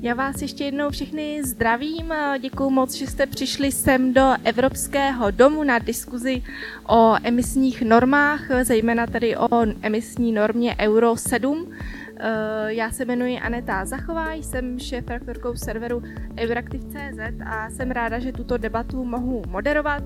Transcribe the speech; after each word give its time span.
Já 0.00 0.14
vás 0.14 0.42
ještě 0.42 0.64
jednou 0.64 0.90
všechny 0.90 1.44
zdravím. 1.44 2.12
Děkuji 2.40 2.70
moc, 2.70 2.94
že 2.94 3.06
jste 3.06 3.26
přišli 3.26 3.72
sem 3.72 4.14
do 4.14 4.30
Evropského 4.44 5.30
domu 5.30 5.64
na 5.64 5.78
diskuzi 5.78 6.42
o 6.88 7.14
emisních 7.22 7.82
normách, 7.82 8.40
zejména 8.62 9.06
tedy 9.06 9.36
o 9.36 9.48
emisní 9.82 10.32
normě 10.32 10.76
Euro 10.80 11.16
7. 11.16 11.72
Eh, 12.20 12.74
já 12.74 12.90
se 12.90 13.04
jmenuji 13.04 13.40
Aneta 13.40 13.84
Zachová, 13.84 14.32
jsem 14.32 14.78
šéf-redaktorkou 14.78 15.56
serveru 15.56 16.02
Euraktiv.cz 16.38 17.18
a 17.46 17.70
jsem 17.70 17.90
ráda, 17.90 18.18
že 18.18 18.32
tuto 18.32 18.56
debatu 18.56 19.04
mohu 19.04 19.42
moderovat. 19.48 20.02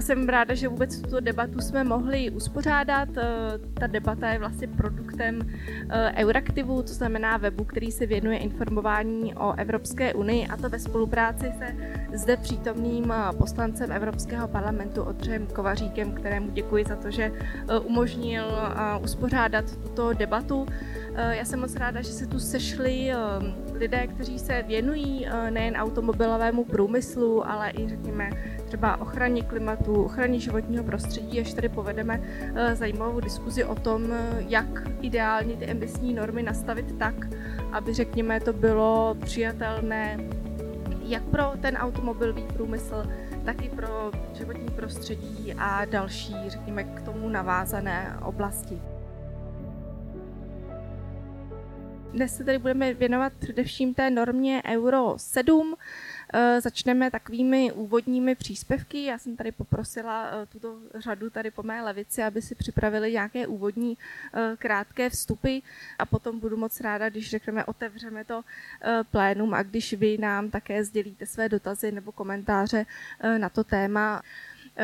Jsem 0.00 0.28
ráda, 0.28 0.54
že 0.54 0.68
vůbec 0.68 1.00
tuto 1.00 1.20
debatu 1.20 1.60
jsme 1.60 1.84
mohli 1.84 2.30
uspořádat. 2.30 3.08
Eh, 3.16 3.24
ta 3.74 3.86
debata 3.86 4.28
je 4.28 4.38
vlastně 4.38 4.68
produktem 4.68 5.40
eh, 5.90 6.12
Euraktivu, 6.16 6.82
to 6.82 6.92
znamená 6.92 7.36
webu, 7.36 7.64
který 7.64 7.90
se 7.90 8.06
věnuje 8.06 8.38
informování 8.38 9.34
o 9.34 9.52
Evropské 9.52 10.14
unii 10.14 10.46
a 10.46 10.56
to 10.56 10.68
ve 10.68 10.78
spolupráci 10.78 11.52
se 11.58 11.76
zde 12.12 12.36
přítomným 12.36 13.12
poslancem 13.38 13.92
Evropského 13.92 14.48
parlamentu 14.48 15.02
Odřem 15.02 15.46
Kovaříkem, 15.46 16.12
kterému 16.12 16.50
děkuji 16.50 16.84
za 16.84 16.96
to, 16.96 17.10
že 17.10 17.32
umožnil 17.84 18.44
uspořádat 19.02 19.76
tuto 19.76 20.12
debatu. 20.12 20.66
Já 21.18 21.44
jsem 21.44 21.60
moc 21.60 21.74
ráda, 21.76 22.02
že 22.02 22.12
se 22.12 22.26
tu 22.26 22.40
sešli 22.40 23.10
ehm, 23.10 23.54
lidé, 23.72 24.06
kteří 24.06 24.38
se 24.38 24.62
věnují 24.62 25.26
eh, 25.26 25.50
nejen 25.50 25.76
automobilovému 25.76 26.64
průmyslu, 26.64 27.48
ale 27.48 27.70
i 27.70 27.88
řekněme 27.88 28.30
třeba 28.66 29.00
ochraně 29.00 29.42
klimatu, 29.42 30.04
ochraně 30.04 30.40
životního 30.40 30.84
prostředí, 30.84 31.40
až 31.40 31.54
tady 31.54 31.68
povedeme 31.68 32.20
eh, 32.54 32.74
zajímavou 32.76 33.20
diskuzi 33.20 33.64
o 33.64 33.74
tom, 33.74 34.12
eh, 34.12 34.44
jak 34.48 34.88
ideálně 35.00 35.56
ty 35.56 35.64
emisní 35.64 36.14
normy 36.14 36.42
nastavit 36.42 36.98
tak, 36.98 37.14
aby 37.72 37.94
řekněme 37.94 38.40
to 38.40 38.52
bylo 38.52 39.16
přijatelné 39.24 40.18
jak 41.02 41.22
pro 41.22 41.52
ten 41.60 41.76
automobilový 41.76 42.42
průmysl, 42.42 43.04
tak 43.44 43.62
i 43.62 43.68
pro 43.68 44.10
životní 44.34 44.68
prostředí 44.68 45.54
a 45.58 45.84
další, 45.84 46.34
řekněme, 46.46 46.84
k 46.84 47.02
tomu 47.02 47.28
navázané 47.28 48.16
oblasti. 48.22 48.80
Dnes 52.12 52.36
se 52.36 52.44
tady 52.44 52.58
budeme 52.58 52.94
věnovat 52.94 53.32
především 53.38 53.94
té 53.94 54.10
normě 54.10 54.62
Euro 54.66 55.14
7. 55.16 55.76
Eh, 56.34 56.60
začneme 56.60 57.10
takovými 57.10 57.72
úvodními 57.72 58.34
příspěvky. 58.34 59.04
Já 59.04 59.18
jsem 59.18 59.36
tady 59.36 59.52
poprosila 59.52 60.30
eh, 60.30 60.46
tuto 60.46 60.78
řadu 60.94 61.30
tady 61.30 61.50
po 61.50 61.62
mé 61.62 61.82
levici, 61.82 62.22
aby 62.22 62.42
si 62.42 62.54
připravili 62.54 63.12
nějaké 63.12 63.46
úvodní 63.46 63.98
eh, 64.34 64.56
krátké 64.58 65.10
vstupy 65.10 65.58
a 65.98 66.06
potom 66.06 66.40
budu 66.40 66.56
moc 66.56 66.80
ráda, 66.80 67.08
když 67.08 67.30
řekneme, 67.30 67.64
otevřeme 67.64 68.24
to 68.24 68.42
plénum 69.10 69.54
a 69.54 69.62
když 69.62 69.94
vy 69.94 70.18
nám 70.18 70.50
také 70.50 70.84
sdělíte 70.84 71.26
své 71.26 71.48
dotazy 71.48 71.92
nebo 71.92 72.12
komentáře 72.12 72.86
na 73.38 73.48
to 73.48 73.64
téma. 73.64 74.22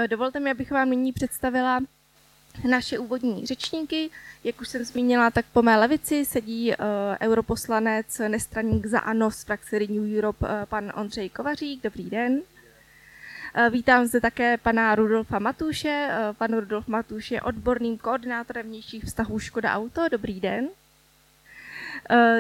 Dovolte 0.07 0.41
mi, 0.41 0.51
abych 0.51 0.71
vám 0.71 0.91
nyní 0.91 1.13
představila 1.13 1.81
naše 2.69 2.99
úvodní 2.99 3.47
řečníky. 3.47 4.11
Jak 4.45 4.61
už 4.61 4.69
jsem 4.69 4.85
zmínila, 4.85 5.31
tak 5.31 5.47
po 5.53 5.63
mé 5.63 5.77
levici 5.77 6.25
sedí 6.25 6.71
uh, 6.71 6.77
europoslanec, 7.21 8.21
nestraník 8.29 8.87
za 8.87 8.99
ANO 8.99 9.31
z 9.31 9.45
frakce 9.45 9.79
Renew 9.79 10.19
Europe, 10.19 10.47
uh, 10.47 10.53
pan 10.65 10.93
Ondřej 10.97 11.29
Kovařík. 11.29 11.83
Dobrý 11.83 12.11
den. 12.11 12.33
Uh, 12.33 13.73
vítám 13.73 14.07
zde 14.07 14.21
také 14.21 14.59
pana 14.59 14.95
Rudolfa 14.95 15.39
Matuše. 15.39 16.11
Pan 16.39 16.55
Rudolf 16.55 16.89
Matuš 16.89 17.31
je 17.31 17.43
odborným 17.43 17.99
koordinátorem 17.99 18.67
vnějších 18.67 19.05
vztahů 19.05 19.39
Škoda 19.39 19.75
Auto. 19.75 20.09
Dobrý 20.09 20.41
den. 20.41 20.69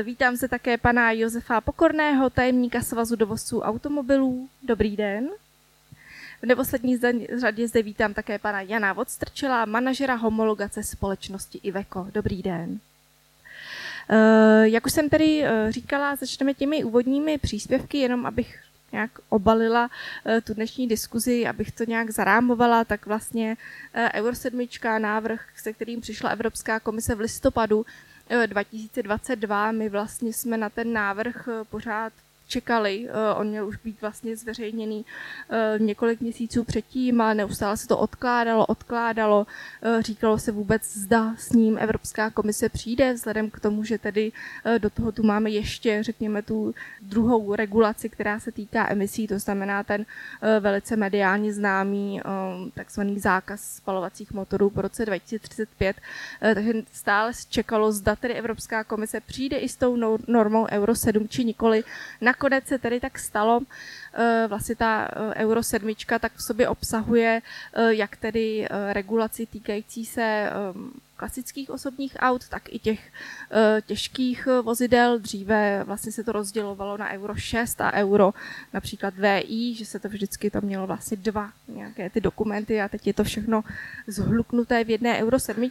Vítám 0.02 0.36
se 0.36 0.48
také 0.48 0.78
pana 0.78 1.12
Josefa 1.12 1.60
Pokorného, 1.60 2.30
tajemníka 2.30 2.82
Svazu 2.82 3.16
dovozců 3.16 3.60
automobilů. 3.60 4.48
Dobrý 4.62 4.96
den. 4.96 5.28
V 6.44 6.47
neposlední 6.47 6.99
řadě 7.38 7.69
zde 7.69 7.82
vítám 7.82 8.15
také 8.15 8.38
pana 8.38 8.60
Jana 8.60 8.93
Vodstrčela, 8.93 9.65
manažera 9.65 10.15
homologace 10.15 10.82
společnosti 10.82 11.60
Iveco. 11.62 12.06
Dobrý 12.15 12.43
den. 12.43 12.81
Eh, 14.09 14.69
jak 14.69 14.87
už 14.87 14.93
jsem 14.93 15.09
tedy 15.09 15.44
eh, 15.44 15.72
říkala, 15.72 16.16
začneme 16.16 16.54
těmi 16.54 16.84
úvodními 16.84 17.38
příspěvky, 17.38 17.99
jenom 17.99 18.27
abych 18.27 18.62
nějak 18.93 19.10
obalila 19.28 19.91
eh, 20.27 20.41
tu 20.41 20.54
dnešní 20.54 20.88
diskuzi, 20.88 21.47
abych 21.47 21.72
to 21.72 21.84
nějak 21.84 22.10
zarámovala, 22.10 22.84
tak 22.84 23.06
vlastně 23.06 23.56
Euro 24.15 24.34
7, 24.34 24.66
návrh, 24.99 25.41
se 25.56 25.72
kterým 25.72 26.00
přišla 26.00 26.31
Evropská 26.31 26.81
komise 26.81 27.15
v 27.15 27.21
listopadu 27.21 27.87
2022, 28.47 29.72
my 29.72 29.88
vlastně 29.88 30.33
jsme 30.33 30.56
na 30.56 30.71
ten 30.71 30.93
návrh 30.93 31.49
pořád 31.71 32.12
čekali. 32.47 33.09
Uh, 33.09 33.41
on 33.41 33.47
měl 33.47 33.66
už 33.66 33.77
být 33.77 34.00
vlastně 34.00 34.37
zveřejněný 34.37 35.05
uh, 35.05 35.87
několik 35.87 36.21
měsíců 36.21 36.65
předtím, 36.65 37.21
ale 37.21 37.34
neustále 37.34 37.77
se 37.77 37.88
to 37.88 37.99
odkládalo, 37.99 38.66
odkládalo. 38.66 39.47
Uh, 39.47 40.00
říkalo 40.00 40.38
se 40.38 40.53
vůbec, 40.53 40.97
zda 40.97 41.34
s 41.38 41.53
ním 41.53 41.78
Evropská 41.78 42.31
komise 42.31 42.69
přijde, 42.69 43.12
vzhledem 43.12 43.50
k 43.50 43.60
tomu, 43.60 43.84
že 43.84 43.99
tedy 43.99 44.33
do 44.78 44.91
toho 44.91 45.12
tu 45.12 45.22
máme 45.22 45.50
ještě, 45.50 46.03
řekněme, 46.03 46.43
tu 46.43 46.75
druhou 47.03 47.54
regulaci, 47.54 48.09
která 48.09 48.41
se 48.41 48.53
týká 48.53 48.91
emisí, 48.91 49.27
to 49.27 49.38
znamená 49.38 49.83
ten 49.83 50.06
velice 50.60 50.97
mediálně 50.97 51.53
známý 51.53 52.21
takzvaný 52.75 53.19
zákaz 53.19 53.77
spalovacích 53.77 54.33
motorů 54.33 54.71
po 54.71 54.83
roce 54.83 55.06
2035. 55.06 55.97
Uh, 55.97 56.54
takže 56.54 56.72
stále 56.93 57.33
čekalo, 57.49 57.93
zda 57.93 58.16
tedy 58.16 58.34
Evropská 58.34 58.84
komise 58.84 59.21
přijde 59.21 59.56
i 59.56 59.69
s 59.69 59.77
tou 59.77 60.19
normou 60.27 60.66
Euro 60.71 60.94
7 60.94 61.28
či 61.28 61.44
nikoli. 61.44 61.84
Na 62.21 62.34
nakonec 62.34 62.67
se 62.67 62.78
tedy 62.78 63.00
tak 63.00 63.19
stalo, 63.19 63.61
eh, 64.15 64.47
vlastně 64.49 64.77
ta 64.77 65.09
eh, 65.09 65.45
Euro 65.45 65.62
7 65.62 65.95
tak 66.21 66.33
v 66.34 66.43
sobě 66.43 66.69
obsahuje 66.69 67.43
eh, 67.75 67.95
jak 67.95 68.17
tedy 68.17 68.67
regulaci 68.93 69.47
týkající 69.47 70.05
se 70.06 70.50
klasických 71.17 71.71
osobních 71.71 72.17
aut, 72.19 72.49
tak 72.49 72.62
i 72.69 72.78
těch 72.78 73.00
těžkých 73.87 74.49
vozidel. 74.62 75.19
Dříve 75.19 75.84
vlastně 75.84 76.12
se 76.12 76.25
to 76.25 76.33
rozdělovalo 76.33 76.97
na 76.97 77.11
Euro 77.11 77.34
6 77.34 77.81
a 77.81 77.93
Euro 77.93 78.34
například 78.72 79.15
VI, 79.15 79.75
že 79.75 79.87
se 79.87 79.99
to 79.99 80.09
vždycky 80.09 80.51
to 80.51 80.61
mělo 80.61 80.87
vlastně 80.87 81.16
dva 81.16 81.51
nějaké 81.69 82.11
ty 82.11 82.21
dokumenty 82.21 82.83
a 82.83 82.89
teď 82.89 83.06
je 83.06 83.15
to 83.15 83.25
všechno 83.25 83.65
zhluknuté 84.06 84.84
v 84.84 84.91
jedné 84.91 85.22
Euro 85.22 85.39
7. 85.39 85.71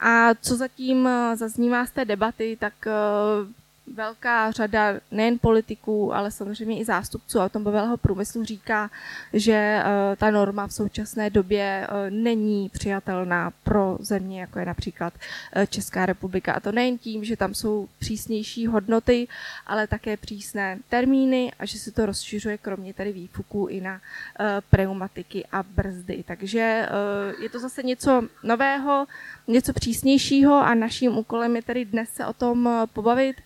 A 0.00 0.34
co 0.34 0.56
zatím 0.56 1.08
zaznívá 1.34 1.86
z 1.86 1.90
té 1.90 2.04
debaty, 2.04 2.56
tak 2.60 2.74
velká 3.86 4.50
řada 4.50 4.94
nejen 5.10 5.38
politiků, 5.38 6.14
ale 6.14 6.30
samozřejmě 6.30 6.80
i 6.80 6.84
zástupců 6.84 7.38
automobilového 7.38 7.96
průmyslu 7.96 8.44
říká, 8.44 8.90
že 9.32 9.52
eh, 9.52 10.16
ta 10.16 10.30
norma 10.30 10.66
v 10.66 10.72
současné 10.72 11.30
době 11.30 11.86
eh, 11.86 12.10
není 12.10 12.68
přijatelná 12.68 13.52
pro 13.64 13.96
země, 14.00 14.40
jako 14.40 14.58
je 14.58 14.66
například 14.66 15.14
eh, 15.52 15.66
Česká 15.66 16.06
republika. 16.06 16.52
A 16.52 16.60
to 16.60 16.72
nejen 16.72 16.98
tím, 16.98 17.24
že 17.24 17.36
tam 17.36 17.54
jsou 17.54 17.88
přísnější 17.98 18.66
hodnoty, 18.66 19.28
ale 19.66 19.86
také 19.86 20.16
přísné 20.16 20.78
termíny 20.88 21.52
a 21.58 21.66
že 21.66 21.78
se 21.78 21.90
to 21.90 22.06
rozšiřuje 22.06 22.58
kromě 22.58 22.94
tady 22.94 23.12
výfuků 23.12 23.66
i 23.66 23.80
na 23.80 24.00
pneumatiky 24.70 25.44
a 25.52 25.62
brzdy. 25.62 26.24
Takže 26.26 26.88
je 27.38 27.48
to 27.48 27.58
zase 27.58 27.82
něco 27.82 28.22
nového, 28.42 29.06
něco 29.48 29.72
přísnějšího 29.72 30.54
a 30.54 30.74
naším 30.74 31.18
úkolem 31.18 31.56
je 31.56 31.62
tedy 31.62 31.84
dnes 31.84 32.08
se 32.08 32.26
o 32.26 32.32
tom 32.32 32.86
pobavit, 32.92 33.36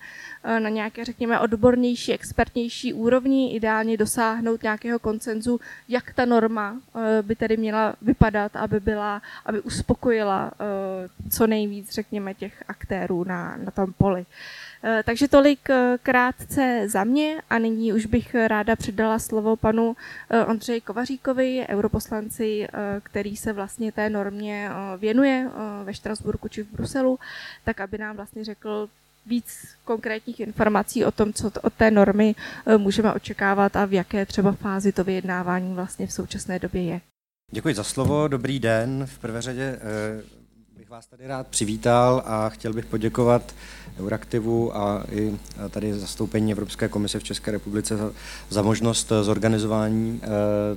Eh, 0.44 0.60
na 0.60 0.68
nějaké, 0.68 1.04
řekněme, 1.04 1.40
odbornější, 1.40 2.12
expertnější 2.12 2.92
úrovni, 2.92 3.54
ideálně 3.54 3.96
dosáhnout 3.96 4.62
nějakého 4.62 4.98
koncenzu, 4.98 5.60
jak 5.88 6.12
ta 6.12 6.24
norma 6.24 6.76
eh, 6.96 7.22
by 7.22 7.36
tedy 7.36 7.56
měla 7.56 7.94
vypadat, 8.02 8.56
aby 8.56 8.80
byla, 8.80 9.22
aby 9.46 9.60
uspokojila 9.60 10.50
eh, 10.60 11.30
co 11.30 11.46
nejvíc, 11.46 11.92
řekněme, 11.92 12.34
těch 12.34 12.64
aktérů 12.68 13.24
na, 13.24 13.56
na 13.56 13.70
tom 13.70 13.92
poli. 13.92 14.26
Takže 15.04 15.28
tolik 15.28 15.68
krátce 16.02 16.84
za 16.88 17.04
mě 17.04 17.42
a 17.50 17.58
nyní 17.58 17.92
už 17.92 18.06
bych 18.06 18.34
ráda 18.34 18.76
předala 18.76 19.18
slovo 19.18 19.56
panu 19.56 19.96
Ondřeji 20.46 20.80
Kovaříkovi, 20.80 21.66
europoslanci, 21.68 22.68
který 23.02 23.36
se 23.36 23.52
vlastně 23.52 23.92
té 23.92 24.10
normě 24.10 24.70
věnuje 24.98 25.50
ve 25.84 25.94
Štrasburku 25.94 26.48
či 26.48 26.62
v 26.62 26.72
Bruselu, 26.72 27.18
tak 27.64 27.80
aby 27.80 27.98
nám 27.98 28.16
vlastně 28.16 28.44
řekl, 28.44 28.88
víc 29.28 29.68
konkrétních 29.84 30.40
informací 30.40 31.04
o 31.04 31.10
tom, 31.10 31.32
co 31.32 31.50
od 31.62 31.72
té 31.72 31.90
normy 31.90 32.34
eh, 32.66 32.78
můžeme 32.78 33.12
očekávat 33.12 33.76
a 33.76 33.84
v 33.84 33.92
jaké 33.92 34.26
třeba 34.26 34.52
fázi 34.52 34.92
to 34.92 35.04
vyjednávání 35.04 35.74
vlastně 35.74 36.06
v 36.06 36.12
současné 36.12 36.58
době 36.58 36.82
je. 36.82 37.00
Děkuji 37.50 37.74
za 37.74 37.84
slovo, 37.84 38.28
dobrý 38.28 38.60
den. 38.60 39.06
V 39.06 39.18
prvé 39.18 39.42
řadě 39.42 39.78
eh, 39.80 40.37
bych 40.88 40.92
vás 40.92 41.06
tady 41.06 41.26
rád 41.26 41.46
přivítal 41.46 42.22
a 42.26 42.48
chtěl 42.48 42.72
bych 42.72 42.86
poděkovat 42.86 43.54
Euraktivu 44.00 44.76
a 44.76 45.04
i 45.10 45.38
tady 45.70 45.94
zastoupení 45.94 46.52
Evropské 46.52 46.88
komise 46.88 47.18
v 47.18 47.24
České 47.24 47.50
republice 47.50 47.96
za, 47.96 48.10
za 48.50 48.62
možnost 48.62 49.12
zorganizování 49.22 50.20
eh, 50.22 50.28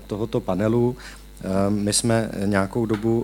tohoto 0.08 0.40
panelu. 0.40 0.96
My 1.70 1.94
jsme 1.94 2.32
nějakou 2.46 2.86
dobu 2.86 3.24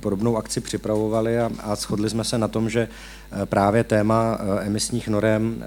podobnou 0.00 0.36
akci 0.36 0.60
připravovali 0.60 1.38
a, 1.38 1.50
a 1.58 1.76
shodli 1.76 2.10
jsme 2.10 2.24
se 2.24 2.38
na 2.38 2.48
tom, 2.48 2.70
že 2.70 2.88
právě 3.44 3.84
téma 3.84 4.38
emisních 4.60 5.08
norem 5.08 5.64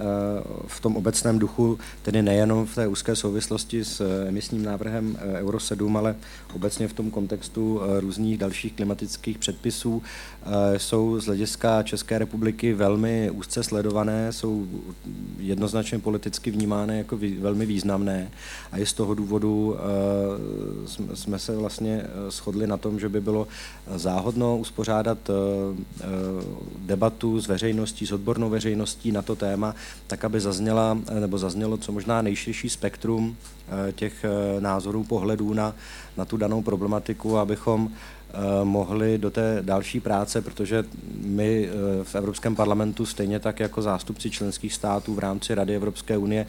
v 0.68 0.80
tom 0.80 0.96
obecném 0.96 1.40
duchu, 1.40 1.80
tedy 2.02 2.22
nejenom 2.22 2.66
v 2.66 2.76
té 2.76 2.88
úzké 2.88 3.16
souvislosti 3.16 3.86
s 3.86 4.26
emisním 4.28 4.64
návrhem 4.64 5.18
Euro 5.40 5.60
7, 5.60 5.98
ale 5.98 6.16
obecně 6.54 6.88
v 6.88 6.94
tom 6.94 7.12
kontextu 7.12 7.82
různých 8.00 8.38
dalších 8.38 8.74
klimatických 8.74 9.38
předpisů, 9.38 10.04
jsou 10.78 11.20
z 11.20 11.26
hlediska 11.26 11.84
České 11.84 12.18
republiky 12.18 12.74
velmi 12.74 13.32
úzce 13.32 13.64
sledované, 13.64 14.34
jsou 14.34 14.68
jednoznačně 15.40 16.00
politicky 16.00 16.52
vnímány 16.52 16.98
jako 16.98 17.20
velmi 17.40 17.66
významné. 17.66 18.32
A 18.72 18.78
i 18.78 18.86
z 18.86 18.94
toho 18.94 19.14
důvodu 19.14 19.76
jsme 21.14 21.40
se 21.40 21.56
vlastně 21.56 22.06
shodli 22.30 22.68
na 22.68 22.78
tom, 22.78 23.00
že 23.00 23.10
by 23.10 23.22
bylo 23.22 23.48
záhodno 23.96 24.58
uspořádat 24.58 25.18
debatu 26.78 27.42
s 27.42 27.48
s 28.06 28.12
odbornou 28.12 28.50
veřejností 28.50 29.12
na 29.12 29.22
to 29.22 29.36
téma, 29.36 29.76
tak 30.08 30.26
aby 30.26 30.40
zazněla, 30.40 30.98
nebo 31.20 31.38
zaznělo 31.38 31.78
co 31.78 31.92
možná 31.92 32.22
nejširší 32.22 32.70
spektrum 32.70 33.38
eh, 33.90 33.92
těch 33.92 34.26
eh, 34.26 34.62
názorů, 34.62 35.04
pohledů 35.04 35.54
na, 35.54 35.76
na 36.18 36.26
tu 36.26 36.38
danou 36.38 36.62
problematiku, 36.62 37.38
abychom 37.38 37.92
eh, 37.92 38.34
mohli 38.64 39.18
do 39.18 39.32
té 39.32 39.60
další 39.62 40.00
práce, 40.00 40.42
protože 40.42 40.84
my 41.22 41.70
v 42.04 42.16
Evropském 42.16 42.56
parlamentu, 42.56 43.06
stejně 43.06 43.40
tak 43.40 43.60
jako 43.60 43.82
zástupci 43.82 44.30
členských 44.30 44.74
států 44.74 45.14
v 45.14 45.20
rámci 45.20 45.56
Rady 45.56 45.76
Evropské 45.76 46.18
unie, 46.18 46.48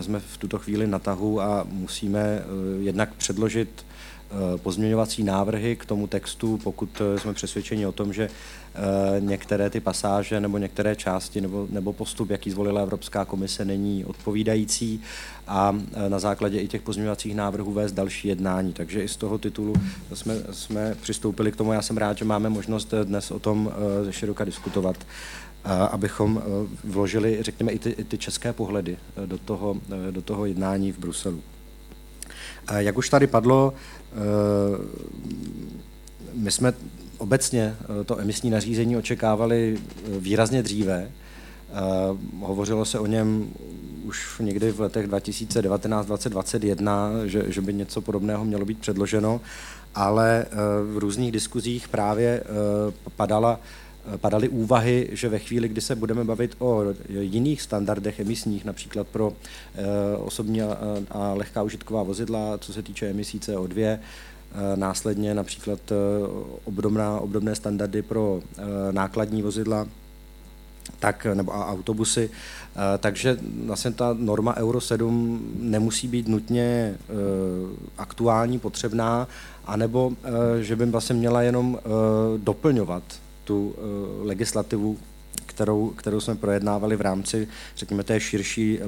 jsme 0.00 0.20
v 0.20 0.36
tuto 0.36 0.58
chvíli 0.58 0.86
na 0.86 0.98
tahu 0.98 1.40
a 1.40 1.66
musíme 1.70 2.42
jednak 2.80 3.14
předložit 3.14 3.84
pozměňovací 4.56 5.22
návrhy 5.22 5.76
k 5.76 5.84
tomu 5.84 6.06
textu, 6.06 6.60
pokud 6.64 7.02
jsme 7.16 7.34
přesvědčeni 7.34 7.86
o 7.86 7.92
tom, 7.92 8.12
že 8.12 8.28
Eh, 8.74 9.20
některé 9.20 9.70
ty 9.70 9.80
pasáže 9.80 10.40
nebo 10.40 10.58
některé 10.58 10.96
části 10.96 11.40
nebo, 11.40 11.66
nebo 11.70 11.92
postup, 11.92 12.30
jaký 12.30 12.50
zvolila 12.50 12.82
Evropská 12.82 13.24
komise, 13.24 13.64
není 13.64 14.04
odpovídající 14.04 15.02
a 15.46 15.78
eh, 15.92 16.08
na 16.08 16.18
základě 16.18 16.60
i 16.60 16.68
těch 16.68 16.82
pozměňovacích 16.82 17.34
návrhů 17.34 17.72
vést 17.72 17.92
další 17.92 18.28
jednání. 18.28 18.72
Takže 18.72 19.02
i 19.02 19.08
z 19.08 19.16
toho 19.16 19.38
titulu 19.38 19.74
jsme, 20.14 20.34
jsme 20.52 20.94
přistoupili 21.00 21.52
k 21.52 21.56
tomu. 21.56 21.72
Já 21.72 21.82
jsem 21.82 21.96
rád, 21.96 22.18
že 22.18 22.24
máme 22.24 22.48
možnost 22.48 22.94
dnes 23.04 23.30
o 23.30 23.38
tom 23.38 23.72
široka 24.10 24.44
diskutovat 24.44 24.96
abychom 25.90 26.42
vložili, 26.84 27.38
řekněme, 27.40 27.72
i 27.72 27.78
ty, 27.78 27.90
i 27.90 28.04
ty 28.04 28.18
české 28.18 28.52
pohledy 28.52 28.96
do 29.26 29.38
toho, 29.38 29.76
do 30.10 30.22
toho 30.22 30.46
jednání 30.46 30.92
v 30.92 30.98
Bruselu. 30.98 31.42
Jak 32.76 32.98
už 32.98 33.08
tady 33.08 33.26
padlo, 33.26 33.72
my 36.34 36.50
jsme 36.50 36.72
obecně 37.18 37.76
eh, 38.00 38.04
to 38.04 38.20
emisní 38.20 38.50
nařízení 38.50 38.96
očekávali 38.96 39.78
eh, 39.78 39.80
výrazně 40.18 40.62
dříve. 40.62 41.10
Eh, 41.10 41.12
hovořilo 42.40 42.84
se 42.84 42.98
o 42.98 43.06
něm 43.06 43.50
už 44.04 44.38
někdy 44.40 44.72
v 44.72 44.80
letech 44.80 45.08
2019-2021, 45.08 47.24
že, 47.24 47.44
že 47.46 47.60
by 47.60 47.74
něco 47.74 48.00
podobného 48.00 48.44
mělo 48.44 48.64
být 48.64 48.78
předloženo, 48.78 49.40
ale 49.94 50.46
v 50.92 50.98
různých 50.98 51.32
diskuzích 51.32 51.88
právě 51.88 52.42
padala 53.16 53.60
padaly 54.16 54.48
úvahy, 54.48 55.08
že 55.12 55.28
ve 55.28 55.38
chvíli, 55.38 55.68
kdy 55.68 55.80
se 55.80 55.94
budeme 55.96 56.24
bavit 56.24 56.56
o 56.58 56.82
jiných 57.08 57.62
standardech 57.62 58.20
emisních, 58.20 58.64
například 58.64 59.06
pro 59.08 59.32
osobní 60.18 60.62
a 61.10 61.32
lehká 61.34 61.62
užitková 61.62 62.02
vozidla, 62.02 62.58
co 62.58 62.72
se 62.72 62.82
týče 62.82 63.06
emisí 63.06 63.38
CO2, 63.38 63.98
Eh, 64.52 64.76
následně 64.76 65.34
například 65.34 65.78
eh, 65.92 65.94
obdobná, 66.64 67.20
obdobné 67.20 67.54
standardy 67.54 68.02
pro 68.02 68.40
eh, 68.42 68.62
nákladní 68.90 69.42
vozidla, 69.42 69.86
tak, 70.98 71.26
nebo 71.34 71.54
a 71.54 71.66
autobusy. 71.66 72.30
Takže 72.98 73.38
vlastně 73.64 73.90
ta 73.90 74.16
norma 74.18 74.56
Euro 74.56 74.80
7 74.80 75.52
nemusí 75.58 76.08
být 76.08 76.28
nutně 76.28 76.94
aktuální, 77.98 78.58
potřebná, 78.58 79.28
anebo 79.66 80.12
že 80.60 80.76
by 80.76 80.86
vlastně 80.86 81.14
měla 81.14 81.42
jenom 81.42 81.78
doplňovat 82.36 83.02
tu 83.48 83.74
legislativu, 84.22 84.98
kterou, 85.46 85.90
kterou 85.90 86.20
jsme 86.20 86.34
projednávali 86.34 86.96
v 86.96 87.00
rámci, 87.00 87.48
řekněme, 87.76 88.04
té 88.04 88.20
širší 88.20 88.78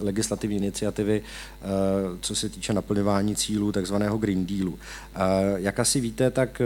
legislativní 0.00 0.56
iniciativy, 0.56 1.22
eh, 1.22 1.66
co 2.20 2.34
se 2.34 2.48
týče 2.48 2.72
naplňování 2.72 3.36
cílů 3.36 3.72
takzvaného 3.72 4.18
Green 4.18 4.46
Dealu. 4.46 4.78
Eh, 5.14 5.18
jak 5.56 5.80
asi 5.80 6.00
víte, 6.00 6.30
tak 6.30 6.60
eh, 6.60 6.64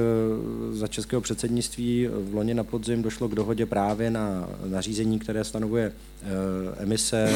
za 0.77 0.87
českého 0.87 1.23
předsednictví 1.23 2.07
v 2.07 2.35
loni 2.35 2.55
na 2.55 2.65
podzim 2.65 3.03
došlo 3.03 3.29
k 3.29 3.35
dohodě 3.35 3.67
právě 3.67 4.11
na 4.11 4.49
nařízení, 4.65 5.19
které 5.19 5.45
stanovuje 5.45 5.93
emise 6.77 7.35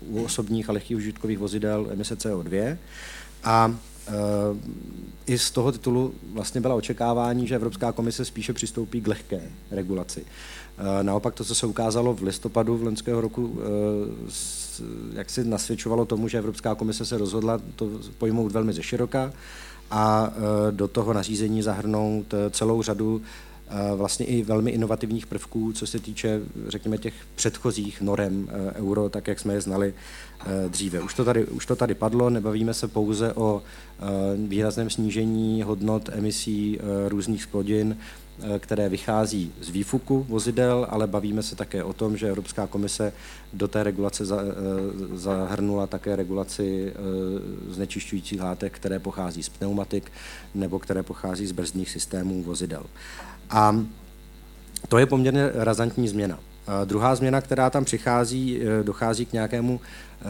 u 0.00 0.24
osobních 0.24 0.70
a 0.70 0.72
lehkých 0.72 0.96
užitkových 0.96 1.38
vozidel, 1.38 1.88
emise 1.92 2.14
CO2. 2.14 2.76
A 3.44 3.74
i 5.26 5.38
z 5.38 5.50
toho 5.50 5.72
titulu 5.72 6.14
vlastně 6.32 6.60
byla 6.60 6.74
očekávání, 6.74 7.46
že 7.46 7.54
Evropská 7.54 7.92
komise 7.92 8.24
spíše 8.24 8.52
přistoupí 8.52 9.00
k 9.00 9.08
lehké 9.08 9.42
regulaci. 9.70 10.24
Eh, 10.78 11.02
naopak 11.02 11.34
to, 11.34 11.44
co 11.44 11.54
se 11.54 11.66
ukázalo 11.66 12.14
v 12.14 12.22
listopadu 12.22 12.76
v 12.76 12.82
loňského 12.82 13.20
roku, 13.20 13.58
eh, 13.58 13.66
jak 15.12 15.30
si 15.30 15.44
nasvědčovalo 15.44 16.04
tomu, 16.04 16.28
že 16.28 16.38
Evropská 16.38 16.74
komise 16.74 17.06
se 17.06 17.18
rozhodla 17.18 17.60
to 17.76 17.90
pojmout 18.18 18.52
velmi 18.52 18.72
ze 18.72 18.82
široka 18.82 19.32
a 19.90 20.30
eh, 20.30 20.72
do 20.72 20.88
toho 20.88 21.12
nařízení 21.12 21.62
zahrnout 21.62 22.34
celou 22.50 22.82
řadu 22.82 23.22
vlastně 23.96 24.26
i 24.26 24.42
velmi 24.42 24.70
inovativních 24.70 25.26
prvků, 25.26 25.72
co 25.72 25.86
se 25.86 25.98
týče, 25.98 26.40
řekněme, 26.68 26.98
těch 26.98 27.14
předchozích 27.34 28.00
norem 28.00 28.48
euro, 28.74 29.08
tak 29.08 29.28
jak 29.28 29.40
jsme 29.40 29.54
je 29.54 29.60
znali 29.60 29.94
dříve. 30.68 31.00
Už 31.00 31.14
to 31.14 31.24
tady, 31.24 31.44
už 31.44 31.66
to 31.66 31.76
tady 31.76 31.94
padlo, 31.94 32.30
nebavíme 32.30 32.74
se 32.74 32.88
pouze 32.88 33.32
o 33.32 33.62
výrazném 34.36 34.90
snížení 34.90 35.62
hodnot 35.62 36.08
emisí 36.12 36.78
různých 37.08 37.42
splodin, 37.42 37.96
Eh, 38.42 38.58
které 38.58 38.88
vychází 38.88 39.52
z 39.60 39.70
výfuku 39.70 40.26
vozidel, 40.28 40.86
ale 40.90 41.06
bavíme 41.06 41.42
se 41.42 41.56
také 41.56 41.84
o 41.84 41.92
tom, 41.92 42.16
že 42.16 42.28
Evropská 42.28 42.66
komise 42.66 43.12
do 43.52 43.68
té 43.68 43.82
regulace 43.82 44.24
eh, 44.24 45.16
zahrnula 45.16 45.86
také 45.86 46.16
regulaci 46.16 46.92
eh, 46.92 47.72
znečišťujících 47.72 48.40
látek, 48.40 48.72
které 48.72 48.98
pochází 48.98 49.42
z 49.42 49.48
pneumatik 49.48 50.12
nebo 50.54 50.78
které 50.78 51.02
pochází 51.02 51.46
z 51.46 51.52
brzdních 51.52 51.90
systémů 51.90 52.42
vozidel. 52.42 52.86
A 53.50 53.84
to 54.88 54.98
je 54.98 55.06
poměrně 55.06 55.50
razantní 55.54 56.08
změna. 56.08 56.38
Druhá 56.84 57.14
změna, 57.14 57.40
která 57.40 57.70
tam 57.70 57.84
přichází, 57.84 58.60
dochází 58.82 59.26
k 59.26 59.32
nějakému 59.32 59.80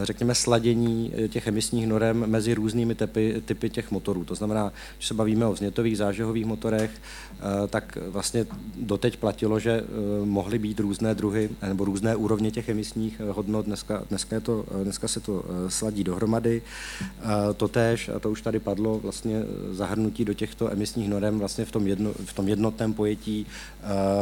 řekněme, 0.03 0.35
sladění 0.35 1.13
eh, 1.15 1.29
těch 1.29 1.47
emisních 1.47 1.87
norem 1.87 2.25
mezi 2.27 2.55
různými 2.55 2.95
typy, 2.95 3.43
typy 3.45 3.71
těch 3.71 3.91
motorů. 3.91 4.25
To 4.25 4.35
znamená, 4.35 4.73
že 4.99 5.09
se 5.09 5.15
bavíme 5.15 5.47
o 5.47 5.53
vznětových 5.53 5.99
zážehových 5.99 6.47
motorech, 6.47 6.91
eh, 6.91 7.69
tak 7.69 7.99
vlastně 8.09 8.47
doteď 8.77 9.17
platilo, 9.17 9.61
že 9.61 9.71
eh, 9.71 10.27
mohly 10.27 10.59
být 10.59 10.81
různé 10.81 11.15
druhy 11.15 11.51
nebo 11.69 11.85
různé 11.85 12.17
úrovně 12.17 12.51
těch 12.51 12.69
emisních 12.69 13.21
hodnot. 13.21 13.67
Dneska, 13.67 14.03
dneska, 14.09 14.37
je 14.37 14.41
to, 14.41 14.65
dneska 14.83 15.09
se 15.09 15.21
to 15.21 15.45
sladí 15.69 16.05
dohromady. 16.05 16.63
Totéž, 17.57 18.09
a 18.09 18.19
to 18.19 18.31
už 18.31 18.43
tady 18.43 18.61
padlo, 18.61 18.99
vlastně 18.99 19.43
zahrnutí 19.71 20.25
do 20.25 20.35
těchto 20.35 20.73
emisních 20.73 21.09
norem 21.09 21.39
vlastně 21.39 21.65
v 21.65 21.73
tom, 21.73 21.87
jedno, 21.87 22.13
v 22.25 22.33
tom 22.33 22.49
jednotném 22.49 22.95
pojetí 22.95 23.47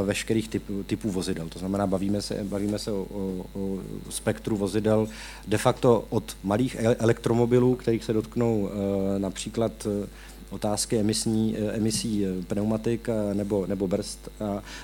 veškerých 0.05 0.49
typů, 0.49 0.83
typů 0.83 1.11
vozidel. 1.11 1.49
To 1.49 1.59
znamená, 1.59 1.87
bavíme 1.87 2.23
se, 2.23 2.45
bavíme 2.45 2.79
se 2.79 2.93
o, 2.93 3.07
o, 3.11 3.47
o 3.55 3.79
spektru 4.11 4.57
vozidel 4.57 5.09
de 5.55 5.59
facto 5.59 6.07
od 6.11 6.37
malých 6.43 6.77
elektromobilů, 6.99 7.77
kterých 7.77 8.05
se 8.05 8.13
dotknou 8.13 8.71
eh, 8.71 9.19
například 9.19 9.73
eh, 9.87 10.07
otázky 10.51 10.99
emisní, 10.99 11.57
eh, 11.57 11.73
emisí 11.73 12.25
pneumatik 12.47 13.09
nebo, 13.33 13.67
nebo 13.67 13.89
brzd 13.89 14.29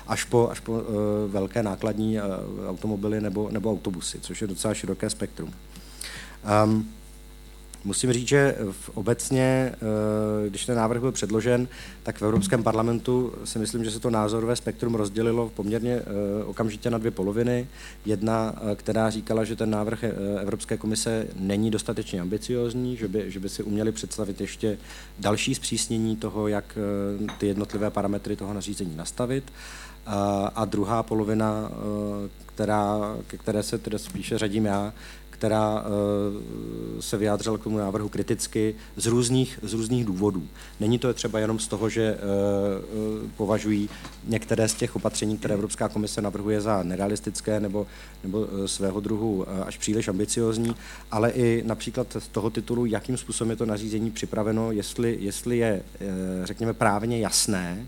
až 0.07 0.23
po, 0.23 0.49
až 0.51 0.59
po 0.59 0.83
velké 1.27 1.63
nákladní 1.63 2.17
automobily 2.67 3.21
nebo, 3.21 3.49
nebo 3.51 3.71
autobusy, 3.71 4.19
což 4.21 4.41
je 4.41 4.47
docela 4.47 4.73
široké 4.73 5.09
spektrum. 5.09 5.53
Um, 6.63 6.89
Musím 7.83 8.13
říct, 8.13 8.27
že 8.27 8.55
v 8.71 8.89
obecně, 8.89 9.71
eh, 9.73 10.49
když 10.49 10.65
ten 10.65 10.77
návrh 10.77 11.01
byl 11.01 11.11
předložen, 11.11 11.67
tak 12.03 12.17
v 12.17 12.21
Evropském 12.21 12.63
parlamentu 12.63 13.33
si 13.43 13.59
myslím, 13.59 13.83
že 13.83 13.91
se 13.91 13.99
to 13.99 14.09
názorové 14.09 14.55
spektrum 14.55 14.95
rozdělilo 14.95 15.49
poměrně 15.49 15.93
eh, 15.93 16.43
okamžitě 16.43 16.89
na 16.89 16.97
dvě 16.97 17.11
poloviny. 17.11 17.67
Jedna, 18.05 18.55
eh, 18.71 18.75
která 18.75 19.09
říkala, 19.09 19.43
že 19.43 19.55
ten 19.55 19.69
návrh 19.69 20.03
Evropské 20.41 20.77
komise 20.77 21.27
není 21.39 21.71
dostatečně 21.71 22.21
ambiciozní, 22.21 22.97
že 22.97 23.07
by, 23.07 23.31
že 23.31 23.39
by 23.39 23.49
si 23.49 23.63
uměli 23.63 23.91
představit 23.91 24.41
ještě 24.41 24.77
další 25.19 25.55
zpřísnění 25.55 26.15
toho, 26.15 26.47
jak 26.47 26.77
ty 27.37 27.47
jednotlivé 27.47 27.89
parametry 27.89 28.35
toho 28.35 28.53
nařízení 28.53 28.95
nastavit. 28.95 29.43
A 30.55 30.65
druhá 30.65 31.03
polovina, 31.03 31.71
která, 32.45 33.15
ke 33.27 33.37
které 33.37 33.63
se 33.63 33.77
tedy 33.77 33.99
spíše 33.99 34.37
řadím 34.37 34.65
já, 34.65 34.93
která 35.41 35.83
se 36.99 37.17
vyjádřila 37.17 37.57
k 37.57 37.63
tomu 37.63 37.77
návrhu 37.77 38.09
kriticky 38.09 38.75
z 38.95 39.05
různých, 39.05 39.59
z 39.63 39.73
různých 39.73 40.05
důvodů. 40.05 40.47
Není 40.79 40.99
to 40.99 41.13
třeba 41.13 41.39
jenom 41.39 41.59
z 41.59 41.67
toho, 41.67 41.89
že 41.89 42.17
považují 43.37 43.89
některé 44.27 44.67
z 44.67 44.73
těch 44.73 44.95
opatření, 44.95 45.37
které 45.37 45.53
Evropská 45.53 45.89
komise 45.89 46.21
navrhuje 46.21 46.61
za 46.61 46.83
nerealistické 46.83 47.59
nebo, 47.59 47.87
nebo 48.23 48.47
svého 48.65 48.99
druhu 48.99 49.45
až 49.65 49.77
příliš 49.77 50.07
ambiciozní, 50.07 50.75
ale 51.11 51.31
i 51.31 51.63
například 51.65 52.17
z 52.19 52.27
toho 52.27 52.49
titulu, 52.49 52.85
jakým 52.85 53.17
způsobem 53.17 53.49
je 53.49 53.55
to 53.55 53.65
nařízení 53.65 54.11
připraveno, 54.11 54.71
jestli, 54.71 55.17
jestli 55.19 55.57
je, 55.57 55.81
řekněme, 56.43 56.73
právně 56.73 57.19
jasné, 57.19 57.85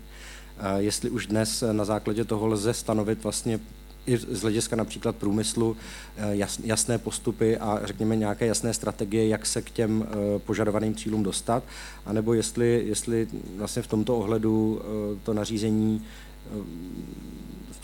jestli 0.76 1.10
už 1.10 1.26
dnes 1.26 1.64
na 1.72 1.84
základě 1.84 2.24
toho 2.24 2.46
lze 2.46 2.74
stanovit 2.74 3.22
vlastně 3.22 3.60
i 4.06 4.16
z 4.16 4.40
hlediska 4.40 4.76
například 4.76 5.16
průmyslu 5.16 5.76
eh, 6.16 6.46
jasné 6.64 6.98
postupy 6.98 7.56
a 7.56 7.80
řekněme 7.84 8.16
nějaké 8.16 8.46
jasné 8.46 8.74
strategie, 8.74 9.28
jak 9.28 9.46
se 9.46 9.62
k 9.62 9.70
těm 9.70 10.06
eh, 10.06 10.38
požadovaným 10.38 10.94
cílům 10.94 11.22
dostat, 11.22 11.64
anebo 12.06 12.34
jestli, 12.34 12.82
jestli 12.86 13.28
vlastně 13.56 13.82
v 13.82 13.86
tomto 13.86 14.16
ohledu 14.16 14.80
eh, 14.80 15.18
to 15.24 15.34
nařízení 15.34 16.02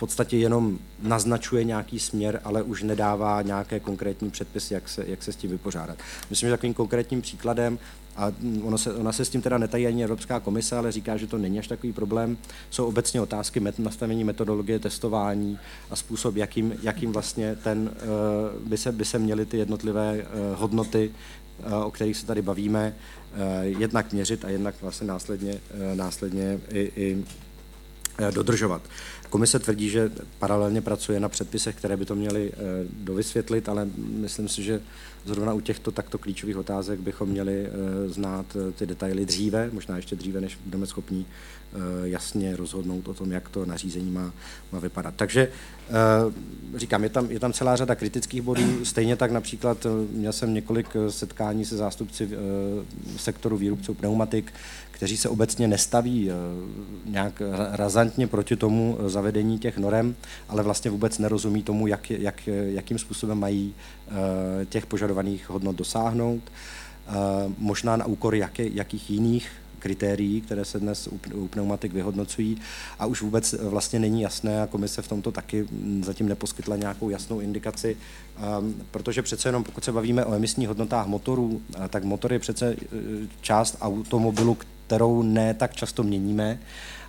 podstatě 0.00 0.36
jenom 0.36 0.78
naznačuje 1.02 1.64
nějaký 1.64 1.98
směr, 1.98 2.40
ale 2.44 2.62
už 2.62 2.82
nedává 2.82 3.42
nějaké 3.42 3.80
konkrétní 3.80 4.30
předpisy, 4.30 4.74
jak 4.74 4.88
se, 4.88 5.04
jak 5.06 5.22
se 5.22 5.32
s 5.32 5.36
tím 5.36 5.50
vypořádat. 5.50 5.98
Myslím, 6.30 6.46
že 6.46 6.52
takovým 6.52 6.74
konkrétním 6.74 7.22
příkladem 7.22 7.78
a 8.16 8.32
ono 8.62 8.78
se, 8.78 8.94
ona 8.94 9.12
se 9.12 9.24
s 9.24 9.28
tím 9.28 9.42
teda 9.42 9.58
netají 9.58 9.86
ani 9.86 10.04
Evropská 10.04 10.40
komise, 10.40 10.76
ale 10.76 10.92
říká, 10.92 11.16
že 11.16 11.26
to 11.26 11.38
není 11.38 11.58
až 11.58 11.68
takový 11.68 11.92
problém. 11.92 12.36
Jsou 12.70 12.86
obecně 12.86 13.20
otázky 13.20 13.60
met, 13.60 13.78
nastavení 13.78 14.24
metodologie 14.24 14.78
testování 14.78 15.58
a 15.90 15.96
způsob, 15.96 16.36
jakým, 16.36 16.74
jakým 16.82 17.12
vlastně 17.12 17.56
ten, 17.56 17.90
uh, 18.62 18.68
by, 18.68 18.78
se, 18.78 18.92
by 18.92 19.04
se 19.04 19.18
měly 19.18 19.46
ty 19.46 19.58
jednotlivé 19.58 20.16
uh, 20.18 20.60
hodnoty, 20.60 21.10
uh, 21.66 21.84
o 21.84 21.90
kterých 21.90 22.16
se 22.16 22.26
tady 22.26 22.42
bavíme, 22.42 22.94
jednak 23.62 24.12
měřit 24.12 24.44
a 24.44 24.48
jednak 24.48 24.74
vlastně 24.82 25.06
následně, 25.06 25.60
následně 25.94 26.60
i, 26.70 26.92
i 26.96 27.24
dodržovat. 28.30 28.82
Komise 29.30 29.58
tvrdí, 29.58 29.90
že 29.90 30.10
paralelně 30.38 30.80
pracuje 30.80 31.20
na 31.20 31.28
předpisech, 31.28 31.76
které 31.76 31.96
by 31.96 32.04
to 32.04 32.14
měly 32.14 32.52
dovysvětlit, 32.92 33.68
ale 33.68 33.88
myslím 33.96 34.48
si, 34.48 34.62
že 34.62 34.80
zrovna 35.24 35.52
u 35.52 35.60
těchto 35.60 35.90
takto 35.90 36.18
klíčových 36.18 36.56
otázek 36.56 37.00
bychom 37.00 37.28
měli 37.28 37.66
eh, 37.66 38.08
znát 38.08 38.46
eh, 38.56 38.72
ty 38.72 38.86
detaily 38.86 39.26
dříve, 39.26 39.70
možná 39.72 39.96
ještě 39.96 40.16
dříve, 40.16 40.40
než 40.40 40.58
budeme 40.64 40.86
schopni 40.86 41.24
eh, 41.26 41.59
jasně 42.02 42.56
rozhodnout 42.56 43.08
o 43.08 43.14
tom, 43.14 43.32
jak 43.32 43.48
to 43.48 43.66
nařízení 43.66 44.10
má, 44.10 44.32
má 44.72 44.78
vypadat. 44.78 45.14
Takže 45.16 45.48
říkám, 46.76 47.02
je 47.02 47.10
tam, 47.10 47.30
je 47.30 47.40
tam 47.40 47.52
celá 47.52 47.76
řada 47.76 47.94
kritických 47.94 48.42
bodů, 48.42 48.84
stejně 48.84 49.16
tak 49.16 49.30
například 49.30 49.86
měl 50.10 50.32
jsem 50.32 50.54
několik 50.54 50.86
setkání 51.08 51.64
se 51.64 51.76
zástupci 51.76 52.30
sektoru 53.16 53.56
výrobců 53.56 53.94
pneumatik, 53.94 54.52
kteří 54.90 55.16
se 55.16 55.28
obecně 55.28 55.68
nestaví 55.68 56.30
nějak 57.06 57.42
razantně 57.70 58.26
proti 58.26 58.56
tomu 58.56 58.98
zavedení 59.06 59.58
těch 59.58 59.78
norem, 59.78 60.14
ale 60.48 60.62
vlastně 60.62 60.90
vůbec 60.90 61.18
nerozumí 61.18 61.62
tomu, 61.62 61.86
jak, 61.86 62.10
jak, 62.10 62.46
jakým 62.46 62.98
způsobem 62.98 63.38
mají 63.38 63.74
těch 64.68 64.86
požadovaných 64.86 65.50
hodnot 65.50 65.76
dosáhnout, 65.76 66.42
možná 67.58 67.96
na 67.96 68.04
úkor 68.04 68.34
jaké, 68.34 68.68
jakých 68.68 69.10
jiných 69.10 69.50
kritérií, 69.80 70.40
které 70.40 70.64
se 70.64 70.80
dnes 70.80 71.08
u 71.34 71.48
pneumatik 71.48 71.92
vyhodnocují. 71.92 72.60
A 72.98 73.06
už 73.06 73.22
vůbec 73.22 73.52
vlastně 73.52 73.98
není 73.98 74.22
jasné 74.22 74.62
a 74.62 74.66
komise 74.66 75.02
v 75.02 75.08
tomto 75.08 75.32
taky 75.32 75.66
zatím 76.02 76.28
neposkytla 76.28 76.76
nějakou 76.76 77.10
jasnou 77.10 77.40
indikaci, 77.40 77.96
protože 78.90 79.22
přece 79.22 79.48
jenom 79.48 79.64
pokud 79.64 79.84
se 79.84 79.92
bavíme 79.92 80.24
o 80.24 80.34
emisních 80.34 80.68
hodnotách 80.68 81.06
motorů, 81.06 81.62
tak 81.88 82.04
motor 82.04 82.32
je 82.32 82.38
přece 82.38 82.72
e, 82.72 82.76
část 83.40 83.76
automobilu, 83.80 84.58
kterou 84.86 85.22
ne 85.22 85.54
tak 85.54 85.76
často 85.76 86.02
měníme. 86.02 86.60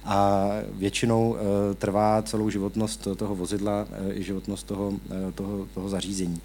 A 0.03 0.47
většinou 0.73 1.37
trvá 1.77 2.21
celou 2.21 2.49
životnost 2.49 3.07
toho 3.15 3.35
vozidla 3.35 3.87
i 4.13 4.23
životnost 4.23 4.67
toho, 4.67 4.93
toho, 5.35 5.67
toho 5.73 5.89
zařízení 5.89 6.41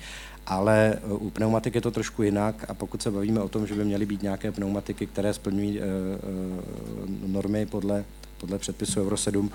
ale 0.46 0.94
eh, 0.94 1.12
u 1.12 1.30
pneumatik 1.30 1.74
je 1.74 1.80
to 1.80 1.90
trošku 1.90 2.22
jinak 2.22 2.64
a 2.68 2.74
pokud 2.74 3.02
se 3.02 3.10
bavíme 3.10 3.40
o 3.40 3.48
tom, 3.48 3.66
že 3.66 3.74
by 3.74 3.84
měly 3.84 4.06
být 4.06 4.22
nějaké 4.22 4.52
pneumatiky, 4.52 5.06
které 5.06 5.34
splňují 5.34 5.80
eh, 5.80 5.82
eh, 5.82 7.26
normy 7.26 7.66
podle 7.66 8.04
podle 8.38 8.58
předpisu 8.58 9.00
Euro 9.00 9.16
7, 9.16 9.50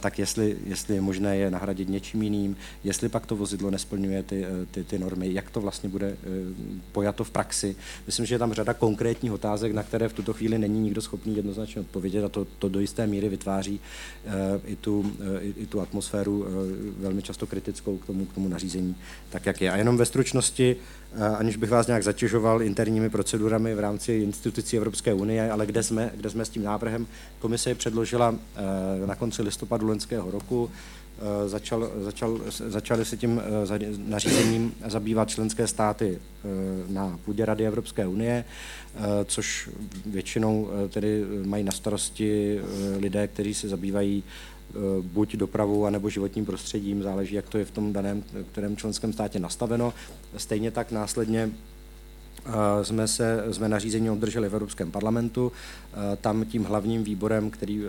tak 0.00 0.18
jestli, 0.18 0.56
jestli 0.66 0.94
je 0.94 1.00
možné 1.00 1.36
je 1.36 1.50
nahradit 1.50 1.88
něčím 1.88 2.22
jiným, 2.22 2.56
jestli 2.84 3.08
pak 3.08 3.26
to 3.26 3.36
vozidlo 3.36 3.70
nesplňuje 3.70 4.22
ty, 4.22 4.46
ty, 4.70 4.84
ty 4.84 4.98
normy, 4.98 5.34
jak 5.34 5.50
to 5.50 5.60
vlastně 5.60 5.88
bude 5.88 6.16
pojato 6.92 7.24
v 7.24 7.30
praxi. 7.30 7.76
Myslím, 8.06 8.26
že 8.26 8.34
je 8.34 8.38
tam 8.38 8.52
řada 8.52 8.74
konkrétních 8.74 9.32
otázek, 9.32 9.72
na 9.72 9.82
které 9.82 10.08
v 10.08 10.12
tuto 10.12 10.32
chvíli 10.32 10.58
není 10.58 10.80
nikdo 10.80 11.02
schopný 11.02 11.36
jednoznačně 11.36 11.80
odpovědět 11.80 12.24
a 12.24 12.28
to, 12.28 12.46
to 12.58 12.68
do 12.68 12.80
jisté 12.80 13.06
míry 13.06 13.28
vytváří 13.28 13.80
i 14.64 14.76
tu, 14.76 15.12
i, 15.40 15.66
tu 15.66 15.80
atmosféru 15.80 16.46
velmi 16.98 17.22
často 17.22 17.46
kritickou 17.46 17.96
k 17.96 18.06
tomu, 18.06 18.24
k 18.24 18.34
tomu 18.34 18.48
nařízení, 18.48 18.96
tak 19.30 19.46
jak 19.46 19.60
je. 19.60 19.70
A 19.70 19.76
jenom 19.76 19.96
ve 19.96 20.06
stručnosti, 20.06 20.76
aniž 21.38 21.56
bych 21.56 21.70
vás 21.70 21.86
nějak 21.86 22.02
zatěžoval 22.02 22.62
interními 22.62 23.10
procedurami 23.10 23.74
v 23.74 23.80
rámci 23.80 24.12
institucí 24.12 24.76
Evropské 24.76 25.14
unie, 25.14 25.50
ale 25.50 25.66
kde 25.66 25.82
jsme, 25.82 26.10
kde 26.16 26.30
jsme 26.30 26.44
s 26.44 26.48
tím 26.48 26.62
návrhem, 26.62 27.06
komise 27.38 27.70
je 27.70 27.74
předložila 27.74 28.34
eh, 28.34 29.06
na 29.06 29.14
konci 29.14 29.42
listopadu 29.42 29.59
loňského 29.82 30.30
roku, 30.30 30.70
eh, 31.18 31.48
začal, 31.48 31.90
začal, 32.00 32.40
začaly 32.48 33.04
se 33.04 33.16
tím 33.16 33.40
eh, 33.40 33.78
nařízením 33.96 34.74
zabývat 34.86 35.28
členské 35.28 35.66
státy 35.66 36.18
na 36.88 37.18
půdě 37.24 37.44
Rady 37.44 37.66
Evropské 37.66 38.06
unie, 38.06 38.44
což 39.24 39.70
většinou 40.06 40.68
tedy 40.88 41.24
mají 41.44 41.64
na 41.64 41.72
starosti 41.72 42.60
lidé, 43.00 43.28
kteří 43.28 43.54
se 43.54 43.68
zabývají 43.68 44.24
Eh, 44.70 45.02
buď 45.02 45.36
dopravou, 45.36 45.86
anebo 45.86 46.10
životním 46.10 46.46
prostředím, 46.46 47.02
záleží, 47.02 47.34
jak 47.34 47.48
to 47.48 47.58
je 47.58 47.64
v 47.64 47.70
tom 47.70 47.92
daném 47.92 48.24
kterém 48.52 48.76
členském 48.76 49.12
státě 49.12 49.38
nastaveno. 49.38 49.94
Stejně 50.36 50.70
tak 50.70 50.92
následně 50.92 51.50
eh, 51.50 51.79
jsme, 52.82 53.08
se, 53.08 53.44
jsme 53.50 53.68
nařízení 53.68 54.10
obdrželi 54.10 54.48
v 54.48 54.54
Evropském 54.54 54.90
parlamentu. 54.90 55.52
Eh, 55.92 56.16
tam 56.16 56.44
tím 56.44 56.64
hlavním 56.64 57.04
výborem, 57.04 57.50
který 57.50 57.84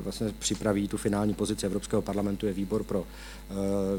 vlastně 0.00 0.32
připraví 0.38 0.88
tu 0.88 0.96
finální 0.96 1.34
pozici 1.34 1.66
Evropského 1.66 2.02
parlamentu, 2.02 2.46
je 2.46 2.52
výbor 2.52 2.84
pro 2.84 3.04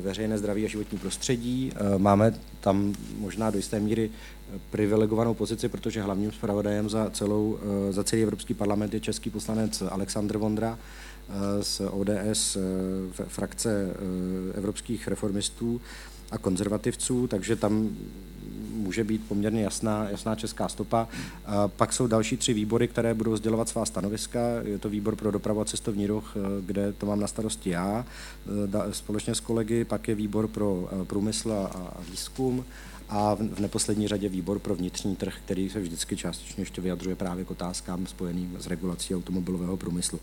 veřejné 0.01 0.37
zdraví 0.37 0.65
a 0.65 0.67
životní 0.67 0.97
prostředí. 0.97 1.71
Máme 1.97 2.33
tam 2.61 2.93
možná 3.17 3.49
do 3.51 3.57
jisté 3.57 3.79
míry 3.79 4.09
privilegovanou 4.69 5.33
pozici, 5.33 5.69
protože 5.69 6.01
hlavním 6.01 6.31
zpravodajem 6.31 6.89
za, 6.89 7.09
celou, 7.09 7.59
za 7.89 8.03
celý 8.03 8.21
Evropský 8.21 8.53
parlament 8.53 8.93
je 8.93 8.99
český 8.99 9.29
poslanec 9.29 9.83
Aleksandr 9.89 10.37
Vondra, 10.37 10.77
z 11.61 11.81
ODS 11.91 12.55
eh, 12.55 13.23
frakce 13.27 13.91
eh, 13.91 14.57
evropských 14.57 15.07
reformistů 15.07 15.81
a 16.31 16.37
konzervativců, 16.37 17.27
takže 17.27 17.55
tam 17.55 17.89
může 18.73 19.03
být 19.03 19.27
poměrně 19.27 19.63
jasná, 19.63 20.09
jasná 20.09 20.35
česká 20.35 20.67
stopa. 20.67 21.07
A 21.45 21.67
pak 21.67 21.93
jsou 21.93 22.07
další 22.07 22.37
tři 22.37 22.53
výbory, 22.53 22.87
které 22.87 23.13
budou 23.13 23.35
sdělovat 23.37 23.69
svá 23.69 23.85
stanoviska. 23.85 24.39
Je 24.63 24.77
to 24.77 24.89
výbor 24.89 25.15
pro 25.15 25.31
dopravu 25.31 25.61
a 25.61 25.65
cestovní 25.65 26.07
ruch, 26.07 26.35
eh, 26.35 26.61
kde 26.65 26.93
to 26.93 27.05
mám 27.05 27.19
na 27.19 27.27
starosti 27.27 27.69
já 27.69 28.05
společně 28.91 29.35
s 29.35 29.39
kolegy, 29.39 29.85
pak 29.85 30.07
je 30.07 30.15
výbor 30.15 30.47
pro 30.47 30.89
průmysl 31.07 31.51
a 31.51 31.97
výzkum 32.09 32.65
a 33.11 33.35
v 33.35 33.59
neposlední 33.59 34.07
řadě 34.07 34.29
výbor 34.29 34.59
pro 34.59 34.75
vnitřní 34.75 35.15
trh, 35.15 35.35
který 35.45 35.69
se 35.69 35.79
vždycky 35.79 36.17
částečně 36.17 36.61
ještě 36.61 36.81
vyjadřuje 36.81 37.15
právě 37.15 37.45
k 37.45 37.51
otázkám 37.51 38.07
spojeným 38.07 38.57
s 38.59 38.67
regulací 38.67 39.15
automobilového 39.15 39.77
průmyslu. 39.77 40.19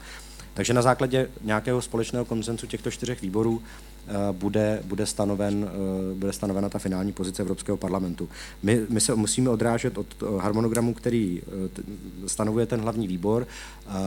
Takže 0.59 0.75
na 0.75 0.83
základě 0.83 1.29
nějakého 1.43 1.83
společného 1.83 2.25
konsenzu 2.25 2.67
těchto 2.67 2.91
čtyřech 2.91 3.23
výborů 3.23 3.63
eh, 3.63 4.13
bude, 4.33 4.83
bude, 4.85 5.07
stanoven, 5.07 5.71
eh, 5.71 6.15
bude 6.15 6.33
stanovena 6.33 6.69
ta 6.69 6.79
finální 6.79 7.13
pozice 7.13 7.43
Evropského 7.43 7.77
parlamentu. 7.77 8.29
My, 8.63 8.87
my 8.89 9.01
se 9.01 9.15
musíme 9.15 9.51
odrážet 9.51 9.99
od 9.99 10.07
harmonogramu, 10.39 10.95
který 10.95 11.43
eh, 11.43 12.29
stanovuje 12.29 12.67
ten 12.67 12.81
hlavní 12.81 13.09
výbor. 13.09 13.47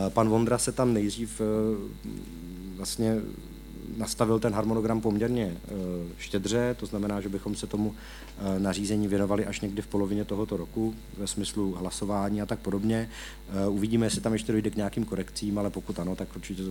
Pan 0.10 0.30
Vondra 0.30 0.58
se 0.58 0.72
tam 0.72 0.94
nejdřív 0.94 1.42
vlastně 2.78 3.22
nastavil 3.98 4.40
ten 4.40 4.54
harmonogram 4.54 5.02
poměrně 5.02 5.58
štědře, 6.18 6.76
to 6.80 6.86
znamená, 6.86 7.22
že 7.22 7.30
bychom 7.30 7.56
se 7.56 7.68
tomu 7.68 7.96
Eh, 8.44 8.60
nařízení 8.60 9.08
věnovali 9.08 9.46
až 9.46 9.62
někdy 9.62 9.82
v 9.82 9.88
polovině 9.88 10.26
tohoto 10.26 10.58
roku 10.58 10.96
ve 11.18 11.28
smyslu 11.28 11.72
hlasování 11.72 12.42
a 12.42 12.46
tak 12.46 12.60
podobně. 12.60 13.10
Eh, 13.50 13.68
uvidíme, 13.68 14.06
jestli 14.06 14.22
tam 14.22 14.34
ještě 14.34 14.52
dojde 14.52 14.70
k 14.70 14.76
nějakým 14.76 15.06
korekcím, 15.06 15.58
ale 15.58 15.70
pokud 15.70 16.00
ano, 16.00 16.16
tak 16.16 16.36
určitě 16.36 16.64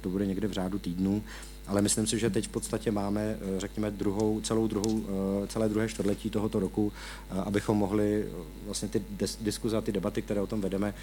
to, 0.00 0.08
bude 0.08 0.26
někde 0.26 0.48
v 0.48 0.52
řádu 0.52 0.78
týdnů. 0.78 1.22
Ale 1.66 1.82
myslím 1.82 2.06
si, 2.06 2.18
že 2.18 2.30
teď 2.30 2.46
v 2.48 2.50
podstatě 2.50 2.90
máme, 2.90 3.20
eh, 3.40 3.60
řekněme, 3.60 3.90
druhou, 3.90 4.40
celou 4.40 4.66
druhou, 4.66 5.04
celé 5.48 5.68
druhé 5.68 5.88
čtvrtletí 5.88 6.30
tohoto 6.30 6.60
roku, 6.60 6.92
abychom 7.30 7.78
mohli 7.78 8.28
vlastně 8.66 8.88
ty 8.88 9.02
diskuze 9.40 9.76
a 9.76 9.80
ty 9.80 9.92
debaty, 9.92 10.22
které 10.22 10.40
o 10.40 10.46
tom 10.46 10.60
vedeme, 10.60 10.94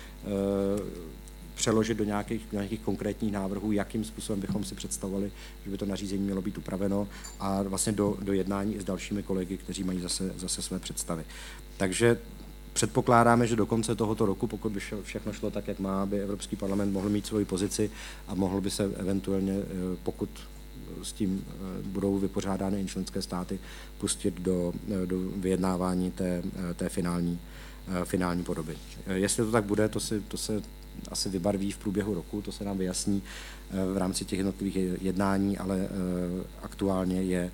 přeložit 1.61 1.97
do 1.97 2.03
nějakých, 2.03 2.51
nějakých 2.51 2.79
konkrétních 2.79 3.31
návrhů, 3.31 3.71
jakým 3.71 4.03
způsobem 4.03 4.41
bychom 4.41 4.63
si 4.63 4.75
představovali, 4.75 5.31
že 5.63 5.71
by 5.71 5.77
to 5.77 5.85
nařízení 5.85 6.23
mělo 6.23 6.41
být 6.41 6.57
upraveno 6.57 7.07
a 7.39 7.61
vlastně 7.61 7.91
do, 7.91 8.17
do 8.21 8.33
jednání 8.33 8.75
i 8.75 8.81
s 8.81 8.83
dalšími 8.83 9.23
kolegy, 9.23 9.57
kteří 9.57 9.83
mají 9.83 10.01
zase, 10.01 10.33
zase 10.37 10.61
své 10.61 10.79
představy. 10.79 11.23
Takže 11.77 12.17
Předpokládáme, 12.73 13.47
že 13.47 13.55
do 13.55 13.65
konce 13.65 13.95
tohoto 13.95 14.25
roku, 14.25 14.47
pokud 14.47 14.71
by 14.71 14.79
všechno 15.03 15.33
šlo 15.33 15.51
tak, 15.51 15.67
jak 15.67 15.79
má, 15.79 16.05
by 16.05 16.21
Evropský 16.21 16.55
parlament 16.55 16.93
mohl 16.93 17.09
mít 17.09 17.25
svoji 17.25 17.45
pozici 17.45 17.91
a 18.27 18.35
mohl 18.35 18.61
by 18.61 18.71
se 18.71 18.83
eventuálně, 18.83 19.53
eh, 19.53 19.97
pokud 20.03 20.29
s 21.03 21.11
tím 21.11 21.45
eh, 21.45 21.53
budou 21.83 22.17
vypořádány 22.17 22.81
i 22.81 22.87
členské 22.87 23.21
státy, 23.21 23.59
pustit 23.97 24.39
do, 24.39 24.73
eh, 25.03 25.05
do 25.05 25.19
vyjednávání 25.19 26.11
té, 26.11 26.43
té 26.75 26.89
finální, 26.89 27.39
finální 28.03 28.43
podoby. 28.43 28.77
Jestli 29.07 29.45
to 29.45 29.51
tak 29.51 29.63
bude, 29.63 29.89
to, 29.89 29.99
si, 29.99 30.21
to 30.21 30.37
se 30.37 30.61
asi 31.09 31.29
vybarví 31.29 31.71
v 31.71 31.77
průběhu 31.77 32.13
roku, 32.13 32.41
to 32.41 32.51
se 32.51 32.63
nám 32.63 32.77
vyjasní 32.77 33.23
v 33.93 33.97
rámci 33.97 34.25
těch 34.25 34.39
jednotlivých 34.39 34.75
jednání, 35.01 35.57
ale 35.57 35.87
aktuálně 36.61 37.21
je 37.21 37.51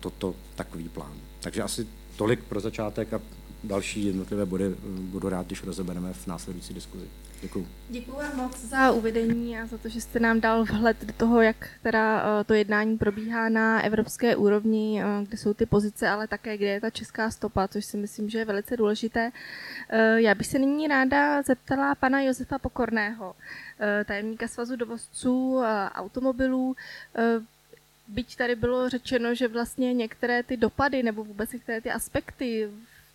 toto 0.00 0.34
takový 0.54 0.88
plán. 0.88 1.12
Takže 1.40 1.62
asi 1.62 1.86
tolik 2.16 2.44
pro 2.44 2.60
začátek 2.60 3.12
a 3.12 3.20
další 3.64 4.06
jednotlivé 4.06 4.46
body 4.46 4.64
eh, 4.64 4.76
budu 5.00 5.28
rád, 5.28 5.46
když 5.46 5.62
rozebereme 5.62 6.12
v 6.12 6.26
následující 6.26 6.74
diskuzi. 6.74 7.04
Děkuji. 7.42 7.68
Děkuji 7.88 8.12
vám 8.16 8.36
moc 8.36 8.58
za 8.58 8.92
uvedení 8.92 9.58
a 9.58 9.66
za 9.66 9.78
to, 9.78 9.88
že 9.88 10.00
jste 10.00 10.20
nám 10.20 10.40
dal 10.40 10.64
vhled 10.64 11.04
do 11.04 11.12
toho, 11.12 11.40
jak 11.40 11.68
teda 11.82 12.22
eh, 12.40 12.44
to 12.44 12.54
jednání 12.54 12.98
probíhá 12.98 13.48
na 13.48 13.82
evropské 13.82 14.36
úrovni, 14.36 15.02
eh, 15.02 15.06
kde 15.28 15.36
jsou 15.38 15.54
ty 15.54 15.66
pozice, 15.66 16.08
ale 16.08 16.28
také 16.28 16.56
kde 16.56 16.66
je 16.66 16.80
ta 16.80 16.90
česká 16.90 17.30
stopa, 17.30 17.68
což 17.68 17.84
si 17.84 17.96
myslím, 17.96 18.28
že 18.30 18.38
je 18.38 18.44
velice 18.44 18.76
důležité. 18.76 19.32
Já 20.16 20.34
bych 20.34 20.46
se 20.46 20.58
nyní 20.58 20.88
ráda 20.88 21.42
zeptala 21.42 21.94
pana 21.94 22.20
Josefa 22.20 22.58
Pokorného, 22.58 23.34
tajemníka 24.04 24.48
Svazu 24.48 24.76
dovozců 24.76 25.60
automobilů, 25.94 26.76
byť 28.08 28.36
tady 28.36 28.54
bylo 28.56 28.88
řečeno, 28.88 29.34
že 29.34 29.48
vlastně 29.48 29.94
některé 29.94 30.42
ty 30.42 30.56
dopady 30.56 31.02
nebo 31.02 31.24
vůbec 31.24 31.52
některé 31.52 31.80
ty 31.80 31.90
aspekty 31.90 32.68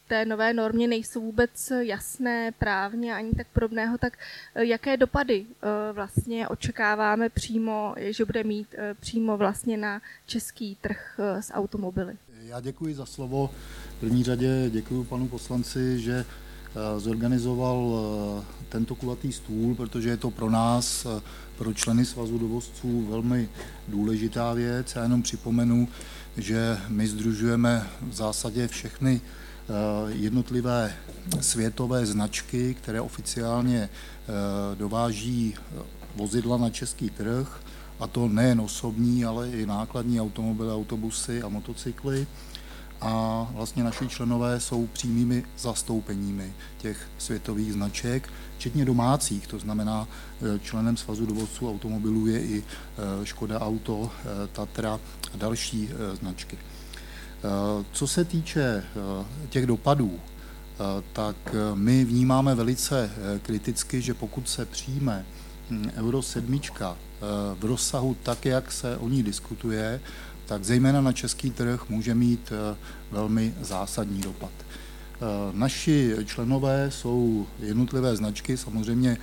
té 0.07 0.25
nové 0.25 0.53
normě 0.53 0.87
nejsou 0.87 1.21
vůbec 1.21 1.71
jasné 1.79 2.51
právně 2.51 3.15
ani 3.15 3.31
tak 3.31 3.47
podobného, 3.53 3.97
tak 3.97 4.17
eh, 4.55 4.65
jaké 4.65 4.97
dopady 4.97 5.45
eh, 5.49 5.93
vlastně 5.93 6.47
očekáváme 6.47 7.29
přímo, 7.29 7.95
že 7.97 8.25
bude 8.25 8.43
mít 8.43 8.67
eh, 8.77 8.93
přímo 8.99 9.37
vlastně 9.37 9.77
na 9.77 10.01
český 10.25 10.77
trh 10.81 11.19
s 11.39 11.53
automobily? 11.53 12.13
Já 12.41 12.59
děkuji 12.59 12.95
za 12.95 13.05
slovo. 13.05 13.49
V 13.97 13.99
první 13.99 14.23
řadě 14.23 14.69
děkuji 14.69 15.03
panu 15.03 15.27
poslanci, 15.27 15.99
že 15.99 16.25
zorganizoval 16.97 17.99
tento 18.69 18.95
kulatý 18.95 19.31
stůl, 19.33 19.75
protože 19.75 20.09
je 20.09 20.17
to 20.17 20.31
pro 20.31 20.49
nás, 20.49 21.07
pro 21.57 21.73
členy 21.73 22.05
svazu 22.05 22.37
dovozců 22.37 23.05
velmi 23.05 23.49
důležitá 23.87 24.53
věc. 24.53 24.95
Já 24.95 25.03
jenom 25.03 25.21
připomenu, 25.21 25.87
že 26.37 26.77
my 26.87 27.07
združujeme 27.07 27.87
v 28.01 28.13
zásadě 28.13 28.67
všechny 28.67 29.21
Eh, 29.21 29.46
jednotlivé 30.07 30.93
světové 31.41 32.05
značky, 32.05 32.73
které 32.73 33.01
oficiálně 33.01 33.89
eh, 33.89 34.75
dováží 34.75 35.55
eh, 35.55 35.81
vozidla 36.15 36.57
na 36.57 36.69
český 36.69 37.09
trh, 37.09 37.61
a 37.99 38.07
to 38.07 38.27
nejen 38.27 38.61
osobní, 38.61 39.25
ale 39.25 39.49
i 39.49 39.65
nákladní 39.65 40.21
automobily, 40.21 40.71
autobusy 40.71 41.41
a 41.41 41.49
motocykly. 41.49 42.27
A 43.01 43.47
vlastně 43.53 43.83
naši 43.83 44.07
členové 44.07 44.59
jsou 44.59 44.87
přímými 44.87 45.43
zastoupeními 45.57 46.53
těch 46.77 47.09
světových 47.17 47.73
značek, 47.73 48.29
včetně 48.57 48.85
domácích, 48.85 49.47
to 49.47 49.59
znamená 49.59 50.07
členem 50.61 50.97
Svazu 50.97 51.25
dovozců 51.25 51.69
automobilů 51.69 52.27
je 52.27 52.41
i 52.41 52.63
Škoda 53.23 53.59
Auto, 53.59 54.11
Tatra 54.51 54.99
a 55.33 55.37
další 55.37 55.89
značky. 56.19 56.57
Eh, 57.37 57.85
co 57.91 58.07
se 58.07 58.25
týče 58.25 58.61
eh, 58.61 59.25
těch 59.49 59.65
dopadů, 59.65 60.19
eh, 60.19 61.03
tak 61.13 61.35
my 61.73 62.05
vnímáme 62.05 62.55
velice 62.55 63.11
kriticky, 63.41 64.01
že 64.01 64.13
pokud 64.13 64.49
se 64.49 64.65
přijme 64.65 65.25
hm, 65.69 65.91
Euro 65.97 66.21
7 66.21 66.59
v 67.59 67.65
rozsahu 67.65 68.15
tak, 68.23 68.45
jak 68.45 68.71
se 68.71 68.97
o 68.97 69.09
ní 69.09 69.23
diskutuje, 69.23 70.01
tak 70.45 70.63
zejména 70.63 71.01
na 71.01 71.11
český 71.11 71.51
trh 71.51 71.89
může 71.89 72.15
mít 72.15 72.53
velmi 73.11 73.53
zásadní 73.61 74.21
dopad. 74.21 74.51
Naši 75.51 76.15
členové 76.25 76.91
jsou 76.91 77.47
jednotlivé 77.59 78.15
značky, 78.15 78.57
samozřejmě 78.57 79.17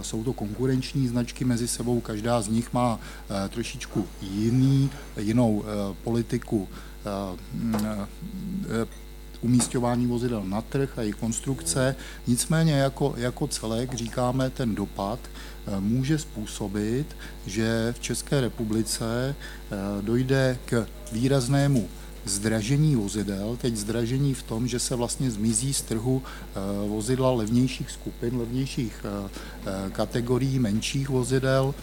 jsou 0.00 0.24
to 0.24 0.32
konkurenční 0.32 1.08
značky 1.08 1.44
mezi 1.44 1.68
sebou, 1.68 2.00
každá 2.00 2.42
z 2.42 2.48
nich 2.48 2.72
má 2.72 2.98
trošičku 3.48 4.06
jiný, 4.22 4.90
jinou 5.16 5.64
politiku 6.04 6.68
Eh, 7.00 7.38
eh, 8.68 8.86
umístěvání 9.40 10.06
vozidel 10.06 10.44
na 10.44 10.60
trh 10.60 10.98
a 10.98 11.00
jejich 11.00 11.16
konstrukce. 11.16 11.96
Nicméně 12.26 12.72
jako, 12.72 13.14
jako 13.16 13.46
celek 13.46 13.94
říkáme, 13.94 14.50
ten 14.50 14.74
dopad 14.74 15.18
eh, 15.24 15.80
může 15.80 16.18
způsobit, 16.18 17.16
že 17.46 17.94
v 17.96 18.00
České 18.00 18.40
republice 18.40 19.34
dojde 20.00 20.58
k 20.64 20.86
výraznému 21.12 21.88
zdražení 22.24 22.96
vozidel, 22.96 23.56
teď 23.60 23.76
zdražení 23.76 24.34
v 24.34 24.42
tom, 24.42 24.68
že 24.68 24.78
se 24.78 24.96
vlastně 24.96 25.30
zmizí 25.30 25.74
z 25.74 25.82
trhu 25.82 26.22
vozidla 26.88 27.30
levnějších 27.30 27.90
skupin, 27.90 28.36
levnějších 28.36 29.04
kategorií, 29.92 30.58
menších 30.58 31.08
vozidel 31.08 31.74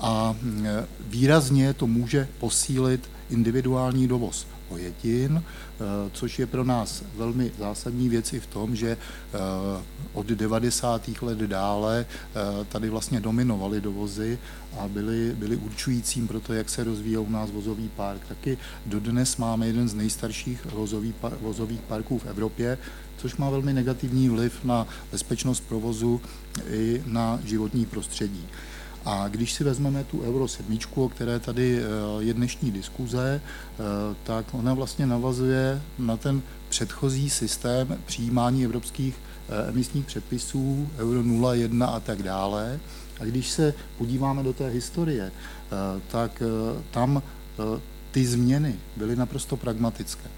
a 0.00 0.36
výrazně 1.00 1.74
to 1.74 1.86
může 1.86 2.28
posílit 2.38 3.10
individuální 3.30 4.08
dovoz 4.08 4.46
ojetin, 4.74 5.42
eh, 5.42 6.10
což 6.12 6.38
je 6.38 6.46
pro 6.46 6.64
nás 6.64 7.02
velmi 7.16 7.52
zásadní 7.58 8.08
věc 8.08 8.32
i 8.32 8.40
v 8.40 8.46
tom, 8.46 8.76
že 8.76 8.96
eh, 8.96 9.38
od 10.12 10.26
90. 10.26 11.22
let 11.22 11.38
dále 11.38 12.06
eh, 12.06 12.64
tady 12.64 12.90
vlastně 12.90 13.20
dominovaly 13.20 13.80
dovozy 13.80 14.38
a 14.78 14.88
byly, 14.88 15.34
byly 15.38 15.56
určujícím 15.56 16.28
pro 16.28 16.40
to, 16.40 16.52
jak 16.52 16.68
se 16.70 16.84
rozvíjel 16.84 17.22
u 17.22 17.30
nás 17.30 17.50
vozový 17.50 17.88
park. 17.88 18.26
Taky 18.28 18.58
dodnes 18.86 19.36
máme 19.36 19.66
jeden 19.66 19.88
z 19.88 19.94
nejstarších 19.94 20.64
vozových, 20.64 21.14
vozových 21.40 21.80
parků 21.80 22.18
v 22.18 22.26
Evropě, 22.26 22.78
což 23.16 23.36
má 23.36 23.50
velmi 23.50 23.72
negativní 23.72 24.28
vliv 24.28 24.64
na 24.64 24.86
bezpečnost 25.12 25.60
provozu 25.68 26.20
i 26.70 27.02
na 27.06 27.40
životní 27.44 27.86
prostředí. 27.86 28.46
A 29.04 29.28
když 29.28 29.52
si 29.52 29.64
vezmeme 29.64 30.04
tu 30.04 30.22
Euro 30.22 30.48
7, 30.48 30.78
o 30.94 31.08
které 31.08 31.38
tady 31.38 31.78
eh, 31.78 31.84
je 32.18 32.34
dnešní 32.34 32.70
diskuze, 32.70 33.40
eh, 33.40 33.82
tak 34.22 34.46
ona 34.52 34.74
vlastně 34.74 35.06
navazuje 35.06 35.82
na 35.98 36.16
ten 36.16 36.42
předchozí 36.68 37.30
systém 37.30 37.98
přijímání 38.06 38.64
evropských 38.64 39.14
eh, 39.48 39.68
emisních 39.68 40.06
předpisů, 40.06 40.88
Euro 40.98 41.22
0, 41.22 41.86
a 41.86 42.00
tak 42.00 42.22
dále. 42.22 42.80
A 43.20 43.24
když 43.24 43.50
se 43.50 43.74
podíváme 43.98 44.42
do 44.42 44.52
té 44.52 44.68
historie, 44.68 45.32
tak 46.08 46.42
tam 46.90 47.22
ty 48.10 48.26
změny 48.26 48.74
byly 48.96 49.16
naprosto 49.16 49.56
pragmatické. 49.56 50.30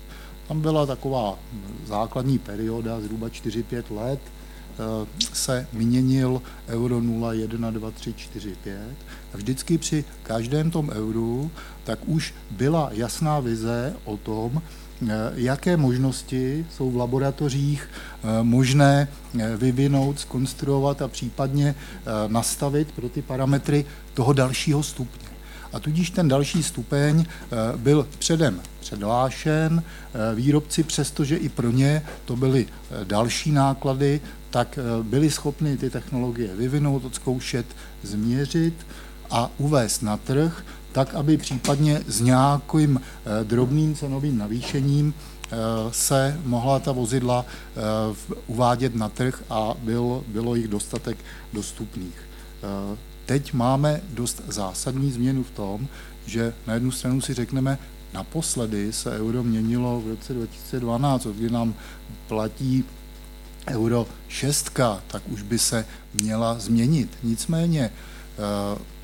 Tam 0.48 0.60
byla 0.60 0.86
taková 0.86 1.38
základní 1.86 2.38
perioda, 2.38 3.00
zhruba 3.00 3.28
4-5 3.28 3.82
let, 3.90 4.20
se 5.32 5.66
měnil 5.72 6.42
euro 6.68 7.00
0, 7.00 7.32
1, 7.32 7.70
2, 7.70 7.90
3, 7.90 8.14
4, 8.14 8.56
5 8.64 8.80
a 9.34 9.36
vždycky 9.36 9.78
při 9.78 10.04
každém 10.22 10.70
tom 10.70 10.90
euru 10.90 11.50
tak 11.84 11.98
už 12.06 12.34
byla 12.50 12.90
jasná 12.92 13.40
vize 13.40 13.94
o 14.04 14.16
tom, 14.16 14.62
eh, 14.62 15.06
jaké 15.34 15.76
možnosti 15.76 16.66
jsou 16.70 16.90
v 16.90 16.96
laboratořích 16.96 17.88
eh, 17.88 18.42
možné 18.42 19.08
vyvinout, 19.56 20.20
skonstruovat 20.20 21.02
a 21.02 21.08
případně 21.08 21.74
nastavit 22.26 22.92
pro 22.92 23.08
ty 23.08 23.22
parametry 23.22 23.84
toho 24.14 24.32
dalšího 24.32 24.82
stupně. 24.82 25.28
A 25.72 25.80
tudíž 25.80 26.10
ten 26.10 26.28
další 26.28 26.62
stupeň 26.62 27.24
byl 27.76 28.08
předem 28.18 28.60
předlášen. 28.80 29.82
Výrobci, 30.34 30.82
přestože 30.82 31.36
i 31.36 31.48
pro 31.48 31.70
ně 31.70 32.02
to 32.24 32.36
byly 32.36 32.66
další 33.04 33.52
náklady, 33.52 34.20
tak 34.50 34.78
eh, 34.78 35.02
byli 35.02 35.30
schopni 35.30 35.76
ty 35.76 35.90
technologie 35.90 36.56
vyvinout, 36.56 37.04
odzkoušet, 37.04 37.66
změřit 38.02 38.74
a 39.30 39.50
uvést 39.58 40.02
na 40.02 40.16
trh, 40.16 40.64
tak 40.92 41.14
aby 41.14 41.36
případně 41.36 42.02
s 42.06 42.20
nějakým 42.20 43.00
eh, 43.00 43.44
drobným 43.44 43.94
cenovým 43.94 44.38
navýšením 44.38 45.14
eh, 45.14 45.56
se 45.90 46.40
mohla 46.44 46.78
ta 46.78 46.92
vozidla 46.92 47.44
uvádět 48.46 48.94
na 48.94 49.08
trh 49.08 49.42
a 49.50 49.74
byl, 49.82 50.24
bylo 50.28 50.54
jich 50.54 50.68
dostatek 50.68 51.18
dostupných. 51.52 52.22
Teď 53.26 53.52
máme 53.52 54.00
dost 54.08 54.42
zásadní 54.48 55.12
změnu 55.12 55.42
v 55.42 55.50
tom, 55.50 55.88
že 56.26 56.52
na 56.66 56.74
jednu 56.74 56.90
stranu 56.90 57.20
si 57.20 57.34
řekneme, 57.34 57.78
naposledy 58.14 58.92
se 58.92 59.10
euro 59.10 59.42
měnilo 59.42 60.00
v 60.00 60.08
roce 60.08 60.34
2012, 60.34 61.26
kdy 61.26 61.50
nám 61.50 61.74
platí 62.28 62.84
Euro 63.68 64.06
6, 64.28 64.70
tak 65.06 65.22
už 65.26 65.42
by 65.42 65.58
se 65.58 65.86
měla 66.14 66.58
změnit. 66.58 67.10
Nicméně 67.22 67.90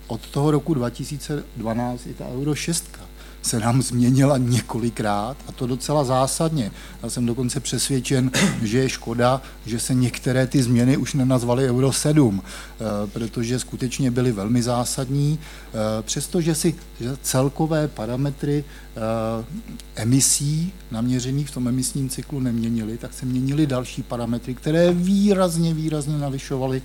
od 0.06 0.20
toho 0.20 0.50
roku 0.50 0.74
2012 0.74 2.06
i 2.06 2.14
ta 2.14 2.28
Euro 2.28 2.54
6 2.54 2.98
se 3.42 3.58
nám 3.58 3.82
změnila 3.82 4.38
několikrát 4.38 5.36
a 5.48 5.52
to 5.52 5.66
docela 5.66 6.04
zásadně. 6.04 6.70
Já 7.02 7.10
jsem 7.10 7.26
dokonce 7.26 7.60
přesvědčen, 7.60 8.30
že 8.62 8.78
je 8.78 8.88
škoda, 8.88 9.42
že 9.66 9.80
se 9.80 9.94
některé 9.94 10.46
ty 10.46 10.62
změny 10.62 10.96
už 10.96 11.14
nenazvaly 11.14 11.68
Euro 11.68 11.92
7, 11.92 12.42
eh, 12.42 12.84
protože 13.06 13.58
skutečně 13.58 14.10
byly 14.10 14.32
velmi 14.32 14.62
zásadní, 14.62 15.38
eh, 15.38 16.02
přestože 16.02 16.54
si 16.54 16.74
celkové 17.22 17.88
parametry 17.88 18.64
eh, 18.64 19.44
emisí 19.94 20.72
naměřených 20.90 21.48
v 21.48 21.54
tom 21.54 21.68
emisním 21.68 22.08
cyklu 22.08 22.40
neměnily, 22.40 22.98
tak 22.98 23.12
se 23.12 23.26
měnily 23.26 23.66
další 23.66 24.02
parametry, 24.02 24.54
které 24.54 24.92
výrazně, 24.92 25.74
výrazně 25.74 26.18
navyšovaly 26.18 26.82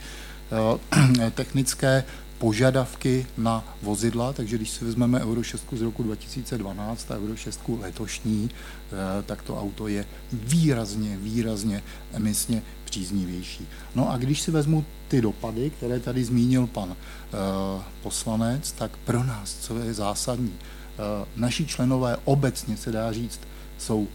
technické 1.36 2.04
požadavky 2.38 3.28
na 3.38 3.76
vozidla, 3.82 4.34
takže 4.34 4.58
když 4.58 4.69
si 4.69 4.86
vezmeme 4.86 5.21
Euro 5.21 5.43
6 5.43 5.65
z 5.71 5.82
roku 5.82 6.04
2012 6.04 7.12
a 7.12 7.15
Euro 7.15 7.36
6 7.36 7.62
letošní, 7.82 8.50
eh, 8.50 9.23
tak 9.23 9.41
to 9.41 9.60
auto 9.62 9.88
je 9.88 10.06
výrazně, 10.34 11.17
výrazně 11.17 11.84
emisně 12.13 12.62
příznivější. 12.86 13.67
No 13.95 14.12
a 14.12 14.17
když 14.17 14.41
si 14.41 14.52
vezmu 14.52 14.86
ty 15.08 15.21
dopady, 15.21 15.69
které 15.69 16.00
tady 16.00 16.23
zmínil 16.23 16.67
pan 16.67 16.95
eh, 16.95 17.84
poslanec, 18.04 18.71
tak 18.71 18.97
pro 18.97 19.23
nás, 19.23 19.58
co 19.62 19.80
je 19.80 19.93
zásadní, 19.93 20.54
eh, 20.54 21.26
naši 21.36 21.65
členové 21.65 22.17
obecně 22.23 22.78
se 22.78 22.91
dá 22.91 23.13
říct, 23.13 23.39
jsou 23.78 24.08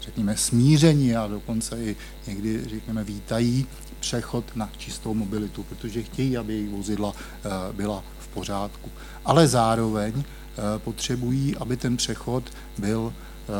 řekněme, 0.00 0.36
smíření 0.36 1.16
a 1.16 1.26
dokonce 1.26 1.84
i 1.84 1.96
někdy, 2.26 2.64
řekněme, 2.68 3.04
vítají 3.04 3.66
přechod 4.02 4.44
na 4.56 4.70
čistou 4.78 5.14
mobilitu, 5.14 5.62
protože 5.62 6.02
chtějí, 6.02 6.36
aby 6.36 6.52
jejich 6.52 6.70
vozidla 6.70 7.14
eh, 7.14 7.48
byla 7.72 8.04
v 8.18 8.28
pořádku. 8.28 8.90
Ale 9.24 9.48
zároveň 9.48 10.12
eh, 10.18 10.78
potřebují, 10.78 11.56
aby 11.56 11.76
ten 11.76 11.96
přechod 11.96 12.44
byl 12.78 13.12
eh, 13.14 13.52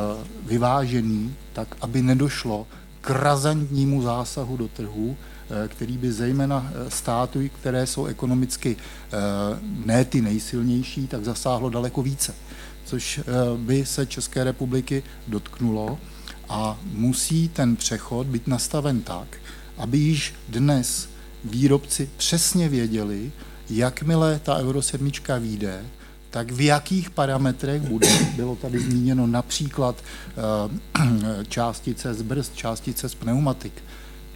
vyvážený, 0.42 1.34
tak 1.52 1.76
aby 1.80 2.02
nedošlo 2.02 2.66
k 3.00 3.10
razantnímu 3.10 4.02
zásahu 4.02 4.56
do 4.56 4.68
trhu, 4.68 5.16
který 5.68 5.98
by 5.98 6.12
zejména 6.12 6.72
státy, 6.88 7.50
které 7.60 7.86
jsou 7.86 8.06
ekonomicky 8.06 8.76
ne 9.84 10.04
ty 10.04 10.20
nejsilnější, 10.20 11.06
tak 11.06 11.24
zasáhlo 11.24 11.70
daleko 11.70 12.02
více, 12.02 12.34
což 12.84 13.20
by 13.56 13.86
se 13.86 14.06
České 14.06 14.44
republiky 14.44 15.02
dotknulo 15.28 15.98
a 16.48 16.78
musí 16.92 17.48
ten 17.48 17.76
přechod 17.76 18.26
být 18.26 18.46
nastaven 18.46 19.02
tak, 19.02 19.36
aby 19.76 19.98
již 19.98 20.34
dnes 20.48 21.08
výrobci 21.44 22.10
přesně 22.16 22.68
věděli, 22.68 23.32
jakmile 23.70 24.40
ta 24.44 24.56
Euro 24.56 24.82
7 24.82 25.10
vyjde, 25.38 25.84
tak 26.30 26.50
v 26.52 26.60
jakých 26.60 27.10
parametrech 27.10 27.82
bude. 27.82 28.08
Bylo 28.36 28.56
tady 28.56 28.78
zmíněno 28.78 29.26
například 29.26 29.96
eh, 30.00 31.44
částice 31.48 32.14
z 32.14 32.22
brzd, 32.22 32.56
částice 32.56 33.08
z 33.08 33.14
pneumatik. 33.14 33.72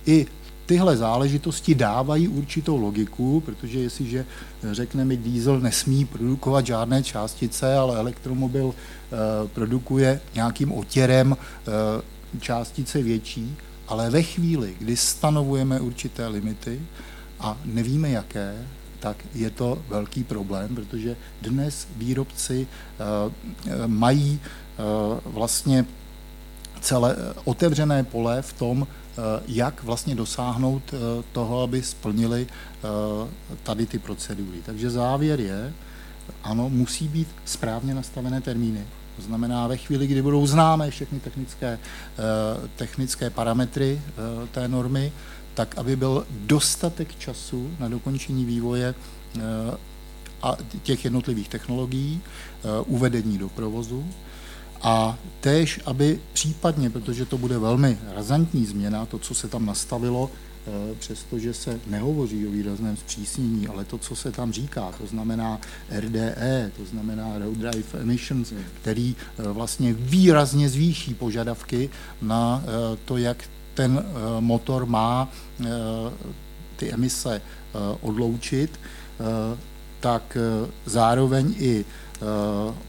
I 0.06 0.26
tyhle 0.66 0.96
záležitosti 0.96 1.74
dávají 1.74 2.28
určitou 2.28 2.76
logiku, 2.76 3.40
protože 3.40 3.78
jestliže 3.80 4.24
řekneme, 4.72 5.16
diesel 5.16 5.60
nesmí 5.60 6.04
produkovat 6.04 6.66
žádné 6.66 7.02
částice, 7.02 7.76
ale 7.76 7.96
elektromobil 7.98 8.74
eh, 8.74 9.48
produkuje 9.48 10.20
nějakým 10.34 10.72
otěrem 10.72 11.36
eh, 11.36 12.40
částice 12.40 13.02
větší, 13.02 13.56
ale 13.88 14.10
ve 14.10 14.22
chvíli, 14.22 14.76
kdy 14.78 14.96
stanovujeme 14.96 15.80
určité 15.80 16.26
limity 16.26 16.80
a 17.40 17.56
nevíme 17.64 18.10
jaké, 18.10 18.66
tak 19.00 19.16
je 19.34 19.50
to 19.50 19.82
velký 19.88 20.24
problém, 20.24 20.74
protože 20.74 21.16
dnes 21.42 21.88
výrobci 21.96 22.66
eh, 22.66 23.86
mají 23.86 24.40
eh, 24.42 24.82
vlastně 25.24 25.86
celé 26.80 27.16
otevřené 27.44 28.04
pole 28.04 28.42
v 28.42 28.52
tom, 28.52 28.86
eh, 28.86 29.42
jak 29.48 29.82
vlastně 29.82 30.14
dosáhnout 30.14 30.94
toho, 31.32 31.62
aby 31.62 31.82
splnili 31.82 32.46
tady 33.62 33.86
ty 33.86 33.98
procedury. 33.98 34.58
Takže 34.66 34.90
závěr 34.90 35.40
je, 35.40 35.72
ano, 36.44 36.68
musí 36.68 37.08
být 37.08 37.28
správně 37.44 37.94
nastavené 37.94 38.40
termíny. 38.40 38.84
To 39.16 39.22
znamená, 39.22 39.66
ve 39.66 39.76
chvíli, 39.76 40.06
kdy 40.06 40.22
budou 40.22 40.46
známé 40.46 40.90
všechny 40.90 41.20
technické, 41.20 41.78
eh, 41.78 42.68
technické 42.76 43.30
parametry 43.30 44.00
eh, 44.02 44.46
té 44.46 44.68
normy, 44.68 45.12
tak 45.54 45.78
aby 45.78 45.96
byl 45.96 46.26
dostatek 46.30 47.18
času 47.18 47.70
na 47.78 47.88
dokončení 47.88 48.44
vývoje 48.44 48.94
eh, 48.94 49.40
a 50.42 50.56
těch 50.82 51.04
jednotlivých 51.04 51.48
technologií, 51.48 52.20
uvedení 52.86 53.38
do 53.38 53.48
provozu. 53.48 54.06
A 54.82 55.18
též, 55.40 55.80
aby 55.86 56.20
případně, 56.32 56.90
protože 56.90 57.24
to 57.24 57.38
bude 57.38 57.58
velmi 57.58 57.98
razantní 58.14 58.66
změna, 58.66 59.06
to, 59.06 59.18
co 59.18 59.34
se 59.34 59.48
tam 59.48 59.66
nastavilo, 59.66 60.30
přestože 60.98 61.54
se 61.54 61.80
nehovoří 61.86 62.46
o 62.46 62.50
výrazném 62.50 62.96
zpřísnění, 62.96 63.68
ale 63.68 63.84
to, 63.84 63.98
co 63.98 64.16
se 64.16 64.32
tam 64.32 64.52
říká, 64.52 64.92
to 64.98 65.06
znamená 65.06 65.60
RDE, 65.90 66.70
to 66.76 66.84
znamená 66.84 67.38
Road 67.38 67.56
Drive 67.56 68.00
Emissions, 68.00 68.50
hmm. 68.50 68.64
který 68.80 69.16
eh, 69.38 69.42
vlastně 69.42 69.92
výrazně 69.92 70.68
zvýší 70.68 71.14
požadavky 71.14 71.90
na 72.22 72.62
eh, 72.64 72.98
to, 73.04 73.16
jak 73.16 73.44
ten 73.74 74.04
motor 74.40 74.86
má 74.86 75.28
ty 76.76 76.92
emise 76.92 77.42
odloučit, 78.00 78.80
tak 80.00 80.36
zároveň 80.86 81.54
i 81.58 81.84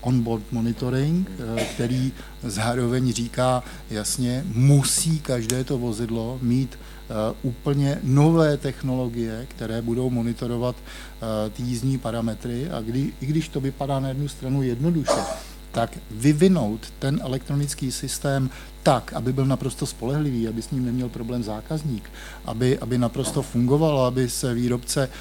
onboard 0.01 0.43
monitoring, 0.51 1.31
který 1.73 2.11
zároveň 2.43 3.13
říká 3.13 3.63
jasně, 3.89 4.43
musí 4.53 5.19
každé 5.19 5.63
to 5.63 5.77
vozidlo 5.77 6.39
mít 6.41 6.77
Eh, 6.77 6.96
úplně 7.43 7.99
nové 8.03 8.57
technologie, 8.57 9.47
které 9.49 9.81
budou 9.81 10.09
monitorovat 10.09 10.75
eh, 10.75 11.49
ty 11.49 11.63
jízdní 11.63 11.97
parametry. 11.97 12.69
A 12.69 12.81
kdy, 12.81 13.13
i 13.21 13.25
když 13.25 13.49
to 13.49 13.61
vypadá 13.61 13.99
na 13.99 14.07
jednu 14.07 14.27
stranu 14.27 14.63
jednoduše, 14.63 15.21
tak 15.71 15.97
vyvinout 16.11 16.87
ten 16.99 17.19
elektronický 17.23 17.91
systém 17.91 18.49
tak, 18.83 19.13
aby 19.13 19.33
byl 19.33 19.45
naprosto 19.45 19.85
spolehlivý, 19.85 20.47
aby 20.47 20.61
s 20.61 20.71
ním 20.71 20.85
neměl 20.85 21.09
problém 21.09 21.43
zákazník, 21.43 22.09
aby, 22.45 22.79
aby 22.79 22.97
naprosto 22.97 23.41
fungoval, 23.41 24.05
aby 24.05 24.29
se 24.29 24.53
výrobce 24.53 25.03
e, 25.03 25.11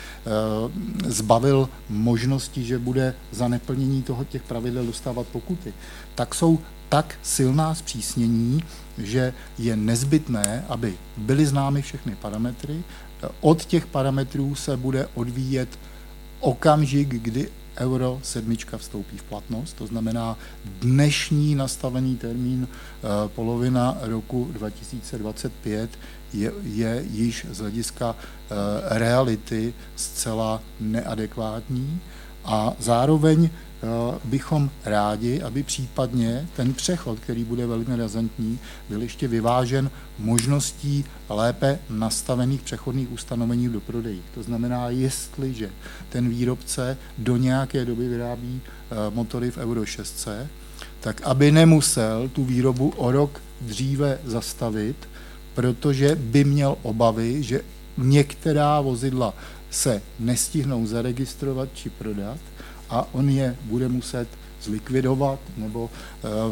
zbavil 1.11 1.69
možnosti, 1.89 2.65
že 2.65 2.79
bude 2.79 3.15
za 3.33 3.49
neplnění 3.49 4.03
toho 4.03 4.25
těch 4.25 4.43
pravidel 4.43 4.87
dostávat 4.87 5.27
pokuty, 5.27 5.75
tak 6.15 6.35
jsou 6.35 6.59
tak 6.89 7.19
silná 7.23 7.75
zpřísnění, 7.75 8.65
že 8.99 9.33
je 9.59 9.77
nezbytné, 9.77 10.65
aby 10.69 10.95
byly 11.17 11.47
známy 11.47 11.83
všechny 11.83 12.17
parametry. 12.17 12.83
Od 13.41 13.65
těch 13.65 13.87
parametrů 13.87 14.55
se 14.55 14.77
bude 14.77 15.09
odvíjet 15.15 15.79
okamžik, 16.41 17.09
kdy 17.09 17.49
Euro 17.79 18.21
7 18.23 18.57
vstoupí 18.77 19.19
v 19.19 19.23
platnost, 19.23 19.73
to 19.73 19.87
znamená 19.87 20.39
dnešní 20.65 21.55
nastavený 21.55 22.17
termín 22.17 22.69
eh, 22.69 23.09
polovina 23.29 23.99
roku 24.01 24.49
2025 24.53 25.91
je, 26.33 26.53
je 26.63 27.05
již 27.11 27.47
z 27.51 27.59
hlediska 27.59 28.17
eh, 28.17 28.55
reality 28.99 29.75
zcela 29.97 30.63
neadekvátní 30.81 32.01
a 32.45 32.73
zároveň 32.79 33.51
bychom 34.25 34.71
rádi, 34.85 35.43
aby 35.43 35.63
případně 35.63 36.49
ten 36.57 36.75
přechod, 36.75 37.19
který 37.19 37.45
bude 37.45 37.67
velmi 37.67 37.97
razantní, 37.97 38.59
byl 38.89 39.03
ještě 39.03 39.29
vyvážen 39.29 39.91
možností 40.19 41.05
lépe 41.29 41.79
nastavených 41.91 42.63
přechodných 42.63 43.13
ustanovení 43.13 43.69
do 43.69 43.81
prodejí. 43.81 44.23
To 44.35 44.43
znamená, 44.43 44.91
jestliže 44.91 45.71
ten 46.09 46.29
výrobce 46.29 46.99
do 47.19 47.37
nějaké 47.37 47.85
doby 47.85 48.09
vyrábí 48.09 48.61
eh, 48.65 48.95
motory 49.15 49.51
v 49.51 49.59
Euro 49.59 49.87
6, 49.87 50.29
tak 51.01 51.23
aby 51.23 51.53
nemusel 51.53 52.29
tu 52.29 52.45
výrobu 52.45 52.93
o 52.97 53.13
rok 53.13 53.43
dříve 53.61 54.19
zastavit, 54.25 55.09
protože 55.55 56.15
by 56.15 56.45
měl 56.45 56.77
obavy, 56.83 57.43
že 57.43 57.61
některá 57.99 58.81
vozidla 58.81 59.35
se 59.71 60.03
nestihnou 60.19 60.87
zaregistrovat 60.87 61.69
či 61.75 61.91
prodat 61.91 62.39
a 62.91 63.07
on 63.13 63.31
je 63.31 63.57
bude 63.63 63.89
muset 63.89 64.29
zlikvidovat 64.63 65.39
nebo 65.57 65.91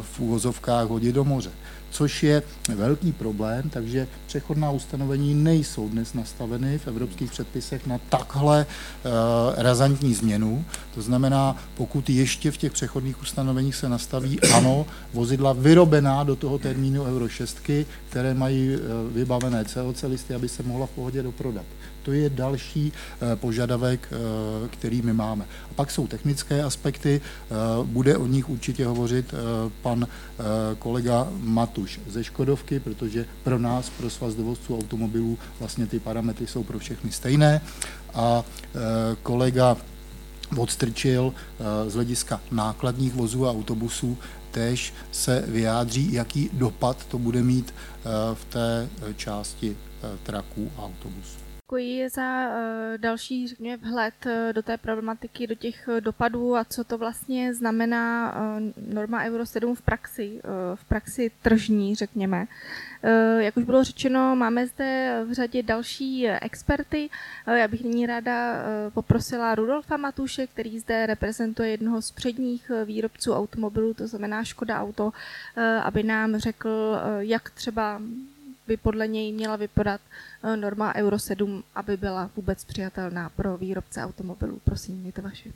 v 0.01 0.21
úvozovkách 0.21 0.89
hodit 0.89 1.13
do 1.13 1.25
moře 1.25 1.51
což 1.95 2.23
je 2.23 2.43
velký 2.75 3.13
problém, 3.13 3.71
takže 3.71 4.07
přechodná 4.27 4.71
ustanovení 4.71 5.35
nejsou 5.35 5.89
dnes 5.89 6.15
nastaveny 6.15 6.79
v 6.79 6.89
evropských 6.89 7.31
předpisech 7.31 7.87
na 7.87 7.99
takhle 8.09 8.67
uh, 8.67 9.13
razantní 9.57 10.15
změnu. 10.15 10.65
To 10.95 11.03
znamená, 11.03 11.57
pokud 11.75 12.11
ještě 12.11 12.51
v 12.51 12.57
těch 12.57 12.73
přechodných 12.73 13.23
ustanoveních 13.23 13.75
se 13.75 13.89
nastaví, 13.89 14.41
ano, 14.41 14.87
vozidla 15.13 15.53
vyrobená 15.53 16.25
do 16.25 16.37
toho 16.37 16.59
termínu 16.59 17.05
Euro 17.05 17.29
6, 17.29 17.59
které 18.11 18.35
mají 18.35 18.77
uh, 18.77 18.81
vybavené 19.13 19.65
COC 19.65 20.03
listy, 20.03 20.35
aby 20.35 20.49
se 20.49 20.63
mohla 20.63 20.87
v 20.87 20.91
pohodě 20.91 21.23
doprodat. 21.23 21.65
To 22.05 22.13
je 22.13 22.31
další 22.31 22.93
uh, 22.93 23.29
požadavek, 23.35 24.09
uh, 24.13 24.69
který 24.69 25.03
my 25.03 25.13
máme. 25.13 25.45
A 25.71 25.75
pak 25.75 25.91
jsou 25.91 26.07
technické 26.07 26.63
aspekty, 26.63 27.21
uh, 27.81 27.87
bude 27.87 28.17
o 28.17 28.27
nich 28.27 28.49
určitě 28.49 28.87
hovořit 28.87 29.35
pan 29.83 30.07
kolega 30.79 31.29
Matu 31.41 31.81
už 31.81 32.01
ze 32.09 32.25
Škodovky, 32.25 32.81
protože 32.81 33.27
pro 33.43 33.59
nás, 33.59 33.91
pro 33.91 34.11
svaz 34.11 34.35
dovozců 34.35 34.79
automobilů, 34.79 35.39
vlastně 35.61 35.87
ty 35.87 35.99
parametry 35.99 36.47
jsou 36.47 36.63
pro 36.63 36.79
všechny 36.79 37.13
stejné. 37.13 37.61
A 38.15 38.45
kolega 39.23 39.77
odstrčil 40.57 41.35
z 41.87 41.95
hlediska 41.95 42.41
nákladních 42.51 43.15
vozů 43.15 43.47
a 43.47 43.51
autobusů, 43.51 44.19
tež 44.51 44.95
se 45.13 45.45
vyjádří, 45.49 46.13
jaký 46.13 46.51
dopad 46.53 47.07
to 47.07 47.19
bude 47.19 47.43
mít 47.43 47.75
v 48.35 48.45
té 48.45 48.89
části 49.17 49.77
traků 50.23 50.71
a 50.77 50.83
autobusů. 50.83 51.44
Děkuji 51.67 52.09
za 52.09 52.49
uh, 52.49 52.55
další, 52.97 53.49
řekněme, 53.49 53.77
vhled 53.77 54.15
uh, 54.27 54.53
do 54.53 54.63
té 54.63 54.79
problematiky, 54.79 55.47
do 55.47 55.55
těch 55.55 55.89
uh, 55.89 56.01
dopadů 56.01 56.57
a 56.57 56.65
co 56.65 56.85
to 56.85 56.99
vlastně 56.99 57.55
znamená 57.55 58.35
norma 58.93 59.25
Euro 59.25 59.47
7 59.47 59.75
v 59.75 59.83
praxi, 59.83 60.41
v 60.75 60.85
praxi 60.85 61.31
tržní, 61.43 61.95
řekněme. 61.95 62.47
Jak 63.39 63.57
už 63.57 63.65
bylo 63.65 63.85
řečeno, 63.85 64.37
máme 64.37 64.67
zde 64.67 65.21
v 65.29 65.33
řadě 65.33 65.63
další 65.63 66.29
experty. 66.29 67.11
Já 67.47 67.69
bych 67.69 67.85
nyní 67.85 68.07
ráda 68.07 68.55
poprosila 68.95 69.55
Rudolfa 69.55 69.97
Matuše, 69.97 70.47
který 70.47 70.79
zde 70.79 71.07
reprezentuje 71.07 71.69
jednoho 71.71 72.03
z 72.03 72.11
předních 72.11 72.71
výrobců 72.85 73.33
automobilů, 73.33 73.95
to 73.95 74.07
znamená 74.07 74.45
Škoda 74.45 74.81
Auto, 74.81 75.13
aby 75.83 76.03
nám 76.03 76.37
řekl, 76.37 76.99
jak 77.19 77.51
třeba 77.51 78.01
by 78.67 78.77
podle 78.77 79.09
něj 79.09 79.33
měla 79.33 79.57
vypadat 79.57 80.01
eh, 80.43 80.57
norma 80.57 80.95
Euro 80.95 81.19
7, 81.19 81.65
aby 81.75 81.97
byla 81.97 82.31
vůbec 82.37 82.65
přijatelná 82.65 83.29
pro 83.29 83.57
výrobce 83.57 84.05
automobilů. 84.05 84.61
Prosím, 84.65 85.13
to 85.13 85.23
vaše. 85.23 85.51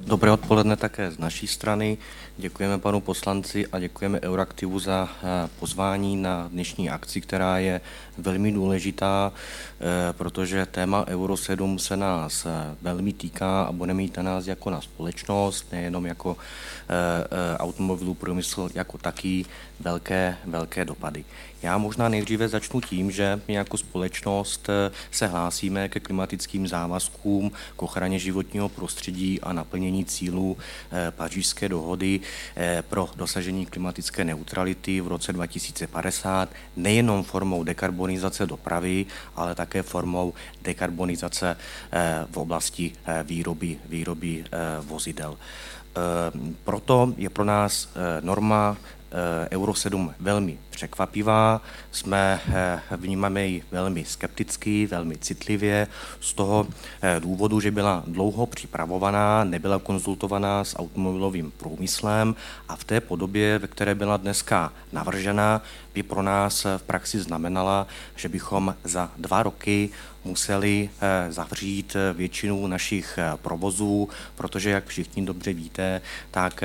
Dobré 0.00 0.30
odpoledne 0.30 0.76
také 0.76 1.10
z 1.10 1.18
naší 1.18 1.46
strany. 1.46 1.98
Děkujeme 2.36 2.78
panu 2.78 3.00
poslanci 3.00 3.66
a 3.66 3.78
děkujeme 3.78 4.20
Euraktivu 4.20 4.78
za 4.78 5.08
eh, 5.12 5.48
pozvání 5.58 6.16
na 6.16 6.48
dnešní 6.48 6.90
akci, 6.90 7.20
která 7.20 7.58
je 7.58 7.80
velmi 8.18 8.52
důležitá, 8.52 9.32
eh, 9.32 10.12
protože 10.12 10.66
téma 10.66 11.06
Euro 11.08 11.36
7 11.36 11.78
se 11.78 11.96
nás 11.96 12.46
velmi 12.82 13.12
týká 13.12 13.62
a 13.62 13.72
bude 13.72 13.94
mít 13.94 14.16
na 14.16 14.22
nás 14.22 14.46
jako 14.46 14.70
na 14.70 14.80
společnost, 14.80 15.72
nejenom 15.72 16.06
jako 16.06 16.36
automobilů 17.56 18.14
průmysl 18.14 18.68
jako 18.74 18.98
taký 18.98 19.46
velké, 19.80 20.36
velké 20.44 20.84
dopady. 20.84 21.24
Já 21.62 21.78
možná 21.78 22.08
nejdříve 22.08 22.48
začnu 22.48 22.80
tím, 22.80 23.10
že 23.10 23.40
my 23.48 23.54
jako 23.54 23.78
společnost 23.78 24.68
eh, 24.68 24.90
se 25.10 25.26
hlásíme 25.26 25.88
ke 25.88 26.00
klimatickým 26.00 26.68
závazkům, 26.68 27.52
k 27.76 27.82
ochraně 27.82 28.18
životního 28.18 28.68
prostředí 28.68 29.40
a 29.40 29.52
naplnění 29.52 30.04
cílů 30.04 30.56
eh, 30.58 31.10
pařížské 31.10 31.68
dohody 31.68 32.20
eh, 32.56 32.82
pro 32.88 33.08
dosažení 33.16 33.66
klimatické 33.66 34.24
neutrality 34.24 35.00
v 35.00 35.08
roce 35.08 35.32
2050 35.32 36.48
nejenom 36.76 37.22
formou 37.22 37.64
dekarbonizace 37.64 38.46
dopravy, 38.46 39.06
ale 39.36 39.54
také 39.54 39.82
formou 39.82 40.34
dekarbonizace 40.62 41.56
v 42.30 42.36
oblasti 42.36 42.92
výroby, 43.24 43.78
výroby 43.88 44.44
vozidel. 44.80 45.38
Proto 46.64 47.14
je 47.16 47.30
pro 47.30 47.44
nás 47.44 47.88
norma 48.20 48.76
Euro 49.50 49.74
7 49.74 50.14
velmi 50.20 50.58
překvapivá, 50.70 51.60
jsme, 51.92 52.40
eh, 52.52 52.80
vnímáme 52.96 53.46
ji 53.46 53.64
velmi 53.70 54.04
skepticky, 54.04 54.86
velmi 54.86 55.16
citlivě, 55.18 55.86
z 56.20 56.32
toho 56.34 56.66
eh, 57.02 57.20
důvodu, 57.20 57.60
že 57.60 57.70
byla 57.70 58.02
dlouho 58.06 58.46
připravovaná, 58.46 59.44
nebyla 59.44 59.78
konzultovaná 59.78 60.64
s 60.64 60.78
automobilovým 60.78 61.50
průmyslem 61.50 62.34
a 62.68 62.76
v 62.76 62.84
té 62.84 63.00
podobě, 63.00 63.58
ve 63.58 63.68
které 63.68 63.94
byla 63.94 64.16
dneska 64.16 64.72
navržena, 64.92 65.62
by 65.94 66.02
pro 66.02 66.22
nás 66.22 66.64
v 66.64 66.82
praxi 66.82 67.20
znamenala, 67.20 67.86
že 68.16 68.28
bychom 68.28 68.74
za 68.84 69.10
dva 69.16 69.42
roky 69.42 69.90
museli 70.24 70.90
eh, 71.00 71.32
zavřít 71.32 71.96
většinu 72.12 72.66
našich 72.66 73.18
provozů, 73.36 74.08
protože, 74.34 74.70
jak 74.70 74.86
všichni 74.86 75.26
dobře 75.26 75.52
víte, 75.52 76.00
tak 76.30 76.64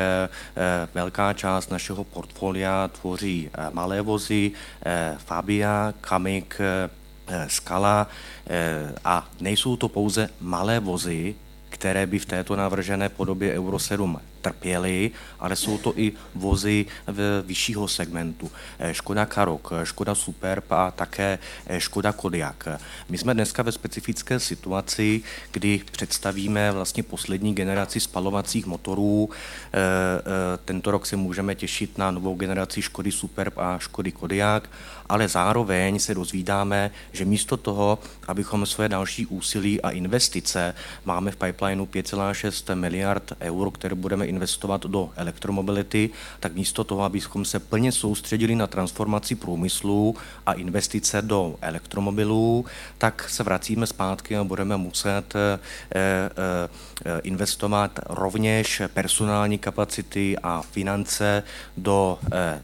velká 0.93 1.34
část 1.34 1.72
našeho 1.72 2.04
portfolia 2.04 2.88
tvoří 2.88 3.50
malé 3.74 4.02
vozy, 4.02 4.52
Fabia, 5.17 5.93
Kamik, 6.02 6.62
Skala 7.48 8.08
a 9.06 9.30
nejsou 9.41 9.76
to 9.76 9.89
pouze 9.89 10.30
malé 10.41 10.80
vozy, 10.80 11.36
které 11.70 12.06
by 12.06 12.20
v 12.20 12.26
této 12.26 12.56
navržené 12.56 13.10
podobě 13.10 13.54
Euro 13.54 13.80
7 13.80 14.20
trpěli, 14.48 15.12
ale 15.40 15.56
jsou 15.56 15.78
to 15.78 15.94
i 16.00 16.12
vozy 16.36 16.86
v 17.08 17.44
vyššího 17.46 17.88
segmentu. 17.88 18.52
Eh, 18.80 18.94
Škoda 18.94 19.26
Karok, 19.26 19.74
eh, 19.76 19.86
Škoda 19.86 20.16
Superb 20.16 20.72
a 20.72 20.92
také 20.92 21.40
eh, 21.68 21.80
Škoda 21.80 22.12
Kodiak. 22.12 22.68
My 23.10 23.18
jsme 23.18 23.34
dneska 23.34 23.64
ve 23.64 23.72
specifické 23.72 24.40
situaci, 24.40 25.22
kdy 25.52 25.82
představíme 25.92 26.72
vlastně 26.72 27.04
poslední 27.04 27.56
generaci 27.56 28.00
spalovacích 28.00 28.66
motorů. 28.66 29.30
Tento 30.66 30.92
rok 30.92 31.06
se 31.06 31.16
můžeme 31.16 31.56
těšit 31.56 31.98
na 31.98 32.12
novou 32.12 32.36
generaci 32.36 32.82
Škody 32.82 33.12
Superb 33.12 33.58
a 33.58 33.80
Škody 33.80 34.12
Kodiak, 34.12 34.70
ale 35.10 35.28
zároveň 35.28 36.00
se 36.00 36.16
dozvídáme, 36.16 36.92
že 37.12 37.26
místo 37.26 37.58
toho, 37.58 38.00
abychom 38.28 38.66
své 38.66 38.90
další 38.90 39.26
úsilí 39.26 39.82
a 39.82 39.90
investice 39.90 40.76
máme 41.06 41.32
v 41.32 41.36
pipelineu 41.36 41.86
5,6 41.86 42.76
miliard 42.76 43.34
eur, 43.42 43.72
které 43.72 43.96
budeme 43.96 44.26
investovat 44.26 44.37
do 44.88 45.10
elektromobility, 45.15 46.10
tak 46.39 46.56
místo 46.56 46.84
toho, 46.84 47.04
abychom 47.04 47.45
se 47.45 47.60
plně 47.60 47.91
soustředili 47.91 48.56
na 48.56 48.67
transformaci 48.67 49.36
průmyslu 49.36 50.15
a 50.45 50.54
investice 50.54 51.21
do 51.21 51.56
elektromobilů, 51.62 52.65
tak 52.97 53.30
se 53.30 53.43
vracíme 53.43 53.88
zpátky 53.88 54.38
a 54.38 54.43
budeme 54.43 54.78
muset 54.78 55.34
eh, 55.36 55.60
eh, 55.95 57.19
investovat 57.23 58.00
rovněž 58.06 58.82
personální 58.93 59.58
kapacity 59.58 60.36
a 60.43 60.62
finance 60.62 61.43
do 61.78 62.19
eh, 62.34 62.62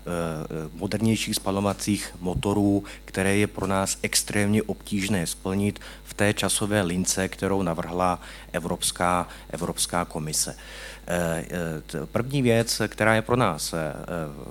modernějších 0.73 1.35
spalovacích 1.35 2.15
motorů, 2.19 2.83
které 3.05 3.35
je 3.35 3.47
pro 3.47 3.67
nás 3.67 3.97
extrémně 4.01 4.63
obtížné 4.63 5.27
splnit 5.27 5.79
v 6.03 6.13
té 6.13 6.33
časové 6.33 6.81
lince, 6.81 7.27
kterou 7.27 7.61
navrhla 7.61 8.19
Evropská, 8.51 9.27
Evropská 9.49 10.05
komise. 10.05 10.55
Eh, 11.07 11.45
eh, 11.51 12.05
první 12.05 12.41
věc, 12.41 12.81
která 12.87 13.15
je 13.15 13.21
pro 13.21 13.35
nás 13.35 13.73
eh, 13.73 13.93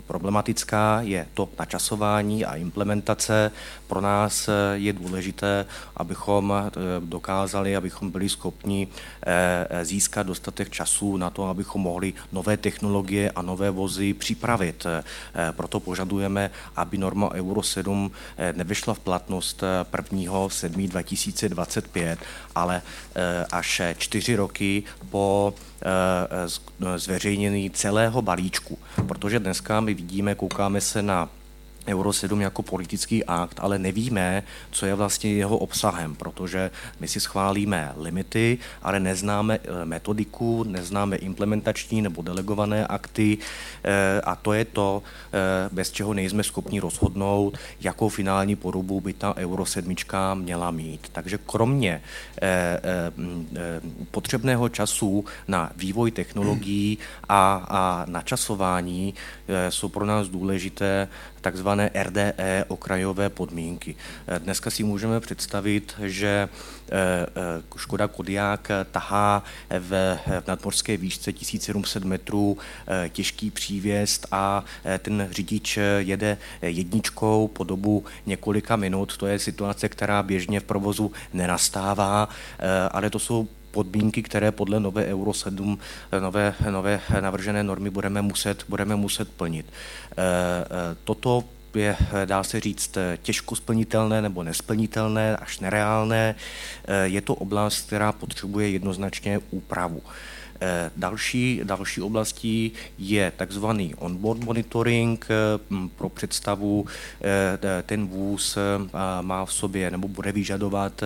problematická, 0.06 1.00
je 1.00 1.26
to 1.34 1.48
načasování 1.58 2.44
a 2.44 2.56
implementace. 2.56 3.50
Pro 3.86 4.00
nás 4.00 4.48
je 4.72 4.92
důležité, 4.92 5.66
abychom 5.96 6.70
dokázali, 7.00 7.76
abychom 7.76 8.10
byli 8.10 8.28
schopni 8.28 8.88
získat 9.82 10.26
dostatek 10.26 10.70
času 10.70 11.16
na 11.16 11.30
to, 11.30 11.48
abychom 11.48 11.82
mohli 11.82 12.14
nové 12.32 12.56
technologie 12.56 13.30
a 13.30 13.42
nové 13.42 13.70
vozy 13.70 14.14
připravit. 14.14 14.86
Proto 15.52 15.80
požadujeme, 15.80 16.50
aby 16.76 16.98
norma 16.98 17.30
Euro 17.34 17.62
7 17.62 18.10
nevyšla 18.52 18.94
v 18.94 18.98
platnost 18.98 19.64
1. 20.12 20.48
7. 20.48 20.88
2025, 20.88 22.18
ale 22.54 22.82
až 23.50 23.82
čtyři 23.98 24.36
roky 24.36 24.82
po 25.10 25.54
zveřejnění 26.96 27.70
celého 27.70 28.22
balíčku. 28.22 28.78
Protože 29.08 29.38
dneska 29.40 29.80
my 29.80 29.94
vidíme, 29.94 30.34
koukáme 30.34 30.80
se 30.80 31.02
na 31.02 31.28
Euro 31.86 32.12
7 32.12 32.40
jako 32.40 32.62
politický 32.62 33.24
akt, 33.24 33.60
ale 33.60 33.78
nevíme, 33.78 34.42
co 34.70 34.86
je 34.86 34.94
vlastně 34.94 35.32
jeho 35.32 35.58
obsahem, 35.58 36.14
protože 36.14 36.70
my 37.00 37.08
si 37.08 37.20
schválíme 37.20 37.92
limity, 37.96 38.58
ale 38.82 39.00
neznáme 39.00 39.58
eh, 39.62 39.84
metodiku, 39.84 40.64
neznáme 40.64 41.16
implementační 41.16 42.02
nebo 42.02 42.22
delegované 42.22 42.86
akty 42.86 43.38
eh, 43.84 44.20
a 44.20 44.36
to 44.36 44.52
je 44.52 44.64
to, 44.64 45.02
eh, 45.32 45.68
bez 45.72 45.90
čeho 45.90 46.14
nejsme 46.14 46.42
schopni 46.42 46.80
rozhodnout, 46.80 47.58
jakou 47.80 48.08
finální 48.08 48.56
podobu 48.56 49.00
by 49.00 49.12
ta 49.12 49.36
Euro 49.36 49.66
7 49.66 49.94
měla 50.34 50.70
mít. 50.70 51.08
Takže 51.12 51.38
kromě 51.46 52.02
potřebného 54.10 54.68
času 54.68 55.24
na 55.48 55.72
vývoj 55.76 56.10
technologií 56.10 56.98
a, 57.28 57.66
a 57.68 58.04
načasování 58.08 59.14
jsou 59.68 59.88
pro 59.88 60.06
nás 60.06 60.28
důležité 60.28 61.08
takzvané 61.42 61.90
RDE 62.02 62.64
okrajové 62.68 63.30
podmínky. 63.30 63.94
Eh, 64.26 64.38
dneska 64.38 64.70
si 64.70 64.84
můžeme 64.84 65.20
představit, 65.20 65.94
že 66.02 66.48
eh, 66.48 66.92
eh, 66.92 67.62
Škoda 67.76 68.08
Kodiák 68.08 68.68
tahá 68.90 69.44
v, 69.78 70.18
nadmorské 70.46 70.96
výšce 70.96 71.32
1700 71.32 72.04
metrů 72.04 72.58
těžký 73.08 73.50
přívěst 73.50 74.26
a 74.32 74.64
ten 74.98 75.28
řidič 75.30 75.78
jede 75.98 76.38
jedničkou 76.62 77.48
po 77.48 77.64
dobu 77.64 78.04
několika 78.26 78.76
minut. 78.76 79.16
To 79.16 79.26
je 79.26 79.38
situace, 79.38 79.88
která 79.88 80.22
běžně 80.22 80.60
v 80.60 80.64
provozu 80.64 81.12
nenastává, 81.32 82.28
ale 82.90 83.10
to 83.10 83.18
jsou 83.18 83.48
podmínky, 83.72 84.22
které 84.22 84.52
podle 84.52 84.80
nové 84.80 85.04
Euro 85.06 85.34
7, 85.34 85.78
nové, 86.20 86.54
nové 86.70 87.00
navržené 87.20 87.62
normy 87.62 87.90
budeme 87.90 88.22
muset, 88.22 88.64
budeme 88.68 88.96
muset 88.96 89.28
plnit. 89.28 89.66
Eh, 89.66 90.14
eh, 90.16 90.96
toto 91.04 91.44
je, 91.74 91.96
dá 92.24 92.44
se 92.44 92.60
říct, 92.60 92.98
těžko 93.22 93.56
splnitelné 93.56 94.22
nebo 94.22 94.42
nesplnitelné, 94.42 95.36
až 95.36 95.60
nereálné. 95.60 96.34
Eh, 96.84 97.06
je 97.08 97.20
to 97.20 97.34
oblast, 97.34 97.86
která 97.86 98.12
potřebuje 98.12 98.68
jednoznačně 98.70 99.40
úpravu. 99.50 100.02
Eh, 100.62 100.90
další, 100.96 101.60
další 101.64 102.00
oblastí 102.00 102.72
je 102.98 103.32
takzvaný 103.36 103.94
onboard 103.94 104.44
monitoring. 104.44 105.26
Eh, 105.30 105.88
pro 105.96 106.08
představu 106.08 106.86
eh, 107.22 107.82
ten 107.82 108.06
vůz 108.06 108.58
má 109.20 109.44
v 109.44 109.52
sobě 109.52 109.90
nebo 109.90 110.08
bude 110.08 110.32
vyžadovat 110.32 111.00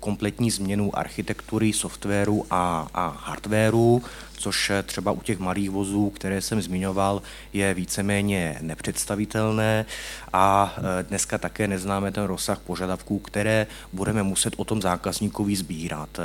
kompletní 0.00 0.50
změnu 0.50 0.98
architektury, 0.98 1.72
softwaru 1.72 2.46
a, 2.50 2.88
a 2.94 3.08
hardwaru 3.24 4.02
což 4.44 4.72
třeba 4.86 5.12
u 5.12 5.20
těch 5.20 5.38
malých 5.38 5.70
vozů, 5.70 6.10
které 6.10 6.40
jsem 6.40 6.62
zmiňoval, 6.62 7.22
je 7.52 7.74
víceméně 7.74 8.58
nepředstavitelné 8.60 9.86
a 10.32 10.74
e, 10.76 11.02
dneska 11.02 11.38
také 11.38 11.68
neznáme 11.68 12.12
ten 12.12 12.24
rozsah 12.24 12.58
požadavků, 12.58 13.18
které 13.18 13.66
budeme 13.92 14.22
muset 14.22 14.54
o 14.56 14.64
tom 14.64 14.82
zákazníkovi 14.82 15.56
sbírat. 15.56 16.18
E, 16.18 16.22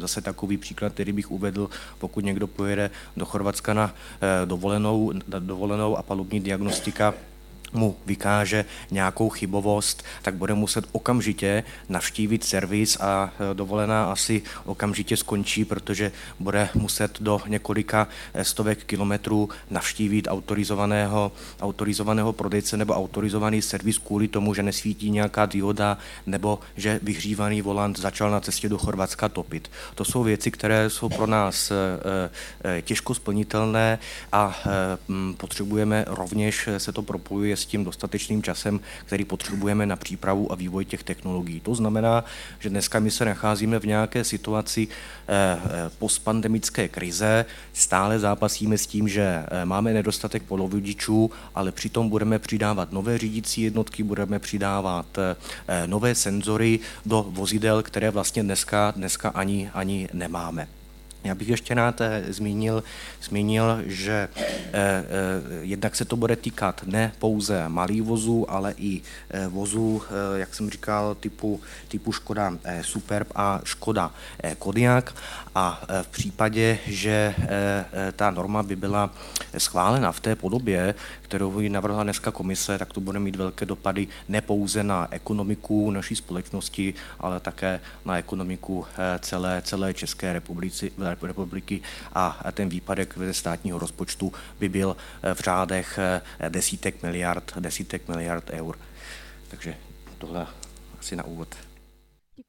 zase 0.00 0.20
takový 0.20 0.56
příklad, 0.56 0.92
který 0.92 1.12
bych 1.12 1.30
uvedl, 1.30 1.70
pokud 1.98 2.24
někdo 2.24 2.46
pojede 2.46 2.90
do 3.16 3.26
Chorvatska 3.26 3.74
na 3.74 3.90
e, 3.90 4.46
dovolenou, 4.46 5.12
dovolenou 5.38 5.96
a 5.96 6.02
palubní 6.02 6.40
diagnostika, 6.40 7.14
mu 7.72 7.96
vykáže 8.06 8.64
nějakou 8.90 9.28
chybovost, 9.28 10.04
tak 10.22 10.34
bude 10.34 10.54
muset 10.54 10.84
okamžitě 10.92 11.64
navštívit 11.88 12.44
servis 12.44 12.96
a 13.00 13.32
e, 13.50 13.54
dovolená 13.54 14.12
asi 14.12 14.42
okamžitě 14.64 15.16
skončí, 15.16 15.64
protože 15.64 16.12
bude 16.38 16.68
muset 16.74 17.20
do 17.20 17.40
několika 17.46 18.08
e, 18.34 18.44
stovek 18.44 18.84
kilometrů 18.84 19.48
navštívit 19.70 20.28
autorizovaného, 20.28 21.32
autorizovaného 21.60 22.32
prodejce 22.32 22.76
nebo 22.76 22.94
autorizovaný 22.94 23.62
servis 23.62 23.98
kvůli 23.98 24.28
tomu, 24.28 24.54
že 24.54 24.62
nesvítí 24.62 25.10
nějaká 25.10 25.46
dioda 25.46 25.98
nebo 26.26 26.58
že 26.76 27.00
vyhřívaný 27.02 27.62
volant 27.62 27.98
začal 27.98 28.30
na 28.30 28.40
cestě 28.40 28.68
do 28.68 28.78
Chorvatska 28.78 29.28
topit. 29.28 29.70
To 29.94 30.04
jsou 30.04 30.22
věci, 30.22 30.50
které 30.50 30.90
jsou 30.90 31.08
pro 31.08 31.26
nás 31.26 31.70
e, 31.70 32.82
těžko 32.82 33.14
splnitelné 33.14 33.98
a 34.32 34.58
potřebujeme 35.36 36.04
rovněž 36.08 36.68
se 36.78 36.92
to 36.92 37.02
propojuje 37.02 37.56
s 37.58 37.66
tím 37.66 37.84
dostatečným 37.84 38.42
časem, 38.42 38.80
který 39.04 39.24
potřebujeme 39.24 39.86
na 39.86 39.96
přípravu 39.96 40.52
a 40.52 40.54
vývoj 40.54 40.84
těch 40.84 41.02
technologií. 41.02 41.60
To 41.60 41.74
znamená, 41.74 42.24
že 42.58 42.70
dneska 42.70 43.00
my 43.00 43.10
se 43.10 43.24
nacházíme 43.24 43.78
v 43.78 43.86
nějaké 43.86 44.24
situaci 44.24 44.88
eh, 44.88 45.58
eh, 45.64 45.90
postpandemické 45.98 46.88
krize, 46.88 47.44
stále 47.72 48.18
zápasíme 48.18 48.78
s 48.78 48.86
tím, 48.86 49.08
že 49.08 49.22
eh, 49.22 49.64
máme 49.64 49.92
nedostatek 49.92 50.42
polovodičů, 50.42 51.30
ale 51.54 51.72
přitom 51.72 52.08
budeme 52.08 52.38
přidávat 52.38 52.92
nové 52.92 53.18
řídící 53.18 53.62
jednotky, 53.62 54.02
budeme 54.02 54.38
přidávat 54.38 55.06
nové 55.86 56.14
senzory 56.14 56.80
do 57.06 57.26
vozidel, 57.28 57.82
které 57.82 58.10
vlastně 58.10 58.42
dneska, 58.42 58.92
dneska 58.96 59.28
ani, 59.28 59.70
ani 59.74 60.08
nemáme. 60.12 60.77
Já 61.24 61.34
bych 61.34 61.48
ještě 61.48 61.74
rád 61.74 62.00
eh, 62.00 62.24
zmínil, 62.28 62.82
zmínil 63.22 63.82
že 63.86 64.28
eh, 64.36 64.70
eh, 64.72 65.04
jednak 65.60 65.96
se 65.96 66.04
to 66.04 66.16
bude 66.16 66.36
týkat 66.36 66.82
ne 66.86 67.12
pouze 67.18 67.68
malých 67.68 68.02
vozů, 68.02 68.50
ale 68.50 68.74
i 68.76 69.02
vozů, 69.48 70.02
jak 70.34 70.54
jsem 70.54 70.70
říkal, 70.70 71.14
typu, 71.14 71.60
typu 71.88 72.12
Škoda 72.12 72.52
Superb 72.82 73.28
a 73.34 73.60
Škoda 73.64 74.10
Kodiaq. 74.58 75.14
A 75.54 75.82
v 76.02 76.06
případě, 76.08 76.78
že 76.86 77.34
ta 78.16 78.30
norma 78.30 78.62
by 78.62 78.76
byla 78.76 79.10
schválena 79.58 80.12
v 80.12 80.20
té 80.20 80.36
podobě, 80.36 80.94
kterou 81.22 81.60
ji 81.60 81.68
navrhla 81.68 82.02
dneska 82.02 82.30
komise, 82.30 82.78
tak 82.78 82.92
to 82.92 83.00
bude 83.00 83.18
mít 83.18 83.36
velké 83.36 83.66
dopady 83.66 84.06
ne 84.28 84.40
pouze 84.40 84.84
na 84.84 85.08
ekonomiku 85.10 85.90
naší 85.90 86.16
společnosti, 86.16 86.94
ale 87.20 87.40
také 87.40 87.80
na 88.04 88.18
ekonomiku 88.18 88.86
celé, 89.20 89.62
celé 89.64 89.94
České 89.94 90.32
republiky, 90.32 90.92
republiky 91.26 91.80
a 92.12 92.40
ten 92.52 92.68
výpadek 92.68 93.14
ze 93.18 93.34
státního 93.34 93.78
rozpočtu 93.78 94.32
by 94.58 94.68
byl 94.68 94.96
v 95.34 95.40
řádech 95.40 95.98
desítek 96.48 97.02
miliard, 97.02 97.52
desítek 97.58 98.08
miliard 98.08 98.50
eur. 98.50 98.78
Takže 99.48 99.76
tohle 100.18 100.46
asi 101.00 101.16
na 101.16 101.24
úvod. 101.24 101.67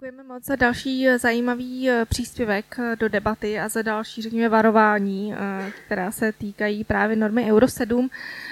Děkujeme 0.01 0.23
moc 0.23 0.45
za 0.45 0.55
další 0.55 1.07
eh, 1.07 1.19
zajímavý 1.19 1.89
eh, 1.89 2.05
příspěvek 2.05 2.79
eh, 2.79 2.95
do 2.95 3.09
debaty 3.09 3.59
a 3.59 3.69
za 3.69 3.81
další, 3.81 4.21
řekněme, 4.21 4.49
varování, 4.49 5.33
která 5.85 6.11
se 6.11 6.31
týkají 6.31 6.83
právě 6.83 7.15
normy 7.15 7.51
Euro 7.51 7.67
7. 7.67 8.09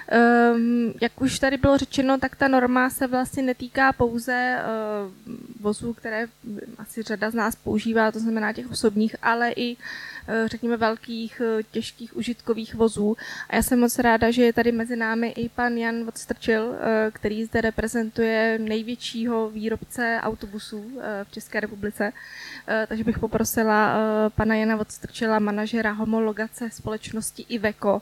Ehm, 0.07 0.93
jak 1.01 1.21
už 1.21 1.39
tady 1.39 1.57
bylo 1.57 1.77
řečeno, 1.77 2.17
tak 2.17 2.35
ta 2.35 2.47
norma 2.47 2.89
se 2.89 3.07
vlastně 3.07 3.43
netýká 3.43 3.93
pouze 3.93 4.57
vozů, 5.59 5.93
které 5.93 6.27
asi 6.77 7.03
řada 7.03 7.31
z 7.31 7.33
nás 7.33 7.55
používá, 7.55 8.11
to 8.11 8.19
znamená 8.19 8.53
těch 8.53 8.71
osobních, 8.71 9.15
ale 9.21 9.51
i 9.55 9.77
řekněme, 10.45 10.77
velkých, 10.77 11.41
eh, 11.45 11.63
těžkých 11.63 12.17
užitkových 12.17 12.75
vozů. 12.75 13.17
A 13.49 13.55
já 13.55 13.63
jsem 13.63 13.79
moc 13.79 13.99
ráda, 13.99 14.31
že 14.31 14.43
je 14.43 14.53
tady 14.53 14.71
mezi 14.71 14.95
námi 14.95 15.27
i 15.27 15.49
pan 15.49 15.77
Jan 15.77 16.05
Vodstrčil, 16.05 16.73
eh, 16.73 17.11
který 17.11 17.45
zde 17.45 17.61
reprezentuje 17.61 18.59
největšího 18.59 19.49
výrobce 19.49 20.19
autobusů 20.21 20.99
v 21.23 21.31
České 21.31 21.59
republice. 21.59 22.13
Takže 22.87 23.03
bych 23.03 23.19
poprosila 23.19 23.97
pana 24.35 24.55
Jana 24.55 24.75
Vodstrčila, 24.75 25.39
manažera 25.39 25.91
homologace 25.91 26.69
společnosti 26.69 27.45
Iveco, 27.49 28.01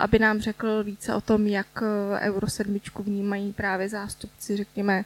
aby 0.00 0.18
nám 0.18 0.40
řekl 0.40 0.84
více 0.84 1.14
o 1.14 1.20
tom, 1.20 1.46
jak 1.46 1.82
Euro 2.20 2.48
7 2.48 2.80
vnímají 2.98 3.52
právě 3.52 3.88
zástupci, 3.88 4.56
řekněme, 4.56 5.04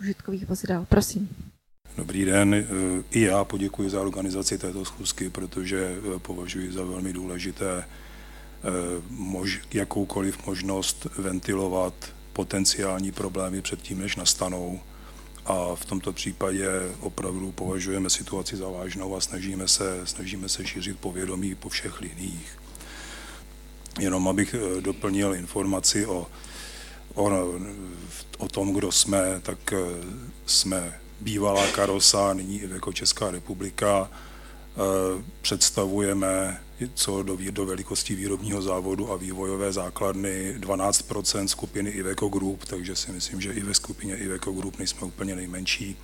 užitkových 0.00 0.46
vozidel. 0.46 0.86
Prosím. 0.88 1.51
Dobrý 1.96 2.24
den, 2.24 2.54
e, 2.54 2.64
i 3.10 3.20
já 3.20 3.44
poděkuji 3.44 3.90
za 3.90 4.00
organizaci 4.00 4.58
této 4.58 4.84
schůzky, 4.84 5.30
protože 5.30 5.96
e, 6.16 6.18
považuji 6.18 6.72
za 6.72 6.84
velmi 6.84 7.12
důležité 7.12 7.78
e, 7.78 7.86
mož, 9.10 9.60
jakoukoliv 9.74 10.46
možnost 10.46 11.06
ventilovat 11.18 11.94
potenciální 12.32 13.12
problémy 13.12 13.62
předtím, 13.62 14.00
než 14.00 14.16
nastanou. 14.16 14.80
A 15.46 15.74
v 15.74 15.84
tomto 15.84 16.12
případě 16.12 16.68
opravdu 17.00 17.52
považujeme 17.52 18.10
situaci 18.10 18.56
za 18.56 18.68
vážnou 18.68 19.16
a 19.16 19.20
snažíme 19.20 19.68
se, 19.68 20.00
snažíme 20.04 20.48
se 20.48 20.66
šířit 20.66 20.98
povědomí 20.98 21.54
po 21.54 21.68
všech 21.68 22.00
liních. 22.00 22.58
Jenom 24.00 24.28
abych 24.28 24.54
doplnil 24.80 25.34
informaci 25.34 26.06
o, 26.06 26.26
o, 27.14 27.30
o 28.38 28.48
tom, 28.48 28.72
kdo 28.72 28.92
jsme, 28.92 29.40
tak 29.42 29.74
jsme 30.46 31.01
bývalá 31.22 31.66
Karosa, 31.66 32.34
nyní 32.34 32.60
i 32.60 32.70
jako 32.70 32.92
Česká 32.92 33.30
republika, 33.30 34.10
eh, 34.10 35.22
představujeme 35.42 36.60
co 36.94 37.22
do, 37.22 37.38
do 37.50 37.66
velikosti 37.66 38.14
výrobního 38.14 38.62
závodu 38.62 39.12
a 39.12 39.16
vývojové 39.16 39.72
základny 39.72 40.54
12% 40.58 41.46
skupiny 41.46 41.90
Iveco 41.90 42.28
Group, 42.28 42.64
takže 42.64 42.96
si 42.96 43.12
myslím, 43.12 43.40
že 43.40 43.52
i 43.52 43.60
ve 43.60 43.74
skupině 43.74 44.16
Iveco 44.16 44.52
Group 44.52 44.78
nejsme 44.78 45.06
úplně 45.06 45.36
nejmenší. 45.36 45.96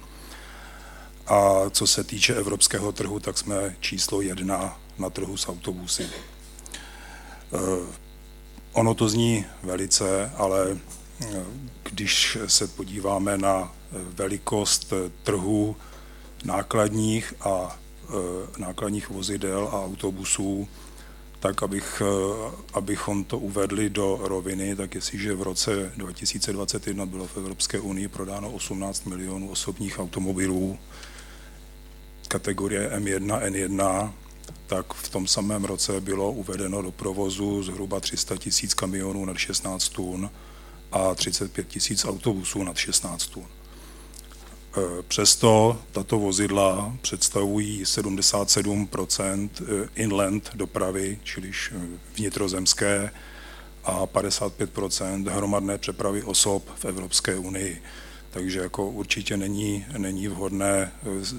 A 1.27 1.71
co 1.71 1.87
se 1.87 2.05
týče 2.05 2.35
evropského 2.35 2.93
trhu, 2.93 3.21
tak 3.21 3.39
jsme 3.39 3.77
číslo 3.81 4.21
jedna 4.21 4.81
na 4.99 5.11
trhu 5.11 5.37
s 5.37 5.49
autobusy. 5.49 6.07
Eh, 7.53 7.87
ono 8.73 8.95
to 8.95 9.09
zní 9.09 9.45
velice, 9.63 10.33
ale 10.37 10.79
když 11.83 12.39
se 12.47 12.67
podíváme 12.67 13.39
na 13.39 13.73
velikost 13.93 14.93
trhu 15.23 15.77
nákladních 16.45 17.35
a 17.41 17.79
nákladních 18.59 19.11
vozidel 19.11 19.69
a 19.73 19.85
autobusů, 19.85 20.69
tak 21.41 21.63
abych, 21.63 22.03
abychom 22.73 23.25
to 23.25 23.39
uvedli 23.39 23.91
do 23.91 24.19
roviny, 24.23 24.77
tak 24.77 24.95
jestliže 24.95 25.35
v 25.35 25.43
roce 25.43 25.93
2021 25.97 27.07
bylo 27.07 27.27
v 27.27 27.37
Evropské 27.37 27.81
unii 27.81 28.09
prodáno 28.09 28.51
18 28.51 29.07
milionů 29.07 29.51
osobních 29.51 29.99
automobilů 29.99 30.79
kategorie 32.29 32.91
M1, 32.91 33.43
N1, 33.43 34.13
tak 34.67 34.95
v 34.95 35.09
tom 35.09 35.27
samém 35.27 35.65
roce 35.65 36.01
bylo 36.01 36.33
uvedeno 36.33 36.83
do 36.83 36.93
provozu 36.93 37.63
zhruba 37.63 38.01
300 38.01 38.37
tisíc 38.37 38.75
kamionů 38.75 39.25
nad 39.25 39.39
16 39.39 39.89
tun 39.89 40.31
a 40.93 41.15
35 41.15 41.69
tisíc 41.69 42.05
autobusů 42.05 42.63
nad 42.63 42.77
16 42.77 43.27
tun. 43.27 43.47
E, 44.79 45.03
přesto 45.03 45.79
tato 45.93 46.19
vozidla 46.19 46.97
představují 47.01 47.87
77 47.87 48.89
e, 49.21 49.49
inland 49.95 50.51
dopravy, 50.55 51.19
čili 51.25 51.51
e, 51.51 51.75
vnitrozemské, 52.17 53.11
a 53.85 54.07
55% 54.07 55.31
hromadné 55.31 55.79
přepravy 55.79 56.23
osob 56.23 56.65
v 56.77 56.85
Evropské 56.85 57.37
unii. 57.39 57.83
Takže 58.31 58.61
jako 58.61 58.87
určitě 58.89 59.37
není, 59.37 59.87
není 59.99 60.29
vhodné 60.29 60.93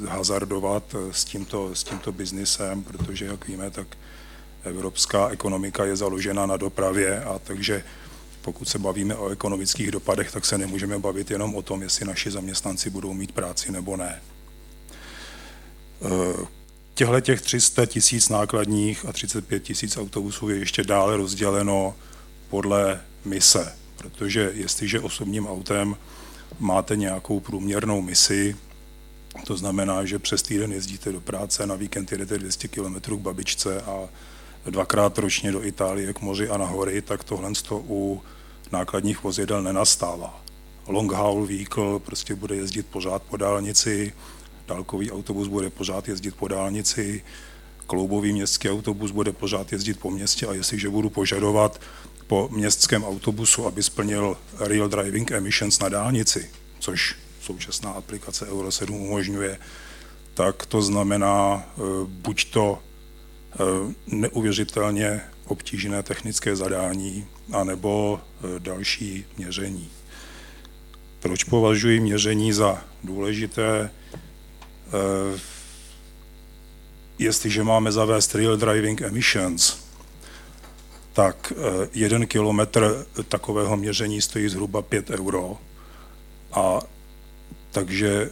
hazardovat 0.07 0.95
s 1.11 1.25
tímto, 1.25 1.75
s 1.75 1.83
tímto 1.83 2.11
biznisem, 2.11 2.83
protože, 2.83 3.25
jak 3.25 3.47
víme, 3.47 3.71
tak 3.71 3.97
evropská 4.63 5.29
ekonomika 5.29 5.85
je 5.85 5.95
založena 5.95 6.45
na 6.45 6.57
dopravě 6.57 7.23
a 7.23 7.39
takže 7.39 7.83
pokud 8.49 8.69
se 8.69 8.79
bavíme 8.79 9.15
o 9.15 9.29
ekonomických 9.29 9.91
dopadech, 9.91 10.31
tak 10.31 10.45
se 10.45 10.57
nemůžeme 10.57 10.99
bavit 10.99 11.31
jenom 11.31 11.55
o 11.55 11.61
tom, 11.61 11.81
jestli 11.81 12.05
naši 12.05 12.31
zaměstnanci 12.31 12.89
budou 12.89 13.13
mít 13.13 13.31
práci 13.31 13.71
nebo 13.71 13.97
ne. 13.97 14.21
Eh, 16.01 16.45
těchto 16.93 17.19
těch 17.19 17.41
300 17.41 17.85
tisíc 17.85 18.29
nákladních 18.29 19.05
a 19.05 19.13
35 19.13 19.59
tisíc 19.59 19.97
autobusů 19.97 20.49
je 20.49 20.57
ještě 20.57 20.83
dále 20.83 21.17
rozděleno 21.17 21.95
podle 22.49 23.01
mise, 23.25 23.75
protože 23.97 24.51
jestliže 24.53 24.99
osobním 24.99 25.47
autem 25.47 25.95
máte 26.59 26.95
nějakou 26.95 27.39
průměrnou 27.39 28.01
misi, 28.01 28.55
to 29.45 29.57
znamená, 29.57 30.05
že 30.05 30.19
přes 30.19 30.41
týden 30.41 30.73
jezdíte 30.73 31.11
do 31.11 31.21
práce, 31.21 31.65
na 31.65 31.75
víkend 31.75 32.11
jedete 32.11 32.37
200 32.37 32.67
km 32.67 32.95
k 32.95 33.21
babičce 33.21 33.81
a 33.81 34.09
dvakrát 34.65 35.17
ročně 35.17 35.51
do 35.51 35.65
Itálie 35.65 36.13
k 36.13 36.21
moři 36.21 36.49
a 36.49 36.57
na 36.57 36.65
hory, 36.65 37.01
tak 37.01 37.23
tohle 37.23 37.51
u 37.71 38.21
nákladních 38.71 39.23
vozidel 39.23 39.63
nenastává. 39.63 40.43
Long 40.87 41.11
haul 41.11 41.45
vehicle 41.45 41.99
prostě 41.99 42.35
bude 42.35 42.55
jezdit 42.55 42.85
pořád 42.85 43.23
po 43.23 43.37
dálnici, 43.37 44.13
dálkový 44.67 45.11
autobus 45.11 45.47
bude 45.47 45.69
pořád 45.69 46.07
jezdit 46.07 46.35
po 46.35 46.47
dálnici, 46.47 47.23
kloubový 47.87 48.33
městský 48.33 48.69
autobus 48.69 49.11
bude 49.11 49.31
pořád 49.31 49.71
jezdit 49.71 49.99
po 49.99 50.11
městě 50.11 50.47
a 50.47 50.53
jestliže 50.53 50.89
budu 50.89 51.09
požadovat 51.09 51.81
po 52.27 52.49
městském 52.51 53.03
autobusu, 53.03 53.65
aby 53.65 53.83
splnil 53.83 54.37
real 54.59 54.87
driving 54.89 55.31
emissions 55.31 55.79
na 55.79 55.89
dálnici, 55.89 56.49
což 56.79 57.15
současná 57.41 57.91
aplikace 57.91 58.47
Euro 58.47 58.71
7 58.71 59.01
umožňuje, 59.01 59.59
tak 60.33 60.65
to 60.65 60.81
znamená 60.81 61.63
eh, 61.63 61.81
buď 62.05 62.51
to 62.51 62.79
Eh, 63.53 63.93
neuvěřitelně 64.07 65.21
obtížné 65.49 66.03
technické 66.03 66.55
zadání 66.55 67.27
anebo 67.51 68.21
eh, 68.21 68.59
další 68.59 69.25
měření. 69.37 69.89
Proč 71.19 71.43
považuji 71.43 71.99
měření 71.99 72.53
za 72.53 72.83
důležité? 73.03 73.91
Eh, 74.87 75.39
jestliže 77.19 77.63
máme 77.63 77.91
zavést 77.91 78.35
real 78.35 78.57
driving 78.57 79.01
emissions, 79.01 79.77
tak 81.13 81.53
jeden 81.93 82.27
kilometr 82.27 83.05
takového 83.29 83.77
měření 83.77 84.21
stojí 84.21 84.49
zhruba 84.49 84.81
5 84.81 85.09
euro 85.09 85.57
a 86.51 86.81
takže 87.71 88.29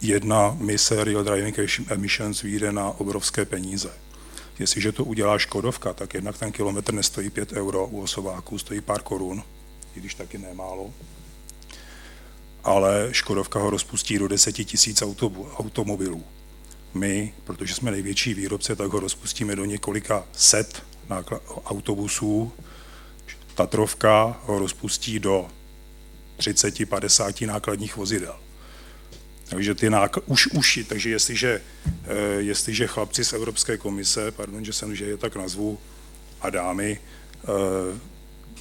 jedna 0.00 0.56
mise 0.60 1.04
real 1.04 1.24
driving 1.24 1.58
emissions 1.88 2.42
vyjde 2.42 2.72
na 2.72 2.88
obrovské 2.88 3.44
peníze. 3.44 3.90
Jestliže 4.60 4.92
to 4.92 5.04
udělá 5.04 5.38
Škodovka, 5.38 5.92
tak 5.92 6.14
jednak 6.14 6.38
ten 6.38 6.52
kilometr 6.52 6.94
nestojí 6.94 7.30
5 7.30 7.52
euro, 7.52 7.86
u 7.86 8.02
osováků 8.02 8.58
stojí 8.58 8.80
pár 8.80 9.02
korun, 9.02 9.42
i 9.96 10.00
když 10.00 10.14
taky 10.14 10.38
nemálo. 10.38 10.94
Ale 12.64 13.08
Škodovka 13.12 13.58
ho 13.58 13.70
rozpustí 13.70 14.18
do 14.18 14.28
10 14.28 14.52
tisíc 14.52 15.02
automobilů. 15.56 16.24
My, 16.94 17.34
protože 17.44 17.74
jsme 17.74 17.90
největší 17.90 18.34
výrobce, 18.34 18.76
tak 18.76 18.90
ho 18.90 19.00
rozpustíme 19.00 19.56
do 19.56 19.64
několika 19.64 20.24
set 20.32 20.82
autobusů. 21.64 22.52
Tatrovka 23.54 24.40
ho 24.42 24.58
rozpustí 24.58 25.18
do 25.18 25.48
30-50 26.38 27.46
nákladních 27.46 27.96
vozidel. 27.96 28.40
Takže 29.50 29.74
ty 29.74 29.90
nákl- 29.90 30.22
už, 30.26 30.46
už, 30.46 30.78
takže 30.88 31.10
jestliže, 31.10 31.62
eh, 31.86 32.14
jestliže 32.38 32.86
chlapci 32.86 33.24
z 33.24 33.32
Evropské 33.32 33.76
komise, 33.76 34.30
pardon, 34.30 34.64
že 34.64 34.72
jsem, 34.72 34.96
že 34.96 35.04
je 35.04 35.16
tak 35.16 35.36
nazvu, 35.36 35.78
a 36.40 36.50
dámy, 36.50 36.98
eh, 36.98 37.98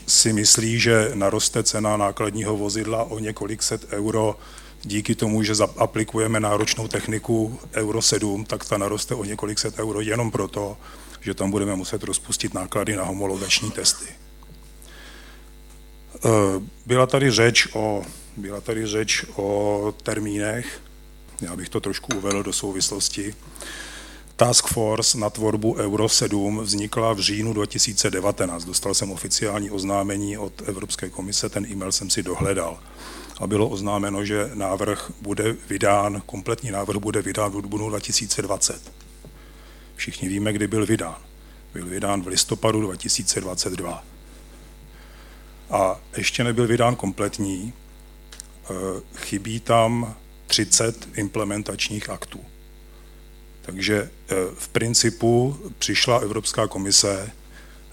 si 0.07 0.33
myslí, 0.33 0.79
že 0.79 1.11
naroste 1.13 1.63
cena 1.63 1.97
nákladního 1.97 2.57
vozidla 2.57 3.03
o 3.03 3.19
několik 3.19 3.63
set 3.63 3.93
euro 3.93 4.39
díky 4.81 5.15
tomu, 5.15 5.43
že 5.43 5.53
aplikujeme 5.77 6.39
náročnou 6.39 6.87
techniku 6.87 7.59
Euro 7.73 8.01
7, 8.01 8.45
tak 8.45 8.65
ta 8.65 8.77
naroste 8.77 9.15
o 9.15 9.23
několik 9.23 9.59
set 9.59 9.79
euro 9.79 10.01
jenom 10.01 10.31
proto, 10.31 10.77
že 11.21 11.33
tam 11.33 11.51
budeme 11.51 11.75
muset 11.75 12.03
rozpustit 12.03 12.53
náklady 12.53 12.95
na 12.95 13.03
homologační 13.03 13.71
testy. 13.71 14.09
Eh, 16.15 16.29
byla 16.85 17.05
tady 17.05 17.31
řeč 17.31 17.67
o 17.73 18.03
byla 18.37 18.61
tady 18.61 18.87
řeč 18.87 19.25
o 19.35 19.93
termínech, 20.03 20.81
já 21.41 21.55
bych 21.55 21.69
to 21.69 21.79
trošku 21.79 22.17
uvedl 22.17 22.43
do 22.43 22.53
souvislosti. 22.53 23.35
Task 24.35 24.67
Force 24.67 25.17
na 25.17 25.29
tvorbu 25.29 25.75
Euro 25.75 26.09
7 26.09 26.59
vznikla 26.59 27.13
v 27.13 27.19
říjnu 27.19 27.53
2019. 27.53 28.65
Dostal 28.65 28.93
jsem 28.93 29.11
oficiální 29.11 29.71
oznámení 29.71 30.37
od 30.37 30.61
Evropské 30.65 31.09
komise, 31.09 31.49
ten 31.49 31.65
e-mail 31.65 31.91
jsem 31.91 32.09
si 32.09 32.23
dohledal. 32.23 32.79
A 33.39 33.47
bylo 33.47 33.69
oznámeno, 33.69 34.25
že 34.25 34.51
návrh 34.53 35.11
bude 35.21 35.55
vydán, 35.69 36.21
kompletní 36.25 36.71
návrh 36.71 36.97
bude 36.97 37.21
vydán 37.21 37.51
v 37.51 37.61
dubnu 37.61 37.89
2020. 37.89 38.91
Všichni 39.95 40.29
víme, 40.29 40.53
kdy 40.53 40.67
byl 40.67 40.85
vydán. 40.85 41.17
Byl 41.73 41.85
vydán 41.85 42.21
v 42.21 42.27
listopadu 42.27 42.81
2022. 42.81 44.03
A 45.69 45.99
ještě 46.17 46.43
nebyl 46.43 46.67
vydán 46.67 46.95
kompletní, 46.95 47.73
chybí 49.15 49.59
tam 49.59 50.15
30 50.47 51.07
implementačních 51.15 52.09
aktů. 52.09 52.39
Takže 53.61 54.09
eh, 54.29 54.35
v 54.53 54.67
principu 54.67 55.57
přišla 55.77 56.17
Evropská 56.17 56.67
komise 56.67 57.31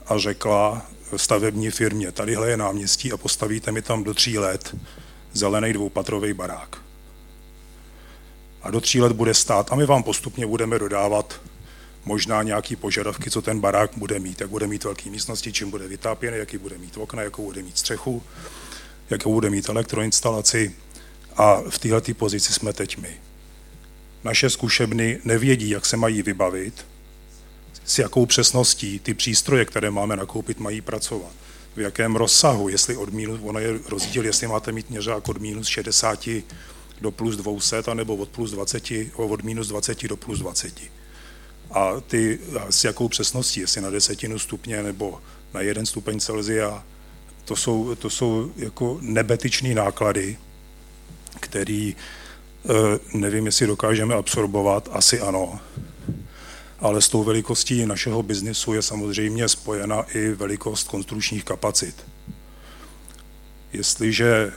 a 0.06 0.18
řekla 0.18 0.86
stavební 1.16 1.70
firmě, 1.70 2.12
tadyhle 2.12 2.50
je 2.50 2.56
náměstí 2.56 3.12
a 3.12 3.16
postavíte 3.16 3.72
mi 3.72 3.82
tam 3.82 4.04
do 4.04 4.14
tří 4.14 4.38
let 4.38 4.76
zelený 5.32 5.72
dvoupatrový 5.72 6.32
barák. 6.32 6.76
A 8.62 8.70
do 8.70 8.80
tří 8.80 9.00
let 9.00 9.12
bude 9.12 9.34
stát 9.34 9.72
a 9.72 9.76
my 9.76 9.86
vám 9.86 10.02
postupně 10.02 10.46
budeme 10.46 10.78
dodávat 10.78 11.40
možná 12.04 12.42
nějaký 12.42 12.76
požadavky, 12.76 13.30
co 13.30 13.42
ten 13.42 13.60
barák 13.60 13.90
bude 13.96 14.18
mít, 14.18 14.40
jak 14.40 14.50
bude 14.50 14.66
mít 14.66 14.84
velké 14.84 15.10
místnosti, 15.10 15.52
čím 15.52 15.70
bude 15.70 15.88
vytápěný, 15.88 16.38
jaký 16.38 16.58
bude 16.58 16.78
mít 16.78 16.96
okna, 16.96 17.22
jakou 17.22 17.44
bude 17.44 17.62
mít 17.62 17.78
střechu, 17.78 18.22
jakou 19.10 19.32
bude 19.32 19.50
mít 19.50 19.68
elektroinstalaci 19.68 20.74
a 21.36 21.60
v 21.68 21.78
této 21.78 22.14
pozici 22.14 22.52
jsme 22.52 22.72
teď 22.72 22.98
my. 22.98 23.16
Naše 24.24 24.50
zkušebny 24.50 25.18
nevědí, 25.24 25.70
jak 25.70 25.86
se 25.86 25.96
mají 25.96 26.22
vybavit, 26.22 26.86
s 27.84 27.98
jakou 27.98 28.26
přesností 28.26 28.98
ty 28.98 29.14
přístroje, 29.14 29.64
které 29.64 29.90
máme 29.90 30.16
nakoupit, 30.16 30.60
mají 30.60 30.80
pracovat. 30.80 31.32
V 31.76 31.80
jakém 31.80 32.16
rozsahu, 32.16 32.68
jestli 32.68 32.96
od 32.96 33.12
minus, 33.12 33.40
ono 33.42 33.58
je 33.58 33.78
rozdíl, 33.88 34.24
jestli 34.24 34.46
máte 34.46 34.72
mít 34.72 34.90
měřák 34.90 35.28
od 35.28 35.38
minus 35.38 35.66
60 35.66 36.28
do 37.00 37.10
plus 37.10 37.36
200, 37.36 37.76
anebo 37.76 38.16
od, 38.16 38.28
plus 38.28 38.50
20, 38.50 38.84
od 39.16 39.42
minus 39.42 39.68
20 39.68 40.08
do 40.08 40.16
plus 40.16 40.38
20. 40.38 40.80
A 41.70 42.00
ty 42.00 42.38
s 42.70 42.84
jakou 42.84 43.08
přesností, 43.08 43.60
jestli 43.60 43.80
na 43.80 43.90
desetinu 43.90 44.38
stupně 44.38 44.82
nebo 44.82 45.20
na 45.54 45.60
jeden 45.60 45.86
stupeň 45.86 46.20
Celzia, 46.20 46.84
to 47.46 47.56
jsou, 47.56 47.94
to 47.94 48.10
jsou 48.10 48.52
jako 48.56 48.98
nebetyčné 49.00 49.74
náklady, 49.74 50.36
který 51.40 51.96
eh, 51.96 52.72
nevím, 53.14 53.46
jestli 53.46 53.66
dokážeme 53.66 54.14
absorbovat, 54.14 54.88
asi 54.92 55.20
ano. 55.20 55.60
Ale 56.78 57.02
s 57.02 57.08
tou 57.08 57.24
velikostí 57.24 57.86
našeho 57.86 58.22
biznisu 58.22 58.72
je 58.72 58.82
samozřejmě 58.82 59.48
spojena 59.48 60.02
i 60.02 60.28
velikost 60.28 60.88
konstrukčních 60.88 61.44
kapacit. 61.44 61.94
Jestliže 63.72 64.52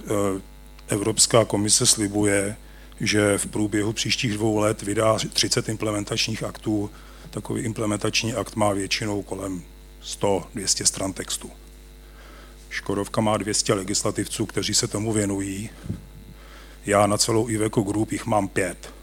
Evropská 0.88 1.46
komise 1.46 1.86
slibuje, 1.86 2.56
že 3.02 3.38
v 3.38 3.48
průběhu 3.48 3.94
příštích 3.94 4.34
dvou 4.34 4.58
let 4.58 4.82
vydá 4.82 5.18
30 5.34 5.70
implementačních 5.70 6.44
aktů, 6.44 6.90
takový 7.30 7.62
implementační 7.62 8.34
akt 8.34 8.56
má 8.56 8.74
většinou 8.74 9.22
kolem 9.22 9.64
100-200 10.04 10.84
stran 10.84 11.14
textu. 11.14 11.52
Škodovka 12.70 13.22
má 13.22 13.38
200 13.38 13.74
legislativců, 13.74 14.46
kteří 14.46 14.74
se 14.74 14.88
tomu 14.88 15.14
věnují. 15.14 15.70
Já 16.86 17.08
na 17.08 17.18
celou 17.18 17.50
Iveco 17.50 17.82
Group 17.82 18.12
jich 18.12 18.26
mám 18.26 18.48
pět. 18.48 18.94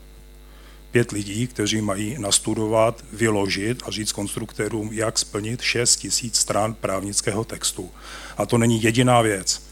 Pět 0.91 1.11
lidí, 1.11 1.47
kteří 1.47 1.81
mají 1.81 2.19
nastudovat, 2.19 3.05
vyložit 3.12 3.83
a 3.87 3.91
říct 3.91 4.12
konstruktérům, 4.12 4.93
jak 4.93 5.19
splnit 5.19 5.61
6 5.61 5.97
tisíc 5.97 6.37
stran 6.37 6.75
právnického 6.75 7.45
textu. 7.45 7.91
A 8.37 8.47
to 8.47 8.59
není 8.59 8.83
jediná 8.83 9.23
věc. 9.23 9.62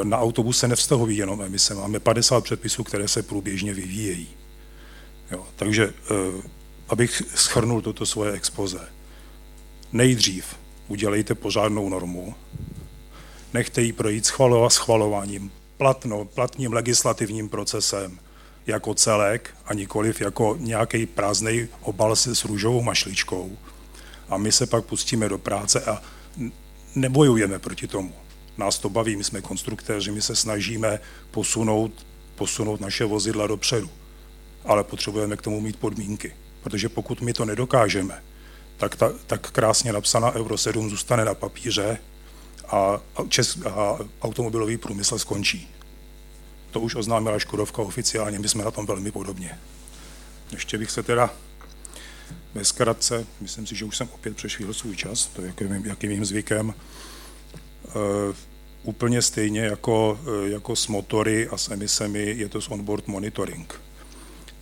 E, 0.00 0.04
na 0.04 0.18
autobus 0.18 0.58
se 0.58 0.68
nevztahují 0.68 1.16
jenom 1.16 1.42
emise. 1.42 1.74
Máme 1.74 2.00
50 2.00 2.44
předpisů, 2.44 2.84
které 2.84 3.08
se 3.08 3.22
průběžně 3.22 3.74
vyvíjejí. 3.74 4.28
Jo, 5.30 5.46
takže 5.56 5.84
e, 5.84 5.92
abych 6.88 7.22
schrnul 7.34 7.82
toto 7.82 8.06
svoje 8.06 8.32
expoze. 8.32 8.88
Nejdřív 9.92 10.44
udělejte 10.88 11.34
pořádnou 11.34 11.88
normu, 11.88 12.34
nechte 13.54 13.82
ji 13.82 13.92
projít 13.92 14.26
schvalováním, 14.68 15.52
platno, 15.76 16.24
platným 16.24 16.72
legislativním 16.72 17.48
procesem 17.48 18.18
jako 18.66 18.94
celek 18.94 19.54
a 19.66 19.74
nikoliv 19.74 20.20
jako 20.20 20.56
nějaký 20.58 21.06
prázdný 21.06 21.68
obal 21.80 22.16
s 22.16 22.44
růžovou 22.44 22.82
mašličkou. 22.82 23.58
A 24.28 24.36
my 24.36 24.52
se 24.52 24.66
pak 24.66 24.84
pustíme 24.84 25.28
do 25.28 25.38
práce 25.38 25.84
a 25.84 26.02
nebojujeme 26.94 27.58
proti 27.58 27.86
tomu. 27.86 28.12
Nás 28.58 28.78
to 28.78 28.88
baví, 28.88 29.16
my 29.16 29.24
jsme 29.24 29.40
konstruktéři, 29.40 30.12
my 30.12 30.22
se 30.22 30.36
snažíme 30.36 31.00
posunout, 31.30 32.06
posunout 32.34 32.80
naše 32.80 33.04
vozidla 33.04 33.46
dopředu. 33.46 33.90
Ale 34.64 34.84
potřebujeme 34.84 35.36
k 35.36 35.42
tomu 35.42 35.60
mít 35.60 35.76
podmínky, 35.76 36.36
protože 36.62 36.88
pokud 36.88 37.20
my 37.20 37.32
to 37.32 37.44
nedokážeme, 37.44 38.22
tak, 38.76 38.96
ta, 38.96 39.12
tak 39.26 39.50
krásně 39.50 39.92
napsaná 39.92 40.32
Euro 40.32 40.58
7 40.58 40.90
zůstane 40.90 41.24
na 41.24 41.34
papíře 41.34 41.98
a, 42.68 43.00
čes, 43.28 43.58
a 43.66 43.98
automobilový 44.22 44.76
průmysl 44.76 45.18
skončí. 45.18 45.68
To 46.70 46.80
už 46.80 46.94
oznámila 46.94 47.38
Škodovka 47.38 47.82
oficiálně, 47.82 48.38
my 48.38 48.48
jsme 48.48 48.64
na 48.64 48.70
tom 48.70 48.86
velmi 48.86 49.10
podobně. 49.10 49.58
Ještě 50.52 50.78
bych 50.78 50.90
se 50.90 51.02
teda 51.02 51.30
ve 52.54 52.64
zkratce, 52.64 53.26
myslím 53.40 53.66
si, 53.66 53.76
že 53.76 53.84
už 53.84 53.96
jsem 53.96 54.08
opět 54.14 54.36
přešvihl 54.36 54.74
svůj 54.74 54.96
čas, 54.96 55.26
to 55.26 55.42
je 55.42 55.46
jakým, 55.46 55.86
jakým 55.86 56.10
mým 56.10 56.24
zvykem, 56.24 56.68
uh, 56.68 56.74
úplně 58.82 59.22
stejně 59.22 59.60
jako, 59.60 60.18
uh, 60.22 60.48
jako 60.48 60.76
s 60.76 60.86
motory 60.86 61.48
a 61.48 61.56
s 61.56 61.70
emisemi 61.70 62.34
je 62.36 62.48
to 62.48 62.60
s 62.60 62.70
onboard 62.70 63.06
monitoring. 63.06 63.80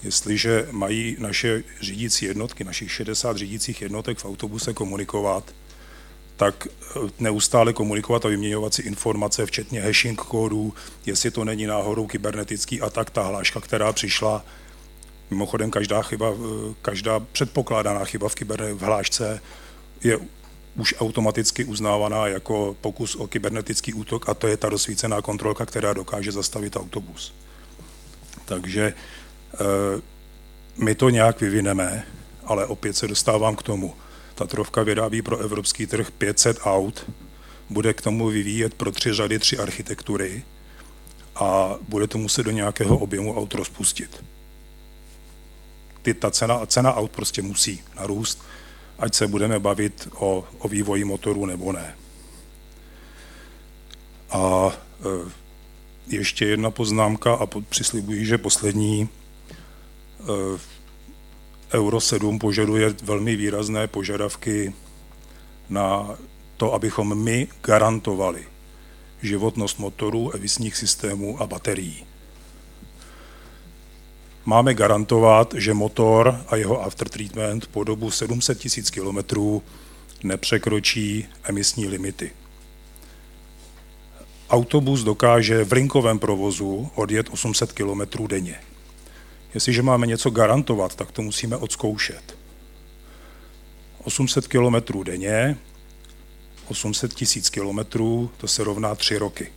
Jestliže 0.02 0.68
mají 0.70 1.16
naše 1.18 1.64
řídící 1.80 2.24
jednotky, 2.24 2.64
našich 2.64 2.92
60 2.92 3.36
řídících 3.36 3.82
jednotek 3.82 4.18
v 4.18 4.24
autobuse 4.24 4.72
komunikovat, 4.72 5.54
tak 6.36 6.66
eh, 6.66 6.98
neustále 7.18 7.72
komunikovat 7.72 8.24
a 8.24 8.28
vyměňovat 8.28 8.74
si 8.74 8.82
informace, 8.82 9.46
včetně 9.46 9.80
hashing 9.80 10.20
kódů, 10.20 10.74
jestli 11.06 11.30
to 11.30 11.44
není 11.44 11.66
náhodou 11.66 12.06
kybernetický 12.06 12.80
atak, 12.80 13.10
ta 13.10 13.22
hláška, 13.22 13.60
která 13.60 13.92
přišla. 13.92 14.44
Mimochodem, 15.30 15.70
každá 15.70 16.02
chyba, 16.02 16.30
eh, 16.30 16.74
každá 16.82 17.20
předpokládaná 17.20 18.04
chyba 18.04 18.28
v, 18.28 18.34
kyber, 18.34 18.72
v 18.72 18.82
hlášce 18.82 19.40
je 20.04 20.18
už 20.76 20.94
automaticky 20.98 21.64
uznávaná 21.64 22.26
jako 22.26 22.76
pokus 22.80 23.14
o 23.14 23.26
kybernetický 23.26 23.94
útok 23.94 24.28
a 24.28 24.34
to 24.34 24.46
je 24.46 24.56
ta 24.56 24.68
rozsvícená 24.68 25.22
kontrolka, 25.22 25.66
která 25.66 25.92
dokáže 25.92 26.32
zastavit 26.32 26.76
autobus. 26.76 27.34
Takže 28.44 28.94
eh, 29.54 29.56
my 30.76 30.94
to 30.94 31.10
nějak 31.10 31.40
vyvineme, 31.40 32.06
ale 32.44 32.66
opět 32.66 32.96
se 32.96 33.08
dostávám 33.08 33.56
k 33.56 33.62
tomu. 33.62 33.94
Tatrovka 34.34 34.82
vyrábí 34.82 35.22
pro 35.22 35.38
evropský 35.38 35.86
trh 35.86 36.10
500 36.10 36.58
aut, 36.62 37.10
bude 37.70 37.94
k 37.94 38.02
tomu 38.02 38.28
vyvíjet 38.28 38.74
pro 38.74 38.92
tři 38.92 39.12
řady 39.12 39.38
tři 39.38 39.58
architektury 39.58 40.42
a 41.34 41.74
bude 41.88 42.06
to 42.06 42.18
muset 42.18 42.42
do 42.42 42.50
nějakého 42.50 42.98
objemu 42.98 43.38
aut 43.38 43.54
rozpustit. 43.54 44.24
Ty, 46.02 46.14
ta 46.14 46.30
cena, 46.30 46.66
cena 46.66 46.94
aut 46.94 47.10
prostě 47.10 47.42
musí 47.42 47.82
narůst, 47.96 48.42
ať 48.98 49.14
se 49.14 49.26
budeme 49.26 49.58
bavit 49.58 50.08
o, 50.14 50.44
o 50.58 50.68
vývoji 50.68 51.04
motoru 51.04 51.46
nebo 51.46 51.72
ne. 51.72 51.96
A 54.30 54.70
e, 54.70 55.30
ještě 56.06 56.46
jedna 56.46 56.70
poznámka 56.70 57.34
a 57.34 57.46
přislibuji, 57.46 58.26
že 58.26 58.38
poslední. 58.38 59.08
E, 60.20 60.73
Euro 61.74 62.00
7 62.00 62.38
požaduje 62.38 62.94
velmi 63.02 63.36
výrazné 63.36 63.86
požadavky 63.86 64.74
na 65.68 66.16
to, 66.56 66.74
abychom 66.74 67.18
my 67.24 67.48
garantovali 67.62 68.46
životnost 69.22 69.78
motorů, 69.78 70.36
emisních 70.36 70.76
systémů 70.76 71.42
a 71.42 71.46
baterií. 71.46 72.06
Máme 74.44 74.74
garantovat, 74.74 75.54
že 75.56 75.74
motor 75.74 76.40
a 76.48 76.56
jeho 76.56 76.82
aftertreatment 76.82 77.66
po 77.66 77.84
dobu 77.84 78.10
700 78.10 78.58
000 78.94 79.22
km 79.22 79.60
nepřekročí 80.22 81.26
emisní 81.42 81.86
limity. 81.86 82.30
Autobus 84.50 85.04
dokáže 85.04 85.64
v 85.64 85.72
linkovém 85.72 86.18
provozu 86.18 86.90
odjet 86.94 87.26
800 87.30 87.72
km 87.72 88.26
denně. 88.26 88.60
Jestliže 89.54 89.82
máme 89.82 90.06
něco 90.06 90.30
garantovat, 90.30 90.94
tak 90.94 91.12
to 91.12 91.22
musíme 91.22 91.56
odzkoušet. 91.56 92.36
800 94.04 94.48
km 94.48 95.02
denně, 95.02 95.58
800 96.68 97.14
tisíc 97.14 97.50
kilometrů, 97.50 98.30
to 98.36 98.48
se 98.48 98.64
rovná 98.64 98.94
tři 98.94 99.18
roky. 99.18 99.52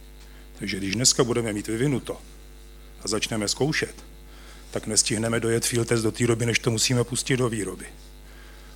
Takže 0.60 0.78
když 0.78 0.96
dneska 0.96 1.24
budeme 1.24 1.54
mít 1.54 1.68
vyvinuto 1.68 2.18
a 3.04 3.08
začneme 3.08 3.48
zkoušet, 3.48 3.96
tak 4.72 4.88
nestihneme 4.88 5.40
dojet 5.40 5.66
field 5.66 5.88
test 5.88 6.02
do 6.02 6.12
té 6.12 6.28
doby, 6.28 6.46
než 6.46 6.60
to 6.60 6.72
musíme 6.72 7.04
pustit 7.04 7.38
do 7.38 7.50
výroby. 7.50 7.86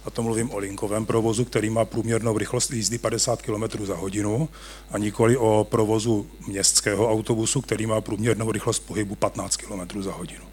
A 0.05 0.09
to 0.09 0.23
mluvím 0.23 0.51
o 0.51 0.57
linkovém 0.57 1.05
provozu, 1.05 1.45
který 1.45 1.69
má 1.69 1.85
průměrnou 1.85 2.37
rychlost 2.37 2.71
jízdy 2.71 2.97
50 2.97 3.41
km 3.41 3.85
za 3.85 3.95
hodinu 3.95 4.49
a 4.91 4.97
nikoli 4.97 5.37
o 5.37 5.67
provozu 5.69 6.27
městského 6.47 7.11
autobusu, 7.11 7.61
který 7.61 7.85
má 7.85 8.01
průměrnou 8.01 8.51
rychlost 8.51 8.79
pohybu 8.79 9.15
15 9.15 9.57
km 9.57 10.01
za 10.01 10.11
hodinu. 10.11 10.50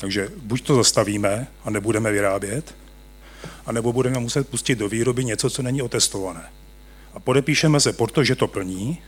Takže 0.00 0.28
buď 0.36 0.62
to 0.62 0.74
zastavíme 0.74 1.46
a 1.64 1.70
nebudeme 1.70 2.12
vyrábět, 2.12 2.74
anebo 3.66 3.92
budeme 3.92 4.18
muset 4.18 4.48
pustit 4.48 4.74
do 4.74 4.88
výroby 4.88 5.24
něco, 5.24 5.50
co 5.50 5.62
není 5.62 5.82
otestované. 5.82 6.50
A 7.14 7.20
podepíšeme 7.20 7.80
se 7.80 7.92
proto, 7.92 8.24
že 8.24 8.34
to 8.34 8.46
plní 8.46 8.98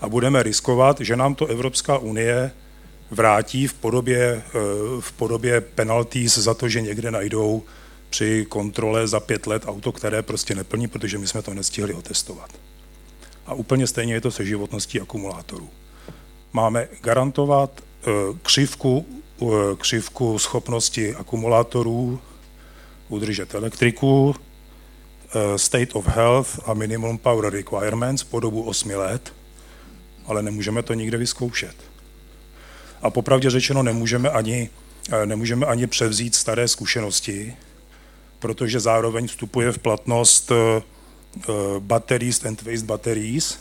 a 0.00 0.08
budeme 0.08 0.42
riskovat, 0.42 1.00
že 1.00 1.16
nám 1.16 1.34
to 1.34 1.46
Evropská 1.46 1.98
unie 1.98 2.50
vrátí 3.10 3.66
v 3.66 3.74
podobě, 3.74 4.42
eh, 4.46 4.50
v 5.00 5.12
podobě 5.12 5.60
penalties 5.60 6.38
za 6.38 6.54
to, 6.54 6.68
že 6.68 6.80
někde 6.80 7.10
najdou 7.10 7.62
při 8.10 8.46
kontrole 8.48 9.08
za 9.08 9.20
pět 9.20 9.46
let 9.46 9.62
auto, 9.66 9.92
které 9.92 10.22
prostě 10.22 10.54
neplní, 10.54 10.88
protože 10.88 11.18
my 11.18 11.26
jsme 11.26 11.42
to 11.42 11.54
nestihli 11.54 11.94
otestovat. 11.94 12.50
A 13.46 13.54
úplně 13.54 13.86
stejně 13.86 14.14
je 14.14 14.20
to 14.20 14.30
se 14.30 14.44
životností 14.44 15.00
akumulátorů. 15.00 15.70
Máme 16.52 16.88
garantovat 17.00 17.70
eh, 17.80 18.10
křivku 18.42 19.21
křivku 19.78 20.38
schopnosti 20.38 21.14
akumulátorů 21.14 22.20
udržet 23.08 23.54
elektriku, 23.54 24.34
eh, 24.34 25.58
state 25.58 25.88
of 25.92 26.06
health 26.06 26.60
a 26.68 26.74
minimum 26.74 27.18
power 27.18 27.52
requirements 27.52 28.24
po 28.24 28.40
dobu 28.40 28.62
8 28.62 28.96
let, 28.96 29.32
ale 30.26 30.42
nemůžeme 30.42 30.82
to 30.82 30.94
nikde 30.94 31.18
vyzkoušet. 31.18 31.74
A 33.02 33.10
popravdě 33.10 33.50
řečeno 33.50 33.82
nemůžeme 33.82 34.30
ani, 34.30 34.70
eh, 35.12 35.26
nemůžeme 35.26 35.66
ani 35.66 35.86
převzít 35.86 36.34
staré 36.34 36.68
zkušenosti, 36.68 37.56
protože 38.38 38.80
zároveň 38.80 39.28
vstupuje 39.28 39.72
v 39.72 39.78
platnost 39.78 40.52
batteries 41.78 42.44
and 42.44 42.62
waste 42.62 42.86
batteries, 42.86 43.58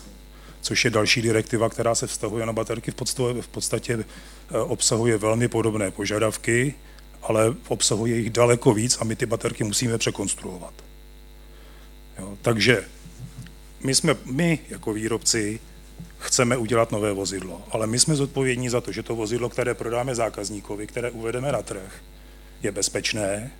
což 0.61 0.85
je 0.85 0.91
další 0.91 1.21
direktiva, 1.21 1.69
která 1.69 1.95
se 1.95 2.07
vztahuje 2.07 2.45
na 2.45 2.53
baterky, 2.53 2.91
v 2.91 2.95
podstatě, 2.95 3.41
v 3.41 3.47
podstatě 3.47 3.93
eh, 3.99 4.57
obsahuje 4.57 5.17
velmi 5.17 5.47
podobné 5.47 5.91
požadavky, 5.91 6.73
ale 7.21 7.55
obsahuje 7.67 8.17
jich 8.17 8.29
daleko 8.29 8.73
víc 8.73 8.97
a 9.01 9.03
my 9.03 9.15
ty 9.15 9.25
baterky 9.25 9.63
musíme 9.63 9.97
překonstruovat. 9.97 10.73
Jo, 12.19 12.37
takže 12.41 12.85
my, 13.83 13.95
jsme, 13.95 14.15
my 14.25 14.59
jako 14.69 14.93
výrobci 14.93 15.59
chceme 16.19 16.57
udělat 16.57 16.91
nové 16.91 17.13
vozidlo, 17.13 17.61
ale 17.71 17.87
my 17.87 17.99
jsme 17.99 18.15
zodpovědní 18.15 18.69
za 18.69 18.81
to, 18.81 18.91
že 18.91 19.03
to 19.03 19.15
vozidlo, 19.15 19.49
které 19.49 19.73
prodáme 19.73 20.15
zákazníkovi, 20.15 20.87
které 20.87 21.11
uvedeme 21.11 21.51
na 21.51 21.61
trh, 21.61 22.01
je 22.63 22.71
bezpečné 22.71 23.51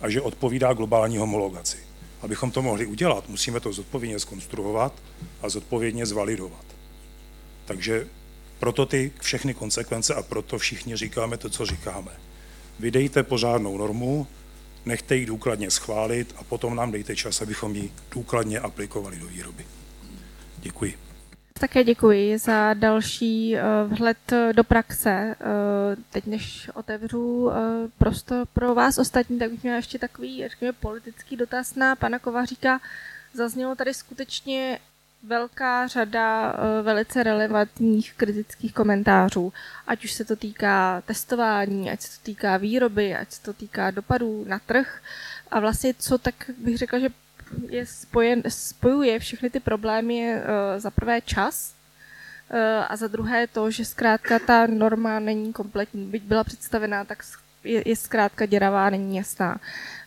a 0.00 0.08
že 0.08 0.20
odpovídá 0.20 0.72
globální 0.72 1.16
homologaci. 1.18 1.89
Abychom 2.22 2.50
to 2.50 2.62
mohli 2.62 2.86
udělat, 2.86 3.28
musíme 3.28 3.60
to 3.60 3.72
zodpovědně 3.72 4.18
skonstruovat 4.18 4.92
a 5.42 5.48
zodpovědně 5.48 6.06
zvalidovat. 6.06 6.64
Takže 7.64 8.06
proto 8.58 8.86
ty 8.86 9.12
všechny 9.20 9.54
konsekvence 9.54 10.14
a 10.14 10.22
proto 10.22 10.58
všichni 10.58 10.96
říkáme 10.96 11.36
to, 11.36 11.50
co 11.50 11.66
říkáme. 11.66 12.10
Vydejte 12.78 13.22
pořádnou 13.22 13.78
normu, 13.78 14.26
nechte 14.84 15.16
ji 15.16 15.26
důkladně 15.26 15.70
schválit 15.70 16.34
a 16.36 16.44
potom 16.44 16.76
nám 16.76 16.92
dejte 16.92 17.16
čas, 17.16 17.42
abychom 17.42 17.74
ji 17.74 17.92
důkladně 18.10 18.60
aplikovali 18.60 19.18
do 19.18 19.26
výroby. 19.26 19.66
Děkuji. 20.58 21.09
Také 21.60 21.84
děkuji 21.84 22.38
za 22.38 22.74
další 22.74 23.54
uh, 23.54 23.92
vhled 23.92 24.32
do 24.52 24.64
praxe. 24.64 25.34
Uh, 25.40 26.02
teď, 26.10 26.26
než 26.26 26.70
otevřu 26.74 27.50
prostor 27.98 28.46
pro 28.52 28.74
vás 28.74 28.98
ostatní, 28.98 29.38
tak 29.38 29.50
bych 29.50 29.62
měla 29.62 29.76
ještě 29.76 29.98
takový, 29.98 30.48
řekněme, 30.48 30.72
politický 30.72 31.36
dotaz 31.36 31.74
na 31.74 31.96
pana 31.96 32.18
Kovaříka. 32.18 32.80
Zaznělo 33.34 33.74
tady 33.74 33.94
skutečně 33.94 34.78
velká 35.22 35.86
řada 35.86 36.54
velice 36.82 37.22
relevantních 37.22 38.14
kritických 38.14 38.74
komentářů, 38.74 39.52
ať 39.86 40.04
už 40.04 40.12
se 40.12 40.24
to 40.24 40.36
týká 40.36 41.02
testování, 41.06 41.90
ať 41.90 42.00
se 42.00 42.18
to 42.18 42.24
týká 42.24 42.56
výroby, 42.56 43.16
ať 43.16 43.32
se 43.32 43.42
to 43.42 43.52
týká 43.52 43.90
dopadů 43.90 44.44
na 44.48 44.58
trh. 44.58 45.02
A 45.50 45.60
vlastně 45.60 45.94
co 45.98 46.18
tak 46.18 46.34
bych 46.58 46.78
řekla, 46.78 46.98
že 46.98 47.08
je 47.68 47.86
spojen, 47.86 48.42
spojuje 48.48 49.18
všechny 49.18 49.50
ty 49.50 49.60
problémy 49.60 50.16
je 50.16 50.36
uh, 50.36 50.44
za 50.76 50.90
prvé 50.90 51.20
čas 51.20 51.74
uh, 52.50 52.58
a 52.88 52.96
za 52.96 53.06
druhé 53.08 53.46
to, 53.46 53.70
že 53.70 53.84
zkrátka 53.84 54.38
ta 54.38 54.66
norma 54.66 55.20
není 55.20 55.52
kompletní. 55.52 56.06
Byť 56.06 56.22
byla 56.22 56.44
představená, 56.44 57.04
tak 57.04 57.22
je, 57.64 57.88
je 57.88 57.96
zkrátka 57.96 58.46
děravá, 58.46 58.90
není 58.90 59.16
jasná. 59.16 59.60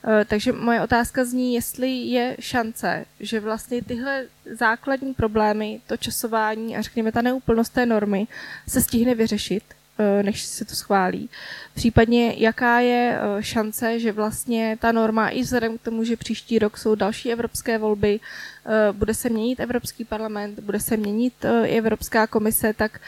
Uh, 0.04 0.24
takže 0.28 0.52
moje 0.52 0.82
otázka 0.82 1.26
zní, 1.26 1.54
jestli 1.54 1.90
je 1.92 2.36
šance, 2.40 3.06
že 3.20 3.40
vlastně 3.40 3.82
tyhle 3.82 4.26
základní 4.52 5.14
problémy, 5.14 5.82
to 5.88 5.98
časování 5.98 6.78
a 6.78 6.82
řekněme 6.82 7.12
ta 7.12 7.22
neúplnost 7.22 7.74
té 7.74 7.86
normy 7.86 8.28
se 8.68 8.82
stihne 8.82 9.16
vyřešit 9.16 9.64
Eh, 9.74 9.83
než 10.22 10.44
se 10.44 10.66
to 10.66 10.76
schválí. 10.76 11.30
Případně 11.74 12.34
jaká 12.38 12.80
je 12.80 13.18
eh, 13.20 13.44
šance, 13.44 14.00
že 14.00 14.12
vlastně 14.12 14.78
ta 14.82 14.92
norma, 14.92 15.30
i 15.30 15.42
vzhledem 15.42 15.78
k 15.78 15.82
tomu, 15.82 16.04
že 16.04 16.18
příští 16.18 16.60
rok 16.60 16.78
jsou 16.78 16.96
další 16.96 17.32
evropské 17.32 17.78
volby, 17.78 18.20
eh, 18.20 18.92
bude 18.92 19.14
se 19.14 19.30
měnit 19.30 19.60
Evropský 19.60 20.06
parlament, 20.06 20.60
bude 20.60 20.80
se 20.80 20.98
měnit 20.98 21.34
i 21.66 21.78
Evropská 21.78 22.28
komise, 22.28 22.74
tak 22.74 23.00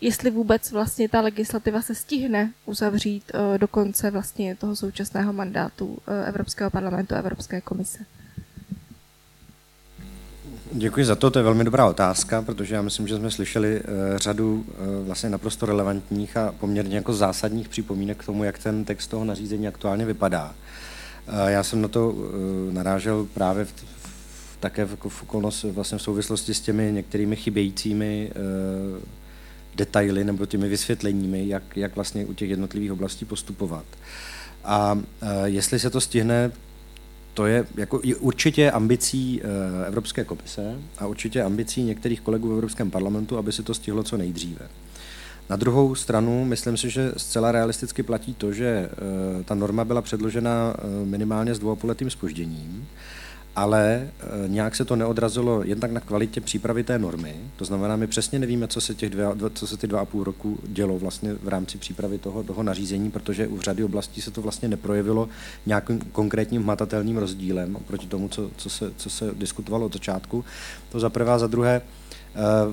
jestli 0.00 0.30
vůbec 0.30 0.72
vlastně 0.72 1.08
ta 1.08 1.20
legislativa 1.20 1.82
se 1.82 1.94
stihne 1.94 2.52
uzavřít 2.66 3.32
do 3.56 3.68
konce 3.68 4.10
vlastně 4.10 4.56
toho 4.56 4.76
současného 4.76 5.32
mandátu 5.32 5.98
Evropského 6.26 6.70
parlamentu 6.70 7.14
a 7.14 7.18
Evropské 7.18 7.60
komise. 7.60 7.98
Děkuji 10.76 11.06
za 11.06 11.14
to, 11.14 11.30
to 11.30 11.38
je 11.38 11.42
velmi 11.42 11.64
dobrá 11.64 11.86
otázka, 11.86 12.42
protože 12.42 12.74
já 12.74 12.82
myslím, 12.82 13.08
že 13.08 13.16
jsme 13.16 13.30
slyšeli 13.30 13.80
uh, 13.80 13.86
řadu 14.16 14.54
uh, 14.54 15.06
vlastně 15.06 15.30
naprosto 15.30 15.66
relevantních 15.66 16.36
a 16.36 16.54
poměrně 16.60 16.96
jako 16.96 17.12
zásadních 17.12 17.68
připomínek 17.68 18.18
k 18.18 18.26
tomu, 18.26 18.44
jak 18.44 18.58
ten 18.58 18.84
text 18.84 19.06
toho 19.06 19.24
nařízení 19.24 19.68
aktuálně 19.68 20.04
vypadá. 20.04 20.54
Uh, 21.28 21.48
já 21.48 21.62
jsem 21.62 21.82
na 21.82 21.88
to 21.88 22.14
narážel 22.70 23.26
právě 23.34 23.64
v, 23.64 23.72
také 24.60 24.84
v, 24.84 24.96
v, 25.08 25.64
vlastně 25.64 25.98
v 25.98 26.02
souvislosti 26.02 26.54
s 26.54 26.60
těmi 26.60 26.92
některými 26.92 27.36
chybějícími 27.36 28.30
detaily 29.74 30.24
nebo 30.24 30.46
těmi 30.46 30.68
vysvětleními, 30.68 31.48
jak, 31.48 31.76
jak 31.76 31.94
vlastně 31.94 32.26
u 32.26 32.34
těch 32.34 32.50
jednotlivých 32.50 32.92
oblastí 32.92 33.24
postupovat. 33.24 33.84
A 34.64 34.98
jestli 35.44 35.78
se 35.78 35.90
to 35.90 36.00
stihne, 36.00 36.52
to 37.34 37.46
je 37.46 37.66
jako 37.76 38.00
určitě 38.20 38.70
ambicí 38.70 39.40
eh, 39.42 39.86
Evropské 39.86 40.24
komise 40.24 40.78
a 40.98 41.06
určitě 41.06 41.42
ambicí 41.42 41.82
některých 41.82 42.20
kolegů 42.20 42.48
v 42.48 42.52
Evropském 42.52 42.90
parlamentu, 42.90 43.38
aby 43.38 43.52
se 43.52 43.62
to 43.62 43.74
stihlo 43.74 44.02
co 44.02 44.16
nejdříve. 44.16 44.68
Na 45.50 45.56
druhou 45.56 45.94
stranu, 45.94 46.44
myslím 46.44 46.76
si, 46.76 46.90
že 46.90 47.12
zcela 47.16 47.52
realisticky 47.52 48.02
platí 48.02 48.34
to, 48.34 48.52
že 48.52 48.66
eh, 48.66 49.44
ta 49.44 49.54
norma 49.54 49.84
byla 49.84 50.02
předložena 50.02 50.74
eh, 50.78 51.04
minimálně 51.04 51.54
s 51.54 51.58
dvoupoletým 51.58 52.10
spožděním 52.10 52.86
ale 53.56 54.08
eh, 54.20 54.48
nějak 54.48 54.76
se 54.76 54.84
to 54.84 54.96
neodrazilo 54.96 55.62
jednak 55.64 55.90
na 55.90 56.00
kvalitě 56.00 56.40
přípravy 56.40 56.84
té 56.84 56.98
normy. 56.98 57.36
To 57.56 57.64
znamená, 57.64 57.96
my 57.96 58.06
přesně 58.06 58.38
nevíme, 58.38 58.68
co 58.68 58.80
se, 58.80 58.94
těch 58.94 59.10
dvě, 59.10 59.26
co 59.54 59.66
se 59.66 59.76
ty 59.76 59.86
dva 59.86 60.00
a 60.00 60.04
půl 60.04 60.24
roku 60.24 60.58
dělo 60.62 60.98
vlastně 60.98 61.34
v 61.34 61.48
rámci 61.48 61.78
přípravy 61.78 62.18
toho, 62.18 62.42
toho 62.42 62.62
nařízení, 62.62 63.10
protože 63.10 63.46
u 63.46 63.60
řady 63.60 63.84
oblastí 63.84 64.22
se 64.22 64.30
to 64.30 64.42
vlastně 64.42 64.68
neprojevilo 64.68 65.28
nějakým 65.66 65.98
konkrétním 65.98 66.62
hmatatelným 66.62 67.16
rozdílem 67.16 67.76
oproti 67.76 68.06
tomu, 68.06 68.28
co, 68.28 68.50
co, 68.56 68.70
se, 68.70 68.92
co 68.96 69.10
se 69.10 69.30
diskutovalo 69.34 69.86
od 69.86 69.92
začátku. 69.92 70.44
To 70.92 71.00
za 71.00 71.10
prvé 71.10 71.32
a 71.32 71.38
za 71.38 71.46
druhé, 71.46 71.82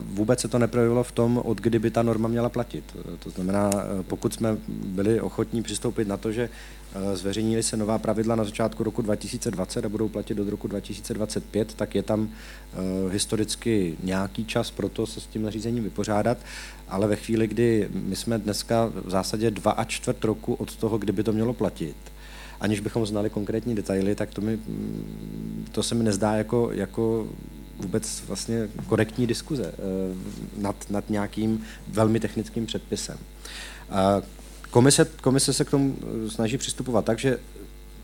vůbec 0.02 0.40
se 0.40 0.48
to 0.48 0.60
neprojevilo 0.60 1.04
v 1.04 1.12
tom, 1.12 1.38
od 1.38 1.62
kdy 1.62 1.80
by 1.80 1.92
ta 1.92 2.04
norma 2.04 2.28
měla 2.28 2.50
platit. 2.50 2.84
To 3.20 3.30
znamená, 3.30 3.70
eh, 3.74 4.04
pokud 4.04 4.34
jsme 4.34 4.58
byli 4.68 5.22
ochotní 5.22 5.64
přistoupit 5.64 6.08
na 6.08 6.18
to, 6.18 6.32
že 6.32 6.50
Eh, 6.96 7.18
zveřejnili 7.18 7.64
se 7.64 7.78
nová 7.78 7.98
pravidla 7.98 8.36
na 8.36 8.44
začátku 8.44 8.84
roku 8.84 9.02
2020 9.02 9.86
a 9.86 9.90
budou 9.90 10.10
platit 10.10 10.34
do 10.34 10.50
roku 10.50 10.68
2025, 10.68 11.74
tak 11.74 11.96
je 11.96 12.04
tam 12.04 12.30
eh, 12.30 12.78
historicky 13.12 13.98
nějaký 14.04 14.46
čas 14.46 14.72
pro 14.72 14.90
to 14.90 15.08
se 15.08 15.22
s 15.22 15.26
tím 15.26 15.44
nařízením 15.44 15.84
vypořádat, 15.84 16.38
ale 16.88 17.08
ve 17.08 17.16
chvíli, 17.16 17.48
kdy 17.48 17.90
my 17.94 18.16
jsme 18.16 18.38
dneska 18.38 18.92
v 19.06 19.10
zásadě 19.10 19.52
dva 19.52 19.72
a 19.72 19.84
čtvrt 19.84 20.24
roku 20.24 20.54
od 20.54 20.76
toho, 20.76 20.98
kdyby 20.98 21.24
to 21.24 21.34
mělo 21.34 21.54
platit, 21.54 21.96
aniž 22.60 22.80
bychom 22.80 23.06
znali 23.06 23.30
konkrétní 23.30 23.76
detaily, 23.76 24.16
tak 24.16 24.34
to, 24.34 24.42
mi, 24.42 24.56
mm, 24.56 25.66
to 25.72 25.84
se 25.84 25.96
mi 25.96 26.04
nezdá 26.04 26.34
jako, 26.34 26.70
jako 26.72 27.28
vůbec 27.82 28.24
vlastně 28.28 28.70
korektní 28.88 29.28
diskuze 29.28 29.74
eh, 29.74 29.78
nad, 30.58 30.76
nad 30.90 31.10
nějakým 31.10 31.64
velmi 31.88 32.20
technickým 32.20 32.66
předpisem. 32.66 33.18
Komise, 34.72 35.08
komise 35.22 35.54
se 35.54 35.66
k 35.66 35.70
tomu 35.70 35.96
eh, 36.02 36.30
snaží 36.30 36.58
přistupovat 36.58 37.06
tak, 37.06 37.20
že 37.20 37.38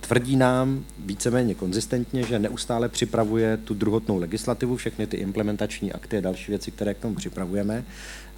tvrdí 0.02 0.36
nám 0.36 0.86
víceméně 1.00 1.56
konzistentně, 1.56 2.24
že 2.24 2.40
neustále 2.40 2.90
připravuje 2.90 3.58
tu 3.58 3.74
druhotnou 3.74 4.18
legislativu, 4.18 4.76
všechny 4.76 5.08
ty 5.08 5.18
implementační 5.18 5.94
akty 5.94 6.18
a 6.18 6.22
další 6.22 6.52
věci, 6.52 6.72
které 6.72 6.94
k 6.94 7.00
tomu 7.00 7.16
připravujeme 7.16 7.84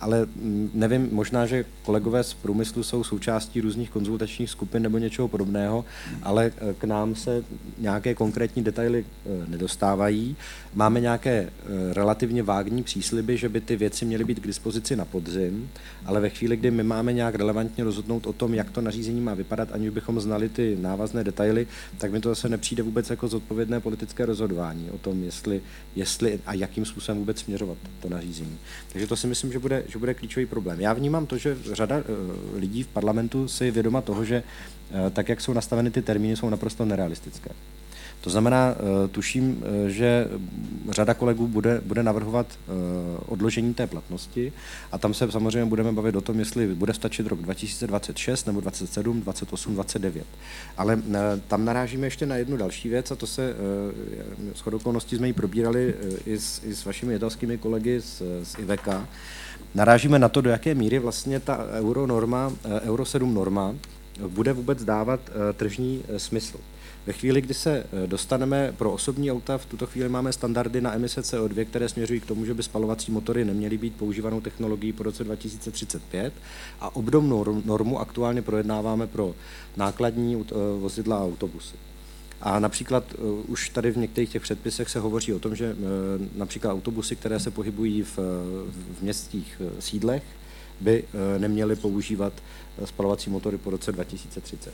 ale 0.02 0.28
nevím, 0.74 1.10
možná, 1.12 1.46
že 1.46 1.66
kolegové 1.84 2.24
z 2.24 2.34
průmyslu 2.34 2.84
jsou 2.84 3.04
součástí 3.04 3.62
různých 3.62 3.90
konzultačních 3.90 4.50
skupin 4.50 4.84
nebo 4.84 4.98
něčeho 4.98 5.28
podobného, 5.28 5.86
ale 6.24 6.52
eh, 6.58 6.74
k 6.74 6.84
nám 6.84 7.16
se 7.16 7.44
nějaké 7.78 8.16
konkrétní 8.16 8.64
detaily 8.64 9.06
nedostávají. 9.48 10.36
Máme 10.74 11.00
nějaké 11.00 11.32
eh, 11.32 11.50
relativně 11.94 12.44
vágní 12.44 12.84
přísliby, 12.84 13.38
že 13.38 13.50
by 13.50 13.62
ty 13.62 13.76
věci 13.76 14.06
měly 14.06 14.24
být 14.24 14.40
k 14.40 14.48
dispozici 14.48 14.96
na 14.96 15.06
podzim, 15.06 15.70
ale 16.06 16.20
ve 16.20 16.30
chvíli, 16.30 16.58
kdy 16.58 16.72
my 16.72 16.84
máme 16.84 17.14
nějak 17.14 17.36
relevantně 17.36 17.84
rozhodnout 17.84 18.28
o 18.28 18.34
tom, 18.34 18.54
jak 18.54 18.72
to 18.72 18.82
nařízení 18.82 19.22
má 19.22 19.34
vypadat, 19.34 19.70
aniž 19.72 19.90
bychom 19.90 20.20
znali 20.20 20.50
ty 20.50 20.78
návazné 20.82 21.24
detaily, 21.24 21.68
tak 21.98 22.12
mi 22.12 22.20
to 22.20 22.30
zase 22.30 22.50
nepřijde 22.50 22.84
vůbec 22.84 23.10
jako 23.10 23.28
zodpovědné 23.28 23.80
politické 23.80 24.26
rozhodování 24.26 24.90
o 24.92 24.98
tom, 24.98 25.24
jestli, 25.24 25.62
jestli 25.96 26.40
a 26.46 26.54
jakým 26.54 26.86
způsobem 26.86 27.18
vůbec 27.18 27.40
směřovat 27.40 27.78
to 28.00 28.10
nařízení. 28.10 28.58
Takže 28.92 29.08
to 29.08 29.16
si 29.16 29.28
myslím, 29.28 29.52
že 29.52 29.60
bude, 29.60 29.84
že 29.88 30.00
bude 30.00 30.14
klíčový 30.14 30.46
problém. 30.46 30.82
Já 30.82 30.94
vnímám 30.94 31.26
to, 31.26 31.38
že 31.38 31.58
řada 31.74 31.98
eh, 31.98 32.04
lidí 32.60 32.84
v 32.84 32.88
parlamentu 32.88 33.48
si 33.48 33.66
je 33.66 33.72
vědoma 33.72 34.02
toho, 34.02 34.26
že 34.26 34.44
eh, 34.92 35.10
tak, 35.10 35.30
jak 35.30 35.42
jsou 35.42 35.54
nastaveny 35.54 35.92
ty 35.92 36.02
termíny, 36.02 36.36
jsou 36.36 36.50
naprosto 36.50 36.86
nerealistické. 36.86 37.50
To 38.22 38.30
znamená, 38.30 38.76
eh, 38.76 39.08
tuším, 39.08 39.64
že 39.88 40.28
řada 40.90 41.14
kolegů 41.14 41.48
bude, 41.48 41.82
bude 41.86 42.04
navrhovat 42.04 42.48
odložení 43.26 43.74
té 43.74 43.88
platnosti 43.88 44.54
a 44.92 44.98
tam 44.98 45.14
se 45.14 45.32
samozřejmě 45.32 45.66
budeme 45.66 45.92
bavit 45.92 46.16
o 46.16 46.22
tom, 46.22 46.40
jestli 46.40 46.68
bude 46.68 46.94
stačit 46.94 47.28
rok 47.28 47.42
2026 47.42 48.48
nebo 48.48 48.62
27, 48.62 49.22
28, 49.22 49.74
29. 49.74 50.26
Ale 50.78 51.02
tam 51.48 51.66
narážíme 51.66 52.08
ještě 52.08 52.26
na 52.26 52.36
jednu 52.36 52.58
další 52.58 52.90
věc 52.90 53.12
a 53.12 53.16
to 53.16 53.28
se 53.28 53.54
s 54.56 54.68
okolností 54.68 55.16
jsme 55.16 55.28
ji 55.28 55.34
probírali 55.34 55.96
i 56.26 56.40
s, 56.40 56.62
i 56.64 56.76
s 56.76 56.86
vašimi 56.86 57.16
italskými 57.16 57.58
kolegy 57.58 58.02
z, 58.02 58.22
z 58.44 58.60
IVEKA, 58.60 59.08
narážíme 59.76 60.20
na 60.20 60.30
to, 60.30 60.42
do 60.42 60.50
jaké 60.50 60.76
míry 60.76 61.00
vlastně 61.00 61.40
ta 61.40 61.66
euro 61.72 62.08
norma, 62.08 62.54
eh, 62.66 62.80
euro 62.82 63.06
7 63.06 63.34
norma 63.34 63.76
bude 64.28 64.54
vůbec 64.54 64.84
dávat 64.84 65.20
eh, 65.28 65.54
tržní 65.54 66.04
eh, 66.08 66.20
smysl. 66.20 66.58
Ve 67.10 67.14
chvíli, 67.14 67.42
kdy 67.42 67.54
se 67.54 67.84
dostaneme 68.06 68.74
pro 68.78 68.92
osobní 68.92 69.32
auta, 69.32 69.58
v 69.58 69.66
tuto 69.66 69.86
chvíli 69.88 70.10
máme 70.10 70.34
standardy 70.34 70.82
na 70.82 70.96
emise 70.96 71.22
CO2, 71.22 71.66
které 71.66 71.90
směřují 71.90 72.20
k 72.20 72.26
tomu, 72.26 72.46
že 72.46 72.54
by 72.54 72.64
spalovací 72.64 73.12
motory 73.12 73.46
neměly 73.46 73.78
být 73.78 73.96
používanou 73.96 74.42
technologií 74.42 74.94
po 74.94 75.04
roce 75.04 75.24
2035 75.24 76.34
a 76.80 76.96
obdobnou 76.96 77.62
normu 77.66 78.00
aktuálně 78.00 78.42
projednáváme 78.42 79.08
pro 79.08 79.36
nákladní 79.78 80.46
vozidla 80.80 81.18
a 81.18 81.24
autobusy. 81.24 81.76
A 82.42 82.60
například 82.60 83.04
uh, 83.14 83.40
už 83.48 83.70
tady 83.70 83.92
v 83.92 83.98
některých 83.98 84.30
těch 84.30 84.42
předpisech 84.42 84.90
se 84.90 85.00
hovoří 85.00 85.34
o 85.34 85.40
tom, 85.40 85.56
že 85.56 85.76
například 86.36 86.74
autobusy, 86.74 87.16
které 87.16 87.40
se 87.40 87.52
pohybují 87.52 88.04
v, 88.04 88.18
v 88.98 89.02
městských 89.02 89.62
sídlech, 89.80 90.24
by 90.82 91.04
neměly 91.38 91.76
používat 91.76 92.34
spalovací 92.86 93.30
motory 93.30 93.58
po 93.58 93.70
roce 93.70 93.92
2030. 93.92 94.74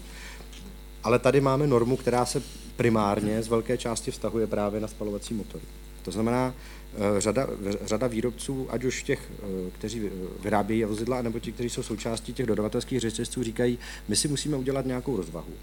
Ale 1.06 1.20
tady 1.20 1.42
máme 1.42 1.68
normu, 1.68 1.98
která 1.98 2.26
se 2.26 2.42
primárně 2.76 3.44
z 3.44 3.48
velké 3.48 3.78
části 3.78 4.12
vztahuje 4.12 4.48
právě 4.48 4.80
na 4.80 4.88
spalovací 4.88 5.34
motory. 5.34 5.64
To 6.02 6.12
znamená, 6.12 6.54
eh, 6.94 7.22
řada, 7.22 7.48
řada 7.82 8.08
výrobců, 8.08 8.68
ať 8.70 8.84
už 8.84 9.04
těch, 9.04 9.32
eh, 9.32 9.72
kteří 9.72 10.10
vyrábějí 10.44 10.84
vozidla, 10.84 11.22
nebo 11.22 11.40
ti, 11.40 11.52
kteří 11.52 11.70
jsou 11.70 11.84
součástí 11.84 12.34
těch 12.34 12.46
dodavatelských 12.46 13.00
řetězců, 13.00 13.44
říkají, 13.44 13.80
my 14.08 14.16
si 14.16 14.28
musíme 14.28 14.58
udělat 14.58 14.86
nějakou 14.86 15.18
rozvahu. 15.18 15.54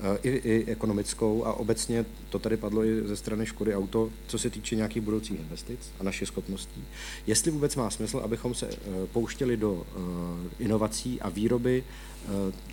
Eh, 0.00 0.18
I, 0.22 0.28
i 0.28 0.64
ekonomickou 0.66 1.44
a 1.44 1.52
obecně 1.52 2.04
to 2.30 2.38
tady 2.38 2.56
padlo 2.56 2.84
i 2.84 3.02
ze 3.08 3.16
strany 3.16 3.46
Škody 3.46 3.74
Auto, 3.74 4.10
co 4.26 4.38
se 4.38 4.50
týče 4.50 4.76
nějakých 4.76 5.02
budoucích 5.02 5.40
investic 5.40 5.80
a 6.00 6.02
našich 6.02 6.28
schopností. 6.28 6.84
Jestli 7.26 7.50
vůbec 7.50 7.76
má 7.76 7.90
smysl, 7.90 8.18
abychom 8.18 8.54
se 8.54 8.70
pouštěli 9.12 9.56
do 9.56 9.86
inovací 10.58 11.20
a 11.20 11.28
výroby 11.28 11.84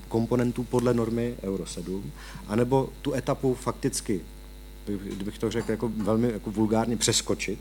komponentů 0.08 0.64
podle 0.64 0.94
normy 0.94 1.36
Euro 1.44 1.66
7, 1.66 2.12
anebo 2.48 2.90
tu 3.02 3.14
etapu 3.14 3.54
fakticky 3.54 4.22
kdybych 4.86 5.38
to 5.38 5.52
řekl 5.52 5.72
jako 5.72 5.92
velmi 5.98 6.32
jako 6.32 6.52
vulgárně, 6.52 6.98
přeskočit, 6.98 7.60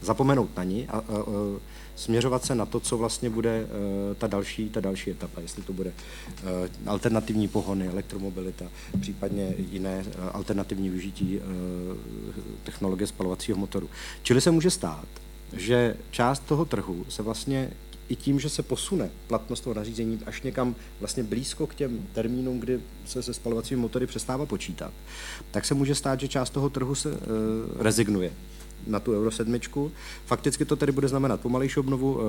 zapomenout 0.00 0.56
na 0.56 0.64
ní 0.64 0.88
a, 0.88 0.92
a, 0.92 0.98
a 0.98 1.22
směřovat 1.96 2.44
se 2.44 2.54
na 2.54 2.66
to, 2.66 2.80
co 2.80 2.98
vlastně 2.98 3.30
bude 3.30 3.64
uh, 3.64 4.14
ta 4.14 4.26
další, 4.26 4.68
ta 4.68 4.80
další 4.80 5.10
etapa, 5.10 5.40
jestli 5.40 5.62
to 5.62 5.72
bude 5.72 5.90
uh, 5.90 6.48
alternativní 6.86 7.48
pohony, 7.48 7.88
elektromobilita, 7.88 8.64
případně 9.00 9.54
jiné 9.58 10.04
uh, 10.06 10.24
alternativní 10.32 10.88
využití 10.88 11.40
technologie 12.64 13.06
spalovacího 13.06 13.58
motoru. 13.58 13.90
Čili 14.22 14.40
se 14.40 14.50
může 14.50 14.70
stát, 14.70 15.06
že 15.52 15.96
část 16.10 16.40
toho 16.40 16.64
trhu 16.64 17.06
se 17.08 17.22
vlastně 17.22 17.70
i 18.08 18.16
tím, 18.16 18.40
že 18.40 18.48
se 18.48 18.62
posune 18.62 19.10
platnost 19.26 19.60
toho 19.60 19.74
nařízení 19.74 20.18
až 20.26 20.42
někam 20.42 20.74
vlastně 21.00 21.22
blízko 21.22 21.66
k 21.66 21.74
těm 21.74 22.06
termínům, 22.12 22.60
kdy 22.60 22.80
se 23.06 23.22
se 23.22 23.34
spalovacími 23.34 23.80
motory 23.80 24.06
přestává 24.06 24.46
počítat, 24.46 24.92
tak 25.50 25.64
se 25.64 25.74
může 25.74 25.94
stát, 25.94 26.20
že 26.20 26.28
část 26.28 26.50
toho 26.50 26.70
trhu 26.70 26.94
se 26.94 27.10
uh, 27.10 27.16
rezignuje 27.78 28.32
na 28.86 29.00
tu 29.00 29.12
Euro 29.12 29.30
7. 29.30 29.60
Fakticky 30.26 30.64
to 30.64 30.76
tedy 30.76 30.92
bude 30.92 31.08
znamenat 31.08 31.40
pomalejší 31.40 31.80
obnovu 31.80 32.12
uh, 32.12 32.20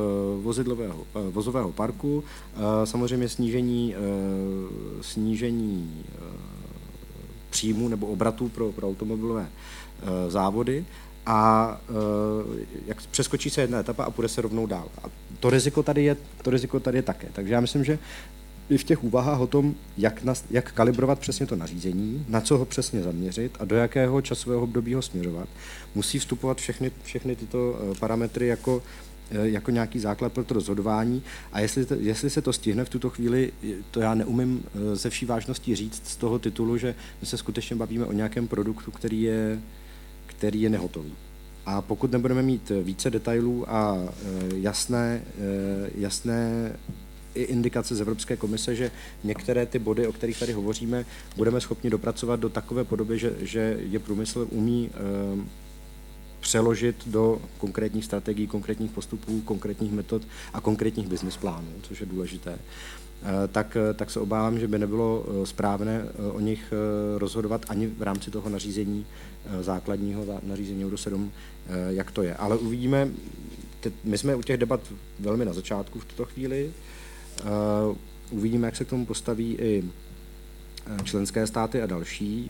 vozidlového, 0.43 0.99
uh, 0.99 1.34
vozového 1.34 1.72
parku, 1.72 2.18
uh, 2.18 2.64
samozřejmě 2.84 3.30
snížení, 3.30 3.95
snížení 5.02 6.04
příjmů 7.49 7.88
nebo 7.88 8.08
obratů 8.08 8.49
pro, 8.49 8.72
pro 8.72 8.88
automobilové 8.88 9.49
závody 10.28 10.86
a 11.26 11.82
jak 12.86 13.02
přeskočí 13.12 13.49
se 13.49 13.62
jedna 13.62 13.80
etapa 13.80 14.04
a 14.04 14.12
půjde 14.12 14.30
se 14.30 14.41
rovnou 14.41 14.66
dál. 14.66 14.88
A 15.04 15.08
to 15.39 15.49
riziko 15.49 15.84
tady 15.84 16.04
je, 16.04 16.18
to 16.41 16.49
riziko 16.49 16.80
tady 16.80 16.97
je 16.97 17.02
také. 17.02 17.28
Takže 17.34 17.54
já 17.54 17.62
myslím, 17.62 17.84
že 17.84 17.99
i 18.72 18.78
v 18.78 18.84
těch 18.84 19.03
úvahách 19.03 19.39
o 19.39 19.47
tom, 19.47 19.76
jak, 19.97 20.24
nas, 20.24 20.43
jak 20.51 20.72
kalibrovat 20.72 21.19
přesně 21.19 21.45
to 21.45 21.55
nařízení, 21.55 22.26
na 22.30 22.41
co 22.41 22.57
ho 22.57 22.65
přesně 22.65 23.01
zaměřit 23.03 23.57
a 23.59 23.65
do 23.65 23.76
jakého 23.76 24.22
časového 24.22 24.61
období 24.61 24.93
ho 24.93 25.01
směřovat, 25.01 25.49
musí 25.95 26.19
vstupovat 26.19 26.57
všechny, 26.57 26.91
všechny 27.03 27.36
tyto 27.36 27.80
eh, 27.80 27.99
parametry 27.99 28.47
jako, 28.47 28.84
eh, 29.32 29.49
jako 29.49 29.72
nějaký 29.72 29.99
základ 29.99 30.34
pro 30.34 30.43
to 30.43 30.53
rozhodování. 30.53 31.24
A 31.53 31.59
jestli, 31.59 31.86
to, 31.86 31.93
jestli 31.93 32.30
se 32.30 32.41
to 32.41 32.53
stihne 32.53 32.86
v 32.86 32.89
tuto 32.89 33.09
chvíli, 33.09 33.51
to 33.91 34.01
já 34.01 34.15
neumím 34.15 34.63
ze 34.93 35.09
vší 35.09 35.26
vážností 35.26 35.76
říct 35.76 36.01
z 36.07 36.15
toho 36.15 36.39
titulu, 36.39 36.78
že 36.78 36.95
my 37.22 37.28
se 37.28 37.38
skutečně 37.38 37.76
bavíme 37.76 38.05
o 38.05 38.13
nějakém 38.13 38.47
produktu, 38.47 38.91
který 38.91 39.22
je 39.22 39.59
který 40.26 40.61
je 40.61 40.69
nehotový. 40.69 41.13
A 41.65 41.82
pokud 41.82 42.11
nebudeme 42.11 42.41
mít 42.41 42.72
více 42.84 43.09
detailů 43.09 43.72
a 43.72 43.97
jasné, 44.55 45.22
jasné 45.95 46.72
i 47.36 47.43
indikace 47.43 47.95
z 47.95 48.01
Evropské 48.01 48.38
komise, 48.38 48.75
že 48.75 48.91
některé 49.23 49.65
ty 49.65 49.79
body, 49.79 50.07
o 50.07 50.13
kterých 50.13 50.39
tady 50.39 50.53
hovoříme, 50.53 51.05
budeme 51.38 51.61
schopni 51.61 51.89
dopracovat 51.89 52.39
do 52.39 52.49
takové 52.49 52.84
podoby, 52.84 53.19
že, 53.19 53.34
že 53.41 53.77
je 53.79 53.99
průmysl 53.99 54.47
umí 54.49 54.89
e, 54.93 55.61
přeložit 56.39 56.95
do 57.05 57.41
konkrétních 57.57 58.05
strategií, 58.05 58.47
konkrétních 58.47 58.91
postupů, 58.91 59.41
konkrétních 59.41 59.91
metod 59.91 60.21
a 60.53 60.61
konkrétních 60.61 61.07
business 61.07 61.38
plánů, 61.38 61.67
což 61.82 61.99
je 61.99 62.05
důležité. 62.05 62.59
Eh, 63.23 63.47
tak, 63.47 63.77
eh, 63.77 63.93
tak 63.93 64.11
se 64.11 64.19
obávám, 64.19 64.59
že 64.59 64.67
by 64.67 64.79
nebylo 64.79 65.25
eh, 65.25 65.45
správné 65.45 66.05
o 66.32 66.39
nich 66.39 66.73
rozhodovat 67.17 67.65
ani 67.69 67.88
v 67.88 68.01
rámci 68.01 68.32
toho 68.32 68.49
nařízení 68.49 69.05
základního 69.61 70.25
nařízení 70.43 70.86
Euro 70.86 70.97
7, 70.97 71.32
jak 71.89 72.11
to 72.11 72.21
je. 72.21 72.36
Ale 72.36 72.57
uvidíme, 72.57 73.09
my 74.03 74.17
jsme 74.17 74.36
u 74.36 74.41
těch 74.41 74.57
debat 74.57 74.79
velmi 75.19 75.45
na 75.45 75.53
začátku 75.53 75.99
v 75.99 76.05
tuto 76.05 76.25
chvíli, 76.25 76.71
uvidíme, 78.31 78.67
jak 78.67 78.75
se 78.75 78.85
k 78.85 78.89
tomu 78.89 79.05
postaví 79.05 79.57
i 79.59 79.83
členské 81.03 81.47
státy 81.47 81.81
a 81.81 81.85
další, 81.85 82.49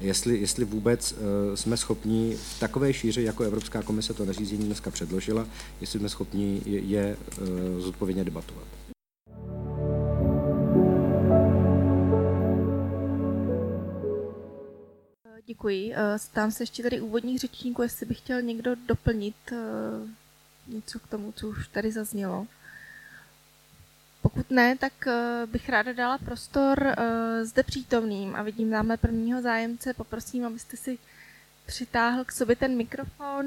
jestli, 0.00 0.38
jestli 0.38 0.64
vůbec 0.64 1.14
jsme 1.54 1.76
schopni 1.76 2.36
v 2.36 2.60
takové 2.60 2.92
šíři, 2.92 3.22
jako 3.22 3.44
Evropská 3.44 3.82
komise 3.82 4.14
to 4.14 4.24
nařízení 4.24 4.64
dneska 4.64 4.90
předložila, 4.90 5.46
jestli 5.80 5.98
jsme 5.98 6.08
schopni 6.08 6.62
je 6.66 7.16
zodpovědně 7.78 8.24
debatovat. 8.24 8.64
Děkuji. 15.46 15.92
Eh, 15.94 16.18
stám 16.18 16.50
se 16.50 16.62
ještě 16.62 16.82
tady 16.82 17.00
úvodních 17.00 17.38
řečníků, 17.38 17.82
jestli 17.82 18.06
by 18.06 18.14
chtěl 18.14 18.42
někdo 18.42 18.74
doplnit 18.86 19.34
eh, 19.52 19.56
něco 20.66 20.98
k 20.98 21.06
tomu, 21.06 21.32
co 21.32 21.48
už 21.48 21.68
tady 21.68 21.92
zaznělo. 21.92 22.46
Pokud 24.24 24.50
ne, 24.50 24.76
tak 24.76 24.92
eh, 25.06 25.46
bych 25.46 25.68
ráda 25.68 25.92
dala 25.92 26.18
prostor 26.18 26.94
zde 27.42 27.62
přítomným 27.62 28.36
a 28.36 28.42
vidím 28.42 28.70
tamhle 28.70 28.96
prvního 28.96 29.42
zájemce. 29.42 29.94
Poprosím, 29.94 30.44
abyste 30.44 30.76
si 30.76 30.98
přitáhl 31.66 32.24
k 32.24 32.32
sobě 32.32 32.56
ten 32.56 32.76
mikrofon, 32.76 33.46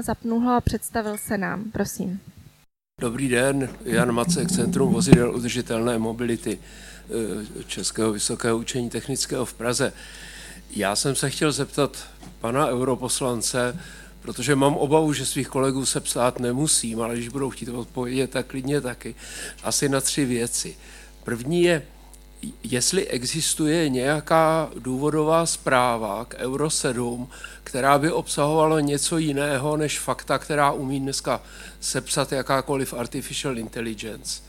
zapnul 0.00 0.40
ho 0.40 0.54
a 0.54 0.60
představil 0.60 1.18
se 1.18 1.38
nám. 1.38 1.70
Prosím. 1.70 2.20
Dobrý 3.00 3.28
den, 3.28 3.68
Jan 3.84 4.12
Macek, 4.12 4.50
Centrum 4.50 4.92
vozidel 4.92 5.34
udržitelné 5.36 5.98
mobility 5.98 6.58
Českého 7.66 8.12
vysokého 8.12 8.58
učení 8.58 8.90
technického 8.90 9.44
v 9.44 9.54
Praze. 9.54 9.92
Já 10.70 10.96
jsem 10.96 11.14
se 11.14 11.30
chtěl 11.30 11.52
zeptat 11.52 12.06
pana 12.40 12.66
europoslance, 12.66 13.80
protože 14.28 14.56
mám 14.56 14.76
obavu, 14.76 15.12
že 15.12 15.26
svých 15.26 15.48
kolegů 15.48 15.86
se 15.86 16.00
psát 16.00 16.38
nemusím, 16.38 17.00
ale 17.00 17.14
když 17.14 17.28
budou 17.28 17.50
chtít 17.50 17.68
odpovědět, 17.68 18.30
tak 18.30 18.46
klidně 18.46 18.80
taky. 18.80 19.14
Asi 19.62 19.88
na 19.88 20.00
tři 20.00 20.24
věci. 20.24 20.76
První 21.24 21.62
je, 21.62 21.86
jestli 22.62 23.06
existuje 23.06 23.88
nějaká 23.88 24.70
důvodová 24.78 25.46
zpráva 25.46 26.24
k 26.24 26.34
Euro 26.34 26.70
7, 26.70 27.28
která 27.64 27.98
by 27.98 28.12
obsahovala 28.12 28.80
něco 28.80 29.18
jiného 29.18 29.76
než 29.76 29.98
fakta, 29.98 30.38
která 30.38 30.72
umí 30.72 31.00
dneska 31.00 31.42
sepsat 31.80 32.32
jakákoliv 32.32 32.94
artificial 32.94 33.58
intelligence. 33.58 34.42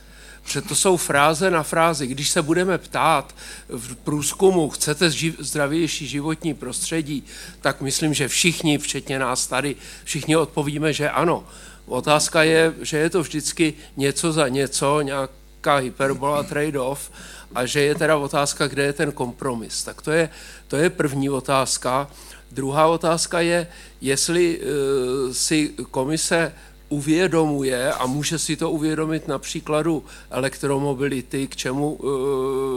Protože 0.50 0.62
to 0.62 0.76
jsou 0.76 0.97
fráze 0.97 1.52
na 1.52 1.64
frázi. 1.64 2.08
Když 2.08 2.30
se 2.30 2.41
budeme 2.41 2.78
ptát 2.78 3.36
v 3.70 3.95
průzkumu, 3.95 4.70
chcete 4.70 5.12
zdravější 5.39 6.08
životní 6.08 6.54
prostředí, 6.54 7.24
tak 7.62 7.82
myslím, 7.82 8.14
že 8.14 8.28
všichni, 8.28 8.78
včetně 8.78 9.20
nás 9.20 9.47
tady, 9.47 9.76
všichni 10.04 10.38
odpovíme, 10.38 10.93
že 10.93 11.10
ano. 11.10 11.47
Otázka 11.86 12.43
je, 12.43 12.74
že 12.82 12.97
je 12.97 13.10
to 13.10 13.22
vždycky 13.22 13.74
něco 13.97 14.32
za 14.32 14.47
něco, 14.47 15.02
nějaká 15.02 15.76
hyperbola 15.76 16.43
trade-off 16.43 17.12
a 17.56 17.66
že 17.66 17.82
je 17.82 17.95
teda 17.95 18.18
otázka, 18.18 18.68
kde 18.68 18.84
je 18.84 18.93
ten 18.93 19.12
kompromis. 19.12 19.84
Tak 19.84 20.02
to 20.02 20.12
je, 20.12 20.30
to 20.68 20.78
je 20.78 20.89
první 20.89 21.30
otázka. 21.30 22.10
Druhá 22.52 22.88
otázka 22.88 23.39
je, 23.39 23.68
jestli 24.02 24.60
uh, 24.60 25.34
si 25.34 25.74
komise 25.91 26.54
uvědomuje 26.89 27.93
a 27.93 28.05
může 28.05 28.39
si 28.39 28.55
to 28.55 28.71
uvědomit 28.71 29.27
na 29.27 29.39
příkladu 29.39 30.03
elektromobility, 30.29 31.47
k 31.47 31.55
čemu 31.55 31.93
uh, 31.93 32.11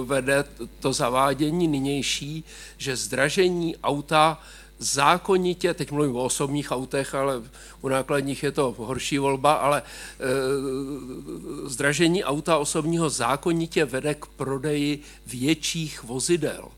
vede 0.06 0.44
to 0.80 0.92
zavádění 0.92 1.68
nynější, 1.68 2.44
že 2.78 2.96
zdražení 2.96 3.76
auta 3.76 4.38
zákonitě, 4.82 5.74
teď 5.74 5.90
mluvím 5.90 6.16
o 6.16 6.24
osobních 6.24 6.70
autech, 6.70 7.14
ale 7.14 7.42
u 7.80 7.88
nákladních 7.88 8.42
je 8.42 8.52
to 8.52 8.74
horší 8.78 9.18
volba, 9.18 9.52
ale 9.52 9.82
e, 9.82 9.84
zdražení 11.68 12.24
auta 12.24 12.58
osobního 12.58 13.10
zákonitě 13.10 13.84
vede 13.84 14.14
k 14.14 14.26
prodeji 14.26 15.00
větších 15.26 16.02
vozidel. 16.02 16.68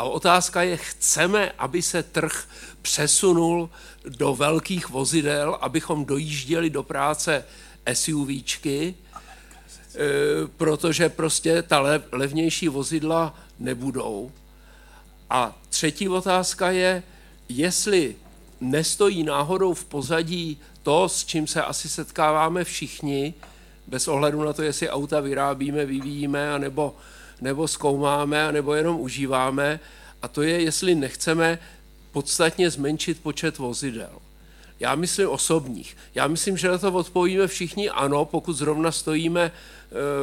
A 0.00 0.02
otázka 0.02 0.62
je, 0.62 0.76
chceme, 0.76 1.52
aby 1.58 1.82
se 1.82 2.02
trh 2.02 2.48
přesunul 2.82 3.70
do 4.08 4.34
velkých 4.34 4.88
vozidel, 4.88 5.58
abychom 5.60 6.04
dojížděli 6.04 6.70
do 6.70 6.82
práce 6.82 7.44
SUVčky, 7.92 8.94
eh, 8.94 9.98
protože 10.56 11.08
prostě 11.08 11.62
ta 11.62 12.00
levnější 12.12 12.68
vozidla 12.68 13.34
nebudou. 13.58 14.32
A 15.30 15.56
třetí 15.68 16.08
otázka 16.08 16.70
je, 16.70 17.02
jestli 17.48 18.16
nestojí 18.60 19.22
náhodou 19.22 19.74
v 19.74 19.84
pozadí 19.84 20.60
to, 20.82 21.08
s 21.08 21.24
čím 21.24 21.46
se 21.46 21.62
asi 21.62 21.88
setkáváme 21.88 22.64
všichni, 22.64 23.34
bez 23.86 24.08
ohledu 24.08 24.44
na 24.44 24.52
to, 24.52 24.62
jestli 24.62 24.90
auta 24.90 25.20
vyrábíme, 25.20 25.86
vyvíjíme, 25.86 26.52
anebo 26.52 26.82
nebo 26.82 26.96
zkoumáme, 27.66 28.52
nebo 28.52 28.74
jenom 28.74 29.00
užíváme, 29.00 29.80
a 30.22 30.28
to 30.28 30.42
je, 30.42 30.62
jestli 30.62 30.94
nechceme 30.94 31.58
podstatně 32.12 32.70
zmenšit 32.70 33.22
počet 33.22 33.58
vozidel. 33.58 34.10
Já 34.80 34.94
myslím 34.94 35.28
osobních. 35.28 35.96
Já 36.14 36.26
myslím, 36.26 36.56
že 36.56 36.68
na 36.68 36.78
to 36.78 36.92
odpovíme 36.92 37.46
všichni 37.46 37.90
ano, 37.90 38.24
pokud 38.24 38.52
zrovna 38.52 38.92
stojíme 38.92 39.42
e, 39.42 39.52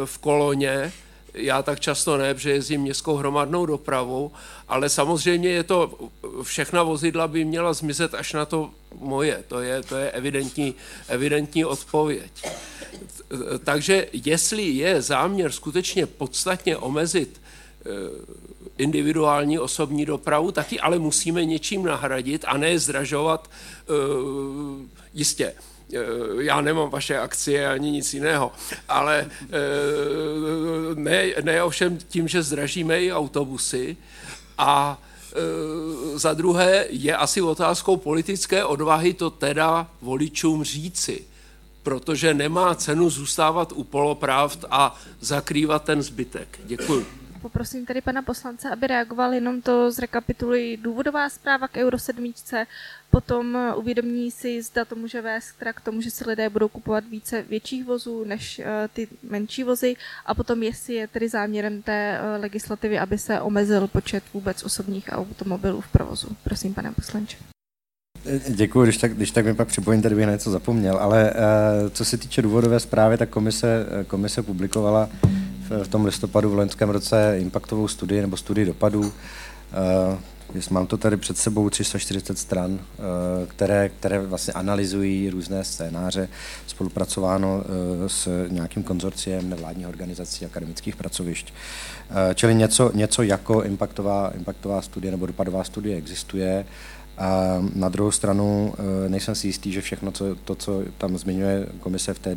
v 0.05 0.17
koloně, 0.17 0.91
já 1.37 1.63
tak 1.63 1.79
často 1.79 2.17
ne, 2.17 2.33
protože 2.33 2.51
jezdím 2.51 2.81
městskou 2.81 3.15
hromadnou 3.15 3.65
dopravu, 3.65 4.31
ale 4.67 4.89
samozřejmě 4.89 5.49
je 5.49 5.63
to, 5.63 6.09
všechna 6.43 6.83
vozidla 6.83 7.27
by 7.27 7.45
měla 7.45 7.73
zmizet 7.73 8.13
až 8.13 8.33
na 8.33 8.45
to 8.45 8.69
moje, 8.99 9.43
to 9.47 9.59
je, 9.59 9.83
to 9.83 9.97
je 9.97 10.11
evidentní, 10.11 10.75
evidentní 11.07 11.65
odpověď. 11.65 12.31
Takže 13.63 14.07
jestli 14.13 14.63
je 14.63 15.01
záměr 15.01 15.51
skutečně 15.51 16.05
podstatně 16.05 16.77
omezit 16.77 17.41
eh, 17.41 17.89
individuální 18.77 19.59
osobní 19.59 20.05
dopravu, 20.05 20.51
taky 20.51 20.79
ale 20.79 20.99
musíme 20.99 21.45
něčím 21.45 21.83
nahradit 21.83 22.45
a 22.47 22.57
ne 22.57 22.79
zdražovat 22.79 23.49
eh, 23.49 23.93
jistě 25.13 25.53
já 26.39 26.61
nemám 26.61 26.89
vaše 26.89 27.19
akcie 27.19 27.67
ani 27.67 27.91
nic 27.91 28.13
jiného, 28.13 28.51
ale 28.89 29.27
eh, 29.41 29.47
ne, 30.95 31.25
ne 31.43 31.63
ovšem 31.63 31.97
tím, 31.97 32.27
že 32.27 32.43
zdražíme 32.43 33.03
i 33.03 33.11
autobusy 33.13 33.97
a 34.57 35.01
eh, 35.31 36.19
za 36.19 36.33
druhé 36.33 36.85
je 36.89 37.15
asi 37.15 37.41
otázkou 37.41 37.97
politické 37.97 38.65
odvahy 38.65 39.13
to 39.13 39.29
teda 39.29 39.87
voličům 40.01 40.63
říci, 40.63 41.25
protože 41.83 42.33
nemá 42.33 42.75
cenu 42.75 43.09
zůstávat 43.09 43.73
u 43.75 43.83
polopravd 43.83 44.65
a 44.71 44.95
zakrývat 45.19 45.83
ten 45.83 46.03
zbytek. 46.03 46.59
Děkuji. 46.63 47.05
Poprosím 47.41 47.85
tady 47.85 48.01
pana 48.01 48.21
poslance, 48.21 48.69
aby 48.69 48.87
reagoval 48.87 49.33
jenom 49.33 49.61
to 49.61 49.91
zrekapituluji 49.91 50.77
důvodová 50.77 51.29
zpráva 51.29 51.67
k 51.67 51.77
Euro 51.77 51.99
7, 51.99 52.33
potom 53.11 53.57
uvědomí 53.75 54.31
si, 54.31 54.61
zda 54.61 54.85
to 54.85 54.95
může 54.95 55.21
vést 55.21 55.53
teda 55.59 55.73
k 55.73 55.81
tomu, 55.81 56.01
že 56.01 56.11
si 56.11 56.29
lidé 56.29 56.49
budou 56.49 56.67
kupovat 56.67 57.03
více 57.05 57.41
větších 57.41 57.85
vozů 57.85 58.23
než 58.23 58.59
uh, 58.59 58.65
ty 58.93 59.07
menší 59.29 59.63
vozy 59.63 59.95
a 60.25 60.33
potom 60.33 60.63
jestli 60.63 60.93
je 60.93 61.07
tedy 61.07 61.29
záměrem 61.29 61.81
té 61.81 62.19
uh, 62.19 62.41
legislativy, 62.41 62.99
aby 62.99 63.17
se 63.17 63.41
omezil 63.41 63.87
počet 63.87 64.23
vůbec 64.33 64.63
osobních 64.63 65.09
automobilů 65.11 65.81
v 65.81 65.87
provozu. 65.87 66.27
Prosím, 66.43 66.73
pane 66.73 66.91
poslanče. 66.91 67.37
Děkuji, 68.49 68.83
když 68.83 68.97
tak, 68.97 69.15
když 69.15 69.31
tak 69.31 69.45
mi 69.45 69.53
pak 69.53 69.67
připojím, 69.67 70.01
tady 70.01 70.15
bych 70.15 70.27
něco 70.27 70.51
zapomněl, 70.51 70.97
ale 70.97 71.33
uh, 71.33 71.89
co 71.89 72.05
se 72.05 72.17
týče 72.17 72.41
důvodové 72.41 72.79
zprávy, 72.79 73.17
tak 73.17 73.29
komise, 73.29 73.85
komise 74.07 74.43
publikovala 74.43 75.09
v 75.83 75.87
tom 75.87 76.05
listopadu 76.05 76.49
v 76.49 76.55
loňském 76.55 76.89
roce 76.89 77.35
impaktovou 77.39 77.87
studii 77.87 78.21
nebo 78.21 78.37
studii 78.37 78.65
dopadů. 78.65 79.13
Eh, 79.73 80.17
mám 80.69 80.87
to 80.87 80.97
tady 80.97 81.17
před 81.17 81.37
sebou 81.37 81.69
340 81.69 82.37
stran, 82.37 82.79
eh, 82.79 83.47
které, 83.47 83.89
které 83.89 84.19
vlastně 84.19 84.53
analyzují 84.53 85.29
různé 85.29 85.63
scénáře, 85.63 86.29
spolupracováno 86.67 87.63
eh, 87.63 88.09
s 88.09 88.47
nějakým 88.47 88.83
konzorciem 88.83 89.49
nevládních 89.49 89.87
organizací, 89.87 90.45
akademických 90.45 90.95
pracovišť. 90.95 91.53
Čili 92.35 92.55
něco, 92.55 92.91
něco 92.93 93.23
jako 93.23 93.63
impaktová, 93.63 94.31
impaktová 94.35 94.81
studie 94.81 95.11
nebo 95.11 95.25
dopadová 95.25 95.63
studie 95.63 95.97
existuje. 95.97 96.65
A 97.17 97.57
na 97.75 97.89
druhou 97.89 98.11
stranu 98.11 98.73
eh, 98.77 99.09
nejsem 99.09 99.35
si 99.35 99.47
jistý, 99.47 99.71
že 99.71 99.81
všechno 99.81 100.11
co, 100.11 100.35
to, 100.35 100.55
co 100.55 100.83
tam 100.97 101.17
zmiňuje 101.17 101.67
komise 101.79 102.13
v 102.13 102.19
té 102.19 102.31
eh, 102.31 102.35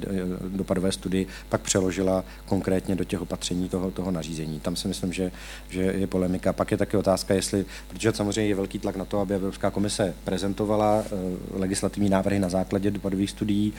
dopadové 0.48 0.92
studii, 0.92 1.26
pak 1.48 1.60
přeložila 1.60 2.24
konkrétně 2.46 2.94
do 2.94 3.04
těch 3.04 3.22
opatření 3.22 3.68
toho, 3.68 3.90
toho 3.90 4.10
nařízení. 4.10 4.60
Tam 4.60 4.76
si 4.76 4.88
myslím, 4.88 5.12
že, 5.12 5.32
že 5.68 5.82
je 5.82 6.06
polemika. 6.06 6.52
Pak 6.52 6.70
je 6.70 6.76
taky 6.76 6.96
otázka, 6.96 7.34
jestli, 7.34 7.64
protože 7.88 8.12
samozřejmě 8.12 8.48
je 8.48 8.54
velký 8.54 8.78
tlak 8.78 8.96
na 8.96 9.04
to, 9.04 9.20
aby 9.20 9.34
Evropská 9.34 9.70
komise 9.70 10.14
prezentovala 10.24 11.04
eh, 11.06 11.16
legislativní 11.58 12.08
návrhy 12.08 12.38
na 12.38 12.48
základě 12.48 12.90
dopadových 12.90 13.30
studií, 13.30 13.72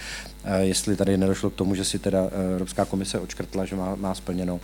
jestli 0.59 0.95
tady 0.95 1.17
nedošlo 1.17 1.49
k 1.49 1.55
tomu, 1.55 1.75
že 1.75 1.85
si 1.85 1.99
teda 1.99 2.29
Evropská 2.53 2.85
komise 2.85 3.19
očkrtla, 3.19 3.65
že 3.65 3.75
má, 3.75 3.95
má 3.95 4.15
splněno 4.15 4.59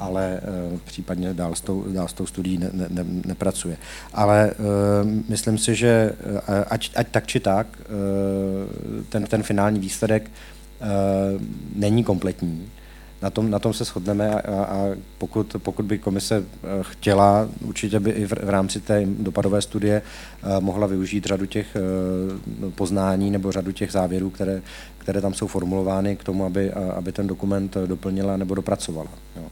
ale 0.00 0.40
případně 0.84 1.34
dál 1.34 1.54
s 1.54 1.60
tou, 1.60 1.84
dál 1.92 2.08
s 2.08 2.12
tou 2.12 2.26
studií 2.26 2.58
ne, 2.58 2.70
ne, 2.72 3.04
nepracuje. 3.24 3.76
Ale 4.12 4.50
myslím 5.28 5.58
si, 5.58 5.74
že 5.74 6.12
ať, 6.70 6.90
ať 6.96 7.08
tak 7.08 7.26
či 7.26 7.40
tak, 7.40 7.66
ten, 9.08 9.24
ten 9.24 9.42
finální 9.42 9.80
výsledek 9.80 10.30
není 11.76 12.04
kompletní. 12.04 12.68
Na 13.22 13.30
tom, 13.30 13.50
na 13.50 13.58
tom 13.58 13.72
se 13.72 13.84
shodneme 13.84 14.34
a, 14.34 14.64
a 14.64 14.88
pokud, 15.18 15.56
pokud 15.58 15.84
by 15.84 15.98
komise 15.98 16.44
chtěla, 16.82 17.48
určitě 17.64 18.00
by 18.00 18.10
i 18.10 18.26
v, 18.26 18.32
v 18.32 18.48
rámci 18.48 18.80
té 18.80 19.06
dopadové 19.06 19.62
studie 19.62 20.02
mohla 20.60 20.86
využít 20.86 21.26
řadu 21.26 21.46
těch 21.46 21.76
poznání 22.74 23.30
nebo 23.30 23.52
řadu 23.52 23.72
těch 23.72 23.92
závěrů, 23.92 24.30
které, 24.30 24.62
které 24.98 25.20
tam 25.20 25.34
jsou 25.34 25.46
formulovány 25.46 26.16
k 26.16 26.24
tomu, 26.24 26.44
aby, 26.44 26.72
aby 26.72 27.12
ten 27.12 27.26
dokument 27.26 27.76
doplnila 27.86 28.36
nebo 28.36 28.54
dopracovala. 28.54 29.10
Jo. 29.36 29.44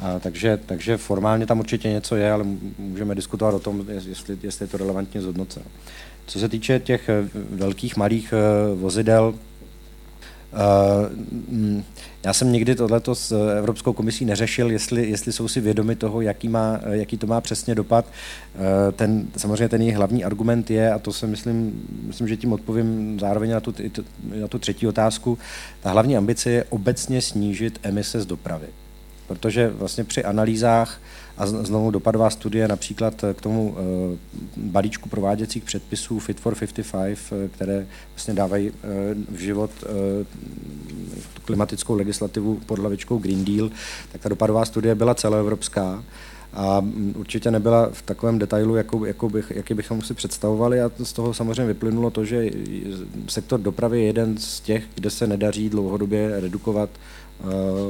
A 0.00 0.18
takže, 0.18 0.58
takže 0.66 0.96
formálně 0.96 1.46
tam 1.46 1.58
určitě 1.58 1.88
něco 1.88 2.16
je, 2.16 2.32
ale 2.32 2.44
můžeme 2.78 3.14
diskutovat 3.14 3.54
o 3.54 3.58
tom, 3.58 3.84
jestli, 3.88 4.38
jestli 4.42 4.64
je 4.64 4.68
to 4.68 4.76
relevantně 4.76 5.20
zhodnoceno. 5.20 5.66
Co 6.26 6.38
se 6.38 6.48
týče 6.48 6.80
těch 6.80 7.08
eh, 7.08 7.28
velkých, 7.50 7.96
malých 7.96 8.32
eh, 8.32 8.74
vozidel, 8.74 9.34
já 12.24 12.32
jsem 12.32 12.52
nikdy 12.52 12.74
tohleto 12.74 13.14
s 13.14 13.52
Evropskou 13.58 13.92
komisí 13.92 14.24
neřešil, 14.24 14.70
jestli, 14.70 15.10
jestli 15.10 15.32
jsou 15.32 15.48
si 15.48 15.60
vědomi 15.60 15.96
toho, 15.96 16.20
jaký, 16.20 16.48
má, 16.48 16.80
jaký 16.90 17.16
to 17.16 17.26
má 17.26 17.40
přesně 17.40 17.74
dopad. 17.74 18.04
Ten, 18.96 19.26
samozřejmě 19.36 19.68
ten 19.68 19.82
jejich 19.82 19.96
hlavní 19.96 20.24
argument 20.24 20.70
je, 20.70 20.92
a 20.92 20.98
to 20.98 21.12
se 21.12 21.26
myslím, 21.26 21.82
myslím, 22.06 22.28
že 22.28 22.36
tím 22.36 22.52
odpovím 22.52 23.20
zároveň 23.20 23.50
na 23.50 23.60
tu, 23.60 23.74
na 24.40 24.48
tu 24.48 24.58
třetí 24.58 24.86
otázku, 24.86 25.38
ta 25.80 25.90
hlavní 25.90 26.16
ambice 26.16 26.50
je 26.50 26.64
obecně 26.64 27.22
snížit 27.22 27.80
emise 27.82 28.20
z 28.20 28.26
dopravy. 28.26 28.66
Protože 29.26 29.68
vlastně 29.68 30.04
při 30.04 30.24
analýzách 30.24 31.00
a 31.38 31.46
znovu 31.46 31.90
dopadová 31.90 32.30
studie 32.30 32.68
například 32.68 33.24
k 33.34 33.40
tomu 33.40 33.76
eh, 33.78 34.16
balíčku 34.56 35.08
prováděcích 35.08 35.64
předpisů 35.64 36.18
Fit 36.18 36.40
for 36.40 36.54
55, 36.54 37.18
eh, 37.32 37.48
které 37.48 37.86
vlastně 38.14 38.34
dávají 38.34 38.68
eh, 38.68 39.14
v 39.30 39.40
život 39.40 39.70
klimatickou 41.44 41.94
legislativu 41.94 42.60
pod 42.66 42.78
hlavičkou 42.78 43.18
Green 43.18 43.44
Deal, 43.44 43.70
tak 44.12 44.20
ta 44.20 44.28
dopadová 44.28 44.64
studie 44.64 44.94
byla 44.94 45.14
celoevropská 45.14 46.04
a 46.52 46.80
mm, 46.80 47.14
určitě 47.16 47.50
nebyla 47.50 47.88
v 47.92 48.02
takovém 48.02 48.38
detailu, 48.38 48.76
jako, 48.76 49.04
jako 49.06 49.28
bych, 49.28 49.52
jaký 49.54 49.74
bychom 49.74 50.02
si 50.02 50.14
představovali 50.14 50.80
a 50.80 50.90
z 51.02 51.12
toho 51.12 51.34
samozřejmě 51.34 51.64
vyplynulo 51.64 52.10
to, 52.10 52.24
že 52.24 52.50
sektor 53.28 53.60
dopravy 53.60 54.00
je 54.00 54.06
jeden 54.06 54.38
z 54.38 54.60
těch, 54.60 54.84
kde 54.94 55.10
se 55.10 55.26
nedaří 55.26 55.68
dlouhodobě 55.68 56.40
redukovat 56.40 56.90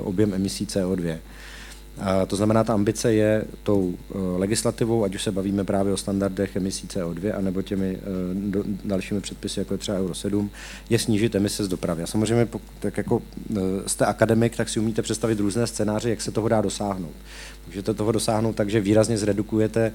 objem 0.04 0.34
emisí 0.34 0.66
CO2. 0.66 1.18
To 2.26 2.36
znamená, 2.36 2.64
ta 2.64 2.74
ambice 2.74 3.14
je 3.14 3.44
tou 3.62 3.94
eh, 3.94 4.18
legislativou, 4.36 5.04
ať 5.04 5.14
už 5.14 5.22
se 5.22 5.32
bavíme 5.32 5.64
právě 5.64 5.92
o 5.92 5.96
standardech 5.96 6.56
emisí 6.56 6.86
CO2, 6.86 7.36
anebo 7.36 7.62
těmi 7.62 7.98
eh, 7.98 8.64
dalšími 8.84 9.20
předpisy, 9.20 9.60
jako 9.60 9.74
je 9.74 9.78
třeba 9.78 9.98
Euro 9.98 10.14
7, 10.14 10.50
je 10.90 10.98
snížit 10.98 11.34
emise 11.34 11.64
z 11.64 11.68
dopravy. 11.68 12.02
A 12.02 12.06
samozřejmě, 12.06 12.48
tak 12.80 12.96
jako 12.96 13.22
eh, 13.56 13.60
jste 13.86 14.06
akademik, 14.06 14.56
tak 14.56 14.68
si 14.68 14.80
umíte 14.80 15.02
představit 15.02 15.40
různé 15.40 15.66
scénáře, 15.66 16.10
jak 16.10 16.20
se 16.20 16.30
toho 16.30 16.48
dá 16.48 16.60
dosáhnout. 16.60 17.14
Můžete 17.68 17.94
toho 17.94 18.12
dosáhnout 18.12 18.56
tak, 18.56 18.70
že 18.70 18.80
výrazně 18.80 19.18
zredukujete 19.18 19.92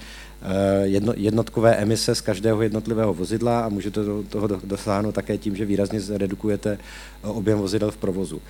jednotkové 1.13 1.75
emise 1.75 2.15
z 2.15 2.21
každého 2.21 2.61
jednotlivého 2.61 3.13
vozidla 3.13 3.59
a 3.59 3.69
můžete 3.69 4.01
toho 4.29 4.47
dosáhnout 4.63 5.11
také 5.11 5.37
tím, 5.37 5.55
že 5.55 5.65
výrazně 5.65 6.01
zredukujete 6.01 6.77
objem 7.23 7.57
vozidel 7.57 7.91
v 7.91 7.97
provozu. 7.97 8.41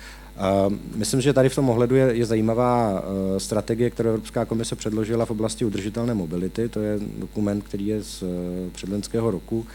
Myslím, 0.94 1.20
že 1.20 1.32
tady 1.32 1.48
v 1.48 1.54
tom 1.54 1.70
ohledu 1.70 1.96
je, 1.96 2.16
je 2.16 2.26
zajímavá 2.26 3.02
eh, 3.02 3.40
strategie, 3.40 3.90
kterou 3.90 4.08
Evropská 4.08 4.44
komise 4.44 4.76
předložila 4.76 5.26
v 5.26 5.30
oblasti 5.30 5.64
udržitelné 5.64 6.14
mobility. 6.14 6.68
To 6.68 6.80
je 6.80 6.98
dokument, 7.18 7.64
který 7.64 7.86
je 7.86 8.02
z 8.02 8.22
eh, 8.22 8.70
předlenského 8.70 9.30
roku, 9.30 9.66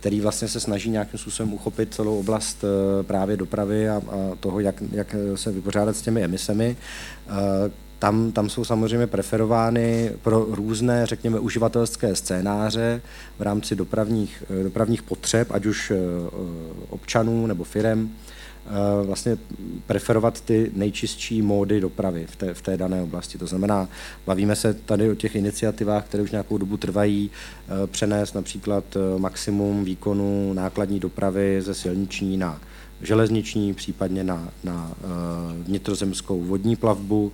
který 0.00 0.20
vlastně 0.20 0.48
se 0.48 0.60
snaží 0.60 0.90
nějakým 0.90 1.18
způsobem 1.18 1.52
uchopit 1.52 1.94
celou 1.94 2.18
oblast 2.18 2.64
eh, 2.64 3.02
právě 3.02 3.36
dopravy 3.36 3.88
a, 3.88 3.96
a 3.96 4.02
toho, 4.40 4.60
jak, 4.60 4.82
jak 4.92 5.16
se 5.34 5.52
vypořádat 5.52 5.96
s 5.96 6.02
těmi 6.02 6.24
emisemi. 6.24 6.76
Tam, 7.98 8.32
tam 8.32 8.48
jsou 8.48 8.64
samozřejmě 8.64 9.06
preferovány 9.06 10.12
pro 10.22 10.46
různé, 10.50 11.06
řekněme, 11.06 11.38
uživatelské 11.38 12.16
scénáře 12.16 13.02
v 13.38 13.42
rámci 13.42 13.76
dopravních, 13.76 14.42
dopravních 14.62 15.02
potřeb, 15.02 15.48
ať 15.50 15.66
už 15.66 15.92
občanů 16.90 17.46
nebo 17.46 17.64
firem, 17.64 18.10
Eh, 18.68 19.06
vlastně 19.06 19.36
preferovat 19.86 20.40
ty 20.40 20.70
nejčistší 20.74 21.42
módy 21.42 21.80
dopravy 21.80 22.26
v 22.30 22.36
té, 22.36 22.54
v 22.54 22.62
té 22.62 22.76
dané 22.76 23.02
oblasti. 23.02 23.38
To 23.38 23.46
znamená, 23.46 23.88
bavíme 24.26 24.56
se 24.56 24.74
tady 24.74 25.10
o 25.10 25.14
těch 25.14 25.34
iniciativách, 25.36 26.04
které 26.04 26.22
už 26.22 26.30
nějakou 26.30 26.58
dobu 26.58 26.76
trvají, 26.76 27.30
eh, 27.30 27.86
přenést 27.86 28.34
například 28.34 28.84
eh, 28.96 29.18
maximum 29.18 29.84
výkonu 29.84 30.52
nákladní 30.52 31.00
dopravy 31.00 31.62
ze 31.62 31.74
silniční 31.74 32.36
na 32.36 32.60
železniční, 33.02 33.74
případně 33.74 34.24
na, 34.24 34.48
na 34.64 34.92
vnitrozemskou 35.62 36.40
vodní 36.40 36.76
plavbu. 36.76 37.32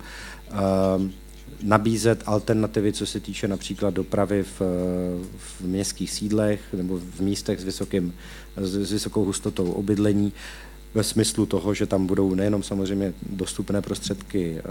Nabízet 1.63 2.23
alternativy, 2.25 2.93
co 2.93 3.05
se 3.05 3.19
týče 3.19 3.47
například 3.47 3.93
dopravy 3.93 4.43
v, 4.43 4.61
v 5.37 5.61
městských 5.61 6.11
sídlech 6.11 6.61
nebo 6.73 6.99
v 6.99 7.19
místech 7.19 7.59
s, 7.59 7.63
vysokým, 7.63 8.13
s 8.57 8.91
vysokou 8.91 9.25
hustotou 9.25 9.71
obydlení 9.71 10.33
ve 10.95 11.03
smyslu 11.03 11.45
toho, 11.45 11.73
že 11.73 11.85
tam 11.85 12.07
budou 12.07 12.35
nejenom 12.35 12.63
samozřejmě 12.63 13.13
dostupné 13.29 13.81
prostředky 13.81 14.57
eh, 14.57 14.61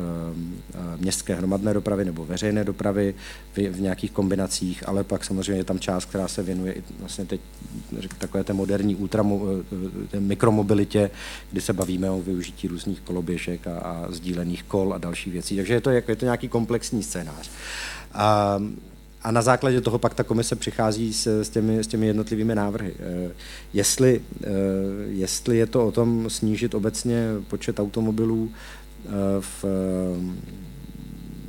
eh, 0.74 0.78
městské 0.96 1.34
hromadné 1.34 1.74
dopravy 1.74 2.04
nebo 2.04 2.24
veřejné 2.24 2.64
dopravy 2.64 3.14
v, 3.56 3.80
nějakých 3.80 4.10
kombinacích, 4.10 4.88
ale 4.88 5.04
pak 5.04 5.24
samozřejmě 5.24 5.60
je 5.60 5.64
tam 5.64 5.78
část, 5.78 6.04
která 6.04 6.28
se 6.28 6.42
věnuje 6.42 6.72
i 6.72 6.82
vlastně 7.00 7.24
teď 7.24 7.40
takové 8.18 8.44
té 8.44 8.52
moderní 8.52 8.96
ultra, 8.96 9.24
eh, 10.14 10.20
mikromobilitě, 10.20 11.10
kdy 11.52 11.60
se 11.60 11.72
bavíme 11.72 12.10
o 12.10 12.20
využití 12.22 12.68
různých 12.68 13.00
koloběžek 13.00 13.66
a, 13.66 13.78
a 13.78 14.06
sdílených 14.10 14.62
kol 14.62 14.94
a 14.94 14.98
dalších 14.98 15.32
věcí. 15.32 15.56
Takže 15.56 15.74
je 15.74 15.80
to, 15.80 15.90
je 15.90 16.02
to 16.02 16.24
nějaký 16.24 16.48
komplexní 16.48 17.02
scénář. 17.02 17.50
A, 18.12 18.58
a 19.24 19.30
na 19.30 19.42
základě 19.42 19.80
toho 19.80 19.98
pak 19.98 20.14
ta 20.14 20.24
komise 20.24 20.56
přichází 20.56 21.12
s, 21.12 21.26
s, 21.42 21.48
těmi, 21.48 21.78
s 21.78 21.86
těmi 21.86 22.06
jednotlivými 22.06 22.54
návrhy. 22.54 22.94
Eh, 22.98 23.30
jestli, 23.72 24.20
eh, 24.42 24.48
jestli 25.08 25.58
je 25.58 25.66
to 25.66 25.86
o 25.86 25.92
tom 25.92 26.30
snížit 26.30 26.74
obecně 26.74 27.26
počet 27.48 27.80
automobilů 27.80 28.50
eh, 29.06 29.10
v, 29.40 29.64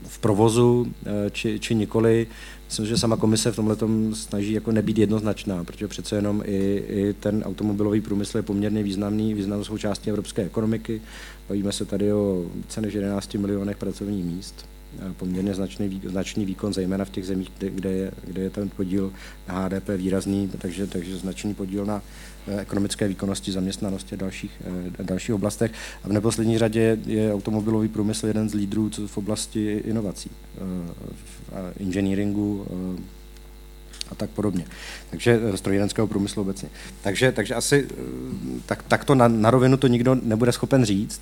v 0.07 0.19
provozu 0.19 0.93
či, 1.31 1.59
či 1.59 1.75
nikoli, 1.75 2.27
myslím, 2.65 2.85
že 2.85 2.97
sama 2.97 3.17
komise 3.17 3.51
v 3.51 3.55
tomhle 3.55 3.77
snaží 4.13 4.53
jako 4.53 4.71
nebýt 4.71 4.97
jednoznačná, 4.97 5.63
protože 5.63 5.87
přece 5.87 6.15
jenom 6.15 6.43
i, 6.45 6.83
i 6.87 7.13
ten 7.13 7.43
automobilový 7.45 8.01
průmysl 8.01 8.37
je 8.37 8.43
poměrně 8.43 8.83
významný, 8.83 9.33
významnou 9.33 9.63
součástí 9.63 10.09
evropské 10.09 10.41
ekonomiky. 10.41 11.01
Bavíme 11.49 11.71
se 11.71 11.85
tady 11.85 12.13
o 12.13 12.45
více 12.55 12.81
než 12.81 12.93
11 12.93 13.33
milionech 13.33 13.77
pracovních 13.77 14.25
míst 14.25 14.72
poměrně 15.17 15.53
značný, 15.53 16.01
značný 16.05 16.45
výkon, 16.45 16.73
zejména 16.73 17.05
v 17.05 17.09
těch 17.09 17.25
zemích, 17.25 17.51
kde, 17.57 17.69
kde, 17.69 17.91
je, 17.91 18.11
kde 18.23 18.41
je 18.41 18.49
ten 18.49 18.69
podíl 18.69 19.13
na 19.47 19.59
HDP 19.59 19.89
výrazný, 19.97 20.51
takže, 20.57 20.87
takže 20.87 21.17
značný 21.17 21.53
podíl 21.53 21.85
na 21.85 22.01
eh, 22.47 22.61
ekonomické 22.61 23.07
výkonnosti, 23.07 23.51
zaměstnanosti 23.51 24.15
a 24.15 24.17
dalších, 24.17 24.51
eh, 24.99 25.03
dalších 25.03 25.35
oblastech. 25.35 25.71
A 26.03 26.07
v 26.07 26.13
neposlední 26.13 26.57
řadě 26.57 26.97
je 27.05 27.33
automobilový 27.33 27.87
průmysl 27.87 28.27
jeden 28.27 28.49
z 28.49 28.53
lídrů 28.53 28.91
v 29.07 29.17
oblasti 29.17 29.81
inovací, 29.85 30.31
eh, 30.57 31.73
inženýringu, 31.77 32.67
a 34.13 34.15
tak 34.15 34.29
podobně. 34.29 34.65
Takže 35.09 35.39
strojírenského 35.55 36.07
průmyslu 36.07 36.41
obecně. 36.41 36.69
Takže, 37.01 37.31
takže 37.31 37.55
asi 37.55 37.87
tak, 38.65 38.83
tak 38.83 39.05
to 39.05 39.15
na, 39.15 39.27
na 39.27 39.51
rovinu 39.51 39.77
to 39.77 39.87
nikdo 39.87 40.15
nebude 40.15 40.51
schopen 40.51 40.85
říct. 40.85 41.21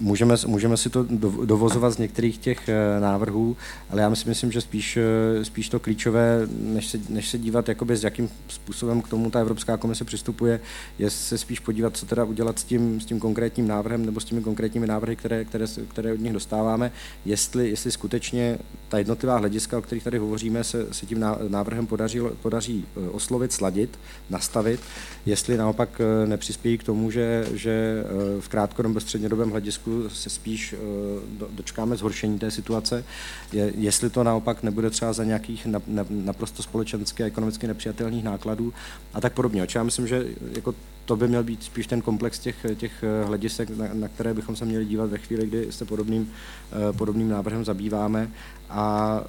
Můžeme, 0.00 0.34
můžeme 0.46 0.76
si 0.76 0.90
to 0.90 1.06
dovozovat 1.44 1.92
z 1.92 1.98
některých 1.98 2.38
těch 2.38 2.68
eh, 2.68 3.00
návrhů, 3.00 3.56
ale 3.90 4.02
já 4.02 4.14
si 4.14 4.28
myslím, 4.28 4.52
že 4.52 4.60
spíš, 4.60 4.96
eh, 4.96 5.44
spíš 5.44 5.68
to 5.68 5.80
klíčové, 5.80 6.48
než 6.60 6.86
se, 6.86 6.98
než 7.08 7.28
se 7.28 7.38
dívat, 7.38 7.68
jakoby, 7.68 7.96
s 7.96 8.04
jakým 8.04 8.28
způsobem 8.48 9.02
k 9.02 9.08
tomu 9.08 9.30
ta 9.30 9.40
Evropská 9.40 9.76
komise 9.76 10.04
přistupuje, 10.04 10.60
je 10.98 11.10
se 11.10 11.38
spíš 11.38 11.60
podívat, 11.60 11.96
co 11.96 12.06
teda 12.06 12.24
udělat 12.24 12.58
s 12.58 12.64
tím, 12.64 13.00
s 13.00 13.04
tím 13.04 13.20
konkrétním 13.20 13.68
návrhem 13.68 14.06
nebo 14.06 14.20
s 14.20 14.24
těmi 14.24 14.42
konkrétními 14.42 14.86
návrhy, 14.86 15.16
které, 15.16 15.44
které, 15.44 15.66
které 15.88 16.12
od 16.12 16.20
nich 16.20 16.32
dostáváme, 16.32 16.92
jestli, 17.24 17.70
jestli 17.70 17.92
skutečně 17.92 18.58
ta 18.88 18.98
jednotlivá 18.98 19.38
hlediska, 19.38 19.78
o 19.78 19.82
kterých 19.82 20.04
tady 20.04 20.18
hovoříme, 20.18 20.64
se, 20.64 20.86
se 20.92 21.06
tím 21.06 21.24
návrhem 21.48 21.86
podaří, 21.86 22.20
podaří 22.42 22.84
eh, 22.96 23.10
oslovit, 23.10 23.52
sladit, 23.52 23.98
nastavit, 24.30 24.80
jestli 25.26 25.56
naopak 25.56 26.00
nepřispějí 26.26 26.78
k 26.78 26.82
tomu, 26.82 27.10
že, 27.10 27.46
že 27.54 28.04
v 28.40 28.48
krátkodobém 28.48 28.94
střednědobém 29.14 29.50
hledisku 29.50 30.08
se 30.08 30.30
spíš 30.30 30.72
eh, 30.72 30.76
dočkáme 31.50 31.96
zhoršení 31.96 32.38
té 32.38 32.50
situace. 32.50 33.04
Je, 33.52 33.72
jestli 33.76 34.10
to 34.10 34.24
naopak 34.24 34.62
nebude 34.62 34.90
třeba 34.90 35.12
za 35.12 35.24
nějakých 35.24 35.66
naprosto 36.10 36.62
společenské 36.62 37.24
a 37.24 37.26
ekonomicky 37.26 37.66
nepřijatelných 37.66 38.24
nákladů 38.24 38.72
a 39.14 39.20
tak 39.20 39.32
podobně. 39.32 39.60
já 39.78 39.82
myslím, 39.82 40.06
že 40.06 40.26
jako 40.56 40.74
to 41.04 41.16
by 41.16 41.28
měl 41.28 41.42
být 41.42 41.62
spíš 41.62 41.86
ten 41.86 42.00
komplex 42.02 42.38
těch, 42.38 42.66
těch 42.76 43.02
eh, 43.02 43.24
hledisek, 43.24 43.70
na, 43.70 43.88
na 43.92 44.08
které 44.08 44.34
bychom 44.34 44.56
se 44.56 44.64
měli 44.64 44.84
dívat 44.84 45.10
ve 45.10 45.18
chvíli, 45.18 45.46
kdy 45.46 45.72
se 45.72 45.84
podobným, 45.84 46.32
eh, 46.72 46.92
podobným 46.92 47.28
návrhem 47.28 47.64
zabýváme. 47.64 48.30
A 48.70 49.20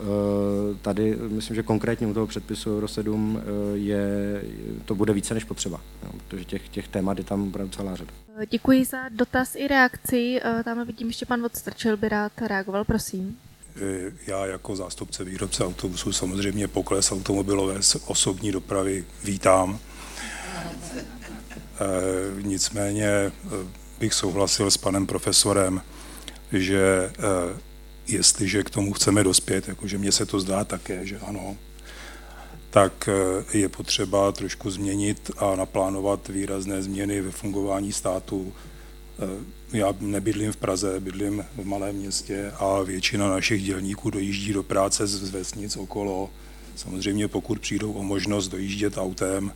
tady 0.81 1.17
myslím, 1.27 1.55
že 1.55 1.63
konkrétně 1.63 2.07
u 2.07 2.13
toho 2.13 2.27
předpisu 2.27 2.77
Euro 2.77 2.87
7 2.87 3.41
je, 3.73 4.41
to 4.85 4.95
bude 4.95 5.13
více 5.13 5.33
než 5.33 5.43
potřeba, 5.43 5.81
protože 6.27 6.45
těch, 6.45 6.69
těch 6.69 6.87
témat 6.87 7.17
je 7.17 7.23
tam 7.23 7.47
opravdu 7.47 7.71
celá 7.71 7.95
řada. 7.95 8.11
Děkuji 8.49 8.85
za 8.85 9.09
dotaz 9.09 9.55
i 9.55 9.67
reakci. 9.67 10.39
Eh, 10.43 10.63
tam 10.63 10.85
vidím, 10.87 11.07
ještě 11.07 11.25
pan 11.25 11.41
Vodstrčil 11.41 11.97
by 11.97 12.09
rád 12.09 12.31
reagoval, 12.41 12.83
prosím. 12.83 13.37
Eh, 13.75 14.11
já 14.27 14.45
jako 14.45 14.75
zástupce 14.75 15.23
výrobce 15.23 15.65
autobusů 15.65 16.13
samozřejmě 16.13 16.67
pokles 16.67 17.11
automobilové 17.11 17.79
osobní 18.05 18.51
dopravy 18.51 19.05
vítám. 19.23 19.79
E, 21.75 22.41
nicméně 22.41 23.31
bych 23.99 24.13
souhlasil 24.13 24.71
s 24.71 24.77
panem 24.77 25.07
profesorem, 25.07 25.81
že 26.51 26.79
e, 26.79 27.11
jestliže 28.07 28.63
k 28.63 28.69
tomu 28.69 28.93
chceme 28.93 29.23
dospět, 29.23 29.67
jakože 29.67 29.97
mně 29.97 30.11
se 30.11 30.25
to 30.25 30.39
zdá 30.39 30.63
také, 30.63 31.05
že 31.05 31.19
ano, 31.19 31.57
tak 32.75 33.09
eh, 33.09 33.57
je 33.57 33.69
potřeba 33.69 34.31
trošku 34.31 34.71
změnit 34.71 35.31
a 35.37 35.55
naplánovat 35.55 36.27
výrazné 36.27 36.83
změny 36.83 37.21
ve 37.21 37.31
fungování 37.31 37.93
státu. 37.93 38.53
Eh, 39.19 39.77
já 39.77 39.93
nebydlím 39.99 40.51
v 40.51 40.57
Praze, 40.57 40.99
bydlím 40.99 41.45
v 41.57 41.65
malém 41.65 41.95
městě 41.95 42.51
a 42.59 42.81
většina 42.81 43.29
našich 43.29 43.63
dělníků 43.63 44.09
dojíždí 44.09 44.53
do 44.53 44.63
práce 44.63 45.07
z 45.07 45.29
vesnic 45.29 45.77
okolo. 45.77 46.29
Samozřejmě 46.75 47.27
pokud 47.27 47.59
přijdou 47.59 47.93
o 47.93 48.03
možnost 48.03 48.47
dojíždět 48.47 48.97
autem, 48.97 49.51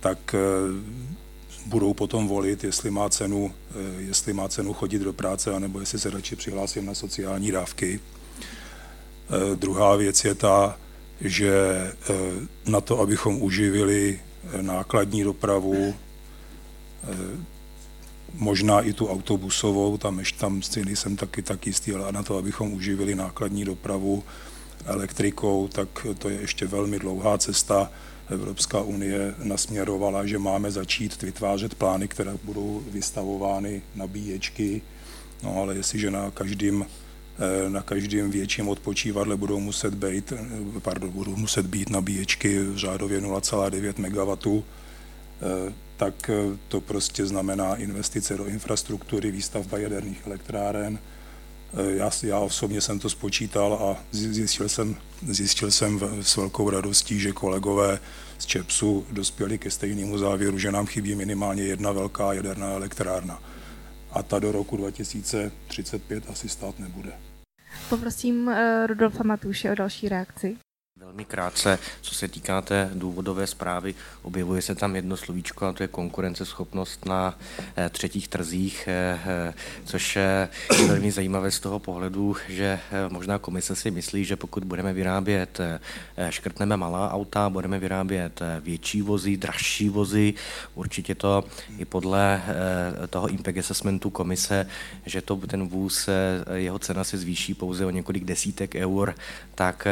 tak 0.00 0.34
eh, 0.34 0.38
budou 1.66 1.94
potom 1.94 2.28
volit, 2.28 2.64
jestli 2.64 2.90
má 2.90 3.08
cenu, 3.08 3.54
jestli 3.98 4.32
má 4.32 4.48
cenu 4.48 4.72
chodit 4.72 4.98
do 4.98 5.12
práce, 5.12 5.54
anebo 5.54 5.80
jestli 5.80 5.98
se 5.98 6.10
radši 6.10 6.36
přihlásím 6.36 6.86
na 6.86 6.94
sociální 6.94 7.50
dávky. 7.50 8.00
Druhá 9.54 9.96
věc 9.96 10.24
je 10.24 10.34
ta, 10.34 10.76
že 11.20 11.52
eh, 11.52 12.70
na 12.70 12.80
to, 12.80 13.00
abychom 13.00 13.42
uživili 13.42 14.20
eh, 14.20 14.62
nákladní 14.62 15.24
dopravu, 15.24 15.94
eh, 17.04 17.16
možná 18.34 18.80
i 18.80 18.92
tu 18.92 19.08
autobusovou, 19.08 19.98
tam 19.98 20.18
ještě 20.18 20.38
tam 20.38 20.62
si 20.62 20.84
nejsem 20.84 21.16
taky 21.16 21.42
tak 21.42 21.66
jistý, 21.66 21.92
ale 21.92 22.12
na 22.12 22.22
to, 22.22 22.36
abychom 22.36 22.72
uživili 22.72 23.14
nákladní 23.14 23.64
dopravu 23.64 24.24
elektrikou, 24.84 25.68
tak 25.68 26.06
to 26.18 26.28
je 26.28 26.40
ještě 26.40 26.66
velmi 26.66 26.98
dlouhá 26.98 27.38
cesta. 27.38 27.90
Evropská 28.28 28.80
unie 28.80 29.34
nasměrovala, 29.42 30.26
že 30.26 30.38
máme 30.38 30.70
začít 30.70 31.22
vytvářet 31.22 31.74
plány, 31.74 32.08
které 32.08 32.34
budou 32.44 32.82
vystavovány 32.90 33.82
nabíječky, 33.94 34.82
no 35.42 35.56
ale 35.56 35.74
jestliže 35.74 36.10
na 36.10 36.30
každém 36.30 36.86
Eh, 37.38 37.70
na 37.70 37.82
každém 37.82 38.30
větším 38.30 38.68
odpočívadle 38.68 39.36
budou 39.36 39.60
muset 39.60 39.94
být, 39.94 40.32
eh, 40.32 40.80
pardon, 40.80 41.10
budou 41.10 41.36
muset 41.36 41.66
být 41.66 41.90
nabíječky 41.90 42.58
v 42.58 42.76
řádově 42.76 43.20
0,9 43.20 43.98
MW, 43.98 44.62
eh, 45.42 45.72
tak 45.96 46.30
to 46.68 46.80
prostě 46.80 47.26
znamená 47.26 47.76
investice 47.76 48.36
do 48.36 48.46
infrastruktury, 48.46 49.30
výstavba 49.30 49.78
jaderných 49.78 50.26
elektráren. 50.26 50.98
Já, 51.88 52.10
já 52.22 52.38
osobně 52.38 52.80
jsem 52.80 52.98
to 52.98 53.10
spočítal 53.10 53.74
a 53.74 54.04
zjistil 54.12 54.68
jsem, 54.68 54.96
zjistil 55.28 55.70
jsem 55.70 56.00
s 56.22 56.36
velkou 56.36 56.70
radostí, 56.70 57.20
že 57.20 57.32
kolegové 57.32 57.98
z 58.38 58.46
ČEPSu 58.46 59.06
dospěli 59.10 59.58
ke 59.58 59.70
stejnému 59.70 60.18
závěru, 60.18 60.58
že 60.58 60.72
nám 60.72 60.86
chybí 60.86 61.14
minimálně 61.14 61.62
jedna 61.62 61.92
velká 61.92 62.32
jaderná 62.32 62.66
elektrárna 62.66 63.42
a 64.12 64.22
ta 64.22 64.38
do 64.38 64.52
roku 64.52 64.76
2035 64.76 66.30
asi 66.30 66.48
stát 66.48 66.78
nebude. 66.78 67.12
Poprosím 67.88 68.46
uh, 68.46 68.54
Rudolfa 68.86 69.22
Matuše 69.22 69.70
o 69.72 69.74
další 69.74 70.08
reakci. 70.08 70.56
Velmi 71.00 71.24
krátce, 71.24 71.78
co 72.00 72.14
se 72.14 72.28
týká 72.28 72.60
té 72.60 72.90
důvodové 72.94 73.46
zprávy, 73.46 73.94
objevuje 74.22 74.62
se 74.62 74.74
tam 74.74 74.96
jedno 74.96 75.16
slovíčko 75.16 75.66
a 75.66 75.72
to 75.72 75.82
je 75.82 75.88
konkurenceschopnost 75.88 77.06
na 77.06 77.38
eh, 77.76 77.88
třetích 77.88 78.28
trzích, 78.28 78.88
eh, 78.88 79.20
eh, 79.26 79.54
což 79.84 80.16
je 80.16 80.48
velmi 80.86 81.12
zajímavé 81.12 81.50
z 81.50 81.60
toho 81.60 81.78
pohledu, 81.78 82.36
že 82.48 82.80
možná 83.08 83.38
komise 83.38 83.76
si 83.76 83.90
myslí, 83.90 84.24
že 84.24 84.36
pokud 84.36 84.64
budeme 84.64 84.92
vyrábět, 84.92 85.60
škrtneme 86.30 86.76
malá 86.76 87.12
auta, 87.12 87.50
budeme 87.50 87.78
vyrábět 87.78 88.40
větší 88.60 89.02
vozy, 89.02 89.36
dražší 89.36 89.88
vozy, 89.88 90.34
určitě 90.74 91.14
to 91.14 91.44
i 91.78 91.84
podle 91.84 92.42
toho 93.10 93.28
impact 93.28 93.58
assessmentu 93.58 94.10
komise, 94.10 94.66
že 95.06 95.22
to 95.22 95.36
ten 95.36 95.68
vůz, 95.68 96.08
jeho 96.54 96.78
cena 96.78 97.04
se 97.04 97.18
zvýší 97.18 97.54
pouze 97.54 97.86
o 97.86 97.90
několik 97.90 98.24
desítek 98.24 98.74
eur, 98.74 99.14
tak 99.54 99.86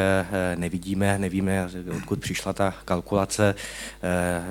nevidí 0.55 0.92
nevíme, 0.93 1.17
nevíme, 1.17 1.69
odkud 1.97 2.19
přišla 2.19 2.53
ta 2.53 2.75
kalkulace. 2.85 3.55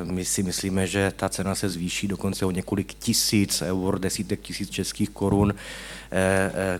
My 0.05 0.25
si 0.25 0.43
myslíme, 0.43 0.87
že 0.87 1.13
ta 1.17 1.29
cena 1.29 1.55
se 1.55 1.69
zvýší 1.69 2.09
dokonce 2.09 2.47
o 2.47 2.51
několik 2.51 2.95
tisíc 2.95 3.63
eur, 3.63 3.99
desítek 3.99 4.41
tisíc 4.41 4.71
českých 4.71 5.11
korun 5.11 5.55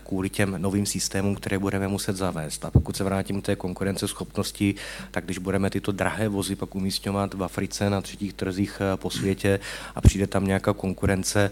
kvůli 0.03 0.29
těm 0.29 0.61
novým 0.61 0.85
systémům, 0.85 1.35
které 1.35 1.59
budeme 1.59 1.87
muset 1.87 2.15
zavést. 2.15 2.65
A 2.65 2.71
pokud 2.71 2.97
se 2.97 3.03
vrátím 3.03 3.41
k 3.41 3.45
té 3.45 3.55
konkurenceschopnosti, 3.55 4.75
tak 5.11 5.25
když 5.25 5.37
budeme 5.37 5.69
tyto 5.69 5.91
drahé 5.91 6.27
vozy 6.27 6.55
pak 6.55 6.75
umístěvat 6.75 7.33
v 7.33 7.43
Africe 7.43 7.89
na 7.89 8.01
třetích 8.01 8.33
trzích 8.33 8.81
po 8.95 9.09
světě 9.09 9.59
a 9.95 10.01
přijde 10.01 10.27
tam 10.27 10.47
nějaká 10.47 10.73
konkurence 10.73 11.51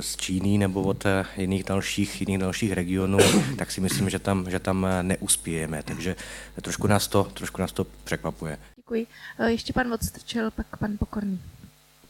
z 0.00 0.16
Číny 0.16 0.58
nebo 0.58 0.82
od 0.82 1.04
jiných 1.36 1.64
dalších, 1.64 2.20
jiných 2.20 2.38
dalších 2.38 2.72
regionů, 2.72 3.18
tak 3.58 3.70
si 3.70 3.80
myslím, 3.80 4.10
že 4.10 4.18
tam, 4.18 4.50
že 4.50 4.58
tam 4.58 4.86
neuspějeme. 5.02 5.82
Takže 5.82 6.16
trošku 6.62 6.86
nás 6.86 7.08
to, 7.08 7.24
trošku 7.24 7.60
nás 7.60 7.72
to 7.72 7.86
překvapuje. 8.04 8.58
Děkuji. 8.76 9.06
Eh, 9.38 9.50
ještě 9.50 9.72
pan 9.72 9.92
Odstrčil, 9.92 10.50
pak 10.50 10.76
pan 10.76 10.96
Pokorný. 10.98 11.40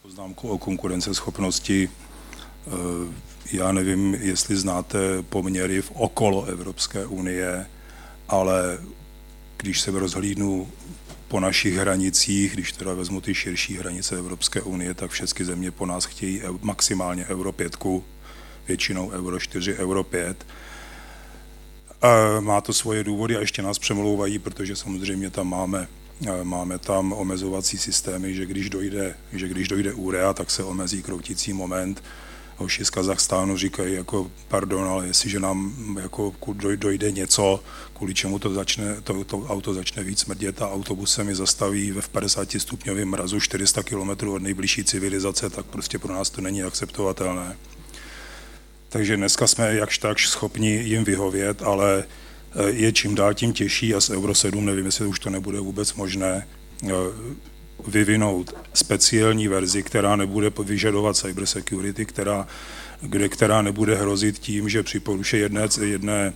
Poznámku 0.03 0.49
o 0.49 0.59
konkurenceschopnosti. 0.59 1.91
Já 3.53 3.73
nevím, 3.73 4.15
jestli 4.15 4.57
znáte 4.57 5.23
poměry 5.23 5.83
v 5.83 5.91
okolo 5.91 6.45
Evropské 6.45 7.07
unie, 7.07 7.67
ale 8.29 8.79
když 9.57 9.81
se 9.81 9.91
rozhlídnu 9.91 10.69
po 11.29 11.41
našich 11.41 11.75
hranicích, 11.75 12.55
když 12.55 12.73
teda 12.73 12.95
vezmu 12.95 13.21
ty 13.21 13.35
širší 13.35 13.77
hranice 13.77 14.19
Evropské 14.19 14.63
unie, 14.63 14.95
tak 14.95 15.11
všechny 15.11 15.45
země 15.45 15.71
po 15.71 15.87
nás 15.87 16.05
chtějí 16.05 16.43
maximálně 16.63 17.27
Euro 17.27 17.53
5, 17.53 17.77
většinou 18.69 19.11
Euro 19.11 19.39
4, 19.39 19.75
Euro 19.75 20.05
5. 20.05 20.47
Má 22.41 22.61
to 22.61 22.73
svoje 22.73 23.05
důvody 23.05 23.37
a 23.37 23.41
ještě 23.41 23.63
nás 23.63 23.79
přemlouvají, 23.79 24.39
protože 24.39 24.77
samozřejmě 24.77 25.31
tam 25.31 25.49
máme, 25.49 25.89
máme 26.43 26.79
tam 26.79 27.13
omezovací 27.13 27.79
systémy, 27.79 28.35
že 28.35 28.47
když 28.47 28.71
dojde, 28.71 29.15
že 29.33 29.49
když 29.49 29.69
dojde 29.69 29.93
úrea, 29.93 30.33
tak 30.33 30.51
se 30.51 30.65
omezí 30.65 31.03
kroutící 31.03 31.53
moment. 31.53 32.03
Hoši 32.57 32.85
z 32.85 32.91
Kazachstánu 32.91 33.57
říkají 33.57 33.95
jako 33.95 34.31
pardon, 34.49 34.85
ale 34.85 35.07
jestliže 35.07 35.41
nám 35.41 35.75
jako 36.03 36.33
dojde 36.77 37.13
něco, 37.13 37.61
kvůli 37.95 38.15
čemu 38.15 38.39
to, 38.39 38.55
začne, 38.55 39.01
to, 39.01 39.25
to 39.25 39.39
auto 39.39 39.75
začne 39.75 40.03
víc 40.03 40.21
smrdět 40.21 40.63
a 40.63 40.73
autobus 40.73 41.15
se 41.15 41.25
mi 41.25 41.35
zastaví 41.35 41.93
ve 41.93 42.03
50 42.03 42.51
stupňovém 42.59 43.09
mrazu 43.09 43.41
400 43.41 43.83
km 43.83 44.29
od 44.29 44.43
nejbližší 44.43 44.85
civilizace, 44.85 45.51
tak 45.51 45.67
prostě 45.67 45.99
pro 45.99 46.15
nás 46.15 46.31
to 46.31 46.41
není 46.41 46.63
akceptovatelné. 46.63 47.57
Takže 48.89 49.17
dneska 49.17 49.47
jsme 49.47 49.75
jakž 49.75 49.99
takž 49.99 50.29
schopni 50.29 50.71
jim 50.71 51.05
vyhovět, 51.05 51.63
ale 51.63 52.05
eh, 52.05 52.71
je 52.71 52.93
čím 52.93 53.15
dál 53.15 53.35
tím 53.35 53.53
těžší 53.53 53.95
a 53.95 54.01
s 54.01 54.11
Euro 54.11 54.35
7 54.35 54.67
nevím, 54.67 54.87
jestli 54.87 55.07
už 55.07 55.19
to 55.19 55.31
nebude 55.31 55.61
vůbec 55.61 55.95
možné 55.95 56.47
eh, 56.85 56.89
vyvinout 57.89 58.55
speciální 58.75 59.49
verzi, 59.49 59.83
která 59.83 60.17
nebude 60.17 60.53
vyžadovat 60.65 61.17
cybersecurity, 61.17 62.07
která, 62.07 62.47
kde, 63.01 63.29
která 63.29 63.63
nebude 63.63 63.95
hrozit 63.95 64.39
tím, 64.39 64.69
že 64.69 64.83
při 64.83 65.01
poruše 65.01 65.39
jedné, 65.39 65.69
jedné 65.85 66.33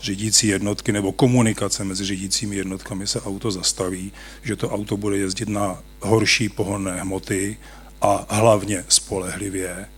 řídící 0.00 0.48
jednotky 0.48 0.92
nebo 0.92 1.12
komunikace 1.12 1.84
mezi 1.84 2.04
řídícími 2.04 2.56
jednotkami 2.56 3.06
se 3.06 3.20
auto 3.20 3.50
zastaví, 3.50 4.12
že 4.42 4.56
to 4.56 4.70
auto 4.70 4.96
bude 4.96 5.16
jezdit 5.16 5.48
na 5.48 5.82
horší 6.00 6.48
pohonné 6.48 7.00
hmoty 7.00 7.56
a 8.00 8.26
hlavně 8.28 8.84
spolehlivě 8.88 9.88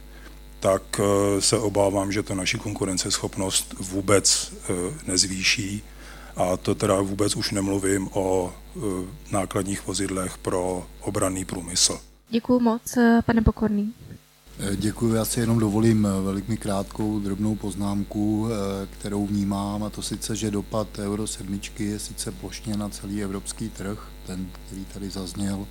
tak 0.61 1.01
eh, 1.01 1.41
se 1.41 1.59
obávám, 1.59 2.13
že 2.13 2.23
to 2.23 2.35
naši 2.35 2.59
konkurenceschopnost 2.59 3.75
vůbec 3.79 4.53
eh, 4.53 4.73
nezvýší. 5.07 5.83
A 6.41 6.57
to 6.57 6.75
teda 6.75 7.01
vůbec 7.01 7.37
už 7.37 7.51
nemluvím 7.51 8.09
o 8.13 8.53
eh, 8.77 8.81
nákladních 9.33 9.87
vozidlech 9.87 10.39
pro 10.39 10.87
obranný 11.01 11.45
průmysl. 11.45 12.01
Děkuji 12.31 12.61
moc, 12.61 12.99
pane 13.27 13.43
Pokorný. 13.43 13.93
Děkuji, 14.77 15.15
já 15.15 15.25
si 15.25 15.41
jenom 15.41 15.59
dovolím 15.59 16.03
velmi 16.03 16.57
krátkou 16.57 17.21
drobnou 17.21 17.55
poznámku, 17.55 18.49
kterou 18.91 19.27
vnímám, 19.27 19.83
a 19.83 19.91
to 19.91 20.03
sice, 20.03 20.37
že 20.37 20.51
dopad 20.51 20.99
Euro 20.99 21.27
7 21.27 21.61
je 21.79 21.99
sice 21.99 22.33
plošně 22.33 22.77
na 22.77 22.89
celý 22.89 23.23
evropský 23.23 23.69
trh, 23.69 24.09
ten, 24.27 24.51
který 24.67 24.85
tady 24.85 25.11
zazněl, 25.11 25.67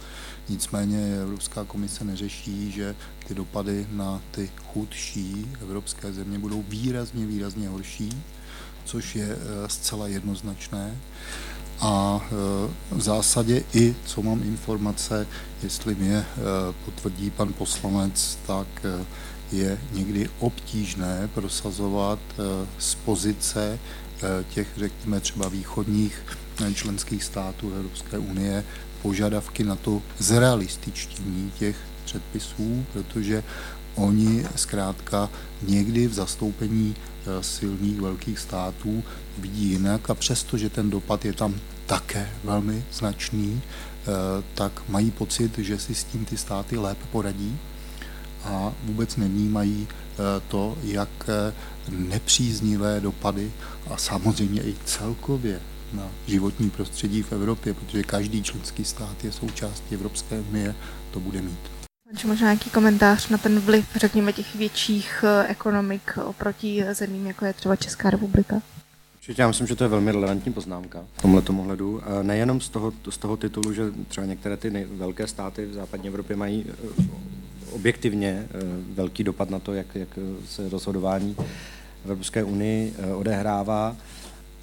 nicméně 0.49 1.17
Evropská 1.21 1.63
komise 1.63 2.03
neřeší, 2.03 2.71
že 2.71 2.95
ty 3.27 3.33
dopady 3.33 3.87
na 3.91 4.21
ty 4.31 4.51
chudší 4.73 5.51
evropské 5.61 6.13
země 6.13 6.39
budou 6.39 6.63
výrazně, 6.67 7.25
výrazně 7.25 7.69
horší, 7.69 8.23
což 8.85 9.15
je 9.15 9.27
eh, 9.31 9.69
zcela 9.69 10.07
jednoznačné. 10.07 10.97
A 11.79 12.21
eh, 12.23 12.31
v 12.91 13.01
zásadě 13.01 13.63
i, 13.73 13.95
co 14.05 14.21
mám 14.21 14.43
informace, 14.43 15.27
jestli 15.63 15.95
mě 15.95 16.15
eh, 16.17 16.25
potvrdí 16.85 17.29
pan 17.29 17.53
poslanec, 17.53 18.37
tak 18.47 18.67
je 19.51 19.79
někdy 19.91 20.29
obtížné 20.39 21.29
prosazovat 21.33 22.19
z 22.79 22.95
pozice 22.95 23.79
těch, 24.49 24.67
řekněme, 24.77 25.19
třeba 25.19 25.49
východních 25.49 26.21
členských 26.73 27.23
států 27.23 27.73
Evropské 27.73 28.17
unie 28.17 28.63
požadavky 29.01 29.63
na 29.63 29.75
to 29.75 30.01
zrealističtění 30.19 31.51
těch 31.59 31.75
předpisů, 32.05 32.85
protože 32.93 33.43
oni 33.95 34.45
zkrátka 34.55 35.29
někdy 35.61 36.07
v 36.07 36.13
zastoupení 36.13 36.95
silných 37.41 38.01
velkých 38.01 38.39
států 38.39 39.03
vidí 39.37 39.65
jinak 39.65 40.09
a 40.09 40.15
přesto, 40.15 40.57
že 40.57 40.69
ten 40.69 40.89
dopad 40.89 41.25
je 41.25 41.33
tam 41.33 41.55
také 41.85 42.29
velmi 42.43 42.83
značný, 42.93 43.61
eh, 43.61 44.11
tak 44.53 44.81
mají 44.89 45.11
pocit, 45.11 45.57
že 45.57 45.79
si 45.79 45.95
s 45.95 46.03
tím 46.03 46.25
ty 46.25 46.37
státy 46.37 46.77
lépe 46.77 47.05
poradí 47.11 47.57
a 48.43 48.73
vůbec 48.83 49.15
nevnímají 49.15 49.87
eh, 49.91 50.17
to, 50.47 50.77
jak 50.83 51.09
nepříznivé 51.89 52.99
dopady 52.99 53.51
a 53.89 53.97
samozřejmě 53.97 54.61
i 54.61 54.75
celkově 54.85 55.59
na 55.93 56.07
životní 56.27 56.69
prostředí 56.69 57.21
v 57.23 57.31
Evropě, 57.31 57.73
protože 57.73 58.03
každý 58.03 58.43
členský 58.43 58.85
stát 58.85 59.23
je 59.23 59.31
součástí 59.31 59.95
Evropské 59.95 60.39
unie, 60.39 60.75
to 61.11 61.19
bude 61.19 61.41
mít. 61.41 61.78
Možná 62.13 62.35
nějaký 62.35 62.69
komentář 62.69 63.29
na 63.29 63.37
ten 63.37 63.59
vliv, 63.59 63.85
řekněme, 63.95 64.33
těch 64.33 64.55
větších 64.55 65.23
eh, 65.27 65.47
ekonomik 65.47 66.17
oproti 66.25 66.85
zemím, 66.91 67.27
jako 67.27 67.45
je 67.45 67.53
třeba 67.53 67.75
Česká 67.75 68.09
republika? 68.09 68.61
Určitě 69.15 69.41
já 69.41 69.47
myslím, 69.47 69.67
že 69.67 69.75
to 69.75 69.83
je 69.83 69.87
velmi 69.87 70.11
relevantní 70.11 70.53
poznámka 70.53 71.05
v 71.17 71.21
tomhle 71.21 71.41
ohledu. 71.59 72.01
Nejenom 72.21 72.61
z 72.61 72.69
toho, 72.69 72.93
z 73.09 73.17
toho 73.17 73.37
titulu, 73.37 73.73
že 73.73 73.83
třeba 74.07 74.27
některé 74.27 74.57
ty 74.57 74.87
velké 74.91 75.27
státy 75.27 75.65
v 75.65 75.73
západní 75.73 76.07
Evropě 76.07 76.35
mají 76.35 76.65
eh, 76.69 77.03
objektivně 77.71 78.47
eh, 78.49 78.57
velký 78.93 79.23
dopad 79.23 79.49
na 79.49 79.59
to, 79.59 79.73
jak, 79.73 79.95
jak 79.95 80.09
se 80.45 80.69
rozhodování 80.69 81.35
v 82.05 82.05
Evropské 82.05 82.43
unii 82.43 82.93
odehrává, 83.15 83.95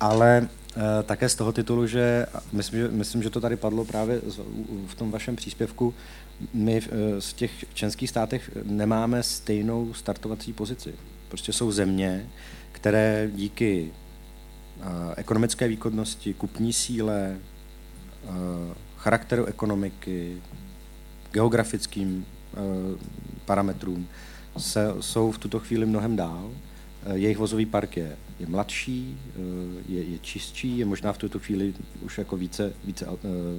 ale 0.00 0.48
Eh, 0.76 1.02
také 1.02 1.28
z 1.28 1.34
toho 1.34 1.52
titulu, 1.52 1.86
že 1.86 2.26
myslím, 2.52 2.80
že 2.80 2.88
myslím, 2.88 3.22
že 3.22 3.30
to 3.30 3.40
tady 3.40 3.56
padlo 3.56 3.84
právě 3.84 4.20
v 4.86 4.94
tom 4.94 5.10
vašem 5.10 5.36
příspěvku, 5.36 5.94
my 6.54 6.76
eh, 6.76 7.32
těch 7.34 7.64
členských 7.74 8.10
státech 8.10 8.50
nemáme 8.64 9.22
stejnou 9.22 9.94
startovací 9.94 10.52
pozici. 10.52 10.94
Prostě 11.28 11.52
jsou 11.52 11.72
země, 11.72 12.26
které 12.72 13.30
díky 13.34 13.90
eh, 14.80 14.84
ekonomické 15.16 15.68
výkonnosti, 15.68 16.34
kupní 16.34 16.72
síle, 16.72 17.36
charakteru 18.96 19.44
ekonomiky, 19.44 20.42
geografickým 21.30 22.26
parametrům 23.44 24.08
se, 24.58 24.94
jsou 25.00 25.30
v 25.30 25.38
tuto 25.38 25.58
chvíli 25.58 25.86
mnohem 25.86 26.16
dál 26.16 26.50
Eh, 27.06 27.18
jejich 27.18 27.38
vozový 27.38 27.66
park 27.66 27.96
je, 27.96 28.16
je 28.40 28.46
mladší, 28.46 29.18
eh, 29.28 29.82
je, 29.88 30.02
je 30.02 30.18
čistší, 30.18 30.78
je 30.78 30.84
možná 30.84 31.12
v 31.12 31.18
tuto 31.18 31.38
chvíli 31.38 31.74
už 32.02 32.18
jako 32.18 32.36
více, 32.36 32.72
více 32.84 33.06
eh, 33.06 33.18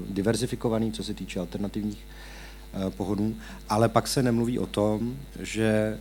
diverzifikovaný, 0.10 0.92
co 0.92 1.04
se 1.04 1.14
týče 1.14 1.40
alternativních 1.40 2.06
pohodů, 2.90 3.36
ale 3.70 3.90
pak 3.90 4.08
se 4.08 4.24
nemluví 4.24 4.60
o 4.60 4.66
tom, 4.66 5.18
že 5.40 5.98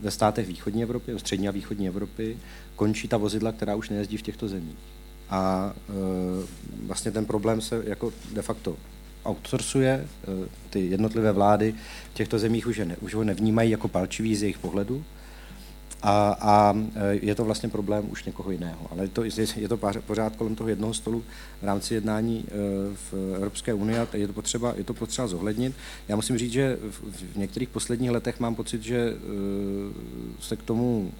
ve 0.00 0.10
státech 0.10 0.46
východní 0.46 0.82
Evropy, 0.82 1.18
střední 1.18 1.48
a 1.48 1.50
východní 1.50 1.88
Evropy, 1.88 2.38
končí 2.76 3.08
ta 3.08 3.16
vozidla, 3.16 3.52
která 3.52 3.74
už 3.74 3.88
nejezdí 3.88 4.16
v 4.16 4.22
těchto 4.22 4.48
zemích. 4.48 4.78
A 5.30 5.72
vlastně 6.86 7.10
ten 7.10 7.26
problém 7.26 7.60
se 7.60 7.82
jako 7.86 8.12
de 8.32 8.42
facto 8.42 8.76
outsourcuje, 9.28 10.06
ty 10.70 10.86
jednotlivé 10.86 11.32
vlády 11.32 11.74
v 12.10 12.14
těchto 12.14 12.38
zemích 12.38 12.66
už, 12.66 12.76
je 12.76 12.84
ne, 12.84 12.96
už 12.96 13.14
ho 13.14 13.24
nevnímají 13.24 13.70
jako 13.70 13.88
palčivý 13.88 14.36
z 14.36 14.42
jejich 14.42 14.58
pohledu, 14.58 15.04
a, 16.02 16.36
a 16.40 16.74
e, 16.94 17.18
je 17.22 17.34
to 17.34 17.44
vlastně 17.44 17.68
problém 17.68 18.10
už 18.10 18.24
někoho 18.24 18.50
jiného. 18.50 18.86
Ale 18.90 19.08
to, 19.08 19.24
je 19.56 19.68
to 19.68 19.78
pořád 20.06 20.36
kolem 20.36 20.54
toho 20.54 20.68
jednoho 20.68 20.94
stolu 20.94 21.24
v 21.62 21.64
rámci 21.64 21.94
jednání 21.94 22.44
e, 22.48 22.52
v 22.94 23.34
Evropské 23.36 23.74
unii 23.74 23.98
a 23.98 24.08
je 24.12 24.26
to 24.26 24.32
potřeba, 24.32 24.74
je 24.76 24.84
to 24.84 24.94
potřeba 24.94 25.28
zohlednit. 25.28 25.74
Já 26.08 26.16
musím 26.16 26.38
říct, 26.38 26.52
že 26.52 26.78
v, 26.90 27.36
některých 27.36 27.68
posledních 27.68 28.10
letech 28.10 28.40
mám 28.40 28.54
pocit, 28.54 28.82
že 28.82 28.96
e, 28.98 29.14
se 30.40 30.56
k 30.56 30.62
tomu 30.62 31.12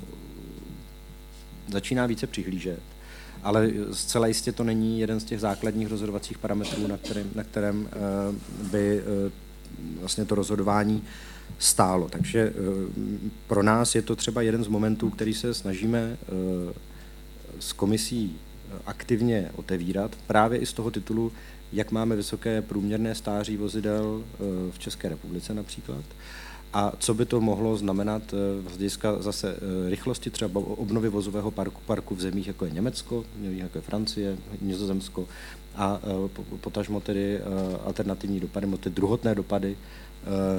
začíná 1.69 2.07
více 2.07 2.27
přihlížet. 2.27 2.81
ale 3.43 3.71
zcela 3.93 4.27
jistě 4.27 4.53
to 4.53 4.65
není 4.65 5.01
jeden 5.01 5.21
z 5.21 5.25
těch 5.25 5.41
základních 5.41 5.89
rozhodovacích 5.89 6.39
parametrů, 6.39 6.87
na 6.87 6.97
kterém, 6.97 7.31
na 7.35 7.45
kterém 7.45 7.89
by 8.71 9.03
vlastně 10.01 10.25
to 10.25 10.35
rozhodování 10.35 11.03
stálo. 11.59 12.09
Takže 12.09 12.53
pro 13.47 13.63
nás 13.63 13.95
je 13.95 14.03
to 14.03 14.17
třeba 14.17 14.43
jeden 14.43 14.65
z 14.65 14.69
momentů, 14.69 15.11
který 15.11 15.35
se 15.35 15.55
snažíme 15.55 16.17
s 17.61 17.73
komisí 17.73 18.37
aktivně 18.87 19.51
otevírat, 19.57 20.17
právě 20.27 20.59
i 20.59 20.67
z 20.67 20.73
toho 20.73 20.91
titulu, 20.91 21.33
jak 21.73 21.93
máme 21.93 22.17
vysoké 22.17 22.63
průměrné 22.63 23.15
stáří 23.15 23.57
vozidel 23.57 24.23
v 24.71 24.79
České 24.79 25.09
republice 25.09 25.55
například, 25.55 26.05
a 26.73 26.93
co 26.99 27.15
by 27.15 27.27
to 27.27 27.41
mohlo 27.41 27.77
znamenat 27.77 28.23
z 28.67 28.69
hlediska 28.69 29.23
zase 29.23 29.57
rychlosti 29.89 30.31
třeba 30.31 30.61
obnovy 30.61 31.09
vozového 31.09 31.51
parku, 31.51 31.81
parku 31.87 32.15
v 32.15 32.21
zemích, 32.21 32.47
jako 32.47 32.65
je 32.65 32.71
Německo, 32.71 33.25
jako 33.43 33.79
je 33.79 33.83
Francie, 33.83 34.37
Nizozemsko 34.61 35.29
a 35.75 36.01
potažmo 36.61 37.01
tedy 37.01 37.41
alternativní 37.85 38.41
dopady, 38.41 38.67
ty 38.81 38.91
druhotné 38.91 39.35
dopady 39.35 39.77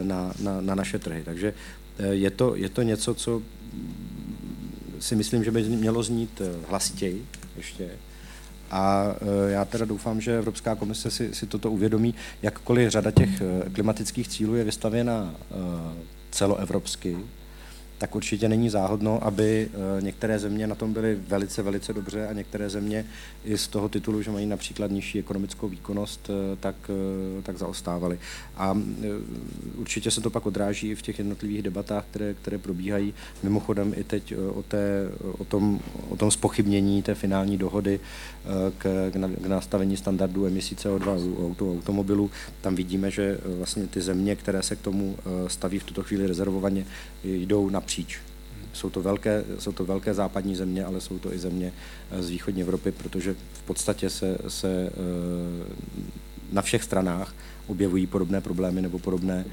na, 0.03 0.33
na, 0.39 0.61
na 0.61 0.75
naše 0.75 0.99
trhy. 0.99 1.23
Takže 1.25 1.53
je 2.11 2.31
to, 2.31 2.55
je 2.55 2.69
to 2.69 2.81
něco, 2.81 3.13
co 3.13 3.41
si 4.99 5.15
myslím, 5.15 5.43
že 5.43 5.51
by 5.51 5.63
mělo 5.63 6.03
znít 6.03 6.41
hlasitěji 6.69 7.25
ještě. 7.57 7.89
A 8.71 9.15
já 9.47 9.65
teda 9.65 9.85
doufám, 9.85 10.21
že 10.21 10.37
Evropská 10.37 10.75
komise 10.75 11.11
si, 11.11 11.35
si 11.35 11.45
toto 11.47 11.71
uvědomí, 11.71 12.15
jakkoliv 12.41 12.89
řada 12.89 13.11
těch 13.11 13.29
klimatických 13.73 14.27
cílů 14.27 14.55
je 14.55 14.63
vystavěna 14.63 15.35
celoevropsky, 16.31 17.17
tak 18.01 18.15
určitě 18.15 18.49
není 18.49 18.69
záhodno, 18.69 19.23
aby 19.23 19.69
eh, 19.73 20.01
některé 20.01 20.39
země 20.39 20.67
na 20.67 20.75
tom 20.75 20.93
byly 20.93 21.19
velice, 21.27 21.61
velice 21.61 21.93
dobře 21.93 22.27
a 22.27 22.33
některé 22.33 22.69
země 22.69 23.05
i 23.45 23.57
z 23.57 23.67
toho 23.67 23.89
titulu, 23.89 24.21
že 24.21 24.31
mají 24.31 24.45
například 24.45 24.91
nižší 24.91 25.19
ekonomickou 25.19 25.67
výkonnost, 25.69 26.29
eh, 26.29 26.55
tak, 26.59 26.75
eh, 26.89 27.41
tak 27.41 27.57
zaostávaly. 27.57 28.19
A 28.57 28.77
určitě 29.75 30.11
se 30.11 30.21
to 30.21 30.29
pak 30.29 30.45
odráží 30.45 30.89
i 30.89 30.95
v 30.95 31.01
těch 31.01 31.17
jednotlivých 31.17 31.61
debatách, 31.61 32.05
které, 32.09 32.33
které 32.33 32.57
probíhají. 32.57 33.13
Mimochodem 33.43 33.93
i 33.97 34.03
teď 34.03 34.33
o, 34.53 34.63
té, 34.63 35.09
o, 35.37 35.45
tom, 35.45 35.79
o 36.09 36.15
tom 36.15 36.31
spochybnění 36.31 37.01
té 37.01 37.15
finální 37.15 37.57
dohody 37.57 37.99
k, 38.77 39.11
k 39.43 39.47
nastavení 39.47 39.97
standardů 39.97 40.45
emisí 40.45 40.75
CO2 40.75 41.29
u 41.29 41.47
auto, 41.47 41.71
automobilů. 41.71 42.31
Tam 42.61 42.75
vidíme, 42.75 43.11
že 43.11 43.37
vlastně 43.57 43.87
ty 43.87 44.01
země, 44.01 44.35
které 44.35 44.63
se 44.63 44.75
k 44.75 44.81
tomu 44.81 45.17
staví 45.47 45.79
v 45.79 45.83
tuto 45.83 46.03
chvíli 46.03 46.27
rezervovaně, 46.27 46.85
jdou 47.23 47.69
například 47.69 47.90
napříč. 47.91 48.19
Jsou 48.73 48.89
to, 48.89 49.01
velké, 49.01 49.43
jsou 49.59 49.71
to 49.71 49.85
velké 49.85 50.13
západní 50.13 50.55
země, 50.55 50.85
ale 50.85 51.01
jsou 51.01 51.19
to 51.19 51.33
i 51.33 51.39
země 51.39 51.73
eh, 52.11 52.23
z 52.23 52.29
východní 52.29 52.61
Evropy, 52.61 52.91
protože 52.91 53.35
v 53.53 53.61
podstatě 53.61 54.09
se, 54.09 54.37
se 54.47 54.87
eh, 54.87 54.93
na 56.51 56.61
všech 56.61 56.83
stranách 56.83 57.33
objevují 57.67 58.07
podobné 58.07 58.41
problémy 58.41 58.81
nebo 58.81 58.99
podobné, 58.99 59.45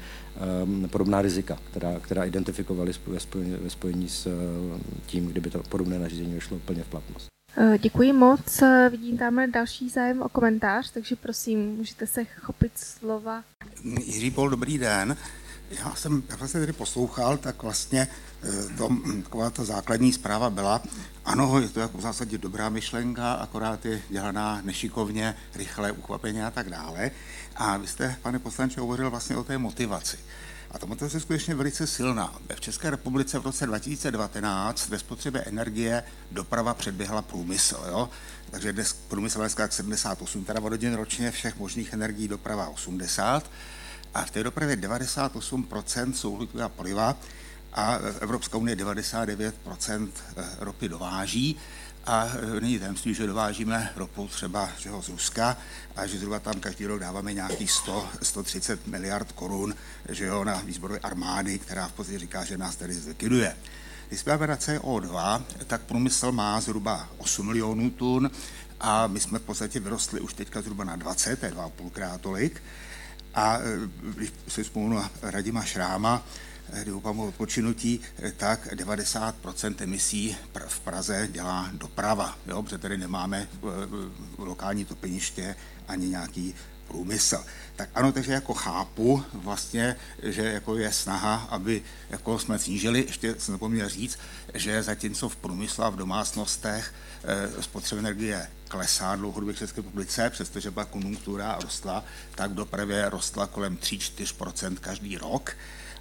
eh, 0.83 0.87
podobná 0.87 1.21
rizika, 1.21 1.57
která, 1.71 1.99
která 1.99 2.23
identifikovali 2.23 2.91
ve 3.07 3.19
spojení, 3.19 3.55
ve 3.61 3.69
spojení 3.69 4.09
s 4.09 4.27
tím, 5.05 5.27
kdyby 5.27 5.49
to 5.49 5.63
podobné 5.69 5.99
nařízení 5.99 6.33
vyšlo 6.33 6.57
úplně 6.57 6.83
v 6.83 6.87
platnost. 6.87 7.27
Děkuji 7.79 8.13
moc. 8.13 8.63
Vidím 8.91 9.17
tam 9.17 9.51
další 9.51 9.89
zájem 9.89 10.21
o 10.21 10.29
komentář, 10.29 10.91
takže 10.91 11.15
prosím, 11.15 11.59
můžete 11.59 12.07
se 12.07 12.25
chopit 12.25 12.71
slova. 12.75 13.43
Jiří 14.05 14.31
Pol, 14.31 14.49
dobrý 14.49 14.77
den. 14.77 15.17
Já 15.69 15.95
jsem, 15.95 16.23
jak 16.29 16.39
jsem 16.39 16.61
tedy 16.61 16.73
poslouchal, 16.73 17.37
tak 17.37 17.63
vlastně 17.63 18.07
eh, 18.43 18.77
to, 18.77 18.89
hm, 18.89 19.21
taková 19.21 19.49
ta 19.49 19.63
základní 19.63 20.13
zpráva 20.13 20.49
byla, 20.49 20.81
ano, 21.25 21.59
je 21.59 21.69
to 21.69 21.79
jako 21.79 21.97
v 21.97 22.01
zásadě 22.01 22.37
dobrá 22.37 22.69
myšlenka, 22.69 23.33
akorát 23.33 23.85
je 23.85 24.01
dělaná 24.09 24.61
nešikovně, 24.63 25.35
rychle, 25.55 25.91
uchvapeně 25.91 26.45
a 26.45 26.51
tak 26.51 26.69
dále. 26.69 27.11
A 27.55 27.77
vy 27.77 27.87
jste, 27.87 28.15
pane 28.21 28.39
poslanče, 28.39 28.79
hovořil 28.79 29.09
vlastně 29.09 29.37
o 29.37 29.43
té 29.43 29.57
motivaci. 29.57 30.17
A 30.71 30.79
ta 30.79 30.85
motivace 30.85 31.17
je 31.17 31.21
skutečně 31.21 31.55
velice 31.55 31.87
silná. 31.87 32.39
V 32.55 32.61
České 32.61 32.89
republice 32.89 33.39
v 33.39 33.43
roce 33.43 33.65
2019 33.65 34.89
ve 34.89 34.99
spotřebě 34.99 35.41
energie 35.41 36.03
doprava 36.31 36.73
předběhla 36.73 37.21
průmysl. 37.21 37.85
Jo? 37.89 38.09
Takže 38.51 38.73
dnes 38.73 38.93
průmysl 38.93 39.41
je 39.41 39.49
78 39.69 40.45
terawatt 40.45 40.83
ročně, 40.95 41.31
všech 41.31 41.59
možných 41.59 41.93
energií 41.93 42.27
doprava 42.27 42.69
80 42.69 43.49
a 44.13 44.25
v 44.25 44.31
té 44.31 44.43
dopravě 44.43 44.75
98% 44.75 46.13
jsou 46.13 46.31
uhlíková 46.31 46.69
paliva 46.69 47.17
a 47.73 47.93
Evropská 48.19 48.57
unie 48.57 48.75
99% 48.75 50.09
eh, 50.37 50.45
ropy 50.59 50.89
dováží 50.89 51.57
a 52.05 52.27
eh, 52.27 52.61
není 52.61 52.79
tajemství, 52.79 53.13
že 53.13 53.27
dovážíme 53.27 53.91
ropu 53.95 54.27
třeba 54.27 54.69
z 55.01 55.09
Ruska 55.09 55.57
a 55.95 56.05
že 56.07 56.17
zhruba 56.17 56.39
tam 56.39 56.59
každý 56.59 56.85
rok 56.85 56.99
dáváme 56.99 57.33
nějakých 57.33 57.71
100, 57.71 58.09
130 58.21 58.87
miliard 58.87 59.31
korun 59.31 59.75
že 60.09 60.25
jo, 60.25 60.43
na 60.43 60.55
výzbroj 60.55 60.99
armády, 61.03 61.59
která 61.59 61.87
v 61.87 61.93
podstatě 61.93 62.19
říká, 62.19 62.45
že 62.45 62.57
nás 62.57 62.75
tady 62.75 62.93
zlikviduje. 62.93 63.55
Když 64.07 64.19
jsme 64.19 64.47
na 64.47 64.55
CO2, 64.55 65.41
tak 65.67 65.81
průmysl 65.81 66.31
má 66.31 66.61
zhruba 66.61 67.09
8 67.17 67.47
milionů 67.47 67.89
tun 67.89 68.31
a 68.79 69.07
my 69.07 69.19
jsme 69.19 69.39
v 69.39 69.41
podstatě 69.41 69.79
vyrostli 69.79 70.19
už 70.19 70.33
teďka 70.33 70.61
zhruba 70.61 70.83
na 70.83 70.95
20, 70.95 71.39
to 71.39 71.45
je 71.45 71.51
2,5 71.51 71.89
krát 71.89 72.21
tolik. 72.21 72.61
A 73.33 73.57
e, 73.57 73.61
když 74.01 74.31
si 74.47 74.63
vzpomenu 74.63 74.95
na 74.95 75.11
Radima 75.21 75.63
Šráma, 75.63 76.25
e, 76.73 76.81
kdy 76.81 76.91
mu 76.91 77.27
odpočinutí, 77.27 77.99
e, 78.23 78.31
tak 78.31 78.67
90% 78.73 79.81
emisí 79.81 80.37
v 80.67 80.79
Praze 80.79 81.27
dělá 81.31 81.69
doprava, 81.73 82.37
jo, 82.47 82.63
protože 82.63 82.77
tady 82.77 82.97
nemáme 82.97 83.47
lokální 84.37 84.85
topeniště 84.85 85.55
ani 85.87 86.09
nějaký 86.09 86.55
průmysl. 86.87 87.45
Tak 87.75 87.89
ano, 87.95 88.11
takže 88.11 88.31
jako 88.33 88.53
chápu 88.53 89.23
vlastně, 89.33 89.95
že 90.23 90.41
jako 90.41 90.77
je 90.77 90.91
snaha, 90.91 91.35
aby 91.35 91.81
jako 92.09 92.39
jsme 92.39 92.59
snížili, 92.59 93.05
ještě 93.07 93.35
jsem 93.37 93.53
zapomněl 93.53 93.89
říct, 93.89 94.19
že 94.53 94.83
zatímco 94.83 95.29
v 95.29 95.35
průmyslu 95.35 95.83
a 95.83 95.89
v 95.89 95.95
domácnostech 95.95 96.93
spotřeba 97.59 97.99
energie 97.99 98.47
klesá 98.69 99.15
dlouhodobě 99.15 99.53
v 99.53 99.57
České 99.57 99.81
republice, 99.81 100.29
přestože 100.29 100.71
byla 100.71 100.85
konjunktura 100.85 101.57
rostla, 101.61 102.03
tak 102.35 102.51
v 102.51 102.55
dopravě 102.55 103.09
rostla 103.09 103.47
kolem 103.47 103.77
3-4% 103.77 104.75
každý 104.75 105.17
rok 105.17 105.55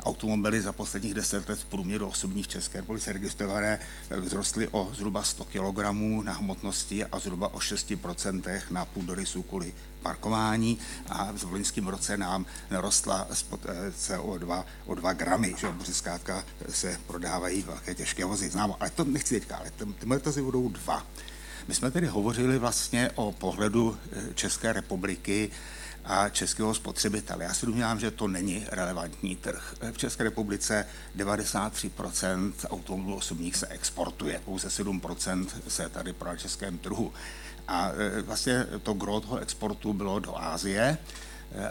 automobily 0.04 0.60
za 0.60 0.72
posledních 0.72 1.14
deset 1.14 1.48
let 1.48 1.58
v 1.58 1.64
průměru 1.64 2.06
osobní 2.06 2.42
v 2.42 2.48
České 2.48 2.78
republice 2.78 3.12
registrované 3.12 3.78
vzrostly 4.24 4.68
o 4.68 4.90
zhruba 4.94 5.22
100 5.22 5.44
kg 5.44 5.78
na 6.22 6.32
hmotnosti 6.32 7.04
a 7.04 7.18
zhruba 7.18 7.54
o 7.54 7.58
6% 7.58 8.60
na 8.70 8.84
půdorysu 8.84 9.42
kvůli 9.42 9.74
parkování 10.02 10.78
a 11.08 11.32
v 11.32 11.52
loňském 11.52 11.88
roce 11.88 12.16
nám 12.16 12.46
narostla 12.70 13.26
eh, 13.30 13.90
CO2 13.90 14.64
o 14.86 14.94
2 14.94 15.12
gramy, 15.12 15.54
že 15.58 15.72
protože 15.72 15.94
zkrátka 15.94 16.44
se 16.70 17.00
prodávají 17.06 17.62
velké 17.62 17.94
těžké 17.94 18.24
vozy. 18.24 18.50
Znám, 18.50 18.74
ale 18.80 18.90
to 18.90 19.04
nechci 19.04 19.40
teďka, 19.40 19.56
ale 19.56 19.70
ty 20.32 20.42
budou 20.42 20.68
dva. 20.68 21.06
My 21.68 21.74
jsme 21.74 21.90
tedy 21.90 22.06
hovořili 22.06 22.58
vlastně 22.58 23.10
o 23.14 23.32
pohledu 23.32 23.98
eh, 24.12 24.34
České 24.34 24.72
republiky 24.72 25.50
a 26.04 26.28
českého 26.28 26.74
spotřebitele. 26.74 27.44
Já 27.44 27.54
si 27.54 27.66
domnívám, 27.66 28.00
že 28.00 28.10
to 28.10 28.28
není 28.28 28.66
relevantní 28.70 29.36
trh. 29.36 29.74
V 29.92 29.98
České 29.98 30.24
republice 30.24 30.86
93% 31.16 32.52
automobilů 32.68 33.16
osobních 33.16 33.56
se 33.56 33.66
exportuje, 33.66 34.40
pouze 34.44 34.68
7% 34.68 35.46
se 35.68 35.88
tady 35.88 36.12
pro 36.12 36.36
českém 36.36 36.78
trhu. 36.78 37.12
A 37.68 37.90
e, 38.18 38.22
vlastně 38.22 38.66
to 38.82 38.94
gro 38.94 39.20
toho 39.20 39.38
exportu 39.38 39.92
bylo 39.92 40.18
do 40.18 40.38
Ázie 40.38 40.98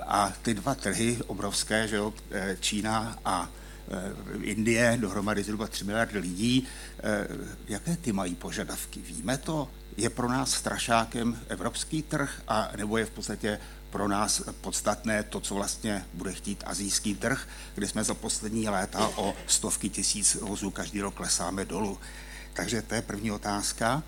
a 0.07 0.33
ty 0.41 0.53
dva 0.53 0.75
trhy 0.75 1.17
obrovské, 1.27 1.87
že 1.87 1.95
jo, 1.95 2.13
Čína 2.59 3.19
a 3.25 3.49
Indie, 4.41 4.97
dohromady 5.01 5.43
zhruba 5.43 5.67
3 5.67 5.83
miliardy 5.83 6.19
lidí, 6.19 6.67
jaké 7.67 7.97
ty 7.97 8.11
mají 8.11 8.35
požadavky? 8.35 8.99
Víme 8.99 9.37
to? 9.37 9.69
Je 9.97 10.09
pro 10.09 10.29
nás 10.29 10.51
strašákem 10.51 11.39
evropský 11.47 12.01
trh 12.01 12.41
a 12.47 12.69
nebo 12.77 12.97
je 12.97 13.05
v 13.05 13.09
podstatě 13.09 13.59
pro 13.89 14.07
nás 14.07 14.41
podstatné 14.61 15.23
to, 15.23 15.39
co 15.39 15.55
vlastně 15.55 16.05
bude 16.13 16.33
chtít 16.33 16.63
azijský 16.67 17.15
trh, 17.15 17.47
kde 17.75 17.87
jsme 17.87 18.03
za 18.03 18.13
poslední 18.13 18.69
léta 18.69 19.11
o 19.15 19.33
stovky 19.47 19.89
tisíc 19.89 20.35
vozů 20.35 20.71
každý 20.71 21.01
rok 21.01 21.13
klesáme 21.13 21.65
dolů. 21.65 21.99
Takže 22.53 22.81
to 22.81 22.95
je 22.95 23.01
první 23.01 23.31
otázka. 23.31 24.03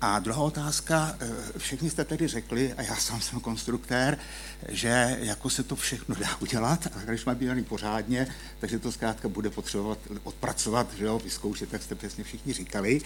A 0.00 0.18
druhá 0.18 0.40
otázka, 0.40 1.16
eh, 1.20 1.58
všichni 1.58 1.90
jste 1.90 2.04
tedy 2.04 2.28
řekli, 2.28 2.72
a 2.72 2.82
já 2.82 2.96
sám 2.96 3.20
jsem 3.20 3.40
konstruktér, 3.40 4.18
že 4.68 5.16
jako 5.20 5.50
se 5.50 5.62
to 5.62 5.76
všechno 5.76 6.14
dá 6.14 6.36
udělat, 6.40 6.86
a 6.86 7.04
když 7.04 7.24
má 7.24 7.34
být 7.34 7.68
pořádně, 7.68 8.26
takže 8.60 8.78
to 8.78 8.92
zkrátka 8.92 9.28
bude 9.28 9.50
potřebovat 9.50 9.98
odpracovat, 10.24 10.86
že 10.98 11.04
jo, 11.04 11.18
vyzkoušet, 11.18 11.72
jak 11.72 11.82
jste 11.82 11.94
přesně 11.94 12.24
všichni 12.24 12.52
říkali. 12.52 13.00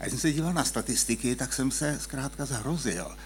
A 0.00 0.02
když 0.02 0.10
jsem 0.10 0.20
se 0.20 0.32
díval 0.32 0.52
na 0.52 0.64
statistiky, 0.64 1.36
tak 1.36 1.52
jsem 1.52 1.70
se 1.70 1.98
zkrátka 2.00 2.44
zhrozil. 2.44 3.16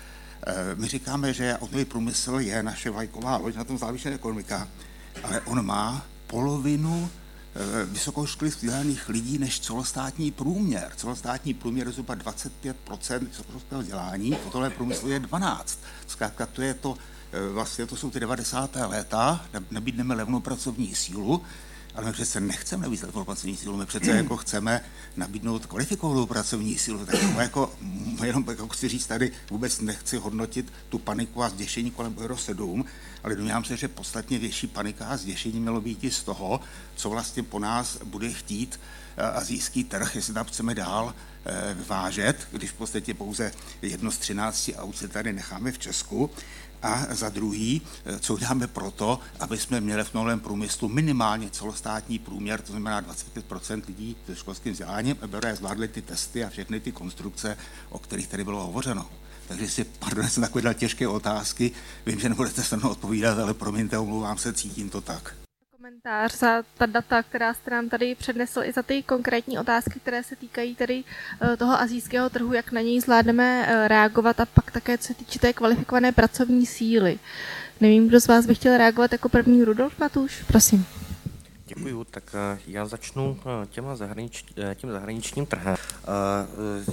Eh, 0.47 0.74
my 0.74 0.88
říkáme, 0.88 1.32
že 1.32 1.55
automobilový 1.55 1.84
průmysl 1.84 2.34
je 2.38 2.62
naše 2.62 2.90
vlajková 2.90 3.36
loď, 3.36 3.55
na 3.55 3.64
tom 3.64 3.78
závislá 3.78 4.10
ekonomika, 4.10 4.68
ale 5.22 5.40
on 5.40 5.66
má 5.66 6.06
polovinu 6.26 7.10
vysokoškoly 7.84 8.50
vzdělaných 8.50 9.08
lidí 9.08 9.38
než 9.38 9.60
celostátní 9.60 10.30
průměr. 10.30 10.92
Celostátní 10.96 11.54
průměr 11.54 11.86
je 11.86 11.92
zhruba 11.92 12.14
25 12.14 12.76
vysokoškolského 13.20 13.80
vzdělání, 13.80 14.32
v 14.32 14.52
tohle 14.52 14.70
průmyslu 14.70 15.08
je 15.08 15.20
12. 15.20 15.78
Zkrátka 16.06 16.46
to 16.46 16.62
je 16.62 16.74
to, 16.74 16.96
vlastně 17.52 17.86
to 17.86 17.96
jsou 17.96 18.10
ty 18.10 18.20
90. 18.20 18.76
léta, 18.76 19.46
nabídneme 19.70 20.14
levnou 20.14 20.40
pracovní 20.40 20.94
sílu, 20.94 21.42
ale 21.97 22.06
my 22.06 22.12
přece 22.12 22.40
nechceme 22.40 22.82
nabízet 22.82 23.12
pracovní 23.12 23.56
sílu, 23.56 23.77
my 23.77 23.86
přece 23.86 24.10
jako 24.10 24.36
chceme 24.36 24.85
nabídnout 25.16 25.66
kvalifikovanou 25.66 26.27
pracovní 26.27 26.78
sílu. 26.78 27.06
Tak 27.06 27.23
jako, 27.39 27.74
jenom 28.24 28.44
jako 28.48 28.68
chci 28.68 28.89
říct 28.89 29.06
tady, 29.06 29.32
vůbec 29.51 29.81
nechci 29.81 30.16
hodnotit 30.16 30.73
tu 30.89 30.98
paniku 30.98 31.43
a 31.43 31.48
zděšení 31.48 31.90
kolem 31.90 32.18
Euro 32.18 32.36
7, 32.36 32.85
ale 33.24 33.36
domnívám 33.36 33.64
se, 33.64 33.77
že 33.77 33.89
podstatně 33.89 34.39
větší 34.39 34.66
panika 34.66 35.06
a 35.06 35.16
zděšení 35.16 35.60
mělo 35.60 35.81
být 35.81 36.05
i 36.05 36.10
z 36.10 36.23
toho, 36.23 36.60
co 36.97 37.10
vlastně 37.10 37.43
po 37.43 37.59
nás 37.59 37.98
bude 38.05 38.32
chtít 38.32 38.81
eh, 39.16 39.23
azijský 39.23 39.85
trh, 39.85 40.16
jestli 40.16 40.35
tam 40.35 40.44
chceme 40.44 40.74
dál 40.74 41.14
eh, 41.47 41.77
vážet, 41.86 42.48
když 42.52 42.70
v 42.70 42.74
podstatě 42.74 43.14
pouze 43.14 43.52
jedno 43.82 44.10
z 44.10 44.18
13 44.18 44.70
aut 44.77 44.97
se 44.97 45.09
tady 45.09 45.32
necháme 45.32 45.73
v 45.73 45.78
Česku 45.78 46.31
a 46.86 47.14
za 47.14 47.28
druhý, 47.28 47.82
eh, 48.04 48.18
co 48.18 48.34
uděláme 48.34 48.66
proto, 48.66 49.20
aby 49.40 49.58
jsme 49.58 49.80
měli 49.80 50.04
v 50.04 50.14
novém 50.14 50.40
průmyslu 50.40 50.88
minimálně 50.88 51.50
celostátní 51.50 52.18
průměr, 52.18 52.60
to 52.60 52.72
znamená 52.72 53.00
25% 53.00 53.86
lidí 53.86 54.16
se 54.26 54.36
školským 54.36 54.72
vzděláním, 54.72 55.16
aby 55.22 55.36
zvládli 55.54 55.88
ty 55.88 56.02
testy 56.02 56.44
a 56.44 56.50
všechny 56.50 56.80
ty 56.80 56.92
konstrukce, 56.92 57.56
o 57.88 57.98
kterých 57.98 58.28
tady 58.28 58.44
bylo 58.44 58.66
hovořeno. 58.66 59.06
Takže 59.48 59.68
si, 59.68 59.84
pardon, 59.84 60.28
jsem 60.28 60.42
takové 60.42 60.74
těžké 60.74 61.08
otázky, 61.08 61.70
vím, 62.06 62.20
že 62.20 62.28
nebudete 62.28 62.62
se 62.62 62.76
mnou 62.76 62.88
odpovídat, 62.88 63.38
ale 63.38 63.54
promiňte, 63.54 63.98
omlouvám 63.98 64.38
se, 64.38 64.52
cítím 64.52 64.90
to 64.90 65.00
tak 65.00 65.45
komentář 65.86 66.38
za 66.38 66.62
ta 66.78 66.86
data, 66.86 67.22
která 67.22 67.54
jste 67.54 67.70
nám 67.70 67.88
tady 67.88 68.14
přednesl, 68.14 68.62
i 68.64 68.72
za 68.72 68.82
ty 68.82 69.02
konkrétní 69.02 69.58
otázky, 69.58 70.00
které 70.00 70.22
se 70.22 70.36
týkají 70.36 70.74
tedy 70.74 71.04
eh, 71.40 71.56
toho 71.56 71.80
azijského 71.80 72.30
trhu, 72.30 72.52
jak 72.52 72.72
na 72.72 72.80
něj 72.80 73.00
zvládneme 73.00 73.66
eh, 73.68 73.88
reagovat 73.88 74.40
a 74.40 74.46
pak 74.46 74.70
také, 74.70 74.98
co 74.98 75.06
se 75.06 75.14
týče 75.14 75.38
té 75.38 75.52
kvalifikované 75.52 76.12
pracovní 76.12 76.66
síly. 76.66 77.18
Nevím, 77.80 78.08
kdo 78.08 78.20
z 78.20 78.28
vás 78.28 78.46
by 78.46 78.54
chtěl 78.54 78.78
reagovat 78.78 79.12
jako 79.12 79.28
první 79.28 79.64
Rudolf 79.64 79.98
Matuš, 79.98 80.42
prosím. 80.46 80.86
Děkuju, 81.66 82.04
tak 82.04 82.24
eh, 82.34 82.58
já 82.66 82.86
začnu 82.86 83.38
těma 83.70 83.96
zahranič, 83.96 84.44
tím 84.74 84.90
zahraničním 84.90 85.46
trhem. 85.46 85.76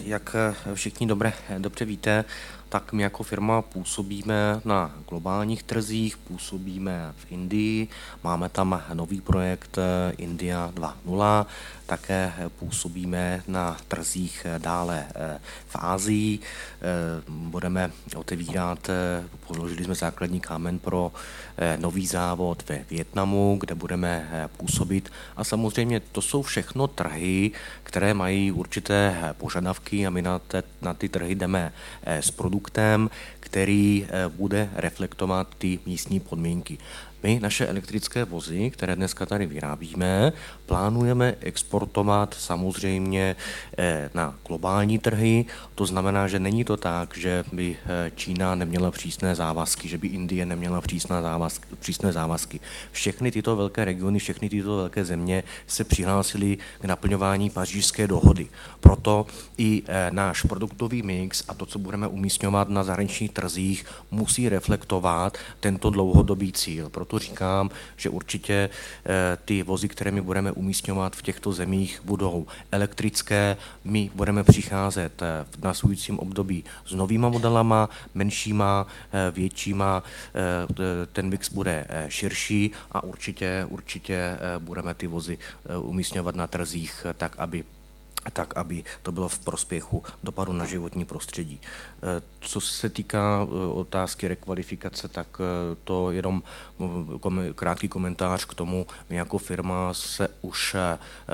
Jak 0.03 0.35
všichni 0.73 1.07
dobře, 1.07 1.33
dobře 1.57 1.85
víte, 1.85 2.25
tak 2.73 2.93
my 2.93 3.03
jako 3.03 3.23
firma 3.23 3.61
působíme 3.61 4.61
na 4.65 4.91
globálních 5.09 5.63
trzích, 5.63 6.17
působíme 6.17 7.13
v 7.17 7.31
Indii, 7.31 7.87
máme 8.23 8.49
tam 8.49 8.81
nový 8.93 9.21
projekt 9.21 9.77
eh, 9.77 10.13
India 10.17 10.71
2.0, 10.75 11.45
také 11.93 12.33
působíme 12.59 13.43
na 13.47 13.77
trzích 13.87 14.45
dále 14.57 15.05
eh, 15.15 15.39
v 15.67 15.75
Ázii, 15.75 16.39
eh, 16.39 16.81
budeme 17.29 17.91
otevírat, 18.15 18.89
položili 19.47 19.83
jsme 19.83 19.95
základní 19.95 20.39
kámen 20.39 20.79
pro 20.79 21.11
nový 21.77 22.07
závod 22.07 22.69
ve 22.69 22.85
Větnamu, 22.89 23.57
kde 23.59 23.75
budeme 23.75 24.29
působit 24.57 25.11
a 25.37 25.43
samozřejmě 25.43 25.99
to 25.99 26.21
jsou 26.21 26.41
všechno 26.41 26.87
trhy, 26.87 27.51
které 27.83 28.13
mají 28.13 28.51
určité 28.51 29.33
požadavky 29.37 30.07
a 30.07 30.09
my 30.09 30.21
na, 30.21 30.39
te, 30.39 30.63
na 30.81 30.93
ty 30.93 31.09
trhy 31.09 31.35
jdeme 31.35 31.73
s 32.05 32.31
produktem, 32.31 33.09
který 33.39 34.07
bude 34.29 34.69
reflektovat 34.75 35.47
ty 35.57 35.79
místní 35.85 36.19
podmínky. 36.19 36.77
My 37.23 37.39
naše 37.39 37.67
elektrické 37.67 38.25
vozy, 38.25 38.69
které 38.69 38.95
dneska 38.95 39.25
tady 39.25 39.45
vyrábíme, 39.45 40.33
plánujeme 40.65 41.35
exportovat 41.39 42.35
samozřejmě 42.39 43.35
eh, 43.77 44.09
na 44.13 44.35
globální 44.47 44.99
trhy. 44.99 45.45
To 45.75 45.85
znamená, 45.85 46.27
že 46.27 46.39
není 46.39 46.63
to 46.63 46.77
tak, 46.77 47.17
že 47.17 47.43
by 47.51 47.77
eh, 47.85 48.11
Čína 48.15 48.55
neměla 48.55 48.91
přísné 48.91 49.35
závazky, 49.35 49.87
že 49.87 49.97
by 49.97 50.07
Indie 50.07 50.45
neměla 50.45 50.81
přísné 50.81 51.21
závazky. 51.21 51.67
Přísné 51.79 52.11
závazky. 52.11 52.59
Všechny 52.91 53.31
tyto 53.31 53.55
velké 53.55 53.85
regiony, 53.85 54.19
všechny 54.19 54.49
tyto 54.49 54.77
velké 54.77 55.05
země 55.05 55.43
se 55.67 55.83
přihlásily 55.83 56.57
k 56.81 56.85
naplňování 56.85 57.49
pařížské 57.49 58.07
dohody. 58.07 58.47
Proto 58.79 59.25
i 59.57 59.83
eh, 59.87 60.09
náš 60.11 60.41
produktový 60.41 61.01
mix 61.03 61.43
a 61.47 61.53
to, 61.53 61.65
co 61.65 61.79
budeme 61.79 62.07
umístěvat 62.07 62.69
na 62.69 62.83
zahraničních 62.83 63.31
trzích, 63.31 63.85
musí 64.11 64.49
reflektovat 64.49 65.37
tento 65.59 65.89
dlouhodobý 65.89 66.51
cíl. 66.51 66.89
Proto 66.89 67.12
říkám, 67.19 67.69
že 67.97 68.09
určitě 68.09 68.69
ty 69.45 69.63
vozy, 69.63 69.87
které 69.87 70.11
my 70.11 70.21
budeme 70.21 70.51
umístěvat 70.51 71.15
v 71.15 71.21
těchto 71.21 71.53
zemích, 71.53 72.01
budou 72.03 72.47
elektrické. 72.71 73.57
My 73.83 74.09
budeme 74.15 74.43
přicházet 74.43 75.21
eh, 75.21 75.45
v 75.59 75.63
následujícím 75.63 76.19
období 76.19 76.63
s 76.85 76.93
novýma 76.93 77.29
modelama, 77.29 77.89
menšíma, 78.13 78.87
eh, 78.87 79.31
většíma, 79.31 80.03
eh, 80.03 81.05
ten 81.13 81.29
mix 81.29 81.49
bude 81.49 81.87
širší 82.07 82.71
a 82.91 83.03
určitě, 83.03 83.65
určitě 83.69 84.37
budeme 84.59 84.93
ty 84.93 85.07
vozy 85.07 85.37
umístěvat 85.81 86.35
na 86.35 86.47
trzích 86.47 87.05
tak, 87.17 87.35
aby 87.37 87.63
tak, 88.33 88.57
aby 88.57 88.83
to 89.01 89.11
bylo 89.11 89.29
v 89.29 89.39
prospěchu 89.39 90.03
dopadu 90.23 90.53
na 90.53 90.65
životní 90.65 91.05
prostředí. 91.05 91.59
Eh, 92.03 92.21
co 92.39 92.61
se 92.61 92.89
týká 92.89 93.47
eh, 93.47 93.67
otázky 93.73 94.27
rekvalifikace, 94.27 95.07
tak 95.07 95.27
eh, 95.39 95.75
to 95.83 96.11
jenom 96.11 96.43
krátký 97.55 97.87
komentář 97.87 98.45
k 98.45 98.53
tomu. 98.53 98.87
My 99.09 99.15
jako 99.15 99.37
firma 99.37 99.93
se 99.93 100.27
už 100.41 100.75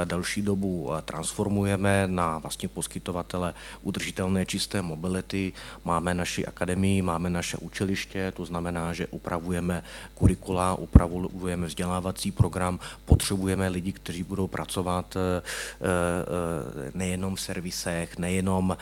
další 0.03 0.41
dobu 0.41 0.91
transformujeme 1.05 2.03
na 2.07 2.37
vlastně 2.37 2.69
poskytovatele 2.69 3.53
udržitelné 3.81 4.45
čisté 4.45 4.81
mobility. 4.81 5.53
Máme 5.85 6.13
naši 6.13 6.45
akademii, 6.45 7.01
máme 7.01 7.29
naše 7.29 7.57
učiliště, 7.57 8.31
to 8.31 8.45
znamená, 8.45 8.93
že 8.93 9.07
upravujeme 9.07 9.83
kurikula, 10.13 10.75
upravujeme 10.75 11.67
vzdělávací 11.67 12.31
program, 12.31 12.79
potřebujeme 13.05 13.67
lidi, 13.67 13.91
kteří 13.91 14.23
budou 14.23 14.47
pracovat 14.47 15.17
nejenom 16.93 17.35
v 17.35 17.41
servisech, 17.41 18.17
nejenom 18.17 18.77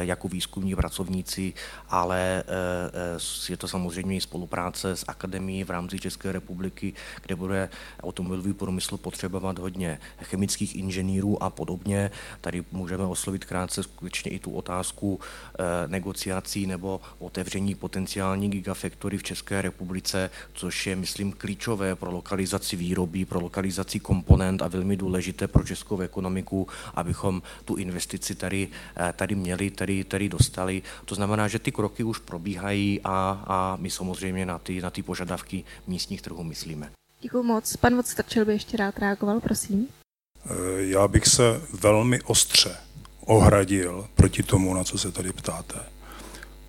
jako 0.00 0.28
výzkumní 0.28 0.76
pracovníci, 0.76 1.21
pracovníci, 1.22 1.54
ale 1.88 2.42
eh, 2.46 3.16
eh, 3.16 3.50
je 3.52 3.56
to 3.56 3.68
samozřejmě 3.68 4.16
i 4.16 4.20
spolupráce 4.20 4.96
s 4.96 5.04
akademií 5.08 5.64
v 5.64 5.70
rámci 5.70 5.98
České 5.98 6.32
republiky, 6.32 6.92
kde 7.22 7.36
bude 7.36 7.68
automobilový 8.02 8.52
průmysl 8.52 8.96
potřebovat 8.96 9.58
hodně 9.58 9.98
chemických 10.22 10.76
inženýrů 10.76 11.42
a 11.42 11.50
podobně. 11.50 12.10
Tady 12.40 12.64
můžeme 12.72 13.04
oslovit 13.04 13.44
krátce 13.44 13.82
skutečně 13.82 14.30
i 14.30 14.38
tu 14.38 14.50
otázku 14.50 15.20
eh, 15.20 15.88
negociací 15.88 16.66
nebo 16.66 17.00
otevření 17.18 17.74
potenciální 17.74 18.50
gigafactory 18.50 19.18
v 19.18 19.22
České 19.22 19.62
republice, 19.62 20.30
což 20.52 20.86
je, 20.86 20.96
myslím, 20.96 21.32
klíčové 21.32 21.96
pro 21.96 22.10
lokalizaci 22.10 22.76
výroby, 22.76 23.24
pro 23.24 23.40
lokalizaci 23.40 24.00
komponent 24.00 24.62
a 24.62 24.68
velmi 24.68 24.96
důležité 24.96 25.48
pro 25.48 25.64
českou 25.64 26.00
ekonomiku, 26.00 26.68
abychom 26.94 27.42
tu 27.64 27.74
investici 27.74 28.34
tady, 28.34 28.68
tady 29.16 29.34
měli, 29.34 29.70
tady, 29.70 30.04
tady 30.04 30.28
dostali. 30.28 30.82
To 31.04 31.11
znamená, 31.14 31.48
že 31.48 31.58
ty 31.58 31.72
kroky 31.72 32.04
už 32.04 32.18
probíhají 32.18 33.00
a, 33.04 33.44
a 33.46 33.76
my 33.80 33.90
samozřejmě 33.90 34.46
na 34.46 34.58
ty, 34.58 34.80
na 34.80 34.90
ty 34.90 35.02
požadavky 35.02 35.64
místních 35.86 36.22
trhů 36.22 36.44
myslíme. 36.44 36.90
Děkuji 37.20 37.42
moc. 37.42 37.76
Pan 37.76 37.96
Vodstrčil 37.96 38.44
by 38.44 38.52
ještě 38.52 38.76
rád 38.76 38.98
reagoval, 38.98 39.40
prosím. 39.40 39.88
Eh, 40.46 40.50
já 40.76 41.08
bych 41.08 41.26
se 41.26 41.62
velmi 41.80 42.20
ostře 42.20 42.76
ohradil 43.26 44.06
proti 44.14 44.42
tomu, 44.42 44.74
na 44.74 44.84
co 44.84 44.98
se 44.98 45.12
tady 45.12 45.32
ptáte. 45.32 45.78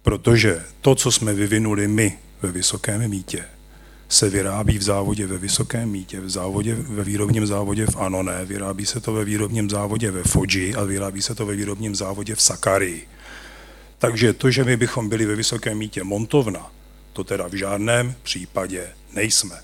Protože 0.02 0.66
to, 0.82 0.96
co 0.96 1.12
jsme 1.12 1.34
vyvinuli 1.34 1.88
my 1.88 2.20
ve 2.42 2.52
Vysokém 2.52 3.10
mítě, 3.10 3.46
se 4.10 4.30
vyrábí 4.30 4.78
v 4.78 4.84
závodě 4.84 5.28
ve 5.28 5.38
Vysokém 5.38 5.90
mítě, 5.90 6.20
v 6.20 6.30
závodě, 6.30 6.76
ve 6.76 7.04
výrobním 7.04 7.48
závodě 7.48 7.86
v 7.86 7.96
Anone, 7.96 8.46
vyrábí 8.46 8.86
se 8.86 9.00
to 9.00 9.14
ve 9.14 9.26
výrobním 9.26 9.70
závodě 9.70 10.12
ve 10.12 10.24
Foji 10.24 10.76
a 10.76 10.84
vyrábí 10.84 11.22
se 11.22 11.36
to 11.36 11.46
ve 11.46 11.56
výrobním 11.56 11.96
závodě 11.96 12.36
v 12.36 12.42
Sakari. 12.42 13.08
Takže 14.04 14.34
to, 14.34 14.52
že 14.52 14.64
my 14.64 14.78
bychom 14.78 15.10
byli 15.10 15.26
ve 15.26 15.36
Vysokém 15.36 15.78
mítě 15.78 16.04
montovna, 16.04 16.72
to 17.14 17.24
teda 17.24 17.48
v 17.48 17.54
žádném 17.54 18.16
případě 18.24 18.90
nejsme. 19.14 19.64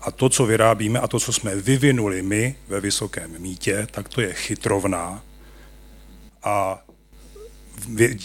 A 0.00 0.10
to, 0.10 0.28
co 0.28 0.46
vyrábíme 0.46 1.00
a 1.00 1.08
to, 1.08 1.20
co 1.20 1.32
jsme 1.32 1.56
vyvinuli 1.56 2.22
my 2.22 2.54
ve 2.68 2.80
Vysokém 2.80 3.38
mítě, 3.38 3.86
tak 3.90 4.08
to 4.08 4.20
je 4.20 4.32
chytrovná 4.32 5.22
a 6.42 6.84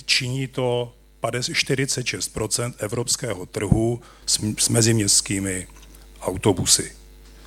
činí 0.06 0.48
to 0.48 0.96
46% 1.22 2.74
evropského 2.78 3.46
trhu 3.46 4.02
s 4.58 4.70
meziměstskými 4.70 5.68
autobusy. 6.22 6.92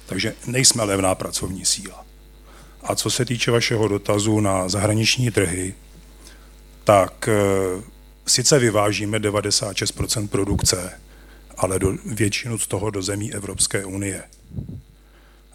Takže 0.06 0.34
nejsme 0.46 0.84
levná 0.84 1.14
pracovní 1.14 1.64
síla. 1.64 2.06
A 2.82 2.94
co 2.94 3.10
se 3.10 3.24
týče 3.24 3.50
vašeho 3.50 3.88
dotazu 3.88 4.40
na 4.40 4.68
zahraniční 4.68 5.30
trhy, 5.30 5.74
tak 6.88 7.28
eh, 7.28 7.82
sice 8.26 8.58
vyvážíme 8.58 9.18
96% 9.18 10.28
produkce, 10.28 11.00
ale 11.56 11.78
do, 11.78 11.92
většinu 12.04 12.58
z 12.58 12.66
toho 12.66 12.90
do 12.90 13.02
zemí 13.02 13.34
Evropské 13.34 13.84
unie. 13.84 14.22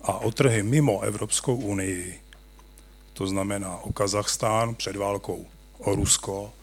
a 0.03 0.14
o 0.14 0.31
trhy 0.31 0.64
mimo 0.64 1.01
Evropskou 1.01 1.55
unii, 1.55 2.19
to 3.14 3.27
znamená 3.27 3.77
o 3.77 3.93
Kazachstán 3.93 4.76
před 4.76 4.95
válkou, 4.95 5.45
o 5.77 5.95
Rusko, 5.95 6.53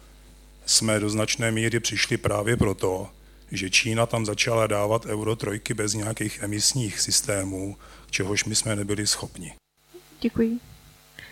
jsme 0.66 1.01
do 1.01 1.10
značné 1.10 1.51
míry 1.51 1.80
přišli 1.80 2.16
právě 2.16 2.56
proto, 2.56 3.09
že 3.52 3.70
Čína 3.70 4.06
tam 4.06 4.26
začala 4.26 4.66
dávat 4.66 5.06
euro 5.06 5.36
trojky 5.36 5.74
bez 5.74 5.94
nějakých 5.94 6.42
emisních 6.42 7.01
systémů, 7.01 7.76
čehož 8.10 8.44
my 8.44 8.55
jsme 8.55 8.76
nebyli 8.76 9.06
schopni. 9.06 9.55
Děkuji. 10.20 10.69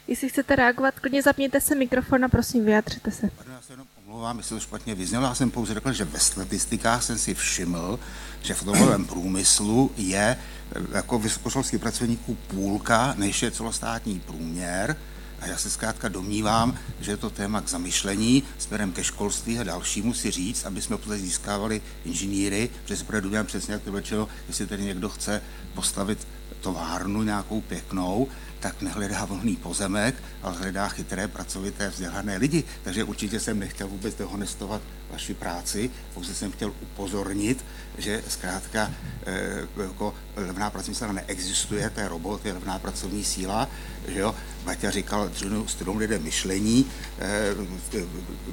Jestli 0.08 0.28
chcete 0.28 0.56
reagovat, 0.56 1.00
klidně 1.00 1.22
zapněte 1.22 1.60
se 1.60 1.74
mikrofon 1.74 2.24
a 2.24 2.28
prosím, 2.28 2.64
vyjádřete 2.64 3.10
se. 3.10 3.30
Já 3.52 3.60
se 3.60 3.72
jenom 3.72 3.86
omlouvám, 4.04 4.38
jestli 4.38 4.56
to 4.56 4.60
špatně 4.60 4.94
vyznělo. 4.94 5.24
Já 5.24 5.34
jsem 5.34 5.50
pouze 5.50 5.74
řekl, 5.74 5.92
že 5.92 6.04
ve 6.04 6.18
statistikách 6.18 7.02
jsem 7.02 7.18
si 7.18 7.34
všiml, 7.34 7.98
že 8.42 8.54
v 8.54 8.60
automobilovém 8.60 9.04
průmyslu 9.04 9.90
je 9.96 10.38
eh, 10.72 10.80
jako 10.92 11.18
vysokoškolských 11.18 11.80
pracovníků 11.80 12.34
půlka, 12.34 13.14
než 13.18 13.42
je 13.42 13.50
celostátní 13.50 14.20
průměr. 14.20 14.96
A 15.40 15.46
já 15.46 15.56
se 15.56 15.70
zkrátka 15.70 16.08
domnívám, 16.08 16.78
že 17.00 17.12
je 17.12 17.16
to 17.16 17.30
téma 17.30 17.60
k 17.60 17.68
zamyšlení 17.68 18.42
směrem 18.58 18.92
ke 18.92 19.04
školství 19.04 19.58
a 19.58 19.64
dalšímu 19.64 20.14
si 20.14 20.30
říct, 20.30 20.64
aby 20.64 20.82
jsme 20.82 20.96
potom 20.96 21.16
získávali 21.16 21.82
inženýry, 22.04 22.70
protože 22.82 22.96
se 22.96 23.04
bude 23.04 23.44
přesně, 23.44 23.72
jak 23.72 23.82
to 23.82 23.90
bylo, 23.90 24.28
jestli 24.48 24.66
tady 24.66 24.84
někdo 24.84 25.08
chce 25.08 25.42
postavit 25.74 26.26
továrnu 26.60 27.22
nějakou 27.22 27.60
pěknou, 27.60 28.28
tak 28.60 28.82
nehledá 28.82 29.24
volný 29.24 29.56
pozemek, 29.56 30.14
ale 30.42 30.56
hledá 30.56 30.88
chytré, 30.88 31.28
pracovité, 31.28 31.88
vzdělané 31.88 32.36
lidi. 32.36 32.64
Takže 32.82 33.04
určitě 33.04 33.40
jsem 33.40 33.58
nechtěl 33.58 33.88
vůbec 33.88 34.14
dehonestovat 34.14 34.82
vaši 35.10 35.34
práci, 35.34 35.90
pouze 36.14 36.34
jsem 36.34 36.52
chtěl 36.52 36.72
upozornit, 36.82 37.64
že 37.98 38.22
zkrátka 38.28 38.90
e, 39.26 39.82
jako 39.82 40.14
levná 40.36 40.70
pracovní 40.70 40.94
síla 40.94 41.12
neexistuje, 41.12 41.90
to 41.90 42.00
je 42.00 42.08
robot, 42.08 42.46
je 42.46 42.52
levná 42.52 42.78
pracovní 42.78 43.24
síla, 43.24 43.68
že 44.08 44.18
jo. 44.18 44.34
Baťa 44.64 44.90
říkal 44.90 45.30
studom 45.66 45.96
lidem 45.96 46.22
myšlení, 46.22 46.86
e, 47.18 47.54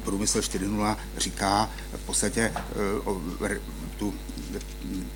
průmysl 0.03 0.39
4.0 0.39 0.97
říká 1.17 1.69
v 1.93 2.05
podstatě 2.05 2.41
e, 2.41 3.59
tu 3.97 4.13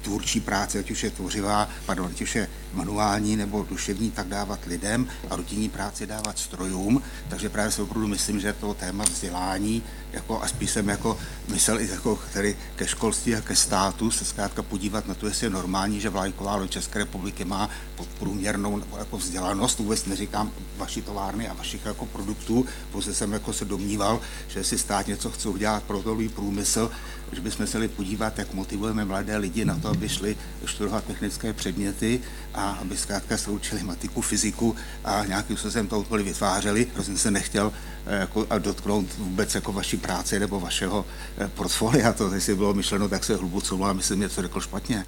tvůrčí 0.01 0.39
práce, 0.39 0.79
ať 0.79 0.91
už 0.91 1.03
je 1.03 1.09
tvořivá, 1.11 1.69
pardon, 1.85 2.09
ať 2.11 2.21
už 2.21 2.35
je 2.35 2.49
manuální 2.73 3.35
nebo 3.35 3.65
duševní, 3.69 4.11
tak 4.11 4.27
dávat 4.27 4.59
lidem 4.65 5.07
a 5.29 5.35
rutinní 5.35 5.69
práci 5.69 6.07
dávat 6.07 6.39
strojům. 6.39 7.01
Takže 7.29 7.49
právě 7.49 7.71
si 7.71 7.81
opravdu 7.81 8.07
myslím, 8.07 8.39
že 8.39 8.53
to 8.53 8.73
téma 8.73 9.03
vzdělání, 9.03 9.83
jako, 10.13 10.41
a 10.43 10.47
spíš 10.47 10.71
jsem 10.71 10.89
jako 10.89 11.17
myslel 11.47 11.81
i 11.81 11.89
jako 11.89 12.15
který 12.15 12.55
ke 12.75 12.87
školství 12.87 13.35
a 13.35 13.41
ke 13.41 13.55
státu 13.55 14.11
se 14.11 14.25
zkrátka 14.25 14.63
podívat 14.63 15.07
na 15.07 15.13
to, 15.13 15.27
jestli 15.27 15.45
je 15.45 15.49
normální, 15.49 16.01
že 16.01 16.09
vlajková 16.09 16.55
loď 16.55 16.71
České 16.71 16.99
republiky 16.99 17.45
má 17.45 17.69
podprůměrnou 17.95 18.83
jako 18.97 19.17
vzdělanost. 19.17 19.79
Vůbec 19.79 20.05
neříkám 20.05 20.51
vaší 20.77 21.01
továrny 21.01 21.49
a 21.49 21.53
vašich 21.53 21.85
jako 21.85 22.05
produktů, 22.05 22.65
pouze 22.91 23.13
jsem 23.13 23.33
jako 23.33 23.53
se 23.53 23.65
domníval, 23.65 24.21
že 24.47 24.63
si 24.63 24.77
stát 24.77 25.07
něco 25.07 25.29
chce 25.29 25.49
udělat 25.49 25.83
pro 25.83 26.03
průmysl, 26.35 26.91
že 27.31 27.41
bychom 27.41 27.67
se 27.67 27.77
měli 27.77 27.93
podívat, 27.93 28.39
jak 28.39 28.53
motivujeme 28.53 29.05
mladé 29.05 29.37
lidi 29.37 29.58
na 29.65 29.79
to, 29.79 29.87
aby 29.87 30.09
šli 30.09 30.37
studovat 30.65 31.03
technické 31.03 31.53
předměty 31.53 32.21
a 32.53 32.71
aby 32.71 32.97
zkrátka 32.97 33.37
se 33.37 33.51
učili 33.51 33.83
matiku, 33.83 34.21
fyziku 34.21 34.75
a 35.03 35.25
nějakým 35.25 35.57
způsobem 35.57 35.87
to 35.87 35.99
úkoly 35.99 36.23
vytvářeli. 36.23 36.85
Prostě 36.85 37.17
se 37.17 37.31
nechtěl 37.31 37.73
eh, 38.05 38.15
jako, 38.19 38.47
dotknout 38.59 39.05
vůbec 39.17 39.55
jako 39.55 39.73
vaší 39.73 39.97
práce 39.97 40.39
nebo 40.39 40.59
vašeho 40.59 41.05
eh, 41.37 41.47
portfolia. 41.47 42.13
To, 42.13 42.33
jestli 42.33 42.55
bylo 42.55 42.73
myšleno, 42.73 43.09
tak 43.09 43.23
se 43.23 43.35
hluboce 43.35 43.75
a 43.83 43.93
myslím, 43.93 44.29
to 44.29 44.41
řekl 44.41 44.61
špatně. 44.61 45.05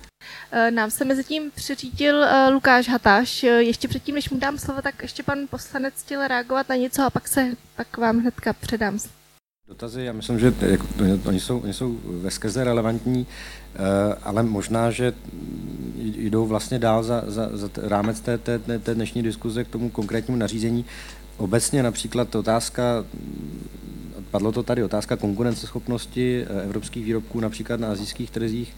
Eh, 0.51 0.71
nám 0.71 0.91
se 0.91 1.05
mezi 1.05 1.23
tím 1.23 1.51
přiřídil 1.55 2.25
Lukáš 2.51 2.89
Hatáš. 2.89 3.43
Ještě 3.43 3.87
předtím, 3.87 4.15
než 4.15 4.29
mu 4.29 4.39
dám 4.39 4.57
slovo, 4.57 4.81
tak 4.81 5.01
ještě 5.01 5.23
pan 5.23 5.37
poslanec 5.49 5.93
chtěl 5.97 6.27
reagovat 6.27 6.69
na 6.69 6.75
něco 6.75 7.03
a 7.03 7.09
pak 7.09 7.27
se 7.27 7.51
pak 7.75 7.97
vám 7.97 8.19
hnedka 8.19 8.53
předám 8.53 8.99
Dotazy, 9.71 10.03
já 10.03 10.13
myslím, 10.13 10.39
že 10.39 10.53
jako, 10.61 10.87
oni, 11.25 11.39
jsou, 11.39 11.59
oni 11.59 11.73
jsou 11.73 11.97
ve 12.03 12.31
skrze 12.31 12.63
relevantní, 12.63 13.27
eh, 13.75 13.79
ale 14.23 14.43
možná, 14.43 14.91
že 14.91 15.13
jdou 16.03 16.47
vlastně 16.47 16.79
dál 16.79 17.03
za, 17.03 17.23
za, 17.27 17.49
za 17.53 17.69
rámec 17.75 18.19
té, 18.19 18.37
té, 18.37 18.59
té 18.59 18.95
dnešní 18.95 19.23
diskuze 19.23 19.63
k 19.63 19.67
tomu 19.67 19.89
konkrétnímu 19.89 20.37
nařízení. 20.37 20.85
Obecně 21.37 21.83
například 21.83 22.35
otázka, 22.35 23.05
padlo 24.31 24.51
to 24.51 24.63
tady, 24.63 24.83
otázka 24.83 25.15
konkurenceschopnosti 25.15 26.45
eh, 26.49 26.63
evropských 26.63 27.05
výrobků 27.05 27.39
například 27.39 27.79
na 27.79 27.91
azijských 27.91 28.31
trzích 28.31 28.73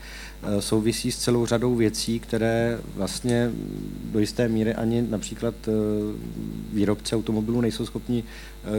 Eh, 0.45 0.61
souvisí 0.61 1.11
s 1.11 1.17
celou 1.17 1.45
řadou 1.45 1.75
věcí, 1.75 2.19
které 2.19 2.80
vlastně 2.95 3.51
do 4.03 4.19
jisté 4.19 4.47
míry 4.47 4.73
ani 4.73 5.01
například 5.09 5.53
eh, 5.67 5.71
výrobci 6.73 7.15
automobilů 7.15 7.61
nejsou 7.61 7.85
schopni 7.85 8.23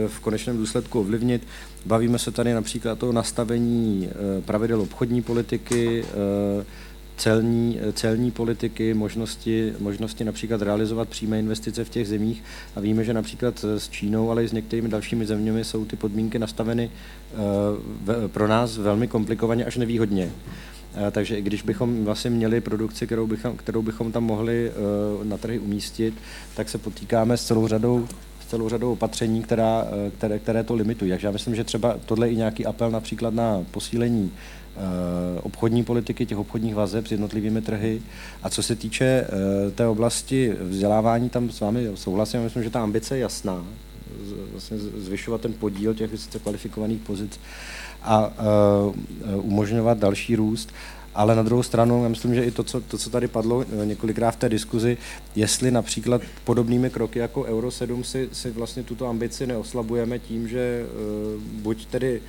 v 0.07 0.19
konečném 0.19 0.57
důsledku 0.57 0.99
ovlivnit. 0.99 1.47
Bavíme 1.85 2.19
se 2.19 2.31
tady 2.31 2.53
například 2.53 3.03
o 3.03 3.11
nastavení 3.11 4.09
pravidel 4.45 4.81
obchodní 4.81 5.21
politiky, 5.21 6.05
celní, 7.17 7.79
celní 7.93 8.31
politiky, 8.31 8.93
možnosti, 8.93 9.73
možnosti 9.79 10.23
například 10.23 10.61
realizovat 10.61 11.09
přímé 11.09 11.39
investice 11.39 11.83
v 11.83 11.89
těch 11.89 12.07
zemích 12.07 12.43
a 12.75 12.79
víme, 12.79 13.03
že 13.03 13.13
například 13.13 13.65
s 13.77 13.89
Čínou, 13.89 14.31
ale 14.31 14.43
i 14.43 14.47
s 14.47 14.51
některými 14.51 14.89
dalšími 14.89 15.25
zeměmi 15.25 15.63
jsou 15.63 15.85
ty 15.85 15.95
podmínky 15.95 16.39
nastaveny 16.39 16.89
pro 18.27 18.47
nás 18.47 18.77
velmi 18.77 19.07
komplikovaně 19.07 19.65
až 19.65 19.77
nevýhodně. 19.77 20.31
Eh, 20.95 21.11
takže 21.11 21.37
i 21.37 21.41
když 21.41 21.61
bychom 21.61 22.05
vlastně 22.05 22.29
měli 22.29 22.61
produkci, 22.61 23.05
kterou 23.05 23.27
bychom, 23.27 23.57
kterou 23.57 23.81
bychom 23.81 24.11
tam 24.11 24.23
mohli 24.23 24.71
eh, 24.71 25.25
na 25.25 25.37
trhy 25.37 25.59
umístit, 25.59 26.13
tak 26.55 26.69
se 26.69 26.77
potýkáme 26.77 27.37
s 27.37 27.45
celou 27.45 27.67
řadou 27.67 28.07
s 28.41 28.47
celou 28.47 28.69
řadou 28.69 28.93
opatření, 28.93 29.43
která, 29.43 29.87
eh, 30.07 30.11
které, 30.11 30.39
které 30.39 30.63
to 30.63 30.75
limitují. 30.75 31.11
Takže 31.11 31.27
já 31.27 31.31
myslím, 31.31 31.55
že 31.55 31.63
třeba 31.63 31.97
tohle 32.05 32.27
je 32.27 32.31
i 32.31 32.35
nějaký 32.35 32.65
apel 32.65 32.91
například 32.91 33.33
na 33.33 33.65
posílení 33.71 34.31
obchodní 35.41 35.83
politiky, 35.83 36.25
těch 36.25 36.37
obchodních 36.37 36.75
vazeb 36.75 37.07
s 37.07 37.11
jednotlivými 37.11 37.61
trhy. 37.61 38.01
A 38.43 38.49
co 38.49 38.63
se 38.63 38.75
týče 38.75 39.27
té 39.75 39.87
oblasti 39.87 40.53
vzdělávání, 40.61 41.29
tam 41.29 41.49
s 41.49 41.59
vámi 41.59 41.87
souhlasím, 41.95 42.41
myslím, 42.41 42.63
že 42.63 42.69
ta 42.69 42.83
ambice 42.83 43.17
je 43.17 43.21
jasná, 43.21 43.65
vlastně 44.51 44.77
zvyšovat 44.77 45.41
ten 45.41 45.53
podíl 45.53 45.93
těch 45.93 46.11
vysoce 46.11 46.39
kvalifikovaných 46.39 47.01
pozic 47.01 47.39
a 48.01 48.27
uh, 48.27 49.45
umožňovat 49.45 49.97
další 49.97 50.35
růst. 50.35 50.73
Ale 51.15 51.35
na 51.35 51.43
druhou 51.43 51.63
stranu, 51.63 52.03
já 52.03 52.09
myslím, 52.09 52.35
že 52.35 52.43
i 52.43 52.51
to, 52.51 52.63
co, 52.63 52.81
to, 52.81 52.97
co 52.97 53.09
tady 53.09 53.27
padlo 53.27 53.65
několikrát 53.85 54.31
v 54.31 54.35
té 54.35 54.49
diskuzi, 54.49 54.97
jestli 55.35 55.71
například 55.71 56.21
podobnými 56.43 56.89
kroky 56.89 57.19
jako 57.19 57.43
Euro 57.43 57.71
7 57.71 58.03
si, 58.03 58.29
si 58.31 58.51
vlastně 58.51 58.83
tuto 58.83 59.07
ambici 59.07 59.47
neoslabujeme 59.47 60.19
tím, 60.19 60.47
že 60.47 60.85
buď 61.61 61.85
tedy 61.85 62.21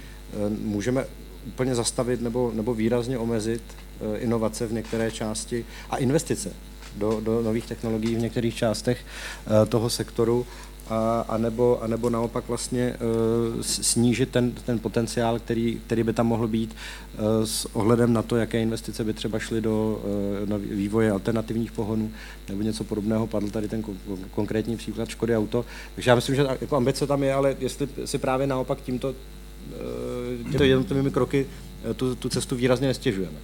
můžeme 0.63 1.05
úplně 1.47 1.75
zastavit 1.75 2.21
nebo, 2.21 2.53
nebo 2.55 2.75
výrazně 2.75 3.19
omezit 3.19 3.63
uh, 4.01 4.17
inovace 4.19 4.67
v 4.67 4.73
některé 4.73 5.11
části 5.11 5.65
a 5.91 5.97
investice 5.97 6.53
do, 6.97 7.21
do 7.21 7.43
nových 7.43 7.67
technologií 7.67 8.15
v 8.15 8.21
některých 8.21 8.55
částech 8.55 9.05
uh, 9.47 9.69
toho 9.69 9.91
sektoru, 9.91 10.47
a, 10.89 11.25
a, 11.29 11.37
nebo, 11.39 11.83
a 11.83 11.87
nebo 11.87 12.11
naopak 12.11 12.49
vlastně 12.49 12.97
uh, 13.57 13.63
snížit 13.63 14.31
ten, 14.31 14.53
ten 14.53 14.79
potenciál, 14.79 15.39
který, 15.39 15.81
který 15.87 16.03
by 16.03 16.13
tam 16.13 16.27
mohl 16.27 16.49
být 16.49 16.77
s 17.45 17.77
ohledem 17.77 18.13
na 18.13 18.23
to, 18.23 18.37
jaké 18.37 18.63
investice 18.63 19.05
by 19.05 19.13
třeba 19.13 19.39
šly 19.39 19.61
do 19.61 20.03
uh, 20.49 20.59
vývoje 20.59 21.11
alternativních 21.11 21.73
pohonů 21.73 22.11
nebo 22.49 22.63
něco 22.63 22.85
podobného. 22.85 23.27
Padl 23.27 23.51
tady 23.51 23.69
ten 23.69 23.85
konkrétní 24.31 24.77
příklad 24.77 25.09
Škody 25.09 25.37
Auto. 25.37 25.65
Takže 25.95 26.11
já 26.11 26.15
myslím, 26.15 26.37
že 26.37 26.47
jako 26.61 26.77
ambice 26.77 27.07
tam 27.07 27.23
je, 27.23 27.35
ale 27.35 27.57
jestli 27.59 27.89
si 28.05 28.19
právě 28.19 28.47
naopak 28.47 28.81
tímto 28.81 29.15
těmito 30.43 30.65
jednotlivými 30.65 31.11
kroky 31.11 31.47
tu, 31.97 32.15
tu 32.15 32.29
cestu 32.29 32.57
výrazně 32.57 32.89
nestěžujeme. 32.89 33.39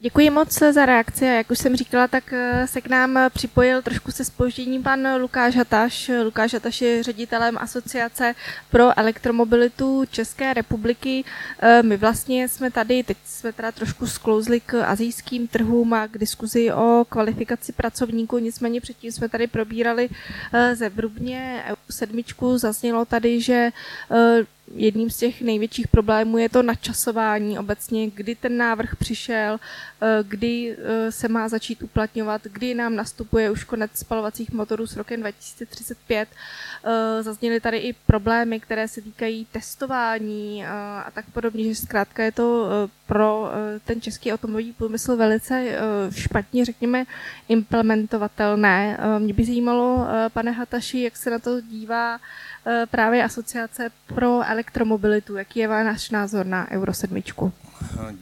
Děkuji 0.00 0.30
moc 0.30 0.58
za 0.58 0.86
reakci 0.86 1.24
a 1.24 1.32
jak 1.32 1.50
už 1.50 1.58
jsem 1.58 1.76
říkala, 1.76 2.08
tak 2.08 2.32
eh, 2.32 2.66
se 2.66 2.80
k 2.80 2.86
nám 2.86 3.18
připojil 3.32 3.82
trošku 3.82 4.12
se 4.12 4.24
spožděním 4.24 4.82
pan 4.82 5.08
Lukáš 5.20 5.56
Hataš. 5.56 6.10
Lukáš 6.24 6.54
Hataš 6.54 6.80
je 6.80 7.02
ředitelem 7.02 7.58
Asociace 7.58 8.34
pro 8.70 8.98
elektromobilitu 8.98 10.04
České 10.10 10.54
republiky. 10.54 11.24
Eh, 11.60 11.82
my 11.82 11.96
vlastně 11.96 12.48
jsme 12.48 12.70
tady, 12.70 13.02
teď 13.02 13.16
jsme 13.24 13.52
teda 13.52 13.72
trošku 13.72 14.06
sklouzli 14.06 14.60
k 14.60 14.84
azijským 14.84 15.48
trhům 15.48 15.94
a 15.94 16.06
k 16.06 16.18
diskuzi 16.18 16.72
o 16.72 17.04
kvalifikaci 17.08 17.72
pracovníků, 17.72 18.38
nicméně 18.38 18.80
předtím 18.80 19.12
jsme 19.12 19.28
tady 19.28 19.46
probírali 19.46 20.08
eh, 20.52 20.76
zevrubně 20.76 21.64
sedmičku, 21.90 22.58
zaznělo 22.58 23.04
tady, 23.04 23.40
že 23.40 23.70
jedním 24.74 25.10
z 25.10 25.16
těch 25.16 25.42
největších 25.42 25.88
problémů 25.88 26.38
je 26.38 26.48
to 26.48 26.62
načasování 26.62 27.58
obecně, 27.58 28.10
kdy 28.10 28.34
ten 28.34 28.56
návrh 28.56 28.96
přišel, 28.96 29.60
eh, 30.02 30.18
kdy 30.22 30.76
eh, 30.78 31.12
se 31.12 31.28
má 31.28 31.48
začít 31.48 31.82
uplatňovat, 31.82 32.42
kdy 32.44 32.74
nám 32.74 32.96
nastupuje 32.96 33.50
už 33.50 33.64
konec 33.64 33.90
spalovacích 33.94 34.52
motorů 34.52 34.86
s 34.86 34.96
rokem 34.96 35.20
2035. 35.20 36.28
Zazněly 37.20 37.60
tady 37.60 37.76
i 37.76 37.92
problémy, 37.92 38.60
které 38.60 38.88
se 38.88 39.00
týkají 39.00 39.46
testování 39.52 40.66
a 40.66 41.10
tak 41.14 41.24
podobně, 41.32 41.64
že 41.64 41.74
zkrátka 41.74 42.22
je 42.22 42.32
to 42.32 42.68
pro 43.06 43.50
ten 43.84 44.00
český 44.00 44.32
automobilový 44.32 44.72
průmysl 44.72 45.16
velice 45.16 45.78
špatně, 46.10 46.64
řekněme, 46.64 47.04
implementovatelné. 47.48 48.98
Mě 49.18 49.34
by 49.34 49.44
zajímalo, 49.44 50.06
pane 50.32 50.50
Hataši, 50.50 51.00
jak 51.00 51.16
se 51.16 51.30
na 51.30 51.38
to 51.38 51.60
dívá 51.60 52.18
Eh, 52.70 52.86
právě 52.90 53.24
asociace 53.24 53.90
pro 54.06 54.42
elektromobilitu. 54.44 55.36
Jaký 55.36 55.60
je 55.60 55.68
váš 55.68 56.10
názor 56.10 56.46
na 56.46 56.70
Euro 56.70 56.94
7? 56.94 57.22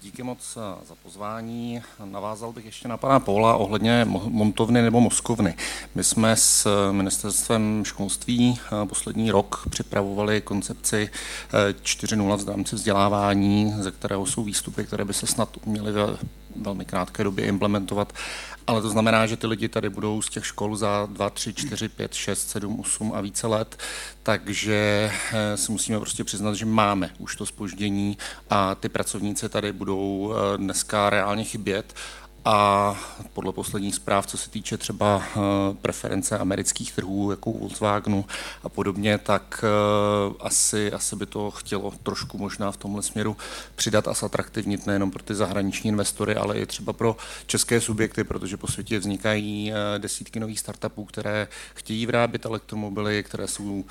Díky 0.03 0.23
moc 0.23 0.59
za 0.89 0.95
pozvání. 1.03 1.83
Navázal 2.05 2.53
bych 2.53 2.65
ještě 2.65 2.89
na 2.89 2.97
pana 2.97 3.21
Pola 3.21 3.57
ohledně 3.57 4.07
montovny 4.29 4.83
nebo 4.83 5.01
moskovny. 5.01 5.55
My 5.95 6.05
jsme 6.05 6.37
s 6.37 6.69
ministerstvem 6.93 7.83
školství 7.85 8.59
eh, 8.61 8.87
poslední 8.87 9.31
rok 9.31 9.67
připravovali 9.71 10.41
koncepci 10.41 11.11
4.0 11.53 12.45
v 12.45 12.49
rámci 12.49 12.77
vzdělávání, 12.77 13.75
ze 13.79 13.91
kterého 13.91 14.27
jsou 14.27 14.45
výstupy, 14.45 14.85
které 14.85 15.05
by 15.05 15.15
se 15.15 15.27
snad 15.27 15.67
měly 15.67 15.93
ve 15.93 16.07
velmi 16.57 16.85
krátké 16.85 17.25
době 17.25 17.47
implementovat 17.47 18.13
ale 18.67 18.83
to 18.83 18.89
znamená, 18.89 19.27
že 19.27 19.37
ty 19.37 19.47
lidi 19.47 19.69
tady 19.69 19.91
budou 19.91 20.23
z 20.23 20.29
těch 20.29 20.47
škol 20.47 20.77
za 20.77 21.07
2, 21.11 21.31
3, 21.31 21.55
4, 21.55 21.89
5, 21.89 22.15
6, 22.15 22.51
7, 22.51 22.81
8 22.81 23.13
a 23.15 23.21
více 23.21 23.47
let, 23.47 23.79
takže 24.23 25.11
eh, 25.33 25.57
si 25.57 25.73
musíme 25.73 25.99
prostě 25.99 26.25
přiznat, 26.25 26.55
že 26.55 26.67
máme 26.67 27.11
už 27.19 27.37
to 27.37 27.47
spoždění 27.47 28.19
a 28.51 28.75
ty 28.75 28.89
pracovníci 28.89 29.49
tady 29.49 29.73
budou 29.73 30.35
eh, 30.35 30.59
dneska 30.59 31.11
reálně 31.11 31.45
chybět 31.45 31.95
a 32.47 32.97
podle 33.33 33.53
posledních 33.53 33.95
zpráv, 33.95 34.27
co 34.27 34.39
se 34.39 34.51
týče 34.51 34.77
třeba 34.77 35.23
eh, 35.27 35.41
preference 35.83 36.39
amerických 36.39 36.93
trhů, 36.93 37.31
jako 37.31 37.53
Volkswagenu 37.53 38.25
a 38.63 38.69
podobně, 38.69 39.19
tak 39.19 39.65
eh, 39.65 40.35
asi, 40.41 40.93
asi 40.93 41.17
by 41.17 41.27
to 41.27 41.51
chtělo 41.51 41.93
trošku 42.03 42.39
možná 42.39 42.73
v 42.73 42.77
tomhle 42.77 43.03
směru 43.03 43.37
přidat 43.75 44.09
a 44.09 44.13
zatraktivnit 44.13 44.87
nejenom 44.87 45.11
pro 45.11 45.23
ty 45.23 45.35
zahraniční 45.35 45.89
investory, 45.89 46.35
ale 46.35 46.59
i 46.59 46.67
třeba 46.67 46.93
pro 46.93 47.17
české 47.47 47.81
subjekty, 47.81 48.25
protože 48.25 48.57
po 48.57 48.67
světě 48.67 48.99
vznikají 48.99 49.73
eh, 49.73 49.99
desítky 49.99 50.41
nových 50.41 50.61
startupů, 50.61 51.05
které 51.05 51.49
chtějí 51.75 52.07
vyrábět 52.07 52.45
elektromobily, 52.45 53.23
které 53.23 53.49
jsou, 53.49 53.85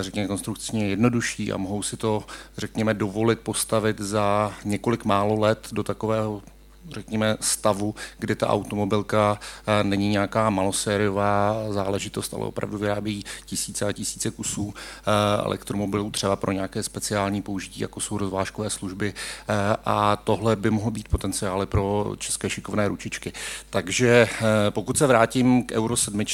řekněme, 0.00 0.28
konstrukčně 0.28 0.88
jednodušší 0.88 1.52
a 1.52 1.56
mohou 1.56 1.82
si 1.82 1.96
to, 1.96 2.24
řekněme, 2.58 2.94
dovolit 2.94 3.40
postavit 3.40 4.00
za 4.00 4.54
několik 4.64 5.04
málo 5.04 5.40
let 5.40 5.68
do 5.72 5.82
takového 5.82 6.42
řekněme, 6.90 7.36
stavu, 7.40 7.94
kdy 8.18 8.34
ta 8.34 8.48
automobilka 8.48 9.38
eh, 9.66 9.84
není 9.84 10.08
nějaká 10.08 10.50
malosériová 10.50 11.56
záležitost, 11.70 12.34
ale 12.34 12.44
opravdu 12.44 12.78
vyrábí 12.78 13.24
tisíce 13.44 13.86
a 13.86 13.92
tisíce 13.92 14.30
kusů 14.30 14.74
eh, 14.76 15.42
elektromobilů 15.44 16.10
třeba 16.10 16.36
pro 16.36 16.52
nějaké 16.52 16.82
speciální 16.82 17.42
použití, 17.42 17.80
jako 17.80 18.00
jsou 18.00 18.18
rozvážkové 18.18 18.70
služby 18.70 19.14
eh, 19.14 19.76
a 19.84 20.16
tohle 20.16 20.56
by 20.56 20.70
mohlo 20.70 20.90
být 20.90 21.08
potenciály 21.08 21.66
pro 21.66 22.14
české 22.18 22.50
šikovné 22.50 22.88
ručičky. 22.88 23.32
Takže 23.70 24.28
pokud 24.70 24.98
se 24.98 25.06
vrátím 25.06 25.66
k 25.66 25.72
Euro 25.72 25.96
7, 25.96 26.24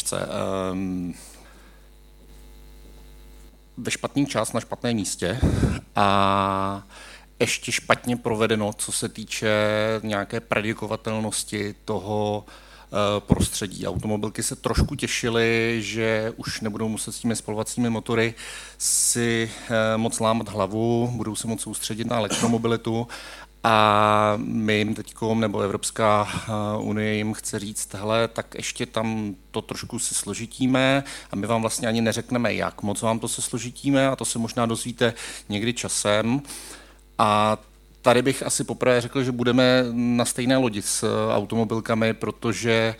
ve 3.76 3.90
špatný 3.90 4.26
čas 4.26 4.52
na 4.52 4.60
špatném 4.60 4.96
místě 4.96 5.40
a 5.96 6.82
ještě 7.40 7.73
špatně 7.73 8.16
provedeno, 8.16 8.73
co 8.73 8.93
se 8.93 9.09
týče 9.09 9.51
nějaké 10.02 10.40
predikovatelnosti 10.40 11.74
toho 11.85 12.44
eh, 12.47 13.20
prostředí. 13.20 13.86
Automobilky 13.86 14.43
se 14.43 14.56
trošku 14.56 14.94
těšily, 14.94 15.78
že 15.82 16.32
už 16.36 16.60
nebudou 16.60 16.89
muset 16.89 17.12
s 17.12 17.19
těmi 17.19 17.36
spalovacími 17.36 17.90
motory 17.90 18.35
si 18.78 19.51
eh, 19.70 19.97
moc 19.97 20.20
lámat 20.20 20.48
hlavu, 20.48 21.10
budou 21.15 21.35
se 21.36 21.47
moc 21.47 21.60
soustředit 21.60 22.06
na 22.06 22.16
elektromobilitu 22.16 23.09
a 23.65 24.35
my 24.36 24.74
jim 24.74 24.94
teď, 24.94 25.15
nebo 25.35 25.60
Evropská 25.60 26.28
eh, 26.32 26.52
unie 26.78 27.15
jim 27.15 27.35
chce 27.35 27.59
říct, 27.59 27.94
hele, 27.94 28.28
tak 28.28 28.55
ještě 28.55 28.86
tam 28.86 29.35
to 29.51 29.62
trošku 29.62 29.98
se 29.98 30.15
složitíme 30.15 31.05
a 31.31 31.36
my 31.36 31.47
vám 31.47 31.60
vlastně 31.60 31.89
ani 31.89 32.01
neřekneme, 32.01 32.55
jak 32.55 32.82
moc 32.82 33.02
vám 33.02 33.19
to 33.19 33.28
se 33.28 33.43
složitíme 33.43 34.09
a 34.09 34.16
to 34.16 34.24
se 34.24 34.39
možná 34.39 34.66
dozvíte 34.66 35.15
někdy 35.48 35.73
časem. 35.73 36.43
A 37.19 37.59
tady 38.03 38.23
bych 38.23 38.43
asi 38.43 38.65
poprvé 38.65 39.01
řekl, 39.01 39.23
že 39.23 39.32
budeme 39.32 39.85
na 39.93 40.24
stejné 40.24 40.57
lodi 40.57 40.82
s 40.82 41.03
eh, 41.03 41.35
automobilkami, 41.35 42.15
protože 42.15 42.95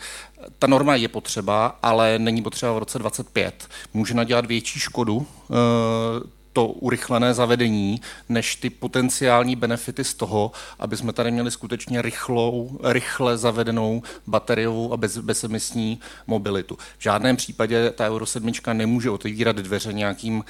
ta 0.59 0.67
norma 0.67 0.95
je 0.95 1.07
potřeba, 1.07 1.79
ale 1.83 2.19
není 2.19 2.41
potřeba 2.41 2.73
v 2.73 2.77
roce 2.77 2.99
25. 2.99 3.67
Může 3.93 4.13
nadělat 4.13 4.45
větší 4.45 4.79
škodu 4.79 5.27
eh, 5.27 5.53
to 6.53 6.67
urychlené 6.67 7.33
zavedení, 7.33 8.01
než 8.29 8.55
ty 8.55 8.69
potenciální 8.69 9.55
benefity 9.55 10.03
z 10.03 10.13
toho, 10.13 10.51
aby 10.79 10.97
jsme 10.97 11.13
tady 11.13 11.31
měli 11.31 11.51
skutečně 11.51 12.01
rychlou, 12.01 12.79
rychle 12.83 13.37
zavedenou 13.37 14.01
bateriovou 14.27 14.93
a 14.93 14.97
bez, 14.97 15.17
bezemisní 15.17 15.99
mobilitu. 16.27 16.77
V 16.97 17.03
žádném 17.03 17.35
případě 17.35 17.91
ta 17.91 18.07
Euro 18.07 18.25
7 18.25 18.51
nemůže 18.73 19.09
otevírat 19.09 19.55
dveře 19.55 19.93
nějakým 19.93 20.37
uh, 20.37 20.43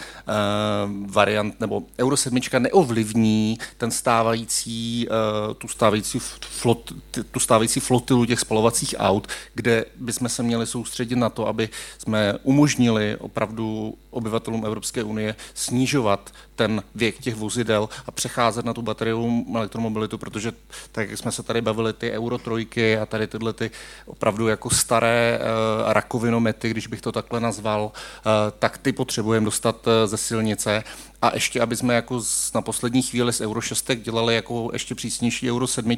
variant, 1.11 1.59
nebo 1.59 1.83
Euro 1.99 2.17
7 2.17 2.39
neovlivní 2.59 3.57
ten 3.77 3.91
stávající, 3.91 5.07
uh, 5.07 5.53
tu, 5.53 5.67
stávající 5.67 6.19
flot, 6.39 6.93
tu 7.31 7.39
stávající 7.39 7.79
flotilu 7.79 8.25
těch 8.25 8.39
spalovacích 8.39 8.95
aut, 8.97 9.27
kde 9.53 9.85
bychom 9.95 10.29
se 10.29 10.43
měli 10.43 10.67
soustředit 10.67 11.15
na 11.15 11.29
to, 11.29 11.47
aby 11.47 11.69
jsme 11.97 12.33
umožnili 12.43 13.17
opravdu 13.17 13.97
obyvatelům 14.09 14.65
Evropské 14.65 15.03
unie 15.03 15.35
snižovat 15.53 16.33
ten 16.55 16.83
věk 16.95 17.19
těch 17.19 17.35
vozidel 17.35 17.89
a 18.05 18.11
přecházet 18.11 18.65
na 18.65 18.73
tu 18.73 18.81
bateriovou 18.81 19.45
elektromobilitu, 19.55 20.17
protože 20.17 20.51
tak, 20.91 21.09
jak 21.09 21.19
jsme 21.19 21.31
se 21.31 21.43
tady 21.43 21.61
bavili, 21.61 21.93
ty 21.93 22.11
Euro 22.11 22.37
trojky 22.37 22.97
a 22.97 23.05
tady 23.05 23.27
tyhle 23.27 23.53
ty 23.53 23.71
opravdu 24.05 24.47
jako 24.47 24.69
staré 24.69 25.39
uh, 25.39 25.91
rakovinomety, 25.91 26.69
když 26.69 26.87
bych 26.87 27.01
to 27.01 27.11
takhle 27.11 27.39
nazval, 27.39 27.83
uh, 27.83 28.31
tak 28.59 28.77
ty 28.77 28.91
potřebujeme 28.91 29.45
dostat 29.45 29.87
uh, 29.87 29.93
ze 30.05 30.17
silnice 30.17 30.83
a 31.21 31.31
ještě, 31.33 31.61
aby 31.61 31.75
jsme 31.75 31.93
jako 31.93 32.21
na 32.55 32.61
poslední 32.61 33.01
chvíli 33.01 33.33
z 33.33 33.41
Euro 33.41 33.61
6 33.61 33.91
dělali 33.95 34.35
jako 34.35 34.69
ještě 34.73 34.95
přísnější 34.95 35.51
Euro 35.51 35.67
7, 35.67 35.97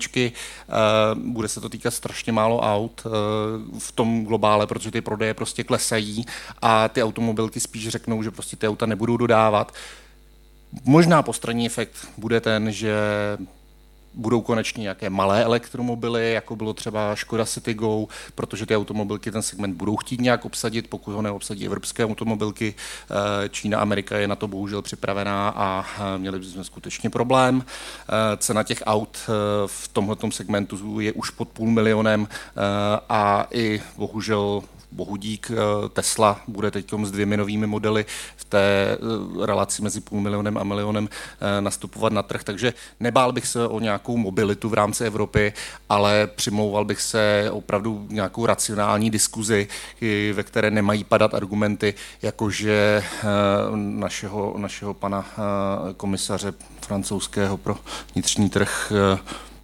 bude 1.15 1.48
se 1.48 1.61
to 1.61 1.69
týkat 1.69 1.91
strašně 1.91 2.31
málo 2.31 2.60
aut 2.60 3.03
v 3.80 3.91
tom 3.91 4.26
globále, 4.26 4.68
protože 4.68 4.91
ty 4.91 5.02
prodeje 5.02 5.34
prostě 5.34 5.64
klesají 5.64 6.26
a 6.61 6.88
ty 6.88 7.03
automobilky 7.03 7.60
spíš 7.60 7.88
řeknou, 7.88 8.23
že 8.23 8.31
prostě 8.31 8.56
ty 8.56 8.68
auta 8.68 8.85
nebudou 8.85 9.18
dodávat. 9.18 9.73
Možná 10.84 11.22
postranní 11.22 11.65
efekt 11.65 12.07
bude 12.18 12.41
ten, 12.41 12.72
že 12.72 12.95
budou 14.13 14.41
konečně 14.41 14.81
nějaké 14.81 15.09
malé 15.09 15.43
elektromobily, 15.43 16.33
jako 16.33 16.55
bylo 16.55 16.73
třeba 16.73 17.15
Škoda 17.15 17.45
Citigo, 17.45 18.07
protože 18.35 18.65
ty 18.65 18.75
automobilky 18.75 19.31
ten 19.31 19.41
segment 19.41 19.75
budou 19.75 19.97
chtít 19.97 20.21
nějak 20.21 20.45
obsadit, 20.45 20.88
pokud 20.89 21.11
ho 21.11 21.21
neobsadí 21.21 21.65
evropské 21.65 22.05
automobilky. 22.05 22.73
Eh, 23.45 23.49
Čína, 23.49 23.79
Amerika 23.79 24.17
je 24.17 24.27
na 24.27 24.35
to 24.35 24.47
bohužel 24.47 24.81
připravená 24.81 25.49
a 25.49 25.85
eh, 25.97 26.17
měli 26.17 26.39
bychom 26.39 26.63
skutečně 26.63 27.09
problém. 27.09 27.65
Eh, 27.65 28.38
cena 28.38 28.63
těch 28.63 28.83
aut 28.85 29.17
v 29.65 29.88
tomto 29.88 30.31
segmentu 30.31 30.99
je 30.99 31.13
už 31.13 31.29
pod 31.29 31.49
půl 31.49 31.69
milionem 31.71 32.27
a 33.09 33.47
i 33.51 33.81
bohužel 33.97 34.63
bohudík 34.91 35.51
eh, 35.51 35.89
Tesla 35.89 36.41
bude 36.47 36.72
teď 36.72 36.93
s 37.03 37.11
dvěmi 37.11 37.38
novými 37.38 37.68
modely 37.68 38.05
v 38.35 38.45
té 38.45 38.59
eh, 38.59 39.45
relaci 39.45 39.81
mezi 39.81 40.01
půl 40.01 40.22
milionem 40.22 40.57
a 40.57 40.63
milionem 40.63 41.09
eh, 41.09 41.61
nastupovat 41.61 42.13
na 42.13 42.23
trh, 42.23 42.43
takže 42.43 42.73
nebál 42.99 43.31
bych 43.31 43.47
se 43.47 43.68
o 43.68 43.80
nějakou 43.80 44.18
mobilitu 44.18 44.69
v 44.69 44.73
rámci 44.73 45.03
Evropy, 45.03 45.53
ale 45.89 46.27
přimlouval 46.35 46.85
bych 46.85 47.01
se 47.01 47.49
opravdu 47.51 48.07
nějakou 48.09 48.45
racionální 48.45 49.09
diskuzi, 49.09 49.68
ve 50.34 50.43
které 50.43 50.72
nemají 50.72 51.03
padat 51.03 51.34
argumenty, 51.34 51.93
jakože 52.22 53.03
našeho, 53.76 54.53
našeho 54.57 54.93
pana 54.93 55.26
komisaře 55.97 56.53
francouzského 56.81 57.57
pro 57.57 57.76
vnitřní 58.13 58.49
trh 58.49 58.91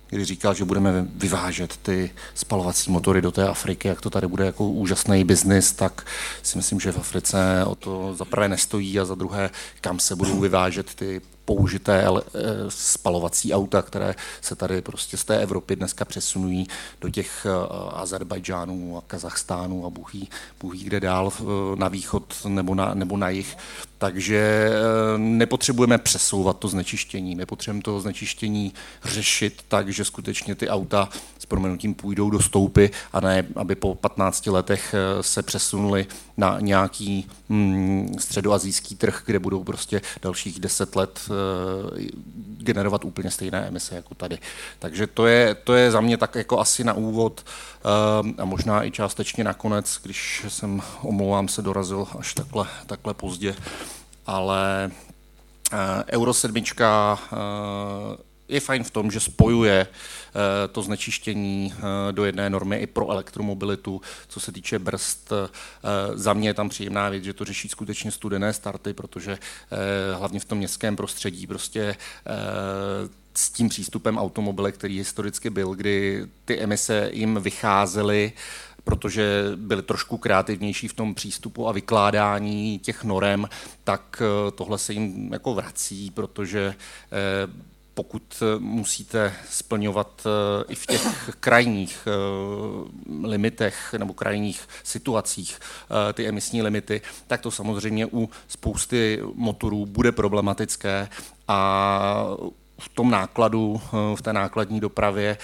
kdy 0.10 0.26
říkal, 0.26 0.54
že 0.54 0.66
budeme 0.66 1.08
vyvážet 1.16 1.78
ty 1.78 2.12
spalovací 2.34 2.92
motory 2.92 3.22
do 3.22 3.32
té 3.32 3.48
Afriky, 3.48 3.88
jak 3.88 4.02
to 4.02 4.10
tady 4.10 4.28
bude 4.28 4.46
jako 4.46 4.70
úžasný 4.70 5.24
biznis, 5.24 5.72
tak 5.72 6.06
si 6.44 6.58
myslím, 6.58 6.80
že 6.80 6.92
v 6.92 6.98
Africe 6.98 7.64
o 7.66 7.76
to 7.76 8.16
za 8.16 8.26
prvé 8.26 8.50
nestojí 8.50 9.00
a 9.00 9.06
za 9.06 9.16
druhé, 9.16 9.50
kam 9.82 10.00
se 10.00 10.16
budou 10.16 10.40
vyvážet 10.40 10.96
ty 10.96 11.22
použité 11.48 12.03
eh, 12.03 12.40
spalovací 12.68 13.53
auta, 13.53 13.82
které 13.82 14.15
se 14.41 14.56
tady 14.56 14.82
prostě 14.82 15.18
z 15.18 15.24
té 15.24 15.40
Evropy 15.40 15.76
dneska 15.76 16.06
přesunují 16.06 16.68
do 17.02 17.10
těch 17.10 17.45
eh, 17.45 17.49
Azerbajdžánů 17.94 18.98
a 18.98 19.02
Kazachstánů 19.07 19.86
a 19.86 19.90
buchý, 19.90 20.30
buchý 20.61 20.84
kde 20.84 20.99
dál 20.99 21.32
na 21.76 21.88
východ 21.88 22.34
nebo 22.48 22.76
na, 22.76 22.94
nebo 22.94 23.18
na 23.18 23.30
jih. 23.30 23.57
Takže 23.98 24.69
nepotřebujeme 25.18 25.98
přesouvat 25.98 26.60
to 26.60 26.68
znečištění, 26.68 27.36
nepotřebujeme 27.36 27.82
to 27.82 27.99
znečištění 27.99 28.74
řešit 29.03 29.61
tak, 29.68 29.90
že 29.90 30.06
skutečně 30.06 30.56
ty 30.56 30.69
auta 30.69 31.10
s 31.40 31.45
proměnutím 31.45 31.94
půjdou 31.94 32.30
do 32.30 32.41
stoupy 32.41 32.86
a 33.14 33.19
ne, 33.19 33.45
aby 33.56 33.76
po 33.76 33.95
15 33.95 34.48
letech 34.48 34.95
se 35.22 35.44
přesunuli 35.44 36.06
na 36.38 36.57
nějaký 36.60 37.28
mm, 37.49 38.15
středoazijský 38.19 38.95
trh, 38.95 39.22
kde 39.26 39.40
budou 39.40 39.64
prostě 39.64 40.02
dalších 40.22 40.60
10 40.60 40.95
let 40.95 41.19
Eh, 41.36 41.36
generovat 42.57 43.05
úplně 43.05 43.31
stejné 43.31 43.68
emise 43.68 43.95
jako 43.95 44.15
tady. 44.15 44.38
Takže 44.80 45.07
to 45.07 45.27
je, 45.27 45.55
to 45.55 45.73
je 45.73 45.91
za 45.91 46.01
mě 46.01 46.18
tak 46.18 46.35
jako 46.35 46.59
asi 46.59 46.84
na 46.84 46.93
úvod 46.93 47.45
eh, 47.45 48.41
a 48.41 48.45
možná 48.45 48.85
i 48.85 48.91
částečně 48.91 49.43
nakonec, 49.43 49.99
když 50.03 50.45
jsem, 50.47 50.81
omlouvám 51.01 51.47
se, 51.47 51.61
dorazil 51.61 52.07
až 52.19 52.34
takhle, 52.34 52.68
takhle 52.85 53.14
pozdě, 53.14 53.55
ale 54.26 54.91
eh, 55.73 56.03
Euro 56.11 56.34
7 56.34 56.64
je 58.47 58.59
fajn 58.59 58.84
v 58.84 58.91
tom, 58.91 59.11
že 59.11 59.19
spojuje 59.19 59.88
eh, 59.88 60.27
to 60.72 60.81
znečištění 60.81 61.73
eh, 61.77 61.81
do 62.11 62.26
jedné 62.26 62.49
normy 62.49 62.77
i 62.77 62.88
pro 62.88 63.11
elektromobilitu. 63.11 64.01
Co 64.27 64.39
se 64.39 64.51
týče 64.51 64.80
brzd, 64.80 65.31
eh, 65.31 65.49
za 66.14 66.34
mě 66.34 66.49
je 66.49 66.53
tam 66.53 66.69
příjemná 66.69 67.09
věc, 67.09 67.23
že 67.23 67.34
to 67.34 67.45
řeší 67.45 67.69
skutečně 67.69 68.11
studené 68.11 68.53
starty, 68.53 68.93
protože 68.93 69.38
hlavně 70.14 70.39
v 70.39 70.45
tom 70.45 70.57
městském 70.57 70.95
prostředí 70.95 71.47
prostě 71.47 71.95
s 73.34 73.49
tím 73.49 73.69
přístupem 73.69 74.18
automobile, 74.18 74.72
který 74.72 74.97
historicky 74.97 75.49
byl, 75.49 75.73
kdy 75.73 76.27
ty 76.45 76.59
emise 76.59 77.09
jim 77.14 77.35
vycházely 77.41 78.34
protože 78.84 79.43
byli 79.55 79.81
trošku 79.81 80.18
kreativnější 80.18 80.88
v 80.88 80.93
tom 80.93 81.15
přístupu 81.15 81.68
a 81.68 81.72
vykládání 81.72 82.80
těch 82.80 83.03
norem, 83.03 83.49
tak 83.84 84.22
tohle 84.55 84.77
se 84.77 84.93
jim 84.93 85.34
jako 85.34 85.53
vrací, 85.53 86.11
protože 86.11 86.76
pokud 87.98 88.24
eh, 88.41 88.60
musíte 88.60 89.34
splňovat 89.49 90.22
eh, 90.26 90.64
i 90.69 90.76
v 90.76 90.86
těch 90.86 91.30
krajních 91.40 92.07
eh, 92.07 93.28
limitech 93.28 93.95
nebo 93.98 94.14
krajních 94.14 94.68
situacích 94.84 95.60
ty 96.14 96.28
emisní 96.28 96.61
limity, 96.61 97.02
tak 97.28 97.41
to 97.41 97.52
samozřejmě 97.52 98.06
u 98.06 98.30
spousty 98.48 99.22
motorů 99.34 99.86
bude 99.86 100.11
problematické 100.11 101.10
a 101.48 102.28
v 102.80 102.90
tom 102.90 103.11
nákladu, 103.11 103.82
v 104.15 104.22
té 104.22 104.34
nákladní 104.34 104.80
dopravě 104.80 105.38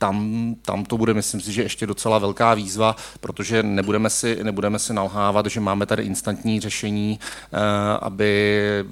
tam, 0.00 0.54
tam 0.62 0.84
to 0.84 0.98
bude, 0.98 1.14
myslím 1.14 1.40
si, 1.40 1.52
že 1.52 1.62
ještě 1.62 1.86
docela 1.86 2.18
velká 2.18 2.54
výzva, 2.54 2.96
protože 3.20 3.62
nebudeme 3.62 4.10
si, 4.10 4.44
nebudeme 4.44 4.78
si 4.78 4.94
nalhávat, 4.94 5.46
že 5.46 5.60
máme 5.60 5.86
tady 5.86 6.02
instantní 6.02 6.60
řešení, 6.60 7.18
eh, 7.52 7.58
aby 8.00 8.84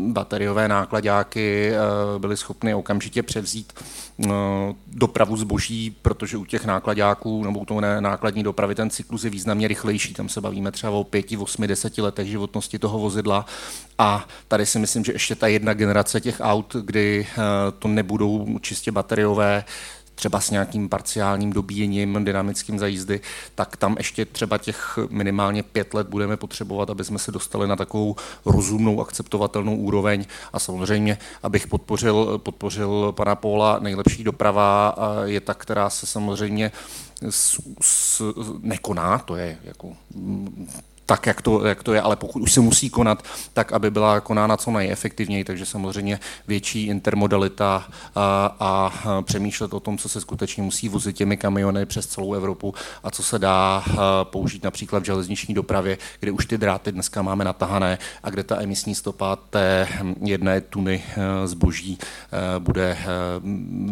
bateriové 0.00 0.68
nákladáky 0.68 1.72
eh, 1.72 1.78
byly 2.18 2.36
schopny 2.36 2.74
okamžitě 2.74 3.22
převzít 3.22 3.72
eh, 3.72 4.28
dopravu 4.86 5.36
zboží, 5.36 5.96
protože 6.02 6.36
u 6.36 6.44
těch 6.44 6.64
nákladáků 6.64 7.44
nebo 7.44 7.60
u 7.60 7.64
toho 7.64 7.80
nákladní 7.80 8.42
dopravy 8.42 8.74
ten 8.74 8.90
cyklus 8.90 9.24
je 9.24 9.30
významně 9.30 9.68
rychlejší. 9.68 10.14
Tam 10.14 10.28
se 10.28 10.40
bavíme 10.40 10.70
třeba 10.70 10.92
o 10.92 11.04
pěti, 11.04 11.36
osmi, 11.36 11.68
deseti 11.68 12.02
letech 12.02 12.28
životnosti 12.28 12.78
toho 12.78 12.98
vozidla. 12.98 13.46
A 13.98 14.28
tady 14.48 14.66
si 14.66 14.78
myslím, 14.78 15.04
že 15.04 15.12
ještě 15.12 15.34
ta 15.34 15.46
jedna 15.46 15.74
generace 15.74 16.20
těch 16.20 16.40
aut, 16.40 16.76
kdy 16.80 17.26
to 17.78 17.88
nebudou 17.88 18.58
čistě 18.60 18.92
bateriové, 18.92 19.64
třeba 20.20 20.40
s 20.40 20.50
nějakým 20.50 20.88
parciálním 20.88 21.52
dobíjením 21.52 22.24
dynamickým 22.24 22.78
za 22.78 22.86
jízdy, 22.86 23.20
tak 23.54 23.76
tam 23.76 23.94
ještě 23.98 24.24
třeba 24.24 24.58
těch 24.58 24.98
minimálně 25.10 25.62
pět 25.62 25.94
let 25.94 26.06
budeme 26.08 26.36
potřebovat, 26.36 26.90
aby 26.90 27.04
jsme 27.04 27.18
se 27.18 27.32
dostali 27.32 27.68
na 27.68 27.76
takovou 27.76 28.16
rozumnou, 28.44 29.00
akceptovatelnou 29.00 29.76
úroveň. 29.76 30.24
A 30.52 30.58
samozřejmě, 30.58 31.18
abych 31.42 31.66
podpořil, 31.66 32.38
podpořil 32.38 33.12
pana 33.16 33.34
Póla, 33.34 33.78
nejlepší 33.78 34.24
doprava 34.24 34.94
je 35.24 35.40
ta, 35.40 35.54
která 35.54 35.90
se 35.90 36.06
samozřejmě 36.06 36.72
s, 37.30 37.60
s, 37.82 38.22
nekoná, 38.60 39.18
to 39.18 39.36
je 39.36 39.58
jako 39.64 39.92
tak, 41.10 41.26
jak 41.26 41.42
to, 41.42 41.66
jak 41.66 41.82
to 41.82 41.94
je, 41.94 42.00
ale 42.00 42.16
pokud 42.16 42.42
už 42.42 42.52
se 42.52 42.60
musí 42.60 42.90
konat, 42.90 43.24
tak 43.52 43.72
aby 43.72 43.90
byla 43.90 44.20
konána 44.20 44.56
co 44.56 44.70
nejefektivněji, 44.70 45.44
takže 45.44 45.66
samozřejmě 45.66 46.20
větší 46.46 46.86
intermodalita 46.86 47.88
a, 48.14 48.56
a 48.60 48.92
přemýšlet 49.22 49.74
o 49.74 49.80
tom, 49.80 49.98
co 49.98 50.08
se 50.08 50.20
skutečně 50.20 50.62
musí 50.62 50.88
vozit 50.88 51.16
těmi 51.16 51.36
kamiony 51.36 51.86
přes 51.86 52.06
celou 52.06 52.34
Evropu 52.34 52.74
a 53.02 53.10
co 53.10 53.22
se 53.22 53.38
dá 53.38 53.84
použít 54.22 54.62
například 54.64 55.02
v 55.02 55.06
železniční 55.06 55.54
dopravě, 55.54 55.98
kde 56.20 56.32
už 56.32 56.46
ty 56.46 56.58
dráty 56.58 56.92
dneska 56.92 57.22
máme 57.22 57.44
natahané 57.44 57.98
a 58.22 58.30
kde 58.30 58.44
ta 58.44 58.62
emisní 58.62 58.94
stopa 58.94 59.36
té 59.36 59.88
jedné 60.22 60.60
tuny 60.60 61.02
zboží 61.44 61.98
bude 62.58 62.98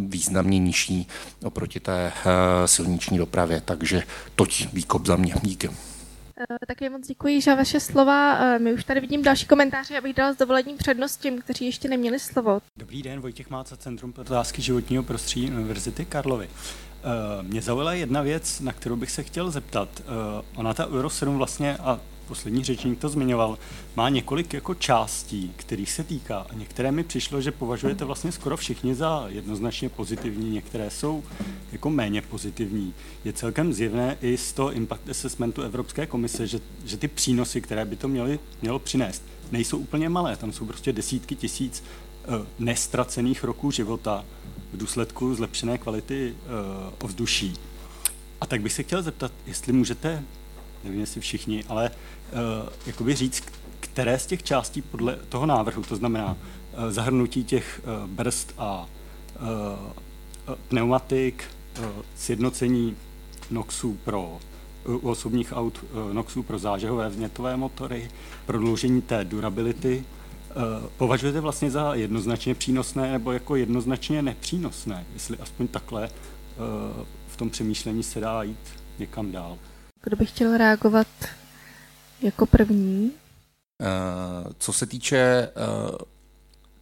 významně 0.07 0.59
nižší 0.59 1.09
oproti 1.45 1.81
té 1.81 2.13
silniční 2.67 3.19
dopravě. 3.19 3.63
Takže 3.65 4.03
toť 4.35 4.69
výkop 4.73 5.07
za 5.07 5.17
mě. 5.17 5.35
Díky. 5.43 5.71
Eh, 6.41 6.67
taky 6.67 6.89
moc 6.89 7.07
děkuji 7.07 7.41
za 7.41 7.55
vaše 7.55 7.81
slova. 7.81 8.39
Eh, 8.39 8.59
my 8.59 8.73
už 8.73 8.85
tady 8.85 9.01
vidím 9.01 9.23
další 9.23 9.47
komentáře, 9.47 9.99
abych 9.99 10.15
dala 10.15 10.33
s 10.33 10.37
dovolením 10.37 10.77
přednost 10.77 11.17
těm, 11.17 11.39
kteří 11.39 11.67
ještě 11.67 11.89
neměli 11.89 12.19
slovo. 12.19 12.61
Dobrý 12.77 13.03
den, 13.03 13.21
Vojtěch 13.21 13.51
Máca, 13.51 13.77
Centrum 13.77 14.13
pro 14.13 14.23
otázky 14.23 14.63
životního 14.63 15.03
prostředí 15.03 15.51
Univerzity 15.51 16.05
Karlovy. 16.05 16.49
Eh, 16.49 17.43
mě 17.43 17.63
zaujala 17.63 17.93
jedna 17.93 18.23
věc, 18.23 18.61
na 18.61 18.73
kterou 18.73 18.97
bych 18.97 19.11
se 19.11 19.23
chtěl 19.23 19.51
zeptat. 19.51 20.03
Ona 20.57 20.75
ta 20.75 20.87
Euro 20.87 21.11
7 21.11 21.37
vlastně, 21.37 21.77
a 21.77 22.01
poslední 22.29 22.65
řečník 22.65 22.99
to 22.99 23.09
zmiňoval, 23.09 23.59
má 23.97 24.09
několik 24.09 24.55
jako 24.55 24.75
částí, 24.75 25.53
kterých 25.57 25.91
se 25.91 26.05
týká. 26.05 26.47
A 26.51 26.55
některé 26.55 26.93
mi 26.93 27.05
přišlo, 27.05 27.41
že 27.41 27.51
považujete 27.51 28.05
vlastně 28.05 28.33
skoro 28.33 28.57
všichni 28.57 28.95
za 28.95 29.25
jednoznačně 29.29 29.89
pozitivní, 29.89 30.51
některé 30.51 30.91
jsou 30.91 31.25
jako 31.73 31.91
méně 31.91 32.23
pozitivní. 32.23 32.95
Je 33.25 33.33
celkem 33.33 33.73
zjevné 33.73 34.17
i 34.21 34.37
z 34.37 34.53
toho 34.53 34.73
impact 34.73 35.09
assessmentu 35.11 35.63
Evropské 35.63 36.07
komise, 36.07 36.47
že, 36.47 36.61
že 36.85 36.97
ty 36.97 37.09
přínosy, 37.09 37.61
které 37.61 37.85
by 37.85 37.97
to 37.97 38.09
měly, 38.09 38.39
mělo 38.63 38.79
přinést, 38.79 39.23
nejsou 39.53 39.79
úplně 39.79 40.09
malé. 40.09 40.37
Tam 40.37 40.53
jsou 40.53 40.67
prostě 40.67 40.93
desítky 40.93 41.35
tisíc 41.35 41.83
uh, 42.29 42.35
nestracených 42.59 43.45
roků 43.45 43.71
života 43.71 44.25
v 44.73 44.77
důsledku 44.77 45.35
zlepšené 45.35 45.79
kvality 45.79 46.35
uh, 46.35 46.95
ovzduší. 47.03 47.55
A 48.41 48.47
tak 48.47 48.63
bych 48.63 48.73
se 48.73 48.83
chtěl 48.83 49.03
zeptat, 49.03 49.33
jestli 49.47 49.73
můžete, 49.73 50.23
nevím 50.89 51.01
jestli 51.01 51.21
všichni, 51.21 51.65
ale 51.69 51.91
uh, 51.91 52.39
jakoby 52.87 53.15
říct, 53.15 53.45
které 53.81 54.19
z 54.19 54.27
těch 54.27 54.43
částí 54.43 54.83
podle 54.83 55.17
toho 55.17 55.47
návrhu, 55.47 55.83
to 55.83 55.97
znamená 55.97 56.37
uh, 56.37 56.91
zahrnutí 56.91 57.45
těch 57.45 57.81
uh, 57.85 58.11
brzd 58.11 58.55
a 58.59 58.87
uh, 60.47 60.55
pneumatik, 60.69 61.45
uh, 61.79 61.85
sjednocení 62.17 62.97
NOXů 63.51 63.99
pro 64.05 64.39
u 64.85 65.09
osobních 65.09 65.53
aut 65.53 65.85
NOXů 66.13 66.43
pro 66.43 66.59
zážehové 66.59 67.09
vznětové 67.09 67.57
motory, 67.57 68.11
prodloužení 68.47 69.03
té 69.03 69.25
durability, 69.25 70.05
považujete 70.97 71.41
vlastně 71.41 71.71
za 71.71 71.95
jednoznačně 71.95 72.55
přínosné 72.55 73.13
nebo 73.13 73.33
jako 73.33 73.57
jednoznačně 73.57 74.23
nepřínosné, 74.23 75.07
jestli 75.15 75.39
aspoň 75.39 75.69
takhle 75.69 76.11
v 77.29 77.37
tom 77.37 77.51
přemýšlení 77.51 78.03
se 78.03 78.21
dá 78.21 78.43
jít 78.43 78.59
někam 78.99 79.33
dál. 79.33 79.59
Kdo 80.03 80.17
by 80.17 80.27
chtěl 80.27 80.57
reagovat 80.57 81.07
jako 82.23 82.47
první? 82.47 83.13
Uh, 83.81 84.53
co 84.59 84.73
se 84.73 84.87
týče 84.87 85.49
uh, 85.91 85.97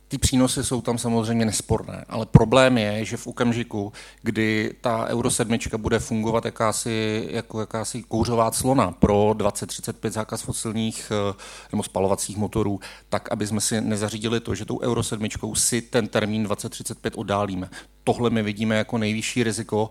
ty 0.08 0.18
přínosy 0.18 0.64
jsou 0.64 0.80
tam 0.80 0.98
samozřejmě 0.98 1.44
nesporné, 1.44 2.04
ale 2.08 2.26
problém 2.26 2.78
je, 2.78 3.04
že 3.04 3.16
v 3.16 3.26
okamžiku, 3.26 3.92
kdy 4.22 4.74
ta 4.80 5.06
Euro 5.06 5.30
7 5.30 5.58
bude 5.76 5.98
fungovat 5.98 6.44
jakási, 6.44 7.28
jako 7.30 7.60
jakási 7.60 8.02
kouřová 8.02 8.50
clona 8.50 8.92
pro 8.92 9.34
2035 9.36 10.12
zákaz 10.12 10.42
fosilních 10.42 11.12
eh, 11.12 11.34
nebo 11.72 11.82
spalovacích 11.82 12.36
motorů, 12.36 12.80
tak 13.08 13.32
aby 13.32 13.46
jsme 13.46 13.60
si 13.60 13.80
nezařídili 13.80 14.40
to, 14.40 14.54
že 14.54 14.64
tou 14.64 14.80
Euro 14.80 15.02
7 15.02 15.28
si 15.54 15.82
ten 15.82 16.08
termín 16.08 16.44
2035 16.44 17.14
oddálíme. 17.16 17.70
Tohle 18.04 18.30
my 18.30 18.42
vidíme 18.42 18.76
jako 18.76 18.98
nejvyšší 18.98 19.42
riziko 19.42 19.90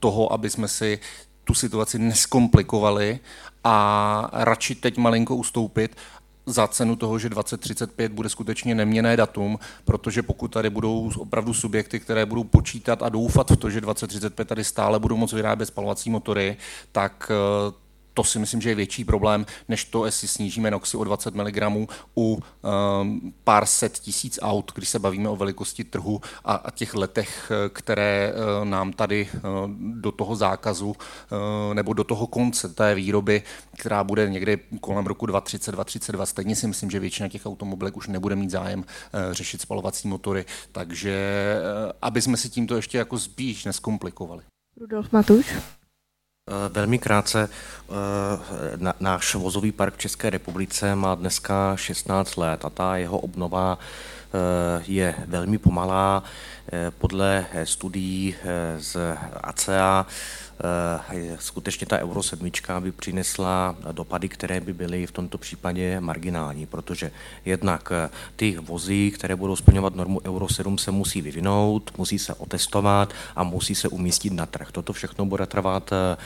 toho, 0.00 0.32
aby 0.32 0.50
jsme 0.50 0.68
si 0.68 0.98
tu 1.44 1.54
situaci 1.54 1.98
neskomplikovali 1.98 3.18
a 3.64 4.28
radši 4.32 4.74
teď 4.74 4.98
malinko 4.98 5.36
ustoupit 5.36 5.96
za 6.46 6.68
cenu 6.68 6.96
toho, 6.96 7.18
že 7.18 7.28
2035 7.28 8.12
bude 8.12 8.28
skutečně 8.28 8.74
neměné 8.74 9.16
datum, 9.16 9.58
protože 9.84 10.22
pokud 10.22 10.48
tady 10.48 10.70
budou 10.70 11.10
opravdu 11.16 11.54
subjekty, 11.54 12.00
které 12.00 12.26
budou 12.26 12.44
počítat 12.44 13.02
a 13.02 13.08
doufat 13.08 13.50
v 13.50 13.56
to, 13.56 13.70
že 13.70 13.80
2035 13.80 14.48
tady 14.48 14.64
stále 14.64 14.98
budou 14.98 15.16
moci 15.16 15.36
vyrábět 15.36 15.66
spalovací 15.66 16.10
motory, 16.10 16.56
tak 16.92 17.30
eh, 17.30 17.83
to 18.14 18.24
si 18.24 18.38
myslím, 18.38 18.60
že 18.60 18.68
je 18.68 18.74
větší 18.74 19.04
problém, 19.04 19.46
než 19.68 19.84
to, 19.84 20.06
jestli 20.06 20.28
snížíme 20.28 20.70
NOXy 20.70 20.96
o 20.96 21.04
20 21.04 21.34
mg 21.34 21.88
u 22.16 22.38
um, 22.38 23.34
pár 23.44 23.66
set 23.66 23.98
tisíc 23.98 24.38
aut, 24.42 24.72
když 24.74 24.88
se 24.88 24.98
bavíme 24.98 25.28
o 25.28 25.36
velikosti 25.36 25.84
trhu 25.84 26.20
a, 26.44 26.54
a 26.54 26.70
těch 26.70 26.94
letech, 26.94 27.52
které 27.68 28.32
uh, 28.32 28.64
nám 28.64 28.92
tady 28.92 29.28
uh, 29.34 29.40
do 29.76 30.12
toho 30.12 30.36
zákazu 30.36 30.88
uh, 30.88 31.74
nebo 31.74 31.92
do 31.92 32.04
toho 32.04 32.26
konce 32.26 32.68
té 32.68 32.94
výroby, 32.94 33.42
která 33.76 34.04
bude 34.04 34.30
někdy 34.30 34.58
kolem 34.80 35.06
roku 35.06 35.26
2030, 35.26 35.72
2032, 35.72 36.26
stejně 36.26 36.56
si 36.56 36.66
myslím, 36.66 36.90
že 36.90 37.00
většina 37.00 37.28
těch 37.28 37.46
automobilek 37.46 37.96
už 37.96 38.08
nebude 38.08 38.36
mít 38.36 38.50
zájem 38.50 38.80
uh, 38.80 38.84
řešit 39.32 39.60
spalovací 39.60 40.08
motory, 40.08 40.44
takže 40.72 41.56
uh, 41.86 41.92
aby 42.02 42.22
jsme 42.22 42.36
si 42.36 42.50
tímto 42.50 42.76
ještě 42.76 42.98
jako 42.98 43.18
spíš 43.18 43.64
neskomplikovali. 43.64 44.42
Rudolf 44.80 45.12
Matuš. 45.12 45.54
Eh, 46.50 46.68
velmi 46.68 46.98
krátce, 46.98 47.48
eh, 47.48 48.92
náš 49.00 49.34
vozový 49.34 49.72
park 49.72 49.94
v 49.94 49.98
České 49.98 50.30
republice 50.30 50.94
má 50.94 51.14
dneska 51.14 51.76
16 51.76 52.36
let 52.36 52.64
a 52.64 52.70
ta 52.70 52.96
jeho 52.96 53.18
obnova 53.18 53.78
eh, 53.78 54.82
je 54.86 55.14
velmi 55.26 55.58
pomalá. 55.58 56.22
Podle 56.98 57.46
studií 57.64 58.34
z 58.78 58.96
ACEA 59.42 60.06
skutečně 61.38 61.86
ta 61.86 61.98
Euro 61.98 62.22
7 62.22 62.50
by 62.80 62.92
přinesla 62.92 63.76
dopady, 63.92 64.28
které 64.28 64.60
by 64.60 64.72
byly 64.72 65.06
v 65.06 65.12
tomto 65.12 65.38
případě 65.38 66.00
marginální, 66.00 66.66
protože 66.66 67.10
jednak 67.44 67.92
eh, 67.92 68.10
ty 68.36 68.56
vozy, 68.60 69.10
které 69.10 69.36
budou 69.36 69.56
splňovat 69.56 69.94
normu 69.94 70.20
Euro 70.24 70.48
7, 70.48 70.78
se 70.78 70.90
musí 70.90 71.22
vyvinout, 71.22 71.98
musí 71.98 72.18
se 72.18 72.34
otestovat 72.34 73.12
a 73.36 73.44
musí 73.44 73.74
se 73.74 73.88
umístit 73.88 74.32
na 74.32 74.46
trh. 74.46 74.72
Toto 74.72 74.92
všechno 74.92 75.26
bude 75.26 75.46
trvat 75.46 75.90
eh, 75.92 76.16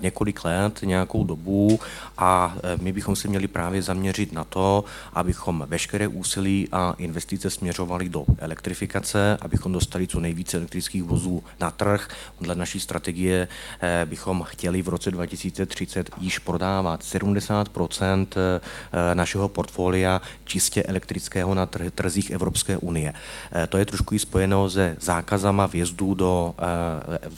několik 0.00 0.44
let, 0.44 0.80
nějakou 0.82 1.24
dobu 1.24 1.80
a 2.18 2.56
my 2.80 2.92
bychom 2.92 3.16
se 3.16 3.28
měli 3.28 3.48
právě 3.48 3.82
zaměřit 3.82 4.32
na 4.32 4.44
to, 4.44 4.84
abychom 5.12 5.64
veškeré 5.68 6.08
úsilí 6.08 6.68
a 6.72 6.94
investice 6.98 7.50
směřovali 7.50 8.08
do 8.08 8.24
elektrifikace, 8.38 9.38
abychom 9.40 9.72
dostali 9.72 10.06
co 10.06 10.20
nejvíce 10.20 10.56
elektrických 10.56 11.02
vozů 11.02 11.44
na 11.60 11.70
trh. 11.70 12.08
Dle 12.40 12.54
naší 12.54 12.80
strategie 12.80 13.22
Eh, 13.32 13.48
bychom 14.04 14.42
chtěli 14.42 14.82
v 14.82 14.88
roce 14.88 15.10
2030 15.10 16.10
již 16.20 16.38
prodávat 16.38 17.02
70 17.02 17.68
eh, 18.36 18.60
našeho 19.14 19.48
portfolia 19.48 20.20
čistě 20.44 20.82
elektrického 20.82 21.54
na 21.54 21.66
trzích 21.94 22.30
Evropské 22.30 22.76
unie. 22.76 23.12
Eh, 23.52 23.66
to 23.66 23.78
je 23.78 23.86
trošku 23.86 24.14
i 24.14 24.18
spojeno 24.18 24.70
se 24.70 24.96
zákazama 25.00 25.66
vjezdů 25.66 26.14
do 26.14 26.54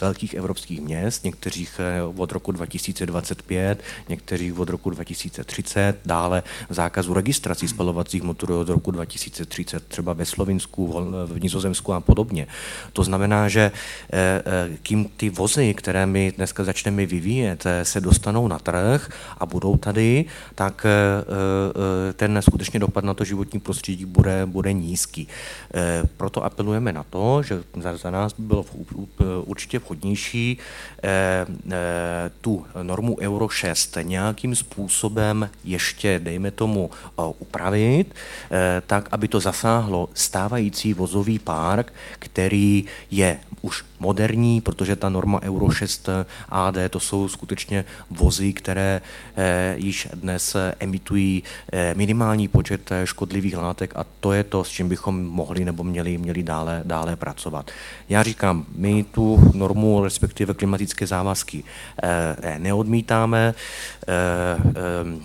velkých 0.01 0.35
evropských 0.35 0.81
měst, 0.81 1.25
některých 1.25 1.81
od 2.17 2.33
roku 2.33 2.53
2025, 2.53 3.83
některých 4.09 4.59
od 4.59 4.69
roku 4.69 4.91
2030, 4.91 5.97
dále 6.05 6.43
zákazu 6.71 7.15
registrací 7.15 7.69
spalovacích 7.69 8.23
motorů 8.23 8.61
od 8.61 8.69
roku 8.69 8.91
2030, 8.91 9.87
třeba 9.89 10.13
ve 10.13 10.25
Slovinsku, 10.25 10.87
v 11.27 11.43
Nizozemsku 11.43 11.93
a 11.93 12.01
podobně. 12.01 12.47
To 12.93 13.05
znamená, 13.05 13.49
že 13.49 13.73
kým 14.83 15.05
ty 15.05 15.31
vozy, 15.31 15.75
které 15.75 16.07
my 16.15 16.33
dneska 16.33 16.65
začneme 16.65 17.07
vyvíjet, 17.07 17.67
eh, 17.67 17.85
se 17.85 18.01
dostanou 18.01 18.49
na 18.49 18.59
trh 18.59 19.11
a 19.39 19.47
budou 19.47 19.77
tady, 19.77 20.25
tak 20.55 20.87
eh, 20.87 20.91
eh, 20.91 22.13
ten 22.13 22.39
skutečně 22.43 22.81
dopad 22.81 23.05
na 23.05 23.15
to 23.15 23.25
životní 23.25 23.61
prostředí 23.61 24.05
bude, 24.05 24.47
bude 24.47 24.73
nízký. 24.73 25.29
Proto 26.17 26.45
apelujeme 26.45 26.93
na 26.93 27.03
to, 27.03 27.43
že 27.43 27.63
za 27.95 28.11
nás 28.11 28.33
by 28.39 28.43
bylo 28.43 28.65
určitě 29.45 29.79
vhodnější 29.79 30.59
tu 32.41 32.67
normu 32.83 33.17
Euro 33.21 33.49
6 33.49 33.99
nějakým 34.03 34.55
způsobem 34.55 35.51
ještě, 35.65 36.21
dejme 36.23 36.51
tomu, 36.51 36.91
upravit, 37.39 38.15
tak, 38.87 39.09
aby 39.13 39.29
to 39.29 39.41
zasáhlo 39.41 40.09
stávající 40.15 40.95
vozový 40.95 41.39
park, 41.39 41.93
který 42.19 42.85
je 43.11 43.39
už 43.63 43.85
moderní, 44.05 44.61
protože 44.61 44.97
ta 44.97 45.09
norma 45.09 45.41
Euro 45.43 45.71
6 45.71 46.09
AD 46.49 46.77
to 46.91 47.01
jsou 47.01 47.29
skutečně 47.29 47.85
vozy, 48.11 48.53
které 48.53 49.01
eh, 49.37 49.75
již 49.79 50.09
dnes 50.15 50.57
emitují 50.81 51.43
eh, 51.73 51.95
minimální 51.97 52.49
počet 52.49 52.93
eh, 52.93 53.07
škodlivých 53.07 53.57
látek 53.57 53.97
a 53.97 54.05
to 54.21 54.33
je 54.33 54.45
to, 54.45 54.65
s 54.65 54.69
čím 54.69 54.89
bychom 54.89 55.25
mohli 55.25 55.65
nebo 55.65 55.85
měli, 55.85 56.19
měli 56.19 56.43
dále, 56.43 56.83
dále 56.85 57.17
pracovat. 57.17 57.71
Já 58.09 58.23
říkám, 58.23 58.67
my 58.77 59.05
tu 59.05 59.51
normu, 59.55 60.05
respektive 60.05 60.55
klimatické 60.55 61.07
závazky 61.07 61.65
neodmítáme, 62.59 63.55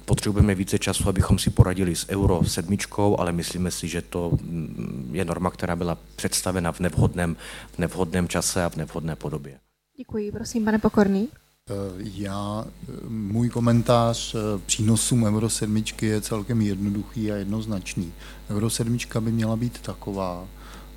potřebujeme 0.05 0.55
více 0.55 0.79
času, 0.79 1.09
abychom 1.09 1.39
si 1.39 1.49
poradili 1.49 1.95
s 1.95 2.09
Euro 2.09 2.43
7, 2.43 2.77
ale 3.17 3.31
myslíme 3.31 3.71
si, 3.71 3.87
že 3.87 4.01
to 4.01 4.31
mm, 4.31 5.09
je 5.13 5.25
norma, 5.25 5.51
která 5.51 5.75
byla 5.75 5.97
představena 6.15 6.71
v 6.71 6.79
nevhodném, 6.79 7.35
v 7.75 7.79
nevhodném 7.79 8.27
čase 8.27 8.68
v 8.69 8.75
nevhodné 8.75 9.15
podobě. 9.15 9.59
Děkuji, 9.97 10.31
prosím, 10.31 10.65
pane 10.65 10.79
Pokorný. 10.79 11.29
Eh, 11.69 11.73
já, 11.97 12.65
eh, 12.65 12.91
můj 13.09 13.49
komentář 13.49 14.35
eh, 14.35 14.59
přínosům 14.65 15.23
Euro 15.23 15.49
7 15.49 15.83
je 16.01 16.21
celkem 16.21 16.61
jednoduchý 16.61 17.31
a 17.31 17.35
jednoznačný. 17.35 18.13
Euro 18.49 18.69
7 18.69 18.97
by 19.19 19.31
měla 19.31 19.55
být 19.55 19.79
taková, 19.81 20.47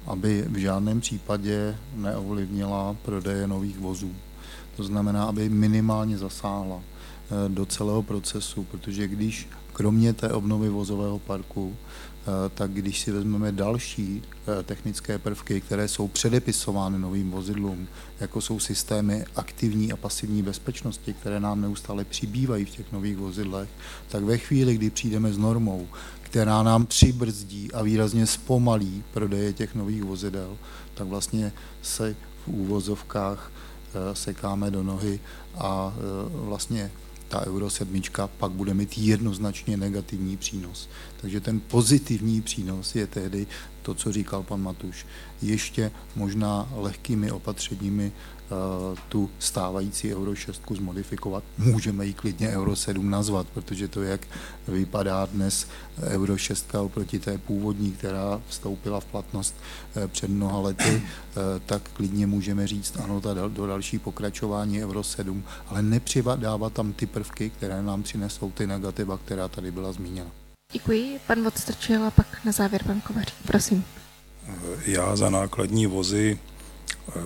aby 0.07 0.45
v 0.49 0.57
žádném 0.57 1.01
případě 1.01 1.77
neovlivnila 1.95 2.97
prodeje 3.03 3.47
nových 3.47 3.79
vozů. 3.79 4.13
To 4.77 4.85
znamená, 4.85 5.25
aby 5.25 5.49
minimálně 5.49 6.19
zasáhla 6.19 6.83
do 7.49 7.67
celého 7.67 8.03
procesu, 8.03 8.65
protože 8.65 9.09
když 9.09 9.49
kromě 9.73 10.13
té 10.13 10.29
obnovy 10.29 10.69
vozového 10.69 11.19
parku 11.19 11.77
tak 12.55 12.71
když 12.71 13.01
si 13.01 13.13
vezmeme 13.13 13.53
další 13.53 14.23
eh, 14.23 14.63
technické 14.63 15.19
prvky, 15.19 15.61
které 15.61 15.89
jsou 15.89 16.09
předepisovány 16.09 16.99
novým 16.99 17.31
vozidlům, 17.31 17.89
jako 18.21 18.41
jsou 18.41 18.61
systémy 18.61 19.25
aktivní 19.37 19.93
a 19.93 19.97
pasivní 19.97 20.43
bezpečnosti, 20.43 21.13
které 21.13 21.41
nám 21.41 21.61
neustále 21.61 22.05
přibývají 22.05 22.65
v 22.65 22.71
těch 22.71 22.93
nových 22.93 23.17
vozidlech, 23.17 23.69
tak 24.09 24.23
ve 24.25 24.39
chvíli, 24.39 24.75
kdy 24.75 24.91
přijdeme 24.91 25.33
s 25.33 25.39
normou, 25.39 25.89
která 26.23 26.63
nám 26.63 26.87
přibrzdí 26.87 27.73
a 27.73 27.83
výrazně 27.83 28.27
zpomalí 28.27 29.05
prodeje 29.13 29.53
těch 29.53 29.75
nových 29.75 30.03
vozidel, 30.05 30.57
tak 30.95 31.07
vlastně 31.07 31.53
se 31.83 32.17
v 32.45 32.49
úvozovkách 32.49 33.53
eh, 33.53 34.15
sekáme 34.15 34.71
do 34.71 34.83
nohy 34.83 35.21
a 35.59 35.95
vlastně 36.33 36.91
ta 37.33 37.47
Euro 37.47 37.71
7 37.71 38.03
pak 38.39 38.53
bude 38.53 38.75
mít 38.75 38.99
jednoznačně 38.99 39.77
negativní 39.77 40.37
přínos. 40.37 40.89
Takže 41.21 41.41
ten 41.41 41.61
pozitivní 41.61 42.43
přínos 42.43 42.95
je 42.95 43.07
tehdy 43.07 43.47
to, 43.83 43.95
co 43.95 44.13
říkal 44.13 44.43
pan 44.43 44.63
Matuš, 44.63 45.07
ještě 45.43 45.91
možná 46.17 46.69
lehkými 46.75 47.33
opatřeními 47.33 48.13
tu 49.09 49.31
stávající 49.39 50.15
Euro 50.15 50.35
6 50.35 50.63
zmodifikovat. 50.71 51.45
Můžeme 51.59 52.07
ji 52.07 52.13
klidně 52.15 52.49
Euro 52.49 52.77
7 52.77 53.11
nazvat, 53.11 53.47
protože 53.55 53.89
to, 53.89 54.03
jak 54.03 54.21
vypadá 54.69 55.27
dnes 55.27 55.67
Euro 56.03 56.37
6 56.37 56.75
oproti 56.75 57.19
té 57.19 57.39
původní, 57.39 57.93
která 57.93 58.41
vstoupila 58.49 59.01
v 59.01 59.05
platnost 59.05 59.55
eh, 59.97 60.09
před 60.09 60.31
mnoha 60.31 60.61
lety, 60.61 61.03
eh, 61.03 61.61
tak 61.67 61.83
klidně 61.93 62.27
můžeme 62.27 62.67
říct, 62.67 62.97
ano, 63.05 63.21
ta 63.21 63.35
do 63.49 63.67
další 63.67 63.99
pokračování 63.99 64.85
Euro 64.85 65.03
7, 65.03 65.45
ale 65.67 65.83
nepřidávat 65.83 66.73
tam 66.73 66.93
ty 66.93 67.07
prvky, 67.07 67.51
které 67.51 67.83
nám 67.83 68.03
přinesou 68.03 68.51
ty 68.51 68.67
negativa, 68.67 69.19
která 69.19 69.49
tady 69.49 69.71
byla 69.71 69.93
zmíněna. 69.93 70.31
Děkuji. 70.73 71.21
Pan 71.27 71.43
Vodstrčil 71.43 72.05
a 72.05 72.11
pak 72.11 72.45
na 72.45 72.53
závěr 72.53 72.85
pan 72.85 73.01
Kovařík. 73.01 73.35
Prosím. 73.47 73.85
Já 74.87 75.17
za 75.17 75.31
nákladní 75.31 75.87
vozy 75.87 76.39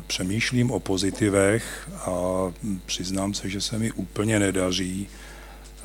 přemýšlím 0.06 0.70
o 0.70 0.80
pozitivech 0.80 1.90
a 1.96 2.10
přiznám 2.86 3.34
se, 3.34 3.48
že 3.48 3.60
se 3.60 3.78
mi 3.78 3.92
úplně 3.92 4.38
nedaří, 4.38 5.08
eh, 5.08 5.84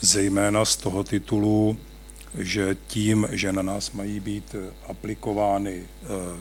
zejména 0.00 0.64
z 0.64 0.76
toho 0.76 1.04
titulu, 1.04 1.76
že 2.38 2.76
tím, 2.86 3.28
že 3.30 3.52
na 3.52 3.62
nás 3.62 3.92
mají 3.92 4.20
být 4.20 4.54
aplikovány 4.88 5.82
eh, 5.82 6.40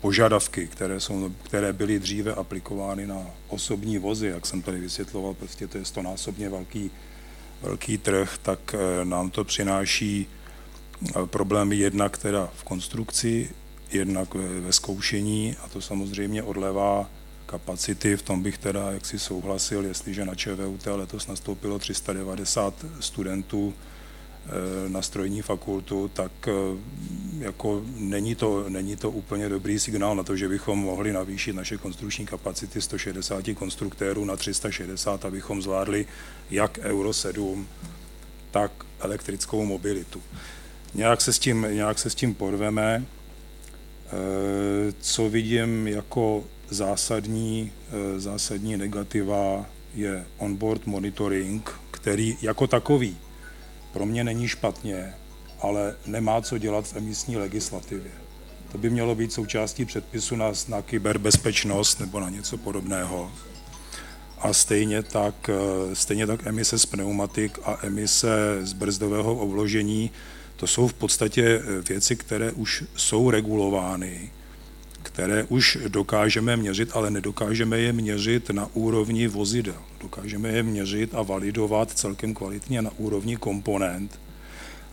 požadavky, 0.00 0.66
které, 0.66 1.00
jsou, 1.00 1.32
které 1.42 1.72
byly 1.72 1.98
dříve 1.98 2.34
aplikovány 2.34 3.06
na 3.06 3.26
osobní 3.48 3.98
vozy, 3.98 4.26
jak 4.26 4.46
jsem 4.46 4.62
tady 4.62 4.80
vysvětloval, 4.80 5.34
prostě 5.34 5.66
to 5.66 5.78
je 5.78 5.84
stonásobně 5.84 6.48
velký, 6.48 6.90
velký 7.62 7.98
trh, 7.98 8.38
tak 8.42 8.74
eh, 8.74 9.04
nám 9.04 9.30
to 9.30 9.44
přináší 9.44 10.26
problémy 11.24 11.76
jednak 11.76 12.18
teda 12.18 12.48
v 12.56 12.64
konstrukci, 12.64 13.50
jednak 13.90 14.34
ve 14.34 14.72
zkoušení 14.72 15.56
a 15.64 15.68
to 15.68 15.80
samozřejmě 15.80 16.42
odlevá 16.42 17.10
kapacity, 17.46 18.16
v 18.16 18.22
tom 18.22 18.42
bych 18.42 18.58
teda 18.58 18.92
jaksi 18.92 19.18
souhlasil, 19.18 19.84
jestliže 19.84 20.24
na 20.24 20.34
ČVUT 20.34 20.86
letos 20.86 21.26
nastoupilo 21.26 21.78
390 21.78 22.84
studentů 23.00 23.74
na 24.88 25.02
strojní 25.02 25.42
fakultu, 25.42 26.10
tak 26.14 26.32
jako 27.38 27.82
není 27.96 28.34
to, 28.34 28.64
není 28.68 28.96
to 28.96 29.10
úplně 29.10 29.48
dobrý 29.48 29.78
signál 29.78 30.16
na 30.16 30.22
to, 30.22 30.36
že 30.36 30.48
bychom 30.48 30.78
mohli 30.78 31.12
navýšit 31.12 31.52
naše 31.52 31.76
konstrukční 31.76 32.26
kapacity 32.26 32.80
160 32.80 33.44
konstruktérů 33.54 34.24
na 34.24 34.36
360, 34.36 35.24
abychom 35.24 35.62
zvládli 35.62 36.06
jak 36.50 36.78
Euro 36.82 37.12
7, 37.12 37.68
tak 38.50 38.72
elektrickou 39.00 39.64
mobilitu. 39.64 40.22
Nějak 40.94 41.20
se 41.20 41.32
s 41.32 41.38
tím, 41.38 41.66
nějak 41.70 41.98
se 41.98 42.10
s 42.10 42.14
tím 42.14 42.34
porveme. 42.34 43.04
Co 45.00 45.28
vidím 45.28 45.88
jako 45.88 46.44
zásadní, 46.70 47.72
zásadní 48.16 48.76
negativa 48.76 49.66
je 49.94 50.26
onboard 50.38 50.86
monitoring, 50.86 51.70
který 51.90 52.36
jako 52.42 52.66
takový 52.66 53.16
pro 53.92 54.06
mě 54.06 54.24
není 54.24 54.48
špatně, 54.48 55.14
ale 55.60 55.96
nemá 56.06 56.42
co 56.42 56.58
dělat 56.58 56.86
v 56.86 56.96
emisní 56.96 57.36
legislativě. 57.36 58.12
To 58.72 58.78
by 58.78 58.90
mělo 58.90 59.14
být 59.14 59.32
součástí 59.32 59.84
předpisu 59.84 60.36
na, 60.36 60.52
na 60.68 60.82
kyberbezpečnost 60.82 62.00
nebo 62.00 62.20
na 62.20 62.30
něco 62.30 62.56
podobného. 62.56 63.32
A 64.38 64.52
stejně 64.52 65.02
tak, 65.02 65.50
stejně 65.92 66.26
tak 66.26 66.46
emise 66.46 66.78
z 66.78 66.86
pneumatik 66.86 67.58
a 67.64 67.78
emise 67.82 68.58
z 68.62 68.72
brzdového 68.72 69.36
obložení, 69.36 70.10
to 70.56 70.66
jsou 70.66 70.88
v 70.88 70.94
podstatě 70.94 71.62
věci, 71.88 72.16
které 72.16 72.52
už 72.52 72.84
jsou 72.96 73.30
regulovány 73.30 74.30
které 75.06 75.44
už 75.44 75.78
dokážeme 75.88 76.56
měřit, 76.56 76.90
ale 76.92 77.10
nedokážeme 77.10 77.78
je 77.78 77.92
měřit 77.92 78.50
na 78.50 78.68
úrovni 78.74 79.28
vozidel. 79.28 79.82
Dokážeme 80.00 80.48
je 80.48 80.62
měřit 80.62 81.14
a 81.14 81.22
validovat 81.22 81.90
celkem 81.90 82.34
kvalitně 82.34 82.82
na 82.82 82.90
úrovni 82.98 83.36
komponent. 83.36 84.20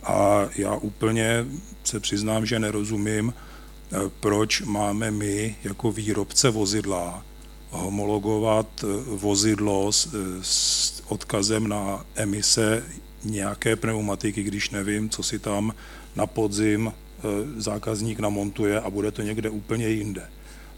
A 0.04 0.48
já 0.56 0.76
úplně 0.76 1.46
se 1.84 2.00
přiznám, 2.00 2.46
že 2.46 2.60
nerozumím, 2.60 3.34
eh, 3.34 3.98
proč 4.20 4.62
máme 4.62 5.12
my 5.12 5.56
jako 5.64 5.92
výrobce 5.92 6.50
vozidla 6.50 7.26
homologovat 7.70 8.68
eh, 8.84 8.88
vozidlo 9.06 9.92
s, 9.92 10.06
eh, 10.06 10.40
s 10.42 11.04
odkazem 11.08 11.68
na 11.68 12.06
emise 12.16 12.84
nějaké 13.24 13.76
pneumatiky, 13.76 14.44
když 14.44 14.70
nevím, 14.70 15.10
co 15.10 15.24
si 15.24 15.40
tam 15.40 15.74
na 16.16 16.28
podzim 16.28 16.92
Eh, 17.24 17.62
zákazník 17.62 18.20
namontuje 18.20 18.82
a 18.82 18.90
bude 18.90 19.12
to 19.12 19.22
někde 19.22 19.50
úplně 19.50 19.88
jinde. 19.88 20.30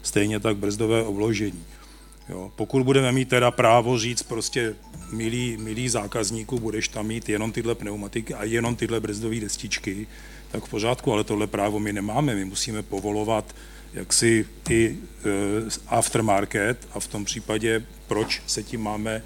Stejně 0.02 0.40
tak 0.40 0.56
brzdové 0.56 1.02
obložení. 1.02 1.64
Jo. 2.28 2.52
Pokud 2.56 2.82
budeme 2.82 3.12
mít 3.12 3.28
teda 3.28 3.50
právo 3.50 3.98
říct 3.98 4.22
prostě 4.22 4.74
milý, 5.12 5.56
milý 5.56 5.88
zákazníku, 5.88 6.58
budeš 6.58 6.88
tam 6.88 7.06
mít 7.06 7.28
jenom 7.28 7.52
tyhle 7.52 7.74
pneumatiky 7.74 8.34
a 8.34 8.44
jenom 8.44 8.76
tyhle 8.76 9.00
brzdové 9.00 9.40
destičky, 9.40 10.06
tak 10.52 10.64
v 10.64 10.70
pořádku, 10.70 11.12
ale 11.12 11.24
tohle 11.24 11.46
právo 11.46 11.78
my 11.80 11.92
nemáme. 11.92 12.34
My 12.34 12.44
musíme 12.44 12.82
povolovat 12.82 13.54
jaksi 13.94 14.46
i 14.70 14.86
e, 14.88 15.30
aftermarket 15.86 16.88
a 16.92 17.00
v 17.00 17.06
tom 17.06 17.24
případě 17.24 17.86
proč 18.08 18.42
se 18.46 18.62
tím 18.62 18.82
máme 18.82 19.22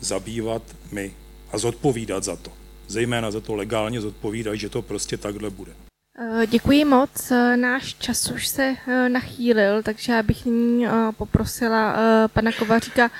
zabývat 0.00 0.62
my 0.92 1.12
a 1.52 1.58
zodpovídat 1.58 2.24
za 2.24 2.36
to. 2.36 2.52
Zejména 2.88 3.30
za 3.30 3.40
to 3.40 3.54
legálně 3.54 4.00
zodpovídat, 4.00 4.54
že 4.54 4.68
to 4.68 4.82
prostě 4.82 5.16
takhle 5.16 5.50
bude. 5.50 5.72
Eh, 6.18 6.46
děkuji 6.46 6.84
moc. 6.84 7.30
Eh, 7.30 7.56
náš 7.56 7.94
čas 7.94 8.30
už 8.30 8.46
se 8.46 8.76
eh, 8.86 9.08
nachýlil, 9.08 9.82
takže 9.82 10.12
já 10.12 10.22
bych 10.22 10.44
nyní 10.44 10.86
poprosila 11.16 11.96
pana 12.28 12.52
Kovaříka, 12.52 13.10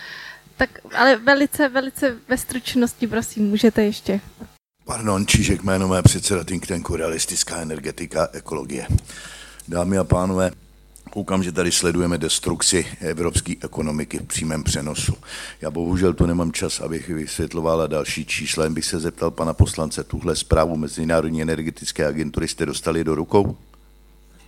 tak 0.56 0.70
ale 0.94 1.16
velice, 1.16 1.68
velice 1.68 2.16
ve 2.28 2.38
stručnosti, 2.38 3.06
prosím, 3.06 3.48
můžete 3.48 3.84
ještě. 3.84 4.20
Pardon, 4.84 5.26
Čížek 5.26 5.62
jméno 5.62 5.88
mé 5.88 6.02
předseda 6.02 6.44
think 6.44 6.66
tanku 6.66 6.96
Realistická 6.96 7.56
energetika, 7.56 8.28
ekologie. 8.32 8.86
Dámy 9.68 9.98
a 9.98 10.04
pánové, 10.04 10.50
Koukám, 11.16 11.42
že 11.42 11.52
tady 11.52 11.72
sledujeme 11.72 12.18
destrukci 12.18 12.86
evropské 13.00 13.54
ekonomiky 13.64 14.18
v 14.18 14.22
přímém 14.22 14.64
přenosu. 14.64 15.14
Já 15.60 15.70
bohužel 15.70 16.14
tu 16.14 16.26
nemám 16.26 16.52
čas, 16.52 16.80
abych 16.80 17.08
vysvětlovala 17.08 17.86
další 17.86 18.26
čísla. 18.26 18.64
Jen 18.64 18.74
bych 18.74 18.84
se 18.84 19.00
zeptal 19.00 19.30
pana 19.30 19.54
poslance, 19.54 20.04
tuhle 20.04 20.36
zprávu 20.36 20.76
Mezinárodní 20.76 21.42
energetické 21.42 22.06
agentury 22.06 22.48
jste 22.48 22.66
dostali 22.66 23.04
do 23.04 23.14
rukou? 23.14 23.56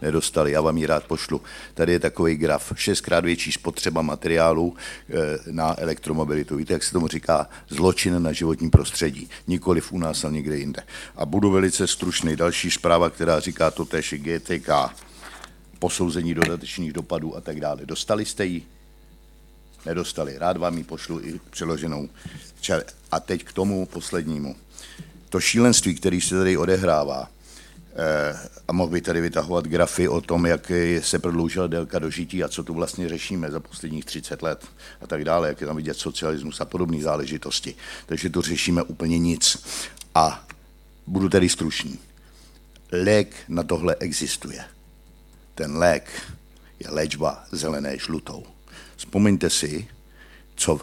Nedostali, 0.02 0.52
já 0.52 0.60
vám 0.60 0.78
ji 0.78 0.86
rád 0.86 1.04
pošlu. 1.04 1.40
Tady 1.74 1.92
je 1.92 2.00
takový 2.00 2.36
graf, 2.36 2.72
šestkrát 2.76 3.24
větší 3.24 3.52
spotřeba 3.52 4.02
materiálu 4.02 4.76
eh, 4.76 5.14
na 5.50 5.80
elektromobilitu. 5.80 6.56
Víte, 6.56 6.72
jak 6.72 6.82
se 6.82 6.92
tomu 6.92 7.08
říká? 7.08 7.48
Zločin 7.68 8.22
na 8.22 8.32
životní 8.32 8.70
prostředí. 8.70 9.30
Nikoliv 9.46 9.92
u 9.92 9.98
nás, 9.98 10.24
ale 10.24 10.32
někde 10.32 10.56
jinde. 10.56 10.82
A 11.16 11.26
budu 11.26 11.50
velice 11.50 11.86
stručný. 11.86 12.36
Další 12.36 12.70
zpráva, 12.70 13.10
která 13.10 13.40
říká 13.40 13.70
to 13.70 13.84
tež 13.84 14.14
GTK 14.18 14.68
posouzení 15.78 16.34
dodatečných 16.34 16.92
dopadů 16.92 17.36
a 17.36 17.40
tak 17.40 17.60
dále. 17.60 17.86
Dostali 17.86 18.24
jste 18.24 18.46
ji? 18.46 18.66
Nedostali. 19.86 20.38
Rád 20.38 20.56
vám 20.56 20.78
ji 20.78 20.84
pošlu 20.84 21.20
i 21.20 21.40
přeloženou. 21.50 22.08
A 23.12 23.20
teď 23.20 23.44
k 23.44 23.52
tomu 23.52 23.86
poslednímu. 23.86 24.56
To 25.28 25.40
šílenství, 25.40 25.94
který 25.94 26.20
se 26.20 26.38
tady 26.38 26.56
odehrává, 26.56 27.30
eh, 27.96 28.48
a 28.68 28.72
mohl 28.72 28.90
bych 28.90 29.02
tady 29.02 29.20
vytahovat 29.20 29.64
grafy 29.64 30.08
o 30.08 30.20
tom, 30.20 30.46
jak 30.46 30.72
se 31.00 31.18
prodloužila 31.18 31.66
délka 31.66 31.98
dožití 31.98 32.44
a 32.44 32.48
co 32.48 32.62
tu 32.62 32.74
vlastně 32.74 33.08
řešíme 33.08 33.50
za 33.50 33.60
posledních 33.60 34.04
30 34.04 34.42
let 34.42 34.66
a 35.00 35.06
tak 35.06 35.24
dále, 35.24 35.48
jak 35.48 35.60
je 35.60 35.66
tam 35.66 35.76
vidět 35.76 35.96
socialismus 35.96 36.60
a 36.60 36.64
podobné 36.64 37.02
záležitosti. 37.02 37.74
Takže 38.06 38.30
tu 38.30 38.42
řešíme 38.42 38.82
úplně 38.82 39.18
nic. 39.18 39.66
A 40.14 40.46
budu 41.06 41.28
tedy 41.28 41.48
stručný. 41.48 41.98
Lék 42.92 43.36
na 43.48 43.62
tohle 43.62 43.96
existuje 44.00 44.64
ten 45.58 45.76
lék 45.76 46.10
je 46.80 46.90
léčba 46.90 47.44
zelené 47.52 47.98
žlutou. 47.98 48.46
Vzpomeňte 48.96 49.50
si, 49.50 49.88
co 50.54 50.80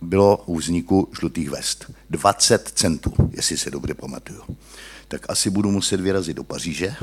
bylo 0.00 0.36
u 0.46 0.56
vzniku 0.56 1.12
žlutých 1.20 1.50
vest. 1.50 1.90
20 2.10 2.68
centů, 2.74 3.12
jestli 3.30 3.56
se 3.56 3.70
dobře 3.70 3.94
pamatuju. 3.94 4.42
Tak 5.08 5.26
asi 5.28 5.50
budu 5.50 5.70
muset 5.70 6.00
vyrazit 6.00 6.36
do 6.36 6.44
Paříže 6.44 6.94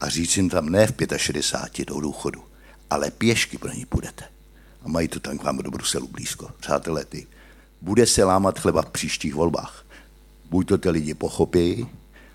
a 0.00 0.08
říct 0.08 0.36
jim 0.36 0.48
tam 0.48 0.68
ne 0.68 0.86
v 0.86 0.94
65 1.16 1.88
do 1.88 2.00
důchodu, 2.00 2.44
ale 2.90 3.10
pěšky 3.10 3.58
pro 3.58 3.72
ní 3.72 3.86
půjdete. 3.86 4.24
A 4.82 4.88
mají 4.88 5.08
to 5.08 5.20
tam 5.20 5.38
k 5.38 5.42
vám 5.42 5.58
do 5.58 5.70
Bruselu 5.70 6.08
blízko. 6.08 6.50
Přátelé, 6.60 7.04
ty, 7.04 7.26
bude 7.80 8.06
se 8.06 8.24
lámat 8.24 8.58
chleba 8.58 8.82
v 8.82 8.90
příštích 8.90 9.34
volbách. 9.34 9.86
Buď 10.50 10.68
to 10.68 10.78
ty 10.78 10.90
lidi 10.90 11.14
pochopí, 11.14 11.86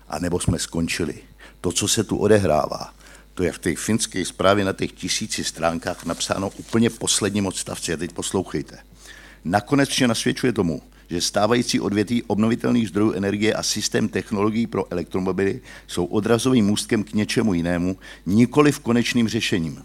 anebo 0.08 0.40
jsme 0.40 0.58
skončili. 0.58 1.14
To, 1.60 1.72
co 1.72 1.88
se 1.88 2.04
tu 2.04 2.16
odehrává, 2.16 2.97
to 3.38 3.44
je 3.44 3.52
v 3.52 3.58
té 3.58 3.76
finské 3.76 4.24
zprávě 4.24 4.64
na 4.64 4.72
těch 4.72 4.92
tisíci 4.92 5.44
stránkách 5.44 6.04
napsáno 6.04 6.50
úplně 6.56 6.90
posledním 6.90 7.46
odstavci. 7.46 7.92
A 7.92 7.96
teď 7.96 8.12
poslouchejte. 8.12 8.78
Nakonec 9.44 9.88
vše 9.88 10.08
nasvědčuje 10.08 10.52
tomu, 10.52 10.82
že 11.10 11.20
stávající 11.20 11.80
odvětví 11.80 12.22
obnovitelných 12.22 12.88
zdrojů 12.88 13.12
energie 13.12 13.54
a 13.54 13.62
systém 13.62 14.08
technologií 14.08 14.66
pro 14.66 14.92
elektromobily 14.92 15.60
jsou 15.86 16.04
odrazovým 16.04 16.66
můstkem 16.66 17.04
k 17.04 17.12
něčemu 17.12 17.54
jinému, 17.54 17.96
nikoli 18.26 18.72
v 18.72 18.80
konečným 18.80 19.28
řešením. 19.28 19.84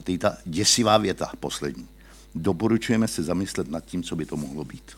A 0.00 0.02
teď 0.02 0.20
ta 0.20 0.36
děsivá 0.44 0.98
věta 0.98 1.32
poslední. 1.40 1.86
Doporučujeme 2.34 3.08
se 3.08 3.22
zamyslet 3.22 3.68
nad 3.68 3.84
tím, 3.84 4.02
co 4.02 4.16
by 4.16 4.26
to 4.26 4.36
mohlo 4.36 4.64
být. 4.64 4.96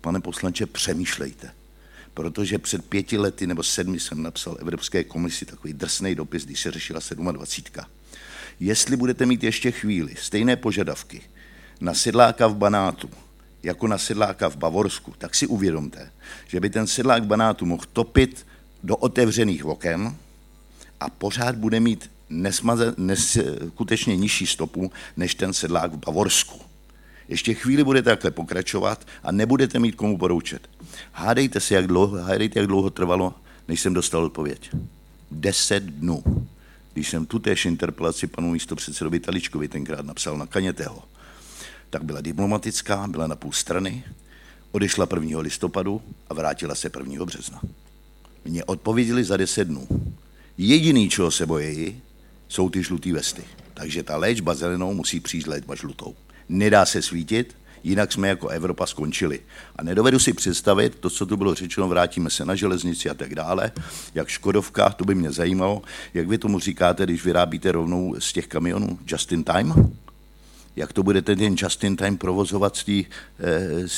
Pane 0.00 0.20
poslanče, 0.20 0.66
přemýšlejte 0.66 1.55
protože 2.16 2.58
před 2.58 2.84
pěti 2.84 3.18
lety 3.18 3.46
nebo 3.46 3.62
sedmi 3.62 4.00
jsem 4.00 4.22
napsal 4.22 4.56
Evropské 4.60 5.04
komisi 5.04 5.44
takový 5.44 5.72
drsný 5.72 6.14
dopis, 6.14 6.44
když 6.44 6.60
se 6.60 6.70
řešila 6.70 7.00
27. 7.14 7.84
Jestli 8.60 8.96
budete 8.96 9.26
mít 9.26 9.44
ještě 9.44 9.70
chvíli 9.70 10.14
stejné 10.18 10.56
požadavky 10.56 11.22
na 11.80 11.94
sedláka 11.94 12.46
v 12.46 12.56
Banátu, 12.56 13.10
jako 13.62 13.86
na 13.86 13.98
sedláka 13.98 14.50
v 14.50 14.56
Bavorsku, 14.56 15.14
tak 15.18 15.34
si 15.34 15.46
uvědomte, 15.46 16.12
že 16.46 16.60
by 16.60 16.70
ten 16.70 16.86
sedlák 16.86 17.22
v 17.22 17.26
Banátu 17.26 17.66
mohl 17.66 17.84
topit 17.92 18.46
do 18.82 18.96
otevřených 18.96 19.64
oken 19.64 20.16
a 21.00 21.10
pořád 21.10 21.56
bude 21.56 21.80
mít 21.80 22.10
nesmaze, 22.30 22.94
neskutečně 22.96 24.16
nižší 24.16 24.46
stopu 24.46 24.92
než 25.16 25.34
ten 25.34 25.52
sedlák 25.52 25.92
v 25.92 25.96
Bavorsku. 26.06 26.60
Ještě 27.28 27.54
chvíli 27.54 27.84
budete 27.84 28.10
takhle 28.10 28.30
pokračovat 28.30 29.06
a 29.22 29.32
nebudete 29.32 29.78
mít 29.78 29.94
komu 29.94 30.18
poroučet. 30.18 30.75
Hádejte 31.12 31.60
si, 31.60 31.74
jak 31.74 31.86
dlouho, 31.86 32.16
hádejte, 32.16 32.58
jak 32.58 32.68
dlouho 32.68 32.90
trvalo, 32.90 33.34
než 33.68 33.80
jsem 33.80 33.94
dostal 33.94 34.24
odpověď. 34.24 34.70
Deset 35.30 35.82
dnů. 35.82 36.46
Když 36.92 37.10
jsem 37.10 37.26
tu 37.26 37.38
též 37.38 37.64
interpelaci 37.64 38.26
panu 38.26 38.50
místopředsedovi 38.50 39.20
Taličkovi 39.20 39.68
tenkrát 39.68 40.06
napsal 40.06 40.38
na 40.38 40.46
Kanětého, 40.46 41.02
tak 41.90 42.04
byla 42.04 42.20
diplomatická, 42.20 43.06
byla 43.06 43.26
na 43.26 43.36
půl 43.36 43.52
strany, 43.52 44.04
odešla 44.72 45.06
1. 45.14 45.40
listopadu 45.40 46.02
a 46.30 46.34
vrátila 46.34 46.74
se 46.74 46.90
1. 46.98 47.24
března. 47.24 47.60
Mně 48.44 48.64
odpověděli 48.64 49.24
za 49.24 49.36
deset 49.36 49.64
dnů. 49.64 49.88
Jediný, 50.58 51.08
čeho 51.08 51.30
se 51.30 51.46
bojí, 51.46 52.00
jsou 52.48 52.70
ty 52.70 52.82
žluté 52.82 53.12
vesty. 53.12 53.44
Takže 53.74 54.02
ta 54.02 54.16
léčba 54.16 54.54
zelenou 54.54 54.94
musí 54.94 55.20
přijít 55.20 55.46
léčba 55.46 55.74
žlutou 55.74 56.14
nedá 56.48 56.86
se 56.86 57.02
svítit, 57.02 57.56
Jinak 57.86 58.12
jsme 58.12 58.28
jako 58.28 58.48
Evropa 58.48 58.86
skončili. 58.86 59.40
A 59.76 59.82
nedovedu 59.82 60.18
si 60.18 60.32
představit, 60.32 60.96
to, 61.00 61.10
co 61.10 61.26
tu 61.26 61.36
bylo 61.36 61.54
řečeno, 61.54 61.88
vrátíme 61.88 62.30
se 62.30 62.44
na 62.44 62.54
železnici 62.54 63.10
a 63.10 63.14
tak 63.14 63.34
dále, 63.34 63.72
jak 64.14 64.28
Škodovka, 64.28 64.90
to 64.90 65.04
by 65.04 65.14
mě 65.14 65.30
zajímalo, 65.32 65.82
jak 66.14 66.28
vy 66.28 66.38
tomu 66.38 66.58
říkáte, 66.58 67.04
když 67.04 67.24
vyrábíte 67.24 67.72
rovnou 67.72 68.16
z 68.18 68.32
těch 68.32 68.46
kamionů 68.46 68.98
just 69.06 69.32
in 69.32 69.44
time? 69.44 69.96
Jak 70.76 70.92
to 70.92 71.02
budete 71.02 71.36
ten 71.36 71.54
just 71.58 71.84
in 71.84 71.96
time 71.96 72.18
provozovat 72.18 72.76
z 72.76 72.84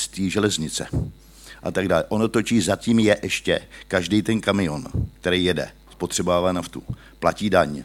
té 0.07 0.21
eh, 0.21 0.29
železnice? 0.29 0.87
A 1.63 1.71
tak 1.71 1.87
dále. 1.87 2.03
Ono 2.09 2.27
točí 2.27 2.61
zatím 2.61 2.99
je 2.99 3.19
ještě 3.23 3.61
každý 3.87 4.21
ten 4.21 4.41
kamion, 4.41 4.85
který 5.21 5.43
jede, 5.43 5.71
spotřebává 5.91 6.51
naftu, 6.51 6.83
platí 7.19 7.49
daň, 7.49 7.83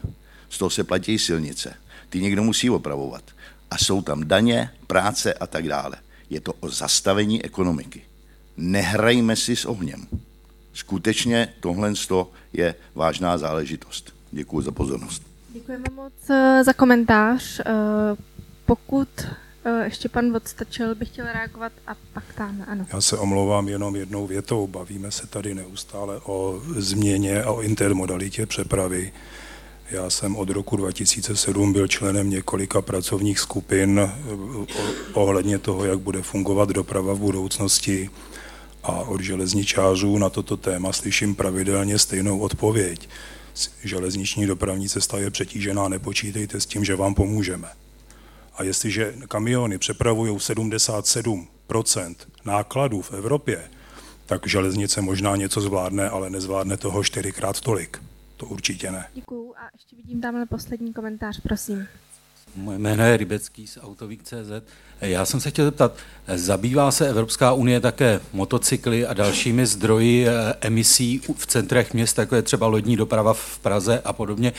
z 0.49 0.57
toho 0.57 0.69
se 0.69 0.83
platí 0.83 1.19
silnice. 1.19 1.73
Ty 2.09 2.21
někdo 2.21 2.43
musí 2.43 2.69
opravovat. 2.69 3.34
A 3.75 3.77
jsou 3.77 4.01
tam 4.01 4.27
daně, 4.27 4.69
práce 4.87 5.33
a 5.33 5.47
tak 5.47 5.67
dále. 5.67 5.95
Je 6.29 6.39
to 6.39 6.53
o 6.59 6.69
zastavení 6.69 7.45
ekonomiky. 7.45 8.01
Nehrajme 8.57 9.35
si 9.35 9.55
s 9.55 9.65
ohněm. 9.65 10.07
Skutečně 10.73 11.53
tohle 11.59 11.93
je 12.53 12.75
vážná 12.95 13.37
záležitost. 13.37 14.13
Děkuji 14.31 14.61
za 14.61 14.71
pozornost. 14.71 15.23
Děkujeme 15.49 15.83
moc 15.95 16.13
eh, 16.29 16.63
za 16.63 16.73
komentář. 16.73 17.59
Eh, 17.59 17.63
pokud 18.65 19.09
eh, 19.65 19.83
ještě 19.83 20.09
pan 20.09 20.31
Vodstačil 20.31 20.95
by 20.95 21.05
chtěl 21.05 21.25
reagovat 21.25 21.71
a 21.87 21.95
pak 22.13 22.23
tam, 22.35 22.65
ano. 22.67 22.85
Já 22.93 23.01
se 23.01 23.17
omlouvám 23.17 23.67
jenom 23.67 23.95
jednou 23.95 24.27
větou. 24.27 24.67
Bavíme 24.67 25.11
se 25.11 25.27
tady 25.27 25.55
neustále 25.55 26.19
o 26.23 26.61
změně 26.77 27.43
a 27.43 27.51
o 27.51 27.61
intermodalitě 27.61 28.45
přepravy. 28.45 29.13
Já 29.89 30.09
jsem 30.09 30.35
od 30.35 30.49
roku 30.49 30.75
2007 30.75 31.73
byl 31.73 31.87
členem 31.87 32.29
několika 32.29 32.81
pracovních 32.81 33.39
skupin 33.39 33.99
eh, 33.99 34.11
ohledně 35.13 35.59
toho, 35.59 35.85
jak 35.85 35.99
bude 35.99 36.21
fungovat 36.21 36.69
doprava 36.69 37.13
v 37.13 37.19
budoucnosti. 37.19 38.09
A 38.83 38.91
od 38.91 39.21
železničářů 39.21 40.17
na 40.17 40.29
toto 40.29 40.57
téma 40.57 40.93
slyším 40.93 41.35
pravidelně 41.35 41.99
stejnou 41.99 42.39
odpověď. 42.39 43.09
Železniční 43.83 44.47
dopravní 44.47 44.89
cesta 44.89 45.17
je 45.17 45.29
přetížená, 45.29 45.87
nepočítejte 45.87 46.61
s 46.61 46.65
tím, 46.65 46.85
že 46.85 46.95
vám 46.95 47.13
pomůžeme. 47.13 47.67
A 48.57 48.63
jestliže 48.63 49.13
kamiony 49.27 49.77
přepravují 49.77 50.31
77% 50.35 52.15
nákladů 52.45 53.01
v 53.01 53.13
Evropě, 53.13 53.63
tak 54.25 54.47
železnice 54.47 55.01
možná 55.01 55.35
něco 55.35 55.61
zvládne, 55.61 56.09
ale 56.09 56.29
nezvládne 56.29 56.77
toho 56.77 57.03
čtyřikrát 57.03 57.61
tolik. 57.61 57.99
To 58.37 58.45
určitě 58.45 58.91
ne. 58.91 59.05
Děkuju 59.13 59.53
a 59.57 59.69
ještě 59.73 59.95
vidím 59.95 60.21
tamhle 60.21 60.45
poslední 60.45 60.93
komentář, 60.93 61.39
prosím. 61.39 61.87
Moje 62.55 62.79
jméno 62.79 63.03
je 63.03 63.17
Rybecký 63.17 63.67
z 63.67 63.77
Autovík.cz. 63.81 64.51
Já 65.01 65.25
jsem 65.25 65.39
se 65.39 65.49
chtěl 65.49 65.65
zeptat, 65.65 65.95
zabývá 66.35 66.91
se 66.91 67.09
Evropská 67.09 67.53
unie 67.53 67.79
také 67.79 68.19
motocykly 68.33 69.05
a 69.05 69.13
dalšími 69.13 69.65
zdroji 69.65 70.27
eh, 70.27 70.53
emisí 70.61 71.21
v 71.35 71.47
centrech 71.47 71.93
měst, 71.93 72.17
jako 72.17 72.35
je 72.35 72.41
třeba 72.41 72.67
lodní 72.67 72.95
doprava 72.95 73.33
v 73.33 73.59
Praze 73.59 74.01
a 74.05 74.13
podobně, 74.13 74.53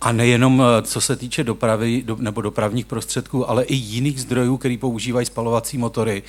a 0.00 0.12
nejenom 0.12 0.62
eh, 0.62 0.82
co 0.82 1.00
se 1.00 1.16
týče 1.16 1.44
dopravy 1.44 2.04
nebo 2.16 2.40
dopravních 2.40 2.86
prostředků, 2.86 3.50
ale 3.50 3.64
i 3.64 3.74
jiných 3.74 4.20
zdrojů, 4.20 4.56
který 4.56 4.78
používají 4.78 5.26
spalovací 5.26 5.78
motory 5.78 6.22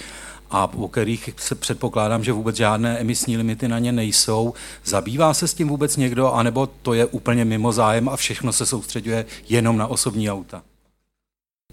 a 0.54 0.74
u 0.74 0.88
kterých 0.88 1.30
se 1.38 1.56
předpokládám, 1.56 2.24
že 2.24 2.32
vůbec 2.32 2.56
žádné 2.56 3.00
emisní 3.00 3.38
limity 3.38 3.68
na 3.68 3.80
ně 3.80 3.92
nejsou. 3.92 4.54
Zabývá 4.86 5.34
se 5.34 5.48
s 5.48 5.54
tím 5.54 5.68
vůbec 5.68 5.98
někdo, 5.98 6.32
anebo 6.32 6.68
to 6.68 6.94
je 6.94 7.06
úplně 7.06 7.46
mimo 7.46 7.72
zájem 7.72 8.10
a 8.10 8.16
všechno 8.16 8.54
se 8.54 8.66
soustředuje 8.66 9.26
jenom 9.50 9.78
na 9.78 9.88
osobní 9.88 10.32
auta? 10.32 10.64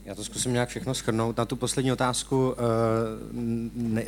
Já 0.05 0.15
to 0.15 0.25
zkusím 0.25 0.53
nějak 0.53 0.69
všechno 0.69 0.95
schrnout. 0.95 1.37
Na 1.37 1.45
tu 1.45 1.57
poslední 1.57 1.93
otázku 1.93 2.55
eh, 2.55 2.61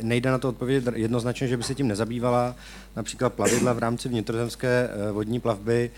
nejde 0.01 0.31
na 0.31 0.37
to 0.37 0.49
odpovědět 0.49 0.93
jednoznačně, 0.95 1.47
že 1.47 1.57
by 1.57 1.63
se 1.63 1.75
tím 1.75 1.87
nezabývala. 1.87 2.55
Například 2.95 3.33
plavidla 3.33 3.73
v 3.73 3.79
rámci 3.79 4.09
vnitrozemské 4.09 4.89
eh, 4.89 5.11
vodní 5.11 5.39
plavby 5.39 5.91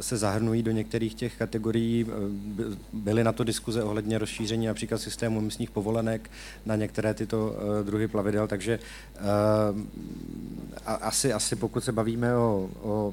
se 0.00 0.16
zahrnují 0.16 0.62
do 0.62 0.70
některých 0.70 1.14
těch 1.14 1.36
kategorií. 1.36 2.06
Eh, 2.08 2.76
byly 2.92 3.24
na 3.24 3.32
to 3.32 3.44
diskuze 3.44 3.82
ohledně 3.82 4.18
rozšíření 4.18 4.66
například 4.66 4.98
systému 4.98 5.40
místních 5.40 5.70
povolenek 5.70 6.30
na 6.66 6.76
některé 6.76 7.14
tyto 7.14 7.56
eh, 7.56 7.84
druhy 7.84 8.08
plavidel, 8.08 8.46
takže 8.46 8.78
asi, 10.86 11.32
asi 11.32 11.56
pokud 11.56 11.84
se 11.84 11.92
bavíme 11.92 12.36
o, 12.36 12.70
o 12.82 13.12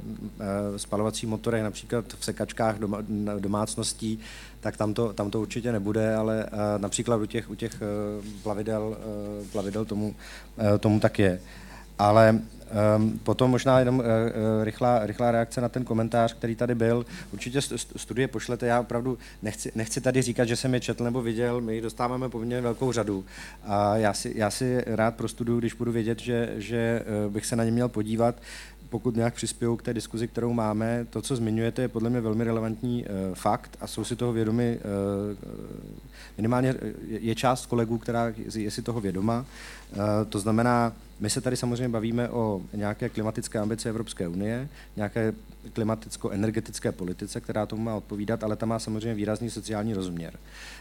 spalovacích 0.77 1.29
motorech 1.29 1.63
například 1.63 2.05
v 2.19 2.25
sekačkách 2.25 2.79
doma, 2.79 2.97
domácností, 3.39 4.19
tak 4.59 4.77
tam 4.77 4.93
to, 4.93 5.13
tam 5.13 5.31
to 5.31 5.41
určitě 5.41 5.71
nebude, 5.71 6.15
ale 6.15 6.45
například 6.77 7.15
u 7.15 7.25
těch, 7.25 7.49
u 7.49 7.55
těch 7.55 7.81
plavidel, 8.43 8.97
plavidel 9.51 9.85
tomu, 9.85 10.15
tomu 10.79 10.99
tak 10.99 11.19
je. 11.19 11.41
Ale 11.99 12.39
potom 13.23 13.51
možná 13.51 13.79
jenom 13.79 13.99
uh, 13.99 14.05
rychlá, 14.63 15.05
rychlá 15.05 15.31
reakce 15.31 15.61
na 15.61 15.69
ten 15.69 15.83
komentář, 15.83 16.33
který 16.33 16.55
tady 16.55 16.75
byl. 16.75 17.05
Určitě 17.33 17.61
studie 17.95 18.27
pošlete, 18.27 18.65
já 18.65 18.79
opravdu 18.79 19.17
nechci, 19.41 19.71
nechci 19.75 20.01
tady 20.01 20.21
říkat, 20.21 20.45
že 20.45 20.55
jsem 20.55 20.73
je 20.73 20.79
četl 20.79 21.03
nebo 21.03 21.21
viděl, 21.21 21.61
my 21.61 21.81
dostáváme 21.81 22.29
poměrně 22.29 22.61
velkou 22.61 22.91
řadu 22.91 23.25
a 23.63 23.97
já 23.97 24.13
si, 24.13 24.33
já 24.35 24.51
si 24.51 24.83
rád 24.87 25.15
prostuduju, 25.15 25.59
když 25.59 25.73
budu 25.73 25.91
vědět, 25.91 26.19
že, 26.19 26.53
že 26.57 27.05
uh, 27.25 27.33
bych 27.33 27.45
se 27.45 27.55
na 27.55 27.63
ně 27.63 27.71
měl 27.71 27.89
podívat 27.89 28.35
pokud 28.91 29.15
nějak 29.15 29.33
přispějou 29.33 29.75
k 29.75 29.81
té 29.81 29.93
diskuzi, 29.93 30.27
kterou 30.27 30.53
máme. 30.53 31.05
To, 31.09 31.21
co 31.21 31.35
zmiňujete, 31.35 31.81
je 31.81 31.87
podle 31.87 32.09
mě 32.09 32.21
velmi 32.21 32.43
relevantní 32.43 33.05
uh, 33.05 33.35
fakt 33.35 33.77
a 33.81 33.87
jsou 33.87 34.03
si 34.03 34.15
toho 34.15 34.33
vědomi, 34.33 34.79
uh, 34.79 35.37
minimálně 36.37 36.75
je 37.07 37.35
část 37.35 37.65
kolegů, 37.65 37.97
která 37.97 38.33
je 38.55 38.71
si 38.71 38.81
toho 38.81 39.01
vědoma. 39.01 39.45
Uh, 39.91 39.97
to 40.29 40.39
znamená, 40.39 40.93
my 41.19 41.29
se 41.29 41.41
tady 41.41 41.57
samozřejmě 41.57 41.89
bavíme 41.89 42.29
o 42.29 42.61
nějaké 42.73 43.09
klimatické 43.09 43.59
ambice 43.59 43.89
Evropské 43.89 44.27
unie, 44.27 44.69
nějaké 44.95 45.33
klimaticko-energetické 45.73 46.91
politice, 46.91 47.41
která 47.41 47.65
tomu 47.65 47.83
má 47.83 47.95
odpovídat, 47.95 48.43
ale 48.43 48.55
ta 48.55 48.65
má 48.65 48.79
samozřejmě 48.79 49.13
výrazný 49.13 49.49
sociální 49.49 49.93
rozměr. 49.93 50.39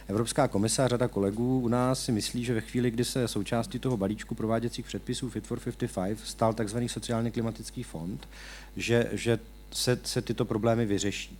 Evropská 0.08 0.48
komise 0.48 0.84
a 0.84 0.88
řada 0.88 1.08
kolegů 1.08 1.60
u 1.60 1.68
nás 1.68 2.04
si 2.04 2.12
myslí, 2.12 2.44
že 2.44 2.54
ve 2.54 2.60
chvíli, 2.60 2.90
kdy 2.90 3.04
se 3.04 3.28
součástí 3.28 3.78
toho 3.78 3.96
balíčku 3.96 4.34
prováděcích 4.34 4.86
předpisů 4.86 5.30
Fit 5.30 5.46
for 5.46 5.60
55 5.60 6.18
stal 6.24 6.54
tzv. 6.54 6.78
sociálně 6.86 7.30
klimatický 7.30 7.82
fond, 7.82 8.28
že, 8.76 9.08
že 9.12 9.38
se, 9.70 9.98
se 10.04 10.22
tyto 10.22 10.44
problémy 10.44 10.86
vyřeší. 10.86 11.38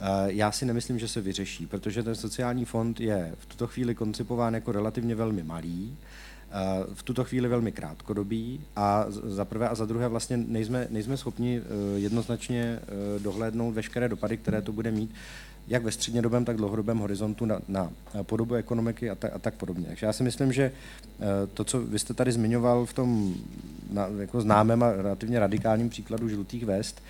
Eh, 0.00 0.02
já 0.26 0.52
si 0.52 0.66
nemyslím, 0.66 0.98
že 0.98 1.08
se 1.08 1.20
vyřeší, 1.20 1.66
protože 1.66 2.02
ten 2.02 2.14
sociální 2.14 2.64
fond 2.64 3.00
je 3.00 3.34
v 3.38 3.46
tuto 3.46 3.66
chvíli 3.66 3.94
koncipován 3.94 4.54
jako 4.54 4.72
relativně 4.72 5.14
velmi 5.14 5.42
malý, 5.42 5.96
Eh, 6.02 6.07
v 6.94 7.02
tuto 7.02 7.24
chvíli 7.24 7.48
velmi 7.48 7.72
krátkodobý 7.72 8.60
a 8.76 9.06
za 9.08 9.44
prvé 9.44 9.68
a 9.68 9.74
za 9.74 9.86
druhé 9.86 10.08
vlastně 10.08 10.36
nejsme, 10.36 10.86
nejsme 10.90 11.16
schopni 11.16 11.60
eh, 11.60 11.98
jednoznačně 11.98 12.78
eh, 12.82 13.18
dohlédnout 13.18 13.74
veškeré 13.74 14.08
dopady, 14.08 14.36
které 14.36 14.62
to 14.62 14.72
bude 14.72 14.90
mít 14.90 15.14
jak 15.68 15.82
ve 15.82 15.92
střednědobém, 15.92 16.44
tak 16.44 16.56
dlouhodobém 16.56 16.98
horizontu 16.98 17.44
na, 17.44 17.60
na 17.68 17.90
podobu 18.22 18.54
ekonomiky 18.54 19.10
a, 19.10 19.14
ta, 19.14 19.28
a 19.34 19.38
tak 19.38 19.54
podobně. 19.54 19.86
Takže 19.86 20.06
já 20.06 20.12
si 20.12 20.22
myslím, 20.22 20.52
že 20.52 20.72
to, 21.54 21.64
co 21.64 21.80
vy 21.80 21.98
jste 21.98 22.14
tady 22.14 22.32
zmiňoval 22.32 22.86
v 22.86 22.92
tom 22.92 23.34
na, 23.90 24.08
jako 24.18 24.40
známém 24.40 24.82
a 24.82 24.92
relativně 24.92 25.38
radikálním 25.38 25.88
příkladu 25.88 26.28
žlutých 26.28 26.64
vest, 26.64 27.02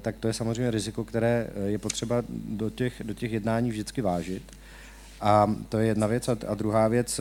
tak 0.00 0.16
to 0.16 0.28
je 0.28 0.34
samozřejmě 0.34 0.70
riziko, 0.70 1.04
které 1.04 1.50
je 1.66 1.78
potřeba 1.78 2.22
do 2.28 2.70
těch, 2.70 3.02
do 3.04 3.14
těch 3.14 3.32
jednání 3.32 3.70
vždycky 3.70 4.02
vážit. 4.02 4.42
A 5.24 5.56
to 5.68 5.78
je 5.78 5.86
jedna 5.86 6.06
věc. 6.06 6.28
A 6.28 6.54
druhá 6.54 6.88
věc, 6.88 7.20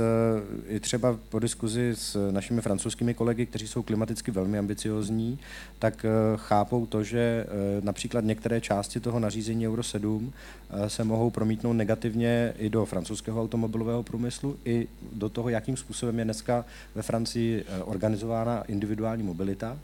je 0.67 0.79
třeba 0.79 1.19
po 1.29 1.39
diskuzi 1.39 1.91
s 1.95 2.31
našimi 2.31 2.61
francouzskými 2.61 3.13
kolegy, 3.13 3.45
kteří 3.45 3.67
jsou 3.67 3.83
klimaticky 3.83 4.31
velmi 4.31 4.57
ambiciozní, 4.57 5.39
tak 5.79 6.05
eh, 6.05 6.09
chápou 6.35 6.85
to, 6.85 7.03
že 7.03 7.19
eh, 7.19 7.81
například 7.81 8.23
některé 8.23 8.61
části 8.61 8.99
toho 8.99 9.19
nařízení 9.19 9.67
Euro 9.67 9.83
7 9.83 10.33
eh, 10.69 10.89
se 10.89 11.03
mohou 11.03 11.29
promítnout 11.29 11.73
negativně 11.73 12.53
i 12.57 12.69
do 12.69 12.85
francouzského 12.85 13.41
automobilového 13.41 14.03
průmyslu, 14.03 14.57
i 14.65 14.87
do 15.13 15.29
toho, 15.29 15.49
jakým 15.49 15.77
způsobem 15.77 16.19
je 16.19 16.25
dneska 16.25 16.65
ve 16.95 17.01
Francii 17.01 17.65
organizována 17.83 18.61
individuální 18.61 19.23
mobilita, 19.23 19.79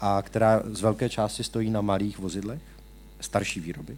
a 0.00 0.22
která 0.22 0.62
z 0.64 0.80
velké 0.80 1.08
části 1.08 1.44
stojí 1.44 1.70
na 1.70 1.80
malých 1.80 2.18
vozidlech 2.18 2.62
starší 3.20 3.60
výroby. 3.60 3.96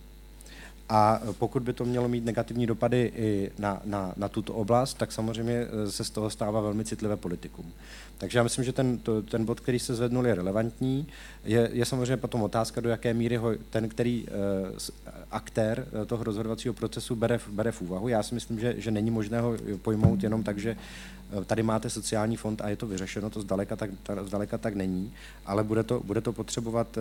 A 0.89 1.21
pokud 1.39 1.63
by 1.63 1.73
to 1.73 1.85
mělo 1.85 2.09
mít 2.09 2.25
negativní 2.25 2.67
dopady 2.67 3.13
i 3.17 3.51
na, 3.59 3.81
na, 3.85 4.13
na 4.17 4.29
tuto 4.29 4.55
oblast, 4.55 4.95
tak 4.95 5.13
samozřejmě 5.13 5.55
eh, 5.55 5.91
se 5.91 6.05
z 6.05 6.11
toho 6.11 6.31
stává 6.31 6.61
velmi 6.61 6.85
citlivé 6.85 7.17
politikum. 7.17 7.73
Takže 8.19 8.39
já 8.39 8.43
myslím, 8.43 8.65
že 8.65 8.73
ten, 8.73 8.99
to, 8.99 9.23
ten 9.23 9.45
bod, 9.45 9.61
který 9.61 9.79
se 9.79 9.95
zvednul, 9.95 10.27
je 10.27 10.35
relevantní. 10.35 11.07
Je, 11.45 11.71
je 11.73 11.85
samozřejmě 11.85 12.17
potom 12.17 12.43
otázka, 12.43 12.81
do 12.81 12.89
jaké 12.89 13.15
míry 13.15 13.37
ho 13.37 13.51
ten, 13.71 13.89
který 13.89 14.27
uh, 14.27 14.79
aktér 15.31 15.87
eh, 16.03 16.07
toho 16.07 16.25
rozhodovacího 16.25 16.75
procesu 16.75 17.17
bere, 17.17 17.41
bere 17.49 17.73
v 17.73 17.83
úvahu. 17.83 18.09
Já 18.09 18.23
si 18.23 18.35
myslím, 18.35 18.61
že, 18.61 18.75
že 18.79 18.91
není 18.91 19.11
možné 19.11 19.41
ho 19.41 19.57
pojmout 19.83 20.23
jenom 20.23 20.43
tak, 20.43 20.59
že 20.59 20.77
tady 21.47 21.63
máte 21.63 21.91
sociální 21.91 22.37
fond 22.37 22.61
a 22.61 22.69
je 22.69 22.77
to 22.77 22.87
vyřešeno, 22.87 23.31
to 23.31 23.41
zdaleka 23.41 23.77
tak, 23.77 23.91
zdaleka 24.23 24.59
tak 24.59 24.75
není, 24.75 25.13
ale 25.47 25.65
bude 25.65 25.83
to, 25.83 26.01
bude 26.01 26.21
to 26.21 26.33
potřebovat 26.33 26.99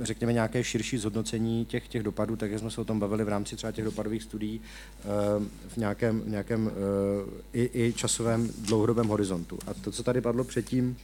řekněme, 0.00 0.32
nějaké 0.32 0.64
širší 0.64 0.98
zhodnocení 0.98 1.64
těch, 1.64 1.88
těch 1.88 2.02
dopadů, 2.02 2.36
tak 2.36 2.50
jak 2.50 2.60
jsme 2.60 2.70
se 2.70 2.80
o 2.80 2.84
tom 2.84 3.00
bavili 3.00 3.24
v 3.24 3.28
rámci 3.28 3.56
třeba 3.56 3.72
těch 3.72 3.84
dopadových 3.84 4.22
studií 4.22 4.60
v 5.68 5.76
nějakém, 5.76 6.22
nějakém 6.26 6.70
i, 7.52 7.70
i 7.86 7.92
časovém 7.92 8.50
dlouhodobém 8.58 9.08
horizontu. 9.08 9.58
A 9.66 9.74
to, 9.74 9.92
co 9.92 10.02
tady 10.02 10.20
padlo 10.20 10.44
předtím, 10.44 10.96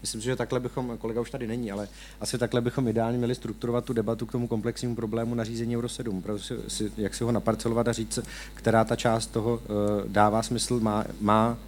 Myslím 0.00 0.20
si, 0.20 0.24
že 0.24 0.36
takhle 0.36 0.60
bychom, 0.60 0.98
kolega 0.98 1.20
už 1.20 1.30
tady 1.30 1.46
není, 1.46 1.72
ale 1.72 1.88
asi 2.20 2.38
takhle 2.38 2.60
bychom 2.60 2.88
ideálně 2.88 3.18
měli 3.18 3.34
strukturovat 3.34 3.84
tu 3.84 3.92
debatu 3.92 4.26
k 4.26 4.32
tomu 4.32 4.48
komplexnímu 4.48 4.94
problému 4.94 5.34
nařízení 5.34 5.76
Euro 5.76 5.88
7, 5.88 6.24
si, 6.68 6.92
jak 6.96 7.14
si 7.14 7.24
ho 7.24 7.32
naparcelovat 7.32 7.88
a 7.88 7.92
říct, 7.92 8.18
která 8.54 8.84
ta 8.84 8.96
část 8.96 9.26
toho 9.26 9.54
uh, 9.54 9.60
dává 10.06 10.42
smysl, 10.42 10.80
má, 10.80 11.04
má 11.20 11.58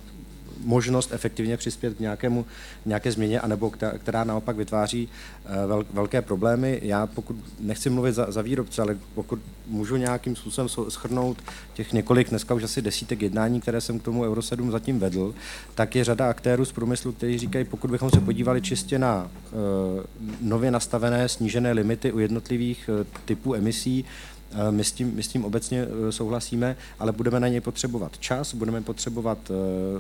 možnost 0.64 1.12
efektivně 1.12 1.56
přispět 1.56 1.96
k 1.96 2.00
nějakému, 2.00 2.46
nějaké 2.86 3.12
změně, 3.12 3.40
anebo 3.40 3.70
která, 3.70 3.98
která 3.98 4.24
naopak 4.24 4.56
vytváří 4.56 5.08
eh, 5.44 5.66
vel, 5.66 5.84
velké 5.92 6.22
problémy. 6.22 6.80
Já 6.82 7.06
pokud 7.06 7.36
nechci 7.60 7.90
mluvit 7.90 8.12
za, 8.12 8.30
za 8.30 8.42
výrobce, 8.42 8.82
ale 8.82 8.98
pokud 9.14 9.38
můžu 9.66 9.96
nějakým 9.96 10.36
způsobem 10.36 10.68
schrnout 10.88 11.42
těch 11.74 11.92
několik, 11.92 12.30
dneska 12.30 12.54
už 12.54 12.62
asi 12.62 12.82
desítek 12.82 13.22
jednání, 13.22 13.60
které 13.60 13.80
jsem 13.80 13.98
k 13.98 14.02
tomu 14.02 14.22
Euro 14.22 14.42
7 14.42 14.70
zatím 14.70 14.98
vedl, 14.98 15.34
tak 15.74 15.96
je 15.96 16.04
řada 16.04 16.30
aktérů 16.30 16.64
z 16.64 16.72
průmyslu, 16.72 17.12
kteří 17.12 17.38
říkají, 17.38 17.64
pokud 17.64 17.90
bychom 17.90 18.10
se 18.10 18.20
podívali 18.20 18.62
čistě 18.62 18.98
na 18.98 19.30
uh, 19.52 20.04
nově 20.40 20.70
nastavené 20.70 21.28
snížené 21.28 21.72
limity 21.72 22.12
u 22.12 22.18
jednotlivých 22.18 22.90
uh, 22.92 23.06
typů 23.24 23.54
emisí, 23.54 24.04
my 24.70 24.84
s, 24.84 24.92
tím, 24.92 25.14
my 25.14 25.22
s 25.22 25.28
tím 25.28 25.44
obecně 25.44 25.86
e, 26.08 26.12
souhlasíme, 26.12 26.76
ale 26.98 27.12
budeme 27.12 27.40
na 27.40 27.48
něj 27.48 27.60
potřebovat 27.60 28.18
čas, 28.18 28.54
budeme 28.54 28.80
potřebovat 28.80 29.38
e, 29.50 29.54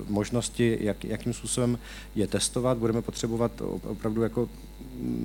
možnosti, 0.08 0.78
jak, 0.80 1.04
jakým 1.04 1.32
způsobem 1.32 1.78
je 2.14 2.26
testovat, 2.26 2.78
budeme 2.78 3.02
potřebovat 3.02 3.52
opravdu 3.88 4.22
jako 4.22 4.48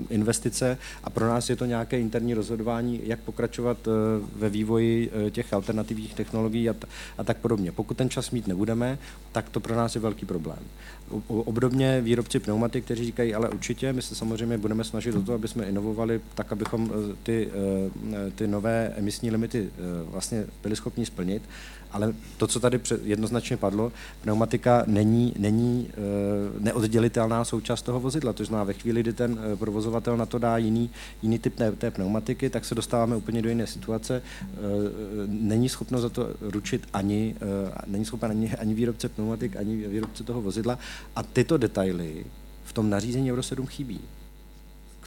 investice 0.10 0.78
a 1.04 1.10
pro 1.10 1.28
nás 1.28 1.50
je 1.50 1.56
to 1.56 1.66
nějaké 1.66 2.00
interní 2.00 2.34
rozhodování, 2.34 3.02
jak 3.04 3.20
pokračovat 3.20 3.78
e, 3.88 3.92
ve 4.36 4.50
vývoji 4.50 5.12
těch 5.32 5.54
alternativních 5.54 6.14
technologií 6.14 6.70
a, 6.70 6.76
a 7.18 7.24
tak 7.24 7.38
podobně. 7.38 7.72
Pokud 7.72 7.98
ten 7.98 8.10
čas 8.10 8.32
mít 8.32 8.48
nebudeme, 8.48 8.98
tak 9.32 9.50
to 9.50 9.60
pro 9.60 9.76
nás 9.76 9.96
je 9.96 10.02
velký 10.02 10.26
problém. 10.26 10.60
Obdobně 11.28 12.02
výrobci 12.02 12.40
pneumatik, 12.40 12.86
kteří 12.86 13.06
říkají, 13.06 13.36
ale 13.36 13.50
určitě 13.50 13.94
my 13.94 14.02
se 14.02 14.16
samozřejmě 14.16 14.58
budeme 14.58 14.84
snažit 14.84 15.16
o 15.16 15.22
to, 15.22 15.34
aby 15.34 15.48
jsme 15.48 15.66
inovovali 15.66 16.22
tak, 16.36 16.52
abychom 16.52 16.92
ty, 17.24 17.50
ty 18.36 18.48
nové 18.48 18.94
emisní 18.98 19.32
limity 19.32 19.70
eh, 19.70 19.82
vlastně 20.12 20.46
byli 20.64 20.76
schopni 20.76 21.06
splnit, 21.06 21.42
ale 21.92 22.14
to, 22.38 22.48
co 22.48 22.60
tady 22.60 22.80
jednoznačně 23.04 23.58
padlo, 23.58 23.92
pneumatika 24.22 24.84
není, 24.88 25.34
není 25.40 25.90
eh, 25.90 25.94
neoddělitelná 26.60 27.46
součást 27.46 27.82
toho 27.82 28.00
vozidla. 28.00 28.34
To 28.34 28.46
znamená, 28.46 28.64
ve 28.64 28.74
chvíli, 28.74 29.02
kdy 29.02 29.14
ten 29.14 29.40
eh, 29.40 29.47
provozovatel 29.56 30.18
na 30.18 30.26
to 30.26 30.40
dá 30.40 30.58
jiný, 30.58 30.90
jiný 31.22 31.40
typ 31.40 31.56
té 31.78 31.92
pneumatiky, 31.92 32.50
tak 32.50 32.66
se 32.66 32.76
dostáváme 32.76 33.16
úplně 33.16 33.42
do 33.42 33.50
jiné 33.50 33.68
situace. 33.68 34.22
Není 35.28 35.70
schopno 35.70 36.00
za 36.00 36.10
to 36.10 36.30
ručit 36.42 36.88
ani, 36.94 37.36
není 37.88 38.06
schopen 38.06 38.32
ani, 38.32 38.56
ani 38.56 38.74
výrobce 38.74 39.10
pneumatik, 39.10 39.56
ani 39.56 39.88
výrobce 39.88 40.24
toho 40.24 40.42
vozidla. 40.42 40.80
A 41.16 41.24
tyto 41.24 41.58
detaily 41.58 42.26
v 42.64 42.74
tom 42.74 42.90
nařízení 42.90 43.32
Euro 43.32 43.44
7 43.44 43.68
chybí 43.68 44.00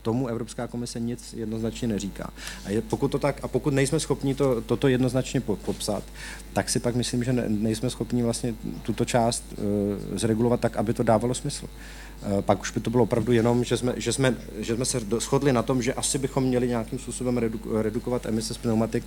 tomu 0.03 0.29
Evropská 0.29 0.67
komise 0.67 1.01
nic 1.01 1.35
jednoznačně 1.37 1.89
neříká. 1.89 2.31
A 2.65 2.71
je, 2.71 2.83
pokud 2.83 3.09
to 3.09 3.19
tak, 3.19 3.45
a 3.45 3.49
pokud 3.49 3.75
nejsme 3.75 4.01
schopni 4.01 4.35
to, 4.35 4.61
toto 4.61 4.89
jednoznačně 4.89 5.41
popsat, 5.41 6.05
tak 6.53 6.71
si 6.71 6.81
pak 6.81 6.95
myslím, 6.95 7.25
že 7.25 7.33
ne, 7.33 7.45
nejsme 7.49 7.91
schopni 7.91 8.23
vlastně 8.23 8.55
tuto 8.83 9.05
část 9.05 9.45
uh, 9.53 10.19
zregulovat 10.19 10.61
tak, 10.61 10.77
aby 10.77 10.95
to 10.95 11.03
dávalo 11.03 11.35
smysl. 11.35 11.67
Uh, 12.27 12.43
pak 12.43 12.61
už 12.61 12.71
by 12.71 12.81
to 12.81 12.91
bylo 12.91 13.03
opravdu 13.03 13.33
jenom, 13.33 13.65
že 13.65 13.77
jsme, 13.77 13.95
že 13.97 14.13
jsme, 14.13 14.37
že 14.59 14.75
jsme 14.75 14.85
se 14.85 15.01
shodli 15.21 15.53
na 15.53 15.63
tom, 15.63 15.83
že 15.83 15.95
asi 15.95 16.19
bychom 16.19 16.45
měli 16.45 16.69
nějakým 16.69 16.99
způsobem 16.99 17.39
redu, 17.39 17.61
redukovat 17.83 18.27
emise 18.27 18.55
z 18.55 18.59
pneumatik, 18.59 19.05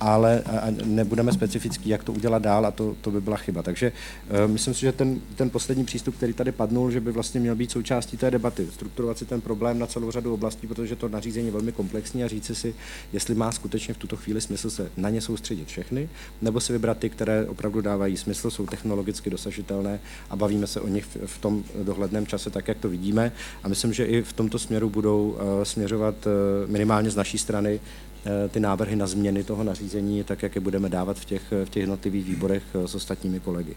ale 0.00 0.42
a 0.42 0.66
nebudeme 0.84 1.32
specifický, 1.32 1.88
jak 1.88 2.04
to 2.04 2.12
udělat 2.12 2.42
dál 2.42 2.66
a 2.66 2.70
to, 2.70 2.96
to 3.00 3.10
by 3.10 3.20
byla 3.20 3.36
chyba. 3.36 3.62
Takže 3.62 3.92
uh, 3.92 4.50
myslím 4.52 4.74
si, 4.74 4.80
že 4.80 4.92
ten, 4.92 5.20
ten 5.36 5.50
poslední 5.50 5.84
přístup, 5.84 6.16
který 6.16 6.32
tady 6.32 6.52
padnul, 6.52 6.90
že 6.90 7.00
by 7.00 7.12
vlastně 7.12 7.40
měl 7.40 7.56
být 7.56 7.70
součástí 7.70 8.16
té 8.16 8.30
debaty, 8.30 8.66
strukturovat 8.74 9.18
si 9.18 9.24
ten 9.24 9.40
problém 9.40 9.78
na 9.78 9.86
celou 9.86 10.10
řadu 10.10 10.34
oblastí, 10.34 10.66
protože 10.66 10.96
to 10.96 11.08
nařízení 11.08 11.46
je 11.46 11.52
velmi 11.52 11.72
komplexní 11.72 12.24
a 12.24 12.28
říci 12.28 12.54
si, 12.54 12.74
jestli 13.12 13.34
má 13.34 13.52
skutečně 13.52 13.94
v 13.94 13.98
tuto 13.98 14.16
chvíli 14.16 14.40
smysl 14.40 14.70
se 14.70 14.90
na 14.96 15.10
ně 15.10 15.20
soustředit 15.20 15.68
všechny, 15.68 16.08
nebo 16.42 16.60
si 16.60 16.72
vybrat 16.72 16.98
ty, 16.98 17.10
které 17.10 17.46
opravdu 17.46 17.80
dávají 17.80 18.16
smysl, 18.16 18.50
jsou 18.50 18.66
technologicky 18.66 19.30
dosažitelné 19.30 20.00
a 20.30 20.36
bavíme 20.36 20.66
se 20.66 20.80
o 20.80 20.88
nich 20.88 21.06
v 21.26 21.38
tom 21.38 21.64
dohledném 21.82 22.26
čase 22.26 22.50
tak, 22.54 22.68
jak 22.68 22.78
to 22.78 22.88
vidíme. 22.88 23.32
A 23.62 23.68
myslím, 23.68 23.92
že 23.92 24.04
i 24.04 24.22
v 24.22 24.32
tomto 24.32 24.58
směru 24.58 24.90
budou 24.90 25.36
eh, 25.36 25.64
směřovat 25.64 26.14
eh, 26.26 26.30
minimálně 26.66 27.10
z 27.10 27.16
naší 27.16 27.38
strany 27.38 27.80
eh, 27.80 28.48
ty 28.48 28.60
návrhy 28.60 28.96
na 28.96 29.06
změny 29.06 29.44
toho 29.44 29.64
nařízení, 29.64 30.24
tak 30.24 30.42
jak 30.42 30.54
je 30.54 30.60
budeme 30.60 30.88
dávat 30.88 31.18
v 31.18 31.24
těch, 31.24 31.42
v 31.64 31.68
těch 31.68 31.80
jednotlivých 31.80 32.24
výborech 32.24 32.62
s 32.86 32.94
ostatními 32.94 33.40
kolegy. 33.40 33.74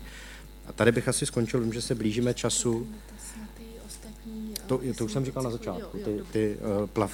A 0.67 0.73
tady 0.73 0.91
bych 0.91 1.07
asi 1.07 1.25
skončil, 1.25 1.59
vím, 1.59 1.73
že 1.73 1.81
se 1.81 1.95
blížíme 1.95 2.33
času. 2.33 2.87
To, 4.67 4.81
to 4.97 5.05
už 5.05 5.11
jsem 5.11 5.25
říkal 5.25 5.43
na 5.43 5.51
začátku, 5.51 5.97
ty, 5.97 6.21
ty 6.31 6.57
plav, 6.93 7.11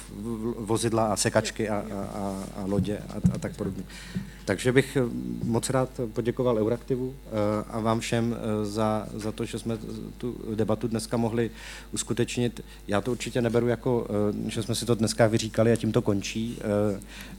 vozidla 0.58 1.06
a 1.06 1.16
sekačky 1.16 1.68
a, 1.68 1.76
a, 1.76 2.00
a, 2.02 2.44
a 2.56 2.66
lodě 2.66 2.98
a, 2.98 3.34
a 3.34 3.38
tak 3.38 3.56
podobně. 3.56 3.84
Takže 4.44 4.72
bych 4.72 4.96
eh, 4.96 5.00
moc 5.44 5.70
rád 5.70 6.00
poděkoval 6.12 6.58
Euraktivu 6.58 7.14
eh, 7.26 7.30
a 7.68 7.80
vám 7.80 8.00
všem 8.00 8.36
za, 8.62 9.08
za 9.14 9.32
to, 9.32 9.44
že 9.44 9.58
jsme 9.58 9.78
tu 10.18 10.36
debatu 10.54 10.88
dneska 10.88 11.16
mohli 11.16 11.50
uskutečnit. 11.92 12.60
Já 12.88 13.00
to 13.00 13.10
určitě 13.10 13.42
neberu 13.42 13.68
jako, 13.68 14.06
že 14.46 14.62
jsme 14.62 14.74
si 14.74 14.86
to 14.86 14.94
dneska 14.94 15.26
vyříkali 15.26 15.72
a 15.72 15.76
tím 15.76 15.92
to 15.92 16.02
končí. 16.02 16.58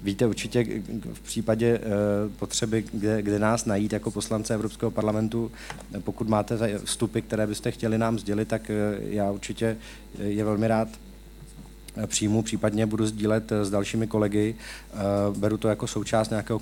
Víte 0.02 0.27
určitě 0.27 0.65
v 1.14 1.22
případě 1.22 1.82
potřeby, 2.40 2.84
kde, 2.94 3.22
kde 3.22 3.40
nás 3.40 3.65
najít 3.65 3.94
jako 3.94 4.11
poslance 4.11 4.53
Evropského 4.53 4.91
parlamentu, 4.91 5.52
pokud 5.99 6.30
máte 6.30 6.80
vstupy, 6.84 7.22
které 7.22 7.48
byste 7.48 7.72
chtěli 7.72 7.98
nám 7.98 8.19
sdělit, 8.19 8.48
tak 8.48 8.72
já 8.99 9.32
určitě 9.32 9.77
je 10.19 10.44
velmi 10.44 10.68
rád 10.68 10.88
přijmu, 12.08 12.42
případně 12.42 12.86
budu 12.86 13.06
sdílet 13.06 13.52
s 13.52 13.70
dalšími 13.70 14.08
kolegy. 14.08 14.56
Eh, 14.56 14.98
beru 15.38 15.58
to 15.58 15.68
jako 15.68 15.88
součást 15.88 16.30
nějakého 16.30 16.60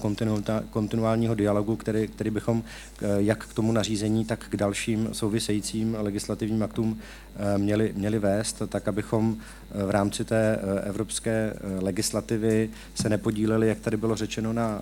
kontinuálního 0.69 1.35
dialogu, 1.35 1.75
který, 1.75 2.07
který 2.07 2.29
bychom 2.29 2.63
eh, 3.01 3.07
jak 3.17 3.45
k 3.45 3.53
tomu 3.53 3.71
nařízení, 3.71 4.25
tak 4.25 4.45
k 4.49 4.55
dalším 4.57 5.09
souvisejícím 5.11 5.97
legislativním 5.99 6.63
aktům 6.63 6.99
eh, 7.35 7.57
měli, 7.57 7.93
měli 7.95 8.19
vést, 8.19 8.61
tak 8.69 8.87
abychom 8.87 9.37
v 9.85 9.89
rámci 9.89 10.25
té 10.25 10.59
evropské 10.83 11.53
legislativy 11.79 12.69
se 12.95 13.09
nepodíleli, 13.09 13.67
jak 13.67 13.79
tady 13.79 13.97
bylo 13.97 14.15
řečeno, 14.15 14.53
na 14.53 14.81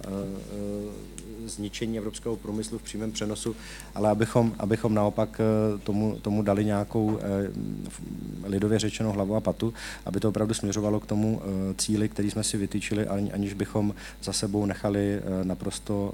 zničení 1.45 1.97
evropského 1.97 2.35
průmyslu 2.35 2.77
v 2.77 2.83
přímém 2.83 3.11
přenosu, 3.11 3.55
ale 3.95 4.09
abychom, 4.09 4.53
abychom 4.59 4.93
naopak 4.93 5.41
eh, 5.41 5.77
tomu, 5.77 6.17
tomu 6.21 6.41
dali 6.41 6.65
nějakou 6.65 7.19
eh, 7.21 7.51
lidově 8.47 8.79
řečenou 8.79 9.11
hlavu 9.11 9.35
a 9.35 9.41
patu, 9.41 9.73
aby 10.05 10.19
to 10.19 10.29
opravdu 10.29 10.53
směřovalo 10.53 10.99
k 10.99 11.05
tomu 11.05 11.41
eh, 11.41 11.73
cíli, 11.77 12.09
který 12.09 12.31
jsme 12.31 12.43
si 12.43 12.57
vytýčili, 12.57 13.07
aniž 13.07 13.53
bychom 13.53 13.95
za 14.23 14.33
sebou 14.33 14.65
nechali 14.65 15.21
naprosto 15.43 16.13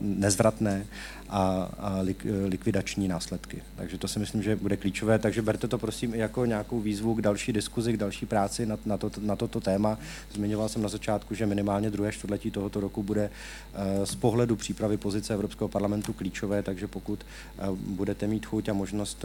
nezvratné 0.00 0.86
a, 1.28 1.70
a 1.78 1.98
likvidační 2.44 3.08
následky. 3.08 3.62
Takže 3.76 3.98
to 3.98 4.08
si 4.08 4.18
myslím, 4.18 4.42
že 4.42 4.56
bude 4.56 4.76
klíčové. 4.76 5.18
Takže 5.18 5.42
berte 5.42 5.68
to 5.68 5.78
prosím 5.78 6.14
i 6.14 6.18
jako 6.18 6.44
nějakou 6.44 6.80
výzvu 6.80 7.14
k 7.14 7.22
další 7.22 7.52
diskuzi, 7.52 7.92
k 7.92 7.96
další 7.96 8.26
práci 8.26 8.66
na, 8.66 8.78
na, 8.86 8.96
to, 8.96 9.10
na 9.20 9.36
toto 9.36 9.60
téma. 9.60 9.98
Zmiňoval 10.32 10.68
jsem 10.68 10.82
na 10.82 10.88
začátku, 10.88 11.34
že 11.34 11.46
minimálně 11.46 11.90
druhé 11.90 12.12
čtvrtletí 12.12 12.50
tohoto 12.50 12.80
roku 12.80 13.02
bude 13.02 13.30
z 14.04 14.14
pohledu 14.14 14.56
přípravy 14.56 14.96
pozice 14.96 15.34
Evropského 15.34 15.68
parlamentu 15.68 16.12
klíčové, 16.12 16.62
takže 16.62 16.86
pokud 16.86 17.26
budete 17.76 18.26
mít 18.26 18.46
chuť 18.46 18.68
a 18.68 18.72
možnost 18.72 19.24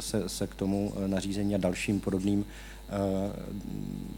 se, 0.00 0.28
se 0.28 0.46
k 0.46 0.54
tomu 0.54 0.94
nařízení 1.06 1.54
a 1.54 1.58
dalším 1.58 2.00
podobným 2.00 2.44
Eh, 2.44 2.71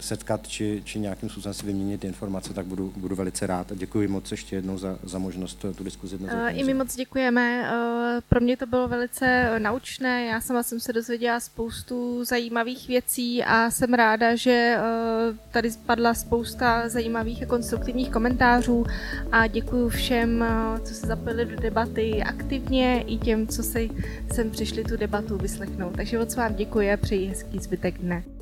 setkat 0.00 0.48
či, 0.48 0.82
či 0.84 0.98
nějakým 0.98 1.28
způsobem 1.28 1.54
si 1.54 1.66
vyměnit 1.66 2.04
informace, 2.04 2.54
tak 2.54 2.66
budu, 2.66 2.92
budu 2.96 3.16
velice 3.16 3.46
rád. 3.46 3.72
A 3.72 3.74
děkuji 3.74 4.08
moc 4.08 4.30
ještě 4.30 4.56
jednou 4.56 4.78
za, 4.78 4.98
za 5.02 5.18
možnost 5.18 5.64
tu 5.76 5.84
diskuzi 5.84 6.18
dnes. 6.18 6.32
Uh, 6.32 6.58
I 6.58 6.64
my 6.64 6.74
moc 6.74 6.96
děkujeme. 6.96 7.60
Uh, 7.60 8.20
pro 8.28 8.40
mě 8.40 8.56
to 8.56 8.66
bylo 8.66 8.88
velice 8.88 9.56
naučné. 9.58 10.24
Já 10.24 10.40
sama 10.40 10.62
jsem 10.62 10.80
se 10.80 10.92
dozvěděla 10.92 11.40
spoustu 11.40 12.24
zajímavých 12.24 12.88
věcí 12.88 13.44
a 13.44 13.70
jsem 13.70 13.94
ráda, 13.94 14.36
že 14.36 14.76
uh, 14.78 15.36
tady 15.52 15.70
spadla 15.70 16.14
spousta 16.14 16.88
zajímavých 16.88 17.42
a 17.42 17.46
konstruktivních 17.46 18.10
komentářů 18.10 18.84
a 19.32 19.46
děkuji 19.46 19.88
všem, 19.88 20.44
co 20.84 20.94
se 20.94 21.06
zapojili 21.06 21.44
do 21.44 21.56
debaty 21.56 22.22
aktivně 22.22 23.02
i 23.02 23.18
těm, 23.18 23.46
co 23.46 23.62
si 23.62 23.90
sem 24.34 24.50
přišli 24.50 24.84
tu 24.84 24.96
debatu 24.96 25.38
vyslechnout. 25.38 25.96
Takže 25.96 26.18
moc 26.18 26.36
vám 26.36 26.54
děkuji 26.54 26.92
a 26.92 26.96
přeji 26.96 27.26
hezký 27.26 27.58
zbytek 27.58 27.98
dne. 27.98 28.33